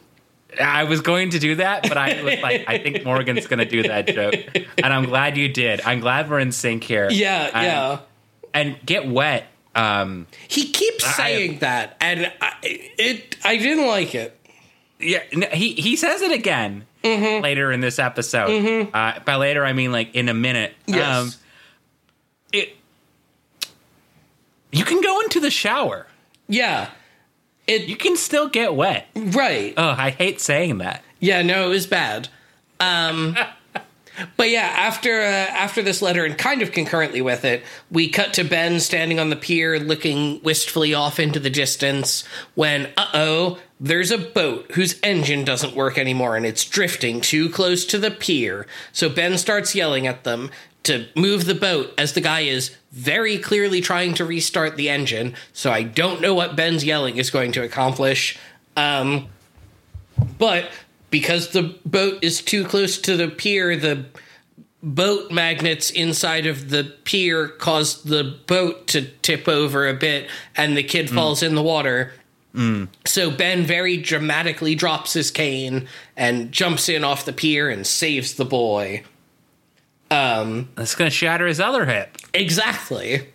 I 0.58 0.84
was 0.84 1.02
going 1.02 1.30
to 1.30 1.38
do 1.38 1.56
that, 1.56 1.82
but 1.86 1.98
I 1.98 2.22
was 2.22 2.40
like, 2.40 2.64
I 2.66 2.78
think 2.78 3.04
Morgan's 3.04 3.46
going 3.46 3.58
to 3.58 3.66
do 3.66 3.82
that 3.82 4.06
joke, 4.06 4.34
and 4.78 4.86
I'm 4.92 5.04
glad 5.04 5.36
you 5.36 5.48
did. 5.50 5.82
I'm 5.82 6.00
glad 6.00 6.30
we're 6.30 6.38
in 6.38 6.50
sync 6.52 6.82
here. 6.84 7.10
Yeah, 7.10 7.50
Um, 7.52 7.64
yeah. 7.64 7.98
And 8.54 8.76
get 8.86 9.06
wet. 9.06 9.44
Um, 9.74 10.26
He 10.48 10.70
keeps 10.72 11.04
I- 11.04 11.12
saying 11.12 11.58
that, 11.58 11.98
and 12.00 12.32
I, 12.40 12.52
it 12.62 13.36
I 13.44 13.58
didn't 13.58 13.86
like 13.86 14.14
it. 14.14 14.34
yeah, 14.98 15.22
n- 15.30 15.48
he 15.52 15.72
he 15.74 15.96
says 15.96 16.22
it 16.22 16.32
again 16.32 16.86
Mm-hmm. 17.04 17.42
later 17.44 17.70
in 17.70 17.80
this 17.80 17.98
episode. 18.00 18.88
Uh, 18.92 19.20
by 19.24 19.36
later, 19.36 19.64
I 19.64 19.74
mean 19.74 19.92
like 19.92 20.14
in 20.14 20.28
a 20.30 20.34
minute. 20.34 20.72
Yes. 20.86 21.06
Um, 21.06 21.30
it. 22.52 22.76
You 24.72 24.84
can 24.84 25.00
go 25.00 25.20
into 25.20 25.40
the 25.40 25.50
shower. 25.50 26.06
Yeah, 26.48 26.90
it 27.66 27.82
You 27.82 27.96
can 27.96 28.16
still 28.16 28.48
get 28.48 28.74
wet. 28.74 29.08
right. 29.14 29.74
Oh, 29.76 29.94
I 29.96 30.10
hate 30.10 30.40
saying 30.40 30.78
that. 30.78 31.02
Yeah, 31.18 31.42
no, 31.42 31.66
it 31.66 31.68
was 31.70 31.86
bad. 31.86 32.28
Um, 32.78 33.36
but 34.36 34.50
yeah, 34.50 34.60
after 34.76 35.18
uh, 35.20 35.24
after 35.24 35.82
this 35.82 36.02
letter 36.02 36.24
and 36.24 36.36
kind 36.36 36.62
of 36.62 36.72
concurrently 36.72 37.22
with 37.22 37.44
it, 37.44 37.64
we 37.90 38.08
cut 38.08 38.34
to 38.34 38.44
Ben 38.44 38.78
standing 38.80 39.18
on 39.18 39.30
the 39.30 39.36
pier, 39.36 39.78
looking 39.80 40.40
wistfully 40.42 40.94
off 40.94 41.18
into 41.18 41.40
the 41.40 41.50
distance. 41.50 42.24
When 42.54 42.86
uh 42.96 43.08
oh, 43.14 43.58
there's 43.80 44.10
a 44.10 44.18
boat 44.18 44.70
whose 44.72 45.00
engine 45.02 45.44
doesn't 45.44 45.74
work 45.74 45.98
anymore 45.98 46.36
and 46.36 46.46
it's 46.46 46.64
drifting 46.64 47.20
too 47.20 47.48
close 47.48 47.84
to 47.86 47.98
the 47.98 48.10
pier. 48.10 48.66
So 48.92 49.08
Ben 49.08 49.36
starts 49.38 49.74
yelling 49.74 50.06
at 50.06 50.24
them 50.24 50.50
to 50.86 51.06
move 51.14 51.44
the 51.44 51.54
boat 51.54 51.92
as 51.98 52.14
the 52.14 52.20
guy 52.20 52.40
is 52.40 52.74
very 52.92 53.38
clearly 53.38 53.80
trying 53.80 54.14
to 54.14 54.24
restart 54.24 54.76
the 54.76 54.88
engine. 54.88 55.34
So 55.52 55.70
I 55.70 55.82
don't 55.82 56.20
know 56.20 56.34
what 56.34 56.56
Ben's 56.56 56.84
yelling 56.84 57.16
is 57.18 57.30
going 57.30 57.52
to 57.52 57.62
accomplish. 57.62 58.38
Um, 58.76 59.28
but 60.38 60.70
because 61.10 61.50
the 61.50 61.78
boat 61.84 62.22
is 62.22 62.40
too 62.40 62.64
close 62.64 62.98
to 63.02 63.16
the 63.16 63.28
pier, 63.28 63.76
the 63.76 64.06
boat 64.82 65.30
magnets 65.32 65.90
inside 65.90 66.46
of 66.46 66.70
the 66.70 66.84
pier 67.04 67.48
cause 67.48 68.02
the 68.04 68.38
boat 68.46 68.86
to 68.88 69.02
tip 69.22 69.48
over 69.48 69.88
a 69.88 69.94
bit 69.94 70.28
and 70.56 70.76
the 70.76 70.82
kid 70.82 71.10
falls 71.10 71.42
in 71.42 71.54
the 71.54 71.62
water. 71.62 72.12
So 73.04 73.30
Ben 73.30 73.64
very 73.64 73.96
dramatically 73.96 74.74
drops 74.74 75.12
his 75.12 75.30
cane 75.30 75.88
and 76.16 76.52
jumps 76.52 76.88
in 76.88 77.04
off 77.04 77.24
the 77.24 77.32
pier 77.32 77.68
and 77.68 77.86
saves 77.86 78.34
the 78.34 78.44
boy. 78.46 79.02
That's 80.10 80.94
going 80.94 81.10
to 81.10 81.14
shatter 81.16 81.46
his 81.46 81.60
other 81.60 81.86
hip. 81.86 82.16
Exactly. 82.34 83.28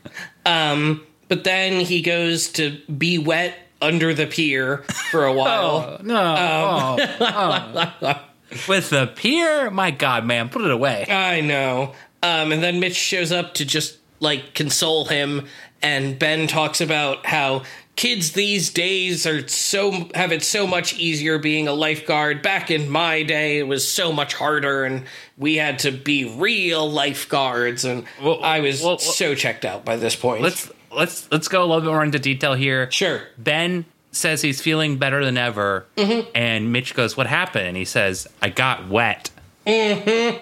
Um, 0.45 1.06
but 1.27 1.43
then 1.43 1.81
he 1.81 2.02
goes 2.02 2.49
to 2.53 2.80
be 2.85 3.18
wet 3.18 3.57
under 3.81 4.14
the 4.14 4.27
pier 4.27 4.84
for 5.11 5.26
a 5.26 5.34
while. 5.38 5.99
No. 6.03 6.35
oh, 6.38 6.98
oh. 8.02 8.22
with 8.68 8.89
the 8.89 9.07
pier. 9.07 9.72
My 9.72 9.91
God, 9.91 10.26
man, 10.26 10.49
put 10.49 10.61
it 10.61 10.72
away. 10.72 11.06
I 11.10 11.41
know. 11.41 11.93
Um, 12.23 12.52
and 12.52 12.61
then 12.61 12.80
Mitch 12.80 12.95
shows 12.95 13.31
up 13.31 13.56
to 13.56 13.65
just 13.65 13.98
like 14.19 14.53
console 14.53 15.06
him, 15.06 15.48
and 15.81 16.19
Ben 16.19 16.48
talks 16.48 16.80
about 16.81 17.26
how 17.26 17.64
kids 18.02 18.32
these 18.32 18.72
days 18.72 19.28
are 19.28 19.48
so 19.48 20.10
have 20.15 20.32
it 20.32 20.41
so 20.41 20.65
much 20.65 20.94
easier 20.98 21.38
being 21.38 21.68
a 21.68 21.72
lifeguard. 21.73 22.41
Back 22.41 22.72
in 22.72 22.90
my 22.90 23.22
day, 23.22 23.60
it 23.60 23.68
was 23.68 23.88
so 23.88 24.11
much 24.11 24.34
harder, 24.34 24.84
and 24.86 25.03
we 25.38 25.57
had 25.57 25.78
to 25.80 25.91
be 25.91 26.26
real 26.26 26.90
lifeguards. 26.90 27.86
And 27.86 28.06
Well, 28.19 28.44
I 28.44 28.60
was 28.61 28.82
well, 28.82 28.90
well- 28.94 28.98
so 28.98 29.36
checked 29.36 29.65
out 29.65 29.86
by 29.86 29.98
this 29.98 30.15
point. 30.15 30.41
Let's 30.41 30.72
let's 30.91 31.32
let's 31.32 31.48
go 31.48 31.61
a 31.61 31.68
little 31.68 31.82
bit 31.82 31.90
more 31.90 32.03
into 32.03 32.18
detail 32.18 32.56
here. 32.56 32.90
sure. 32.91 33.22
Ben 33.38 33.86
says 34.11 34.41
he's 34.41 34.60
feeling 34.61 34.98
better 34.98 35.23
than 35.23 35.38
ever, 35.38 35.86
and 36.34 36.73
Mitch 36.73 36.95
goes, 36.95 37.15
"What 37.15 37.28
happened?" 37.28 37.68
And 37.68 37.78
he 37.78 37.86
says, 37.86 38.28
"I 38.41 38.49
got 38.49 38.90
wet." 38.90 39.30
Mm-hmm. 39.68 40.38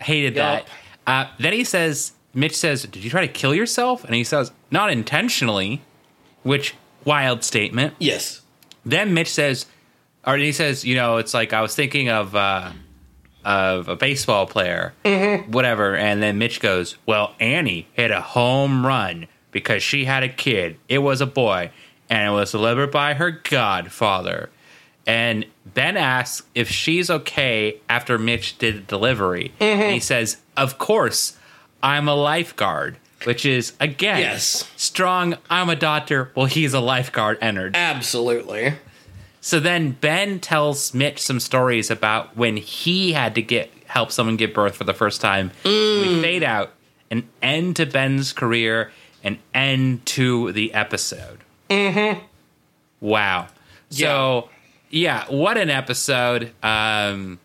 Hated 0.00 0.34
Yup. 0.34 0.66
that. 0.66 0.68
Uh, 1.06 1.30
then 1.38 1.52
he 1.52 1.62
says, 1.62 2.10
Mitch 2.34 2.56
says, 2.56 2.82
"Did 2.82 3.04
you 3.04 3.10
try 3.10 3.20
to 3.24 3.32
kill 3.32 3.54
yourself?" 3.54 4.02
And 4.04 4.16
he 4.16 4.24
says, 4.24 4.50
"Not 4.72 4.90
intentionally," 4.90 5.80
which 6.42 6.74
wild 7.04 7.44
statement. 7.44 7.94
Yes. 7.98 8.40
Then 8.84 9.14
Mitch 9.14 9.30
says, 9.30 9.66
or 10.26 10.36
he 10.36 10.52
says, 10.52 10.84
you 10.84 10.94
know, 10.94 11.18
it's 11.18 11.34
like 11.34 11.52
I 11.52 11.62
was 11.62 11.74
thinking 11.74 12.08
of 12.08 12.34
uh, 12.34 12.72
of 13.44 13.88
a 13.88 13.96
baseball 13.96 14.46
player, 14.46 14.94
whatever. 15.48 15.96
And 15.96 16.22
then 16.22 16.38
Mitch 16.38 16.60
goes, 16.60 16.96
"Well, 17.06 17.34
Annie 17.38 17.86
hit 17.92 18.10
a 18.10 18.20
home 18.20 18.86
run 18.86 19.26
because 19.50 19.82
she 19.82 20.04
had 20.04 20.22
a 20.22 20.28
kid. 20.28 20.78
It 20.88 20.98
was 20.98 21.20
a 21.20 21.26
boy, 21.26 21.70
and 22.08 22.28
it 22.28 22.32
was 22.32 22.52
delivered 22.52 22.90
by 22.90 23.14
her 23.14 23.30
godfather." 23.30 24.50
And 25.06 25.44
Ben 25.66 25.98
asks 25.98 26.46
if 26.54 26.70
she's 26.70 27.10
okay 27.10 27.80
after 27.88 28.16
Mitch 28.18 28.56
did 28.56 28.76
the 28.76 28.80
delivery. 28.80 29.52
And 29.60 29.92
he 29.92 30.00
says, 30.00 30.38
"Of 30.56 30.78
course, 30.78 31.36
I'm 31.82 32.08
a 32.08 32.14
lifeguard." 32.14 32.96
Which 33.24 33.46
is 33.46 33.72
again 33.80 34.18
Yes. 34.20 34.70
strong. 34.76 35.36
I'm 35.50 35.68
a 35.70 35.76
doctor. 35.76 36.30
Well, 36.34 36.46
he's 36.46 36.74
a 36.74 36.80
lifeguard. 36.80 37.38
Entered. 37.40 37.74
Absolutely. 37.76 38.74
So 39.40 39.60
then 39.60 39.92
Ben 39.92 40.40
tells 40.40 40.94
Mitch 40.94 41.18
some 41.20 41.38
stories 41.40 41.90
about 41.90 42.36
when 42.36 42.56
he 42.56 43.12
had 43.12 43.34
to 43.34 43.42
get 43.42 43.70
help 43.86 44.10
someone 44.10 44.36
give 44.36 44.52
birth 44.54 44.74
for 44.76 44.84
the 44.84 44.94
first 44.94 45.20
time. 45.20 45.50
We 45.64 46.20
fade 46.22 46.42
out 46.42 46.72
an 47.10 47.28
end 47.42 47.76
to 47.76 47.86
Ben's 47.86 48.32
career, 48.32 48.90
an 49.22 49.38
end 49.52 50.04
to 50.06 50.50
the 50.52 50.72
episode. 50.74 51.40
Mm-hmm. 51.70 52.20
Wow. 53.00 53.48
So 53.90 54.48
yeah, 54.90 55.24
what 55.28 55.56
an 55.58 55.70
episode. 55.70 56.52
Um 56.62 57.38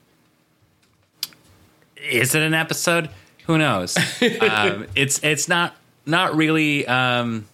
is 1.98 2.34
it 2.34 2.42
an 2.42 2.54
episode? 2.54 3.10
Who 3.50 3.58
knows? 3.58 3.98
um, 4.42 4.86
it's 4.94 5.24
it's 5.24 5.48
not 5.48 5.76
not 6.06 6.36
really 6.36 6.86
um 6.86 7.48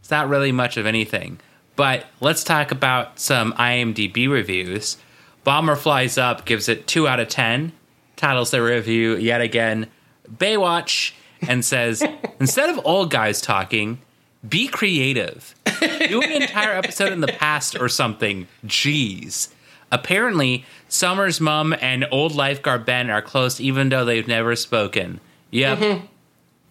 it's 0.00 0.10
not 0.10 0.28
really 0.28 0.50
much 0.50 0.76
of 0.76 0.86
anything. 0.86 1.38
But 1.76 2.06
let's 2.20 2.42
talk 2.42 2.72
about 2.72 3.20
some 3.20 3.52
IMDb 3.52 4.28
reviews. 4.28 4.96
Bomber 5.44 5.76
Flies 5.76 6.18
Up 6.18 6.44
gives 6.44 6.68
it 6.68 6.88
2 6.88 7.06
out 7.06 7.20
of 7.20 7.28
10, 7.28 7.70
titles 8.16 8.50
their 8.50 8.64
review 8.64 9.14
yet 9.14 9.40
again 9.40 9.86
Baywatch, 10.28 11.12
and 11.42 11.64
says, 11.64 12.02
instead 12.40 12.68
of 12.68 12.84
old 12.84 13.12
guys 13.12 13.40
talking, 13.40 14.00
be 14.48 14.66
creative. 14.66 15.54
Do 15.80 16.20
an 16.22 16.42
entire 16.42 16.72
episode 16.72 17.12
in 17.12 17.20
the 17.20 17.28
past 17.28 17.76
or 17.76 17.88
something. 17.88 18.48
Jeez. 18.66 19.50
Apparently, 19.92 20.64
Summer's 20.88 21.40
mom 21.40 21.74
and 21.80 22.06
old 22.10 22.34
lifeguard 22.34 22.84
Ben 22.84 23.10
are 23.10 23.22
close 23.22 23.60
even 23.60 23.90
though 23.90 24.04
they've 24.04 24.26
never 24.26 24.56
spoken. 24.56 25.20
Yep. 25.50 25.78
Mm-hmm. 25.78 26.06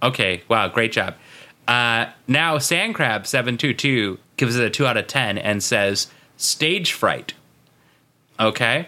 Okay, 0.03 0.44
wow, 0.48 0.68
great 0.68 0.91
job. 0.91 1.15
Uh, 1.68 2.07
now, 2.27 2.57
Sandcrab722 2.57 4.18
gives 4.38 4.56
it 4.56 4.65
a 4.65 4.69
2 4.69 4.85
out 4.85 4.98
of 4.98 5.07
10 5.07 5.38
and 5.38 5.64
says, 5.64 6.07
stage 6.38 6.94
fright. 6.94 7.34
Okay? 8.39 8.88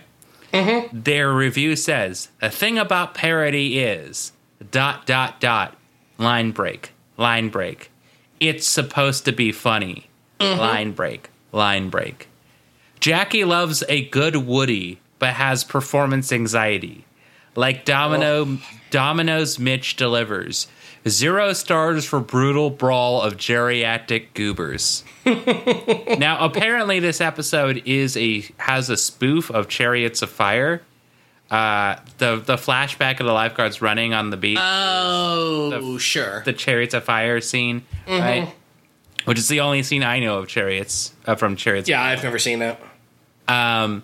Mm-hmm. 0.53 1.01
Their 1.01 1.33
review 1.33 1.75
says, 1.75 2.29
the 2.39 2.49
thing 2.49 2.77
about 2.77 3.13
parody 3.15 3.79
is, 3.79 4.31
dot, 4.71 5.05
dot, 5.05 5.39
dot, 5.39 5.75
line 6.17 6.51
break, 6.51 6.93
line 7.17 7.49
break. 7.49 7.91
It's 8.39 8.67
supposed 8.67 9.25
to 9.25 9.31
be 9.31 9.51
funny. 9.51 10.07
Mm-hmm. 10.39 10.59
Line 10.59 10.91
break, 10.93 11.29
line 11.51 11.89
break. 11.89 12.29
Jackie 12.99 13.43
loves 13.43 13.83
a 13.89 14.05
good 14.05 14.37
Woody, 14.37 14.99
but 15.19 15.33
has 15.35 15.63
performance 15.63 16.31
anxiety. 16.31 17.05
Like 17.55 17.85
Domino, 17.85 18.57
Domino's 18.91 19.59
Mitch 19.59 19.95
delivers. 19.95 20.67
Zero 21.07 21.53
stars 21.53 22.05
for 22.05 22.19
brutal 22.19 22.69
brawl 22.69 23.21
of 23.21 23.37
geriatric 23.37 24.33
goobers. 24.33 25.03
now, 26.19 26.43
apparently, 26.43 26.99
this 26.99 27.21
episode 27.21 27.81
is 27.85 28.17
a 28.17 28.41
has 28.57 28.89
a 28.89 28.97
spoof 28.97 29.49
of 29.49 29.67
Chariots 29.67 30.21
of 30.21 30.29
Fire. 30.29 30.81
Uh, 31.49 31.95
the 32.19 32.35
the 32.45 32.57
flashback 32.57 33.19
of 33.19 33.25
the 33.25 33.31
lifeguards 33.33 33.81
running 33.81 34.13
on 34.13 34.29
the 34.29 34.37
beach, 34.37 34.59
Oh, 34.61 35.97
sure. 35.97 36.43
the 36.45 36.53
Chariots 36.53 36.93
of 36.93 37.03
Fire 37.05 37.41
scene, 37.41 37.83
right? 38.07 38.53
Which 39.25 39.39
is 39.39 39.47
the 39.47 39.61
only 39.61 39.83
scene 39.83 40.03
I 40.03 40.19
know 40.19 40.37
of 40.39 40.47
Chariots 40.47 41.13
uh, 41.25 41.35
from 41.35 41.55
Chariots. 41.55 41.89
yeah, 41.89 42.03
I've 42.03 42.23
never 42.23 42.39
seen 42.39 42.59
that. 42.59 42.79
Um, 43.47 44.03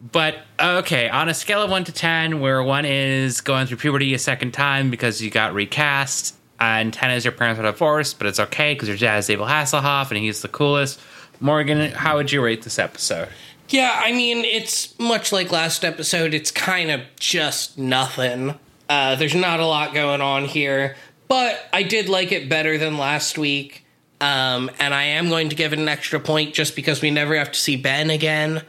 but 0.00 0.38
okay, 0.58 1.08
on 1.08 1.28
a 1.28 1.34
scale 1.34 1.62
of 1.62 1.70
one 1.70 1.84
to 1.84 1.92
ten, 1.92 2.40
where 2.40 2.62
one 2.62 2.84
is 2.84 3.40
going 3.40 3.66
through 3.66 3.78
puberty 3.78 4.14
a 4.14 4.18
second 4.18 4.52
time 4.52 4.90
because 4.90 5.20
you 5.20 5.30
got 5.30 5.54
recast, 5.54 6.34
and 6.58 6.92
ten 6.92 7.10
is 7.10 7.24
your 7.24 7.32
parents 7.32 7.60
are 7.60 7.64
divorced, 7.64 8.18
but 8.18 8.26
it's 8.26 8.40
okay 8.40 8.74
because 8.74 8.88
your 8.88 8.96
dad 8.96 9.18
is 9.18 9.30
Abel 9.30 9.46
Hasselhoff 9.46 10.10
and 10.10 10.18
he's 10.18 10.42
the 10.42 10.48
coolest. 10.48 11.00
Morgan, 11.40 11.90
how 11.92 12.16
would 12.16 12.32
you 12.32 12.42
rate 12.42 12.62
this 12.62 12.78
episode? 12.78 13.28
Yeah, 13.70 13.98
I 14.02 14.12
mean, 14.12 14.44
it's 14.44 14.98
much 14.98 15.32
like 15.32 15.52
last 15.52 15.84
episode. 15.84 16.34
It's 16.34 16.50
kind 16.50 16.90
of 16.90 17.02
just 17.18 17.78
nothing. 17.78 18.58
Uh, 18.88 19.14
there's 19.14 19.34
not 19.34 19.60
a 19.60 19.66
lot 19.66 19.94
going 19.94 20.20
on 20.20 20.44
here, 20.44 20.96
but 21.28 21.68
I 21.72 21.84
did 21.84 22.08
like 22.08 22.32
it 22.32 22.48
better 22.48 22.76
than 22.76 22.98
last 22.98 23.38
week. 23.38 23.84
Um, 24.20 24.70
and 24.78 24.92
I 24.92 25.04
am 25.04 25.28
going 25.28 25.48
to 25.50 25.56
give 25.56 25.72
it 25.72 25.78
an 25.78 25.88
extra 25.88 26.20
point 26.20 26.52
just 26.52 26.76
because 26.76 27.00
we 27.00 27.10
never 27.10 27.36
have 27.36 27.52
to 27.52 27.58
see 27.58 27.76
Ben 27.76 28.10
again. 28.10 28.62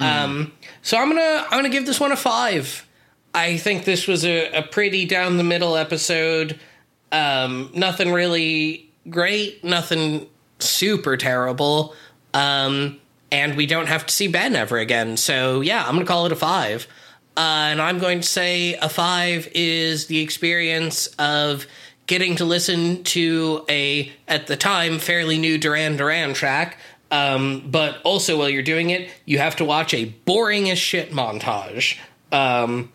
Um, 0.00 0.52
so 0.82 0.96
I'm 0.96 1.08
gonna 1.08 1.44
I'm 1.44 1.58
gonna 1.58 1.68
give 1.68 1.86
this 1.86 2.00
one 2.00 2.12
a 2.12 2.16
five. 2.16 2.86
I 3.34 3.56
think 3.56 3.84
this 3.84 4.06
was 4.06 4.24
a, 4.24 4.50
a 4.52 4.62
pretty 4.62 5.04
down 5.04 5.36
the 5.36 5.44
middle 5.44 5.76
episode. 5.76 6.58
Um, 7.12 7.70
nothing 7.74 8.12
really 8.12 8.90
great, 9.08 9.64
nothing 9.64 10.28
super 10.58 11.16
terrible. 11.16 11.94
Um, 12.34 13.00
and 13.30 13.56
we 13.56 13.66
don't 13.66 13.86
have 13.86 14.06
to 14.06 14.14
see 14.14 14.28
Ben 14.28 14.56
ever 14.56 14.78
again. 14.78 15.16
So 15.16 15.60
yeah, 15.60 15.84
I'm 15.86 15.94
gonna 15.94 16.06
call 16.06 16.26
it 16.26 16.32
a 16.32 16.36
five. 16.36 16.86
Uh, 17.36 17.70
and 17.70 17.80
I'm 17.80 18.00
going 18.00 18.20
to 18.20 18.26
say 18.26 18.74
a 18.74 18.88
five 18.88 19.48
is 19.54 20.06
the 20.06 20.18
experience 20.18 21.06
of 21.20 21.66
getting 22.08 22.34
to 22.34 22.44
listen 22.44 23.04
to 23.04 23.64
a 23.68 24.10
at 24.26 24.48
the 24.48 24.56
time 24.56 24.98
fairly 24.98 25.38
new 25.38 25.56
Duran 25.56 25.96
Duran 25.96 26.34
track. 26.34 26.78
Um, 27.10 27.64
but 27.70 28.00
also 28.02 28.38
while 28.38 28.48
you're 28.48 28.62
doing 28.62 28.90
it, 28.90 29.10
you 29.24 29.38
have 29.38 29.56
to 29.56 29.64
watch 29.64 29.94
a 29.94 30.06
boring 30.06 30.70
as 30.70 30.78
shit 30.78 31.10
montage. 31.10 31.96
Um, 32.32 32.92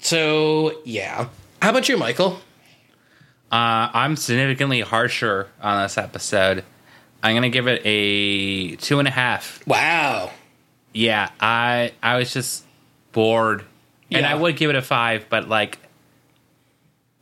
so 0.00 0.80
yeah. 0.84 1.28
How 1.60 1.70
about 1.70 1.88
you, 1.88 1.96
Michael? 1.96 2.40
Uh, 3.52 3.88
I'm 3.92 4.16
significantly 4.16 4.80
harsher 4.80 5.48
on 5.60 5.82
this 5.82 5.98
episode. 5.98 6.64
I'm 7.22 7.36
gonna 7.36 7.50
give 7.50 7.68
it 7.68 7.82
a 7.84 8.76
two 8.76 8.98
and 8.98 9.06
a 9.06 9.12
half. 9.12 9.64
Wow. 9.66 10.30
Yeah, 10.92 11.30
I 11.40 11.92
I 12.02 12.16
was 12.16 12.32
just 12.32 12.64
bored, 13.12 13.64
and 14.10 14.26
I 14.26 14.34
would 14.34 14.56
give 14.56 14.70
it 14.70 14.76
a 14.76 14.82
five, 14.82 15.26
but 15.28 15.48
like, 15.48 15.78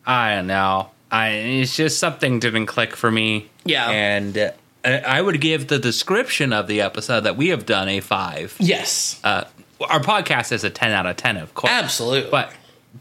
I 0.06 0.36
don't 0.36 0.46
know. 0.46 0.90
I 1.10 1.28
it's 1.28 1.76
just 1.76 1.98
something 1.98 2.38
didn't 2.38 2.66
click 2.66 2.96
for 2.96 3.10
me. 3.10 3.50
Yeah. 3.64 3.90
and 3.90 4.38
uh, 4.38 4.50
I 4.85 5.20
would 5.20 5.40
give 5.40 5.69
the 5.69 5.78
description 5.78 6.52
of 6.52 6.66
the 6.66 6.81
episode 6.81 7.20
that 7.20 7.36
we 7.36 7.48
have 7.48 7.66
done 7.66 7.89
a 7.89 8.01
five. 8.01 8.57
Yes. 8.59 9.20
Uh, 9.23 9.44
our 9.89 10.01
podcast 10.01 10.52
is 10.52 10.65
a 10.65 10.70
ten 10.70 10.93
out 10.93 11.07
of 11.07 11.16
ten, 11.16 11.36
of 11.36 11.55
course, 11.55 11.73
Absolutely. 11.73 12.31
but 12.31 12.52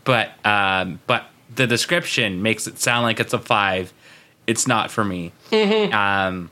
but 0.03 0.31
um, 0.45 0.99
but 1.07 1.26
the 1.56 1.68
description 1.68 2.41
makes 2.41 2.68
it 2.68 2.80
sound 2.80 3.03
like 3.03 3.19
it's 3.19 3.34
a 3.34 3.39
five. 3.39 3.93
It's 4.47 4.68
not 4.68 4.91
for 4.91 5.03
me. 5.03 5.31
Um, 5.51 6.49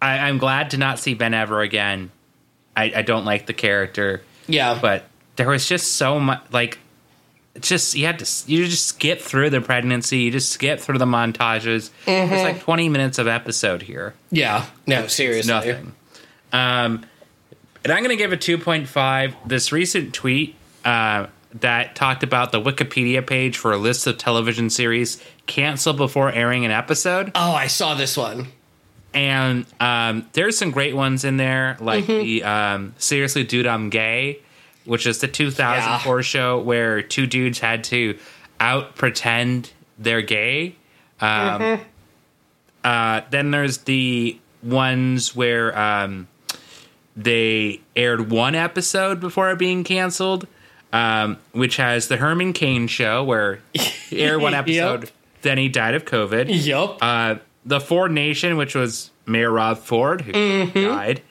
I, 0.00 0.18
I'm 0.18 0.38
glad 0.38 0.70
to 0.70 0.76
not 0.76 0.98
see 0.98 1.14
Ben 1.14 1.34
ever 1.34 1.60
again. 1.60 2.10
I, 2.76 2.92
I 2.96 3.02
don't 3.02 3.24
like 3.24 3.46
the 3.46 3.52
character, 3.52 4.22
yeah. 4.46 4.78
but 4.80 5.04
there 5.36 5.48
was 5.48 5.68
just 5.68 5.92
so 5.92 6.18
much 6.18 6.42
like. 6.52 6.78
It's 7.54 7.68
Just 7.68 7.94
you 7.94 8.06
had 8.06 8.18
to 8.18 8.50
you 8.50 8.66
just 8.66 8.86
skip 8.86 9.20
through 9.20 9.50
the 9.50 9.60
pregnancy, 9.60 10.18
you 10.18 10.30
just 10.30 10.50
skip 10.50 10.80
through 10.80 10.98
the 10.98 11.06
montages. 11.06 11.90
There's 12.06 12.42
like 12.42 12.60
20 12.62 12.88
minutes 12.88 13.18
of 13.18 13.26
episode 13.28 13.82
here 13.82 14.14
yeah. 14.30 14.66
No, 14.86 15.06
seriously. 15.06 15.52
nothing. 15.52 15.94
Um, 16.52 17.06
And 17.84 17.92
I'm 17.92 17.98
going 18.02 18.10
to 18.10 18.16
give 18.16 18.32
it 18.32 18.40
2.5. 18.40 19.34
This 19.46 19.70
recent 19.72 20.14
tweet 20.14 20.56
uh, 20.84 21.26
that 21.60 21.94
talked 21.94 22.22
about 22.22 22.50
the 22.50 22.60
Wikipedia 22.60 23.24
page 23.26 23.56
for 23.58 23.72
a 23.72 23.76
list 23.76 24.06
of 24.06 24.18
television 24.18 24.70
series 24.70 25.22
canceled 25.46 25.96
before 25.98 26.32
airing 26.32 26.64
an 26.64 26.70
episode. 26.70 27.30
Oh, 27.34 27.52
I 27.52 27.66
saw 27.66 27.94
this 27.94 28.16
one. 28.16 28.48
And 29.12 29.64
um, 29.78 30.28
there's 30.32 30.58
some 30.58 30.70
great 30.72 30.96
ones 30.96 31.24
in 31.24 31.36
there, 31.36 31.76
like 31.78 32.06
the 32.06 32.42
um, 32.42 32.94
Seriously 32.98 33.44
Dude, 33.44 33.66
I'm 33.66 33.88
Gay, 33.90 34.40
which 34.84 35.06
is 35.06 35.18
the 35.20 35.28
2004 35.28 36.22
show 36.22 36.58
where 36.60 37.02
two 37.02 37.26
dudes 37.26 37.58
had 37.60 37.84
to 37.84 38.18
out 38.60 38.94
pretend 38.96 39.70
they're 39.98 40.22
gay. 40.22 40.76
Um, 41.20 41.80
uh, 42.82 43.22
then 43.30 43.50
there's 43.50 43.78
the 43.78 44.38
ones 44.62 45.34
where 45.34 45.76
um, 45.78 46.28
they 47.16 47.80
aired 47.96 48.30
one 48.30 48.54
episode 48.54 49.20
before 49.20 49.54
being 49.56 49.84
canceled, 49.84 50.46
um, 50.92 51.38
which 51.52 51.76
has 51.76 52.08
the 52.08 52.16
Herman 52.16 52.52
Cain 52.52 52.86
show 52.86 53.24
where 53.24 53.60
he 53.72 54.20
aired 54.22 54.40
one 54.40 54.54
episode, 54.54 55.04
Yep. 55.04 55.10
then 55.42 55.58
he 55.58 55.68
died 55.68 55.94
of 55.94 56.04
COVID. 56.04 56.46
Yup. 56.64 56.98
Uh, 57.00 57.36
the 57.64 57.80
Ford 57.80 58.12
Nation, 58.12 58.56
which 58.56 58.74
was 58.74 59.10
Mayor 59.26 59.50
Rob 59.50 59.78
Ford, 59.78 60.20
who 60.20 60.66
died, 60.70 61.22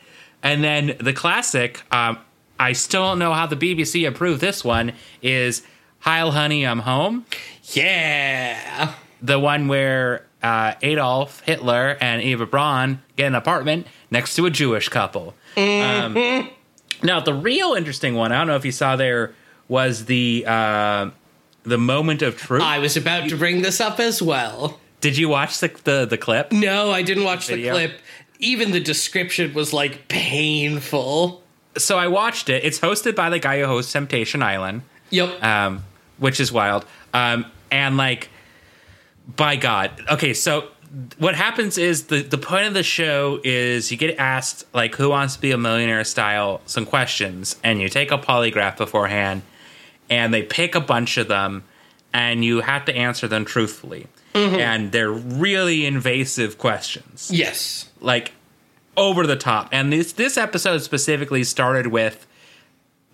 and 0.42 0.64
then 0.64 0.96
the 1.00 1.14
classic. 1.14 1.82
Um, 1.92 2.18
I 2.60 2.74
still 2.74 3.04
don't 3.04 3.20
know 3.20 3.34
how 3.34 3.46
the 3.48 3.56
BBC 3.56 4.08
approved 4.08 4.42
this 4.42 4.64
one. 4.64 4.94
Is 5.22 5.64
Heil 6.00 6.32
Honey, 6.32 6.66
I'm 6.66 6.80
Home 6.80 7.26
yeah. 7.72 8.94
the 9.22 9.40
one 9.40 9.68
where 9.68 10.26
uh, 10.42 10.74
Adolf 10.82 11.42
Hitler 11.42 11.98
and 12.02 12.22
Eva 12.22 12.46
Braun 12.46 13.02
get 13.16 13.28
an 13.28 13.36
apartment 13.36 13.88
next 14.12 14.36
to 14.36 14.46
a 14.46 14.50
Jewish 14.50 14.90
couple. 14.90 15.34
Um, 15.56 16.50
now, 17.02 17.20
the 17.20 17.34
real 17.34 17.74
interesting 17.74 18.16
one, 18.16 18.32
I 18.32 18.38
don't 18.40 18.48
know 18.48 18.56
if 18.56 18.66
you 18.66 18.72
saw 18.72 18.96
there, 18.96 19.34
was 19.68 20.06
the 20.06 20.44
uh, 20.46 21.10
the 21.64 21.78
moment 21.78 22.22
of 22.22 22.38
truth. 22.38 22.62
I 22.62 22.80
was 22.80 22.98
about 22.98 23.30
to 23.30 23.38
bring 23.38 23.62
this 23.62 23.80
up 23.80 24.00
as 24.00 24.22
well. 24.22 24.80
Did 25.00 25.18
you 25.18 25.30
watch 25.30 25.60
the 25.60 25.70
the, 25.84 26.06
the 26.06 26.18
clip? 26.18 26.52
No, 26.52 26.92
I 26.92 27.02
didn't 27.02 27.24
watch 27.24 27.48
the 27.48 27.56
Video? 27.56 27.74
clip. 27.74 28.00
Even 28.40 28.72
the 28.72 28.80
description 28.82 29.54
was 29.54 29.72
like 29.72 30.10
painful. 30.10 31.43
So 31.78 31.98
I 31.98 32.08
watched 32.08 32.50
it. 32.50 32.64
It's 32.64 32.80
hosted 32.80 33.16
by 33.16 33.30
the 33.30 33.40
guy 33.40 33.60
who 33.60 33.66
hosts 33.66 33.92
Temptation 33.92 34.44
Island. 34.44 34.84
Yep. 35.10 35.44
um, 35.44 35.84
which 36.18 36.40
is 36.40 36.52
wild. 36.52 36.86
Um, 37.14 37.46
and 37.72 37.98
like, 37.98 38.30
by 39.36 39.56
God, 39.56 39.92
okay. 40.12 40.34
So 40.34 40.70
what 41.18 41.36
happens 41.36 41.78
is 41.78 42.08
the 42.08 42.22
the 42.22 42.38
point 42.38 42.68
of 42.68 42.74
the 42.74 42.84
show 42.84 43.40
is 43.44 43.92
you 43.92 43.98
get 43.98 44.18
asked 44.20 44.66
like 44.74 44.96
who 44.96 45.10
wants 45.10 45.36
to 45.36 45.42
be 45.42 45.52
a 45.52 45.58
millionaire 45.58 46.04
style 46.04 46.62
some 46.66 46.86
questions, 46.86 47.56
and 47.64 47.82
you 47.82 47.90
take 47.90 48.12
a 48.12 48.18
polygraph 48.18 48.78
beforehand, 48.78 49.42
and 50.10 50.34
they 50.34 50.44
pick 50.44 50.76
a 50.76 50.82
bunch 50.82 51.18
of 51.18 51.28
them, 51.28 51.64
and 52.14 52.44
you 52.44 52.62
have 52.62 52.86
to 52.86 52.96
answer 52.96 53.28
them 53.28 53.46
truthfully. 53.46 54.08
And 54.36 54.92
they're 54.92 55.12
really 55.12 55.86
invasive 55.86 56.58
questions 56.58 57.30
yes. 57.32 57.88
like 58.02 58.32
over 58.98 59.26
the 59.26 59.36
top. 59.36 59.70
And 59.72 59.92
this 59.92 60.14
this 60.14 60.38
episode 60.38 60.80
specifically 60.80 61.44
started 61.44 61.88
with 61.88 62.26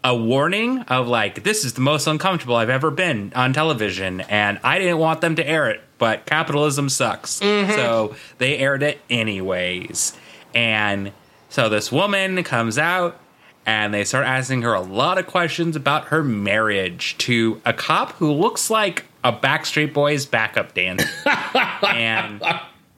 a 0.03 0.15
warning 0.15 0.80
of 0.84 1.07
like 1.07 1.43
this 1.43 1.65
is 1.65 1.73
the 1.73 1.81
most 1.81 2.07
uncomfortable 2.07 2.56
I've 2.56 2.69
ever 2.69 2.91
been 2.91 3.31
on 3.35 3.53
television, 3.53 4.22
and 4.22 4.60
I 4.64 4.80
didn't 4.80 4.97
want 4.97 5.22
them 5.22 5.35
to 5.35 5.47
air 5.47 5.69
it, 5.69 5.81
but 5.97 6.26
capitalism 6.26 6.89
sucks, 6.89 7.31
so 7.31 8.15
they 8.38 8.57
aired 8.57 8.84
it 8.84 8.99
anyways. 9.10 10.18
And 10.53 11.11
so 11.49 11.69
this 11.69 11.91
woman 11.91 12.43
comes 12.43 12.77
out. 12.77 13.19
And 13.65 13.93
they 13.93 14.03
start 14.03 14.26
asking 14.26 14.64
her 14.64 14.73
a 14.73 14.81
lot 14.81 15.19
of 15.19 15.27
questions 15.27 15.76
about 15.76 16.06
her 16.06 16.23
marriage 16.23 17.15
to 17.19 17.61
a 17.65 17.73
cop 17.73 18.14
who 18.14 18.31
looks 18.31 18.72
like 18.72 19.06
a 19.23 19.31
Backstreet 19.31 19.93
Boys 19.93 20.26
backup 20.26 20.73
dancer. 20.73 21.07
and 21.88 22.41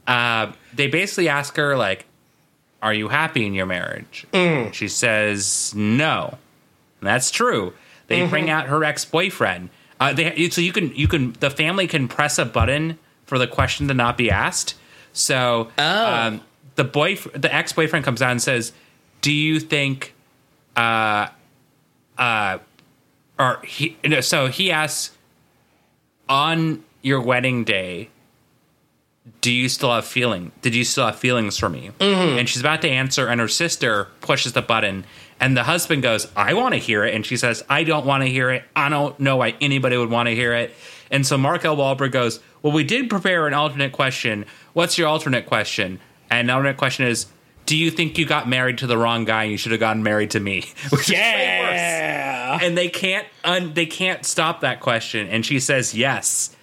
uh, 0.08 0.54
they 0.74 0.88
basically 0.88 1.28
ask 1.28 1.58
her 1.58 1.76
like, 1.76 2.06
"Are 2.82 2.94
you 2.94 3.08
happy 3.10 3.46
in 3.46 3.54
your 3.54 3.66
marriage?" 3.66 4.26
She 4.72 4.88
says, 4.88 5.74
"No." 5.76 6.38
And 7.00 7.08
that's 7.08 7.32
true. 7.32 7.74
They 8.08 8.26
bring 8.28 8.50
out 8.50 8.68
her 8.68 8.84
ex 8.84 9.06
boyfriend. 9.06 9.70
Uh, 10.00 10.14
they 10.14 10.50
so 10.50 10.62
you 10.62 10.74
can 10.74 10.94
you 10.96 11.08
can 11.08 11.34
the 11.40 11.50
family 11.50 11.88
can 11.88 12.08
press 12.08 12.38
a 12.38 12.46
button 12.46 13.00
for 13.26 13.38
the 13.40 13.48
question 13.48 13.88
to 13.88 13.94
not 13.94 14.18
be 14.18 14.30
asked. 14.30 14.76
So 15.14 15.72
um, 15.78 16.42
the 16.76 16.84
boy 16.84 17.16
the 17.16 17.54
ex 17.54 17.74
boyfriend 17.74 18.06
comes 18.06 18.22
out 18.22 18.32
and 18.32 18.42
says, 18.42 18.74
"Do 19.22 19.32
you 19.32 19.60
think?" 19.60 20.14
Uh, 20.76 21.28
uh, 22.18 22.60
or 23.40 23.62
he 23.64 23.98
no, 24.06 24.22
so 24.22 24.48
he 24.48 24.72
asks 24.72 25.18
on 26.30 26.84
your 27.02 27.20
wedding 27.22 27.64
day 27.64 28.10
do 29.42 29.52
you 29.52 29.70
still 29.70 29.94
have 29.94 30.06
feeling 30.06 30.52
did 30.62 30.74
you 30.76 30.84
still 30.84 31.06
have 31.06 31.16
feelings 31.18 31.58
for 31.58 31.70
me? 31.70 31.92
Mm-hmm. 32.00 32.40
And 32.40 32.50
she's 32.50 32.60
about 32.62 32.82
to 32.82 32.90
answer 32.90 33.28
and 33.28 33.40
her 33.40 33.48
sister 33.48 34.08
pushes 34.22 34.54
the 34.54 34.62
button 34.64 35.06
and 35.40 35.56
the 35.56 35.64
husband 35.64 36.02
goes 36.02 36.28
i 36.36 36.54
want 36.56 36.74
to 36.74 36.80
hear 36.80 37.04
it 37.04 37.14
and 37.14 37.24
she 37.26 37.38
says 37.38 37.64
i 37.70 37.84
don't 37.84 38.06
want 38.06 38.24
to 38.24 38.30
hear 38.30 38.50
it. 38.50 38.64
I 38.76 38.90
don't 38.90 39.20
know 39.20 39.38
why 39.38 39.56
anybody 39.62 39.96
would 39.98 40.10
want 40.10 40.28
to 40.28 40.36
hear 40.36 40.54
it. 40.54 40.74
And 41.12 41.26
so 41.26 41.38
mark 41.38 41.64
l 41.66 41.78
Walberg 41.78 42.12
goes 42.12 42.40
well 42.64 42.74
we 42.74 42.84
did 42.84 43.10
prepare 43.12 43.48
an 43.48 43.54
alternate 43.54 43.92
question. 43.92 44.46
What's 44.74 44.98
your 44.98 45.08
alternate 45.08 45.46
question? 45.46 46.00
And 46.32 46.50
the 46.50 46.54
alternate 46.54 46.78
question 46.78 47.06
is 47.06 47.28
do 47.68 47.78
you 47.78 47.92
think 47.92 48.18
you 48.18 48.26
got 48.26 48.50
married 48.50 48.80
to 48.80 48.88
the 48.88 48.98
wrong 48.98 49.24
guy 49.24 49.44
and 49.44 49.52
you 49.52 49.58
should 49.58 49.72
have 49.72 49.80
gotten 49.80 50.02
married 50.02 50.32
to 50.32 50.40
me? 50.40 50.66
Which 50.90 51.10
Yeah. 51.12 52.58
and 52.62 52.76
they 52.76 52.90
can't 52.90 53.28
un- 53.44 53.74
they 53.76 53.86
can't 53.86 54.26
stop 54.26 54.62
that 54.62 54.80
question 54.80 55.28
and 55.28 55.46
she 55.46 55.60
says 55.60 55.94
yes 55.94 56.56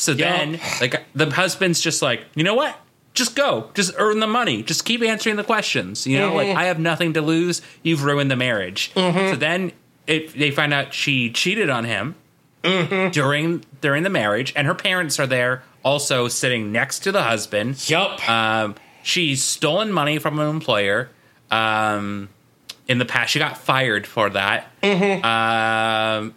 so 0.00 0.14
then 0.14 0.60
like 0.80 1.04
the 1.14 1.30
husband's 1.30 1.80
just 1.80 2.02
like 2.02 2.24
you 2.34 2.42
know 2.44 2.54
what? 2.54 2.76
Just 3.12 3.34
go. 3.34 3.70
Just 3.74 3.92
earn 3.98 4.20
the 4.20 4.26
money. 4.26 4.62
Just 4.62 4.84
keep 4.84 5.02
answering 5.02 5.36
the 5.36 5.44
questions. 5.44 6.06
You 6.06 6.18
know 6.18 6.34
like 6.34 6.56
i 6.56 6.64
have 6.64 6.78
nothing 6.78 7.12
to 7.14 7.22
lose. 7.22 7.60
You've 7.82 8.04
ruined 8.04 8.30
the 8.30 8.36
marriage. 8.36 8.92
So 8.94 9.36
then 9.36 9.72
it, 10.06 10.32
they 10.38 10.50
find 10.50 10.72
out 10.72 10.94
she 10.94 11.30
cheated 11.30 11.70
on 11.70 11.84
him 11.84 12.14
during 12.62 13.64
during 13.80 14.02
the 14.02 14.10
marriage 14.10 14.52
and 14.54 14.66
her 14.66 14.74
parents 14.74 15.18
are 15.18 15.26
there 15.26 15.62
also 15.82 16.28
sitting 16.28 16.72
next 16.72 17.00
to 17.00 17.10
the 17.12 17.22
husband 17.22 17.88
Yup. 17.88 18.28
um, 18.28 18.74
she's 19.02 19.42
stolen 19.42 19.90
money 19.92 20.18
from 20.18 20.38
an 20.38 20.48
employer. 20.48 21.08
Um, 21.50 22.28
in 22.86 22.98
the 22.98 23.04
past, 23.06 23.32
she 23.32 23.38
got 23.38 23.56
fired 23.56 24.06
for 24.06 24.30
that. 24.30 24.66
Um, 24.82 26.34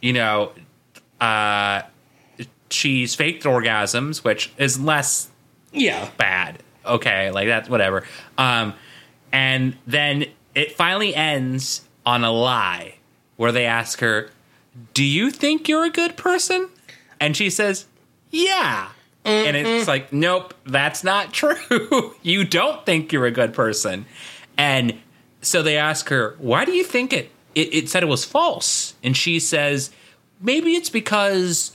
you 0.00 0.12
know, 0.14 0.52
uh, 1.20 1.82
she's 2.74 3.14
faked 3.14 3.44
orgasms, 3.44 4.24
which 4.24 4.52
is 4.58 4.80
less 4.80 5.28
yeah. 5.72 6.10
bad. 6.16 6.62
Okay, 6.84 7.30
like 7.30 7.48
that's 7.48 7.68
whatever. 7.68 8.04
Um, 8.36 8.74
and 9.32 9.76
then 9.86 10.26
it 10.54 10.72
finally 10.72 11.14
ends 11.14 11.82
on 12.06 12.24
a 12.24 12.30
lie 12.30 12.96
where 13.36 13.52
they 13.52 13.66
ask 13.66 14.00
her, 14.00 14.30
"Do 14.92 15.02
you 15.02 15.30
think 15.30 15.68
you're 15.68 15.84
a 15.84 15.90
good 15.90 16.16
person?" 16.16 16.68
And 17.18 17.36
she 17.36 17.50
says, 17.50 17.86
"Yeah." 18.30 18.88
And 19.24 19.56
it's 19.56 19.88
like, 19.88 20.12
"Nope, 20.12 20.52
that's 20.64 21.02
not 21.02 21.32
true. 21.32 22.14
you 22.22 22.44
don't 22.44 22.84
think 22.84 23.12
you're 23.12 23.26
a 23.26 23.30
good 23.30 23.54
person." 23.54 24.06
And 24.56 25.00
so 25.40 25.62
they 25.62 25.76
ask 25.76 26.08
her, 26.10 26.36
"Why 26.38 26.64
do 26.64 26.72
you 26.72 26.84
think 26.84 27.12
it 27.12 27.30
it, 27.54 27.74
it 27.74 27.88
said 27.88 28.02
it 28.02 28.06
was 28.06 28.24
false?" 28.24 28.94
And 29.02 29.16
she 29.16 29.40
says, 29.40 29.90
"Maybe 30.40 30.74
it's 30.74 30.90
because 30.90 31.73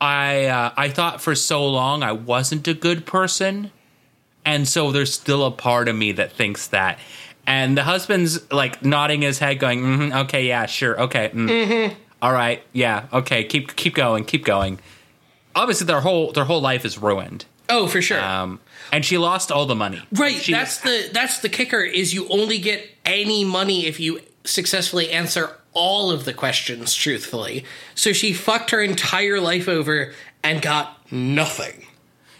I 0.00 0.46
uh, 0.46 0.72
I 0.76 0.88
thought 0.90 1.20
for 1.20 1.34
so 1.34 1.66
long 1.66 2.02
I 2.02 2.12
wasn't 2.12 2.68
a 2.68 2.74
good 2.74 3.04
person, 3.06 3.70
and 4.44 4.68
so 4.68 4.92
there's 4.92 5.12
still 5.12 5.44
a 5.44 5.50
part 5.50 5.88
of 5.88 5.96
me 5.96 6.12
that 6.12 6.32
thinks 6.32 6.68
that." 6.68 6.98
And 7.46 7.76
the 7.78 7.82
husband's 7.84 8.50
like 8.52 8.84
nodding 8.84 9.22
his 9.22 9.38
head, 9.38 9.58
going, 9.58 9.80
mm 9.82 10.24
"Okay, 10.24 10.46
yeah, 10.46 10.66
sure, 10.66 11.00
okay, 11.02 11.30
mm. 11.34 11.94
All 12.20 12.32
right, 12.32 12.62
yeah, 12.72 13.06
okay, 13.12 13.44
keep 13.44 13.74
keep 13.74 13.94
going, 13.94 14.24
keep 14.24 14.44
going." 14.44 14.78
Obviously, 15.56 15.86
their 15.86 16.00
whole 16.02 16.30
their 16.32 16.44
whole 16.44 16.60
life 16.60 16.84
is 16.84 16.98
ruined, 16.98 17.46
Oh, 17.68 17.88
for 17.88 18.00
sure. 18.02 18.20
um, 18.22 18.60
and 18.92 19.04
she 19.04 19.18
lost 19.18 19.50
all 19.50 19.66
the 19.66 19.74
money. 19.74 20.02
right. 20.12 20.34
She 20.36 20.52
that's 20.52 20.82
was- 20.84 21.06
the 21.06 21.10
that's 21.12 21.38
the 21.38 21.48
kicker 21.48 21.80
is 21.80 22.14
you 22.14 22.28
only 22.28 22.58
get 22.58 22.86
any 23.04 23.44
money 23.44 23.86
if 23.86 23.98
you 23.98 24.20
successfully 24.44 25.10
answer 25.10 25.56
all 25.72 26.10
of 26.10 26.24
the 26.24 26.32
questions 26.32 26.94
truthfully. 26.94 27.64
So 27.94 28.12
she 28.12 28.32
fucked 28.32 28.70
her 28.70 28.82
entire 28.82 29.40
life 29.40 29.68
over 29.68 30.12
and 30.42 30.62
got 30.62 31.12
nothing. 31.12 31.86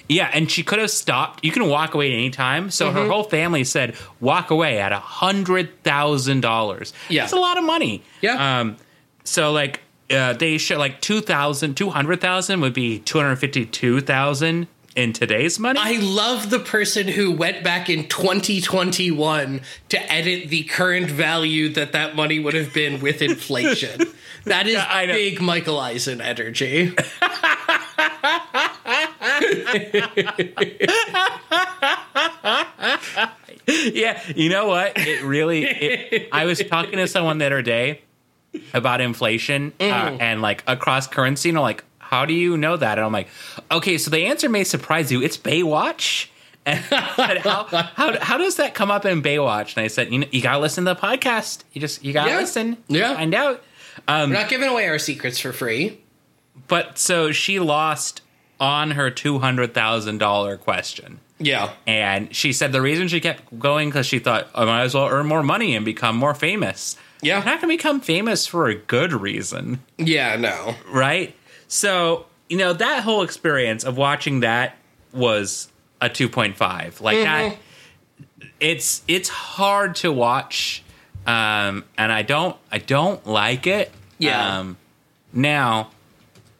Yeah, 0.08 0.30
and 0.32 0.50
she 0.50 0.62
could 0.62 0.78
have 0.78 0.90
stopped. 0.90 1.44
You 1.44 1.52
can 1.52 1.68
walk 1.68 1.94
away 1.94 2.12
at 2.12 2.14
any 2.14 2.30
time. 2.30 2.70
So 2.70 2.86
mm-hmm. 2.86 2.96
her 2.96 3.08
whole 3.08 3.24
family 3.24 3.64
said, 3.64 3.94
walk 4.20 4.50
away 4.50 4.78
at 4.78 4.90
a 4.90 4.98
hundred 4.98 5.82
thousand 5.82 6.40
dollars. 6.40 6.94
Yeah. 7.10 7.22
That's 7.22 7.34
a 7.34 7.38
lot 7.38 7.58
of 7.58 7.64
money. 7.64 8.02
Yeah. 8.22 8.60
Um, 8.60 8.76
so 9.24 9.52
like 9.52 9.82
uh, 10.10 10.32
they 10.32 10.56
show 10.56 10.78
like 10.78 11.00
2,000, 11.00 11.74
200,000 11.76 12.60
would 12.60 12.72
be 12.72 12.98
252,000 13.00 14.66
in 14.96 15.12
today's 15.12 15.58
money. 15.58 15.78
I 15.82 15.98
love 15.98 16.50
the 16.50 16.58
person 16.58 17.08
who 17.08 17.32
went 17.32 17.62
back 17.62 17.88
in 17.88 18.08
2021 18.08 19.60
to 19.90 20.12
edit 20.12 20.48
the 20.48 20.64
current 20.64 21.10
value 21.10 21.68
that 21.70 21.92
that 21.92 22.16
money 22.16 22.38
would 22.38 22.54
have 22.54 22.74
been 22.74 23.00
with 23.00 23.22
inflation. 23.22 24.00
that 24.44 24.66
is 24.66 24.76
know. 24.76 25.06
big 25.06 25.40
Michael 25.40 25.78
Eisen 25.78 26.20
energy. 26.20 26.94
yeah, 33.92 34.20
you 34.34 34.48
know 34.48 34.66
what? 34.66 34.92
It 34.96 35.22
really. 35.22 35.64
It, 35.64 36.28
I 36.32 36.44
was 36.44 36.62
talking 36.64 36.98
to 36.98 37.06
someone 37.06 37.38
the 37.38 37.46
other 37.46 37.62
day 37.62 38.02
about 38.74 39.00
inflation 39.00 39.72
uh, 39.80 40.16
and 40.20 40.42
like 40.42 40.64
across 40.66 41.06
currency, 41.06 41.50
and 41.50 41.58
I'm 41.58 41.62
like, 41.62 41.84
"How 42.08 42.24
do 42.24 42.34
you 42.34 42.56
know 42.56 42.76
that?" 42.76 42.98
And 42.98 43.04
I'm 43.06 43.12
like, 43.12 43.28
"Okay, 43.70 43.98
so 43.98 44.10
the 44.10 44.26
answer 44.26 44.48
may 44.48 44.64
surprise 44.64 45.10
you. 45.12 45.22
It's 45.22 45.36
Baywatch." 45.38 46.28
And 46.68 46.80
how, 46.80 47.64
how, 47.94 48.18
how 48.20 48.36
does 48.36 48.56
that 48.56 48.74
come 48.74 48.90
up 48.90 49.06
in 49.06 49.22
Baywatch? 49.22 49.74
And 49.74 49.84
I 49.84 49.86
said, 49.86 50.12
you 50.12 50.18
know, 50.18 50.26
you 50.30 50.42
gotta 50.42 50.58
listen 50.58 50.84
to 50.84 50.92
the 50.92 51.00
podcast. 51.00 51.62
You 51.72 51.80
just 51.80 52.04
you 52.04 52.12
gotta 52.12 52.30
Yeah. 52.32 52.36
listen. 52.36 52.76
Yeah. 52.88 53.14
find 53.14 53.34
out. 53.34 53.62
Um, 54.06 54.28
We're 54.28 54.36
not 54.40 54.50
giving 54.50 54.68
away 54.68 54.86
our 54.86 54.98
secrets 54.98 55.38
for 55.38 55.54
free. 55.54 55.98
But 56.66 56.98
so 56.98 57.32
she 57.32 57.58
lost 57.58 58.20
on 58.60 58.90
her 58.90 59.10
two 59.10 59.38
hundred 59.38 59.72
thousand 59.72 60.18
dollar 60.18 60.58
question. 60.58 61.20
Yeah. 61.38 61.70
And 61.86 62.34
she 62.36 62.52
said 62.52 62.72
the 62.72 62.82
reason 62.82 63.08
she 63.08 63.20
kept 63.20 63.58
going 63.58 63.88
because 63.88 64.04
she 64.04 64.18
thought 64.18 64.48
I 64.54 64.66
might 64.66 64.82
as 64.82 64.94
well 64.94 65.06
earn 65.08 65.24
more 65.26 65.42
money 65.42 65.74
and 65.74 65.86
become 65.86 66.16
more 66.16 66.34
famous. 66.34 66.96
Yeah. 67.22 67.36
You're 67.38 67.46
not 67.46 67.60
to 67.62 67.66
become 67.66 68.00
famous 68.02 68.46
for 68.46 68.68
a 68.68 68.74
good 68.74 69.14
reason, 69.14 69.80
Yeah, 69.96 70.36
no. 70.36 70.74
right? 70.90 71.34
So 71.68 72.26
you 72.48 72.56
know 72.56 72.72
that 72.72 73.02
whole 73.04 73.22
experience 73.22 73.84
of 73.84 73.96
watching 73.96 74.40
that 74.40 74.76
was 75.12 75.68
a 76.00 76.08
two 76.08 76.28
point 76.28 76.56
five. 76.56 77.00
Like 77.00 77.18
that, 77.18 77.56
it's 78.60 79.02
it's 79.06 79.28
hard 79.28 79.94
to 79.96 80.10
watch, 80.12 80.82
um, 81.26 81.84
and 81.96 82.10
I 82.12 82.22
don't 82.22 82.56
I 82.72 82.78
don't 82.78 83.24
like 83.26 83.66
it. 83.66 83.92
Yeah. 84.18 84.58
Um, 84.60 84.76
now, 85.32 85.90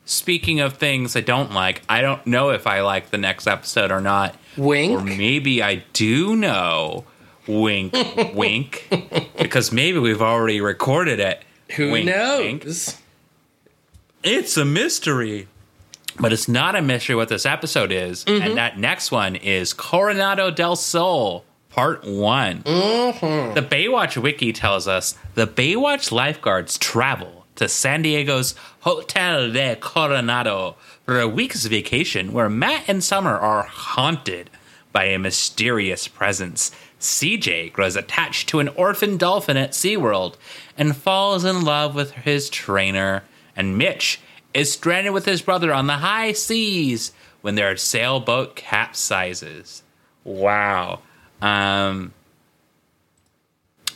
speaking 0.05 0.61
of 0.61 0.75
things 0.75 1.17
I 1.17 1.21
don't 1.23 1.53
like, 1.53 1.83
I 1.89 2.01
don't 2.03 2.25
know 2.27 2.51
if 2.51 2.67
I 2.67 2.83
like 2.83 3.11
the 3.11 3.19
next 3.19 3.47
episode 3.47 3.91
or 3.91 4.01
not. 4.01 4.37
Wink. 4.57 5.01
Or 5.01 5.03
maybe 5.03 5.63
I 5.63 5.85
do 5.93 6.37
know. 6.37 7.05
Wink, 7.47 7.95
wink. 8.35 8.89
Because 9.39 9.73
maybe 9.73 9.99
we've 9.99 10.21
already 10.21 10.61
recorded 10.61 11.19
it. 11.19 11.43
Who 11.77 11.93
Wink, 11.93 12.07
knows? 12.07 12.41
wink. 12.41 12.98
It's 14.23 14.57
a 14.57 14.65
mystery. 14.65 15.49
But 16.21 16.33
it's 16.33 16.49
not 16.49 16.75
a 16.75 16.83
mystery 16.83 17.15
what 17.15 17.29
this 17.29 17.47
episode 17.47 17.93
is. 17.93 18.25
And 18.27 18.43
mm-hmm. 18.43 18.55
that 18.57 18.79
next 18.79 19.13
one 19.13 19.37
is 19.37 19.73
Coronado 19.73 20.51
del 20.51 20.75
Sol, 20.75 21.45
part 21.71 22.05
one. 22.05 22.63
Mm-hmm. 22.65 23.55
The 23.55 23.63
Baywatch 23.63 24.21
Wiki 24.21 24.53
tells 24.53 24.89
us 24.89 25.17
the 25.35 25.47
Baywatch 25.47 26.11
lifeguards 26.11 26.77
travel 26.77 27.47
to 27.55 27.69
San 27.69 28.03
Diego's 28.03 28.55
Hotel 28.81 29.53
de 29.53 29.77
Coronado 29.77 30.77
for 31.05 31.21
a 31.21 31.29
week's 31.29 31.67
vacation 31.67 32.33
where 32.33 32.49
Matt 32.49 32.89
and 32.89 33.03
Summer 33.03 33.37
are 33.37 33.63
haunted 33.63 34.51
by 34.93 35.05
a 35.05 35.19
mysterious 35.19 36.09
presence. 36.09 36.73
CJ 37.01 37.73
grows 37.73 37.95
attached 37.95 38.49
to 38.49 38.59
an 38.59 38.69
orphan 38.71 39.17
dolphin 39.17 39.57
at 39.57 39.71
SeaWorld 39.73 40.35
and 40.77 40.97
falls 40.97 41.45
in 41.45 41.65
love 41.65 41.95
with 41.95 42.13
his 42.13 42.51
trainer. 42.51 43.23
And 43.59 43.77
Mitch 43.77 44.21
is 44.55 44.73
stranded 44.73 45.13
with 45.13 45.27
his 45.27 45.43
brother 45.43 45.75
on 45.75 45.89
the 45.89 45.95
high 45.99 46.33
seas 46.33 47.13
when 47.43 47.57
their 47.57 47.77
sailboat 47.77 48.55
capsizes. 48.57 49.83
Wow. 50.23 51.01
Um, 51.43 52.13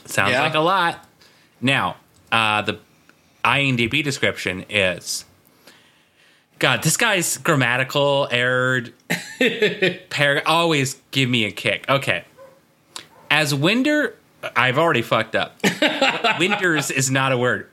sounds 0.05 0.31
Yeah. 0.33 0.41
like 0.41 0.53
a 0.53 0.59
lot. 0.59 1.07
Now, 1.61 1.95
uh, 2.31 2.61
the 2.63 2.79
IMDb 3.45 4.03
description 4.03 4.65
is 4.69 5.23
God, 6.59 6.83
this 6.83 6.97
guy's 6.97 7.37
grammatical 7.37 8.27
errored 8.31 8.93
par 10.09 10.41
always 10.45 10.97
give 11.11 11.29
me 11.29 11.45
a 11.45 11.51
kick. 11.51 11.85
Okay. 11.89 12.23
As 13.29 13.55
Winder, 13.55 14.15
I've 14.55 14.77
already 14.77 15.01
fucked 15.01 15.35
up. 15.35 15.57
Winders 16.39 16.91
is 16.91 17.09
not 17.09 17.31
a 17.31 17.37
word. 17.37 17.69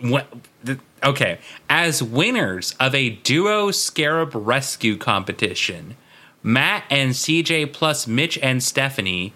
What, 0.00 0.26
the, 0.62 0.78
okay. 1.02 1.38
As 1.68 2.02
winners 2.02 2.74
of 2.78 2.94
a 2.94 3.10
duo 3.10 3.70
scarab 3.70 4.34
rescue 4.34 4.96
competition, 4.96 5.96
Matt 6.42 6.84
and 6.90 7.12
CJ 7.12 7.72
plus 7.72 8.06
Mitch 8.06 8.38
and 8.38 8.62
Stephanie 8.62 9.32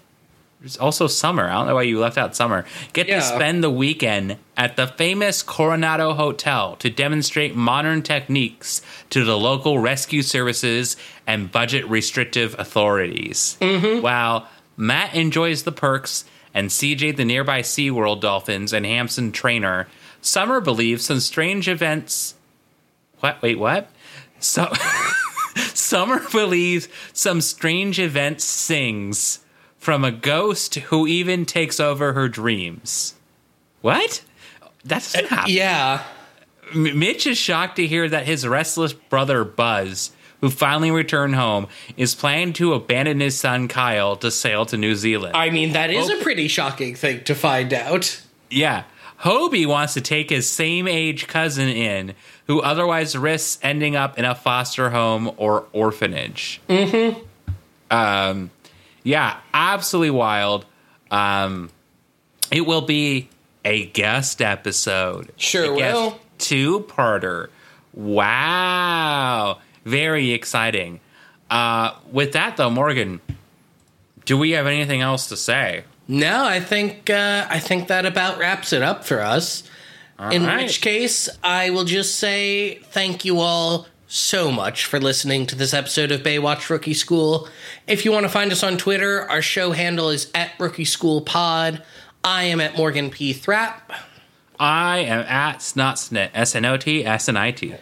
there's 0.61 0.77
also 0.77 1.07
Summer. 1.07 1.49
I 1.49 1.53
don't 1.53 1.65
know 1.65 1.75
why 1.75 1.81
you 1.81 1.99
left 1.99 2.19
out 2.19 2.35
Summer. 2.35 2.65
Get 2.93 3.07
Yeah. 3.07 3.15
to 3.15 3.21
spend 3.23 3.63
the 3.63 3.71
weekend 3.71 4.37
at 4.55 4.75
the 4.75 4.85
famous 4.85 5.41
Coronado 5.41 6.13
Hotel 6.13 6.75
to 6.75 6.89
demonstrate 6.91 7.55
modern 7.55 8.03
techniques 8.03 8.83
to 9.09 9.25
the 9.25 9.35
local 9.37 9.79
rescue 9.79 10.21
services 10.21 10.97
and 11.25 11.51
budget 11.51 11.87
restrictive 11.89 12.55
authorities. 12.59 13.57
Mm-hmm. 13.59 14.01
While 14.03 14.47
Matt 14.77 15.15
enjoys 15.15 15.63
the 15.63 15.71
perks 15.71 16.25
and 16.53 16.69
CJ 16.69 17.15
the 17.17 17.25
nearby 17.25 17.63
SeaWorld 17.63 18.21
dolphins 18.21 18.71
and 18.71 18.85
Hampson 18.85 19.31
trainer, 19.31 19.87
Summer 20.21 20.61
believes 20.61 21.05
some 21.05 21.19
strange 21.19 21.67
events. 21.67 22.35
What? 23.19 23.41
Wait, 23.41 23.59
what? 23.59 23.89
So. 24.39 24.71
Summer 25.73 26.21
believes 26.31 26.87
some 27.11 27.41
strange 27.41 27.99
event 27.99 28.39
sings 28.41 29.39
from 29.77 30.05
a 30.05 30.11
ghost 30.11 30.75
who 30.75 31.05
even 31.07 31.45
takes 31.45 31.79
over 31.79 32.13
her 32.13 32.29
dreams. 32.29 33.15
What? 33.81 34.23
That 34.85 34.87
doesn't 35.01 35.25
uh, 35.25 35.35
happen. 35.35 35.51
Yeah. 35.53 36.03
M- 36.73 36.97
Mitch 36.97 37.27
is 37.27 37.37
shocked 37.37 37.75
to 37.77 37.87
hear 37.87 38.07
that 38.07 38.25
his 38.25 38.47
restless 38.47 38.93
brother 38.93 39.43
Buzz, 39.43 40.11
who 40.39 40.49
finally 40.49 40.91
returned 40.91 41.35
home, 41.35 41.67
is 41.97 42.15
planning 42.15 42.53
to 42.53 42.73
abandon 42.73 43.19
his 43.19 43.37
son 43.37 43.67
Kyle 43.67 44.15
to 44.17 44.31
sail 44.31 44.65
to 44.67 44.77
New 44.77 44.95
Zealand. 44.95 45.35
I 45.35 45.49
mean, 45.49 45.73
that 45.73 45.89
is 45.89 46.09
Oh. 46.09 46.17
a 46.19 46.23
pretty 46.23 46.47
shocking 46.47 46.95
thing 46.95 47.23
to 47.25 47.35
find 47.35 47.73
out. 47.73 48.21
Yeah. 48.49 48.83
Hobie 49.21 49.67
wants 49.67 49.93
to 49.93 50.01
take 50.01 50.29
his 50.29 50.49
same 50.49 50.87
age 50.87 51.27
cousin 51.27 51.69
in, 51.69 52.15
who 52.47 52.59
otherwise 52.61 53.15
risks 53.15 53.59
ending 53.61 53.95
up 53.95 54.17
in 54.17 54.25
a 54.25 54.33
foster 54.33 54.89
home 54.89 55.31
or 55.37 55.67
orphanage. 55.73 56.59
Mm-hmm. 56.67 57.19
Um, 57.91 58.49
yeah, 59.03 59.37
absolutely 59.53 60.11
wild. 60.11 60.65
Um, 61.11 61.69
it 62.51 62.61
will 62.61 62.81
be 62.81 63.29
a 63.63 63.85
guest 63.87 64.41
episode. 64.41 65.31
Sure 65.37 65.73
will. 65.73 66.19
Two-parter. 66.39 67.49
Wow. 67.93 69.59
Very 69.85 70.31
exciting. 70.31 70.99
Uh, 71.49 71.93
with 72.11 72.33
that, 72.33 72.57
though, 72.57 72.69
Morgan, 72.69 73.21
do 74.25 74.37
we 74.37 74.51
have 74.51 74.65
anything 74.65 75.01
else 75.01 75.27
to 75.29 75.37
say? 75.37 75.83
No, 76.11 76.43
I 76.43 76.59
think 76.59 77.09
uh, 77.09 77.47
I 77.49 77.59
think 77.59 77.87
that 77.87 78.05
about 78.05 78.37
wraps 78.37 78.73
it 78.73 78.81
up 78.81 79.05
for 79.05 79.21
us. 79.21 79.63
In 80.29 80.45
right. 80.45 80.63
which 80.63 80.81
case, 80.81 81.29
I 81.41 81.69
will 81.69 81.85
just 81.85 82.15
say 82.15 82.75
thank 82.91 83.23
you 83.23 83.39
all 83.39 83.87
so 84.07 84.51
much 84.51 84.85
for 84.85 84.99
listening 84.99 85.45
to 85.45 85.55
this 85.55 85.73
episode 85.73 86.11
of 86.11 86.21
Baywatch 86.21 86.69
Rookie 86.69 86.93
School. 86.93 87.47
If 87.87 88.03
you 88.03 88.11
want 88.11 88.25
to 88.25 88.29
find 88.29 88.51
us 88.51 88.61
on 88.61 88.77
Twitter, 88.77 89.21
our 89.29 89.41
show 89.41 89.71
handle 89.71 90.09
is 90.09 90.29
at 90.35 90.51
Rookie 90.59 90.83
School 90.83 91.21
Pod. 91.21 91.81
I 92.25 92.43
am 92.43 92.59
at 92.59 92.75
Morgan 92.75 93.09
P. 93.09 93.31
Thrap. 93.31 93.93
I 94.59 94.97
am 94.97 95.21
at 95.21 95.59
Snotsnit, 95.59 96.31
S 96.33 96.55
N 96.55 96.65
O 96.65 96.75
T 96.75 97.05
S 97.05 97.29
N 97.29 97.37
I 97.37 97.51
T. 97.51 97.75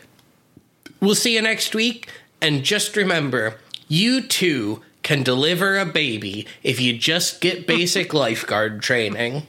We'll 1.02 1.16
see 1.16 1.34
you 1.34 1.42
next 1.42 1.74
week, 1.74 2.12
and 2.44 2.64
just 2.64 2.96
remember, 2.96 3.56
you 3.88 4.22
too 4.22 4.84
can 5.04 5.24
deliver 5.24 5.78
a 5.78 5.86
baby 5.86 6.46
if 6.64 6.80
you 6.80 6.98
just 6.98 7.42
get 7.42 7.68
basic 7.68 8.14
lifeguard 8.14 8.82
training. 8.82 9.44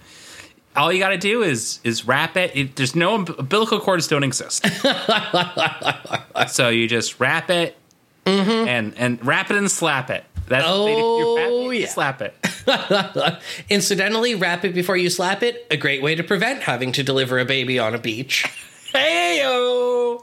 All 0.77 0.93
you 0.93 1.01
got 1.01 1.09
to 1.11 1.19
do 1.19 1.43
is 1.43 1.81
is 1.83 2.07
wrap 2.07 2.37
it. 2.37 2.53
it. 2.55 2.77
There's 2.77 2.95
no 2.95 3.17
umbilical 3.17 3.81
cords 3.81 4.07
don't 4.07 4.23
exist. 4.23 4.65
so 6.49 6.69
you 6.69 6.87
just 6.89 7.19
wrap 7.19 7.51
it 7.51 7.77
mm-hmm. 8.25 8.69
and 8.69 8.95
and 8.97 9.27
wrap 9.27 9.51
it 9.51 9.57
and 9.57 9.71
slap 9.71 10.11
it. 10.11 10.25
That's 10.47 10.67
what 10.67 10.85
they 10.87 10.95
do. 10.95 11.01
You 11.01 11.37
wrap 11.37 11.47
it, 11.47 11.53
Oh, 11.53 11.71
yeah. 11.71 11.87
slap 11.89 12.23
it. 12.23 13.43
Incidentally, 13.71 14.35
wrap 14.35 14.65
it 14.65 14.75
before 14.75 14.97
you 14.97 15.09
slap 15.11 15.43
it, 15.43 15.67
a 15.71 15.77
great 15.77 16.03
way 16.03 16.15
to 16.17 16.25
prevent 16.25 16.63
having 16.63 16.93
to 16.93 17.03
deliver 17.03 17.39
a 17.39 17.45
baby 17.45 17.79
on 17.79 17.95
a 17.95 17.99
beach. 17.99 18.45
Hey 18.93 19.41
yo. 19.41 20.19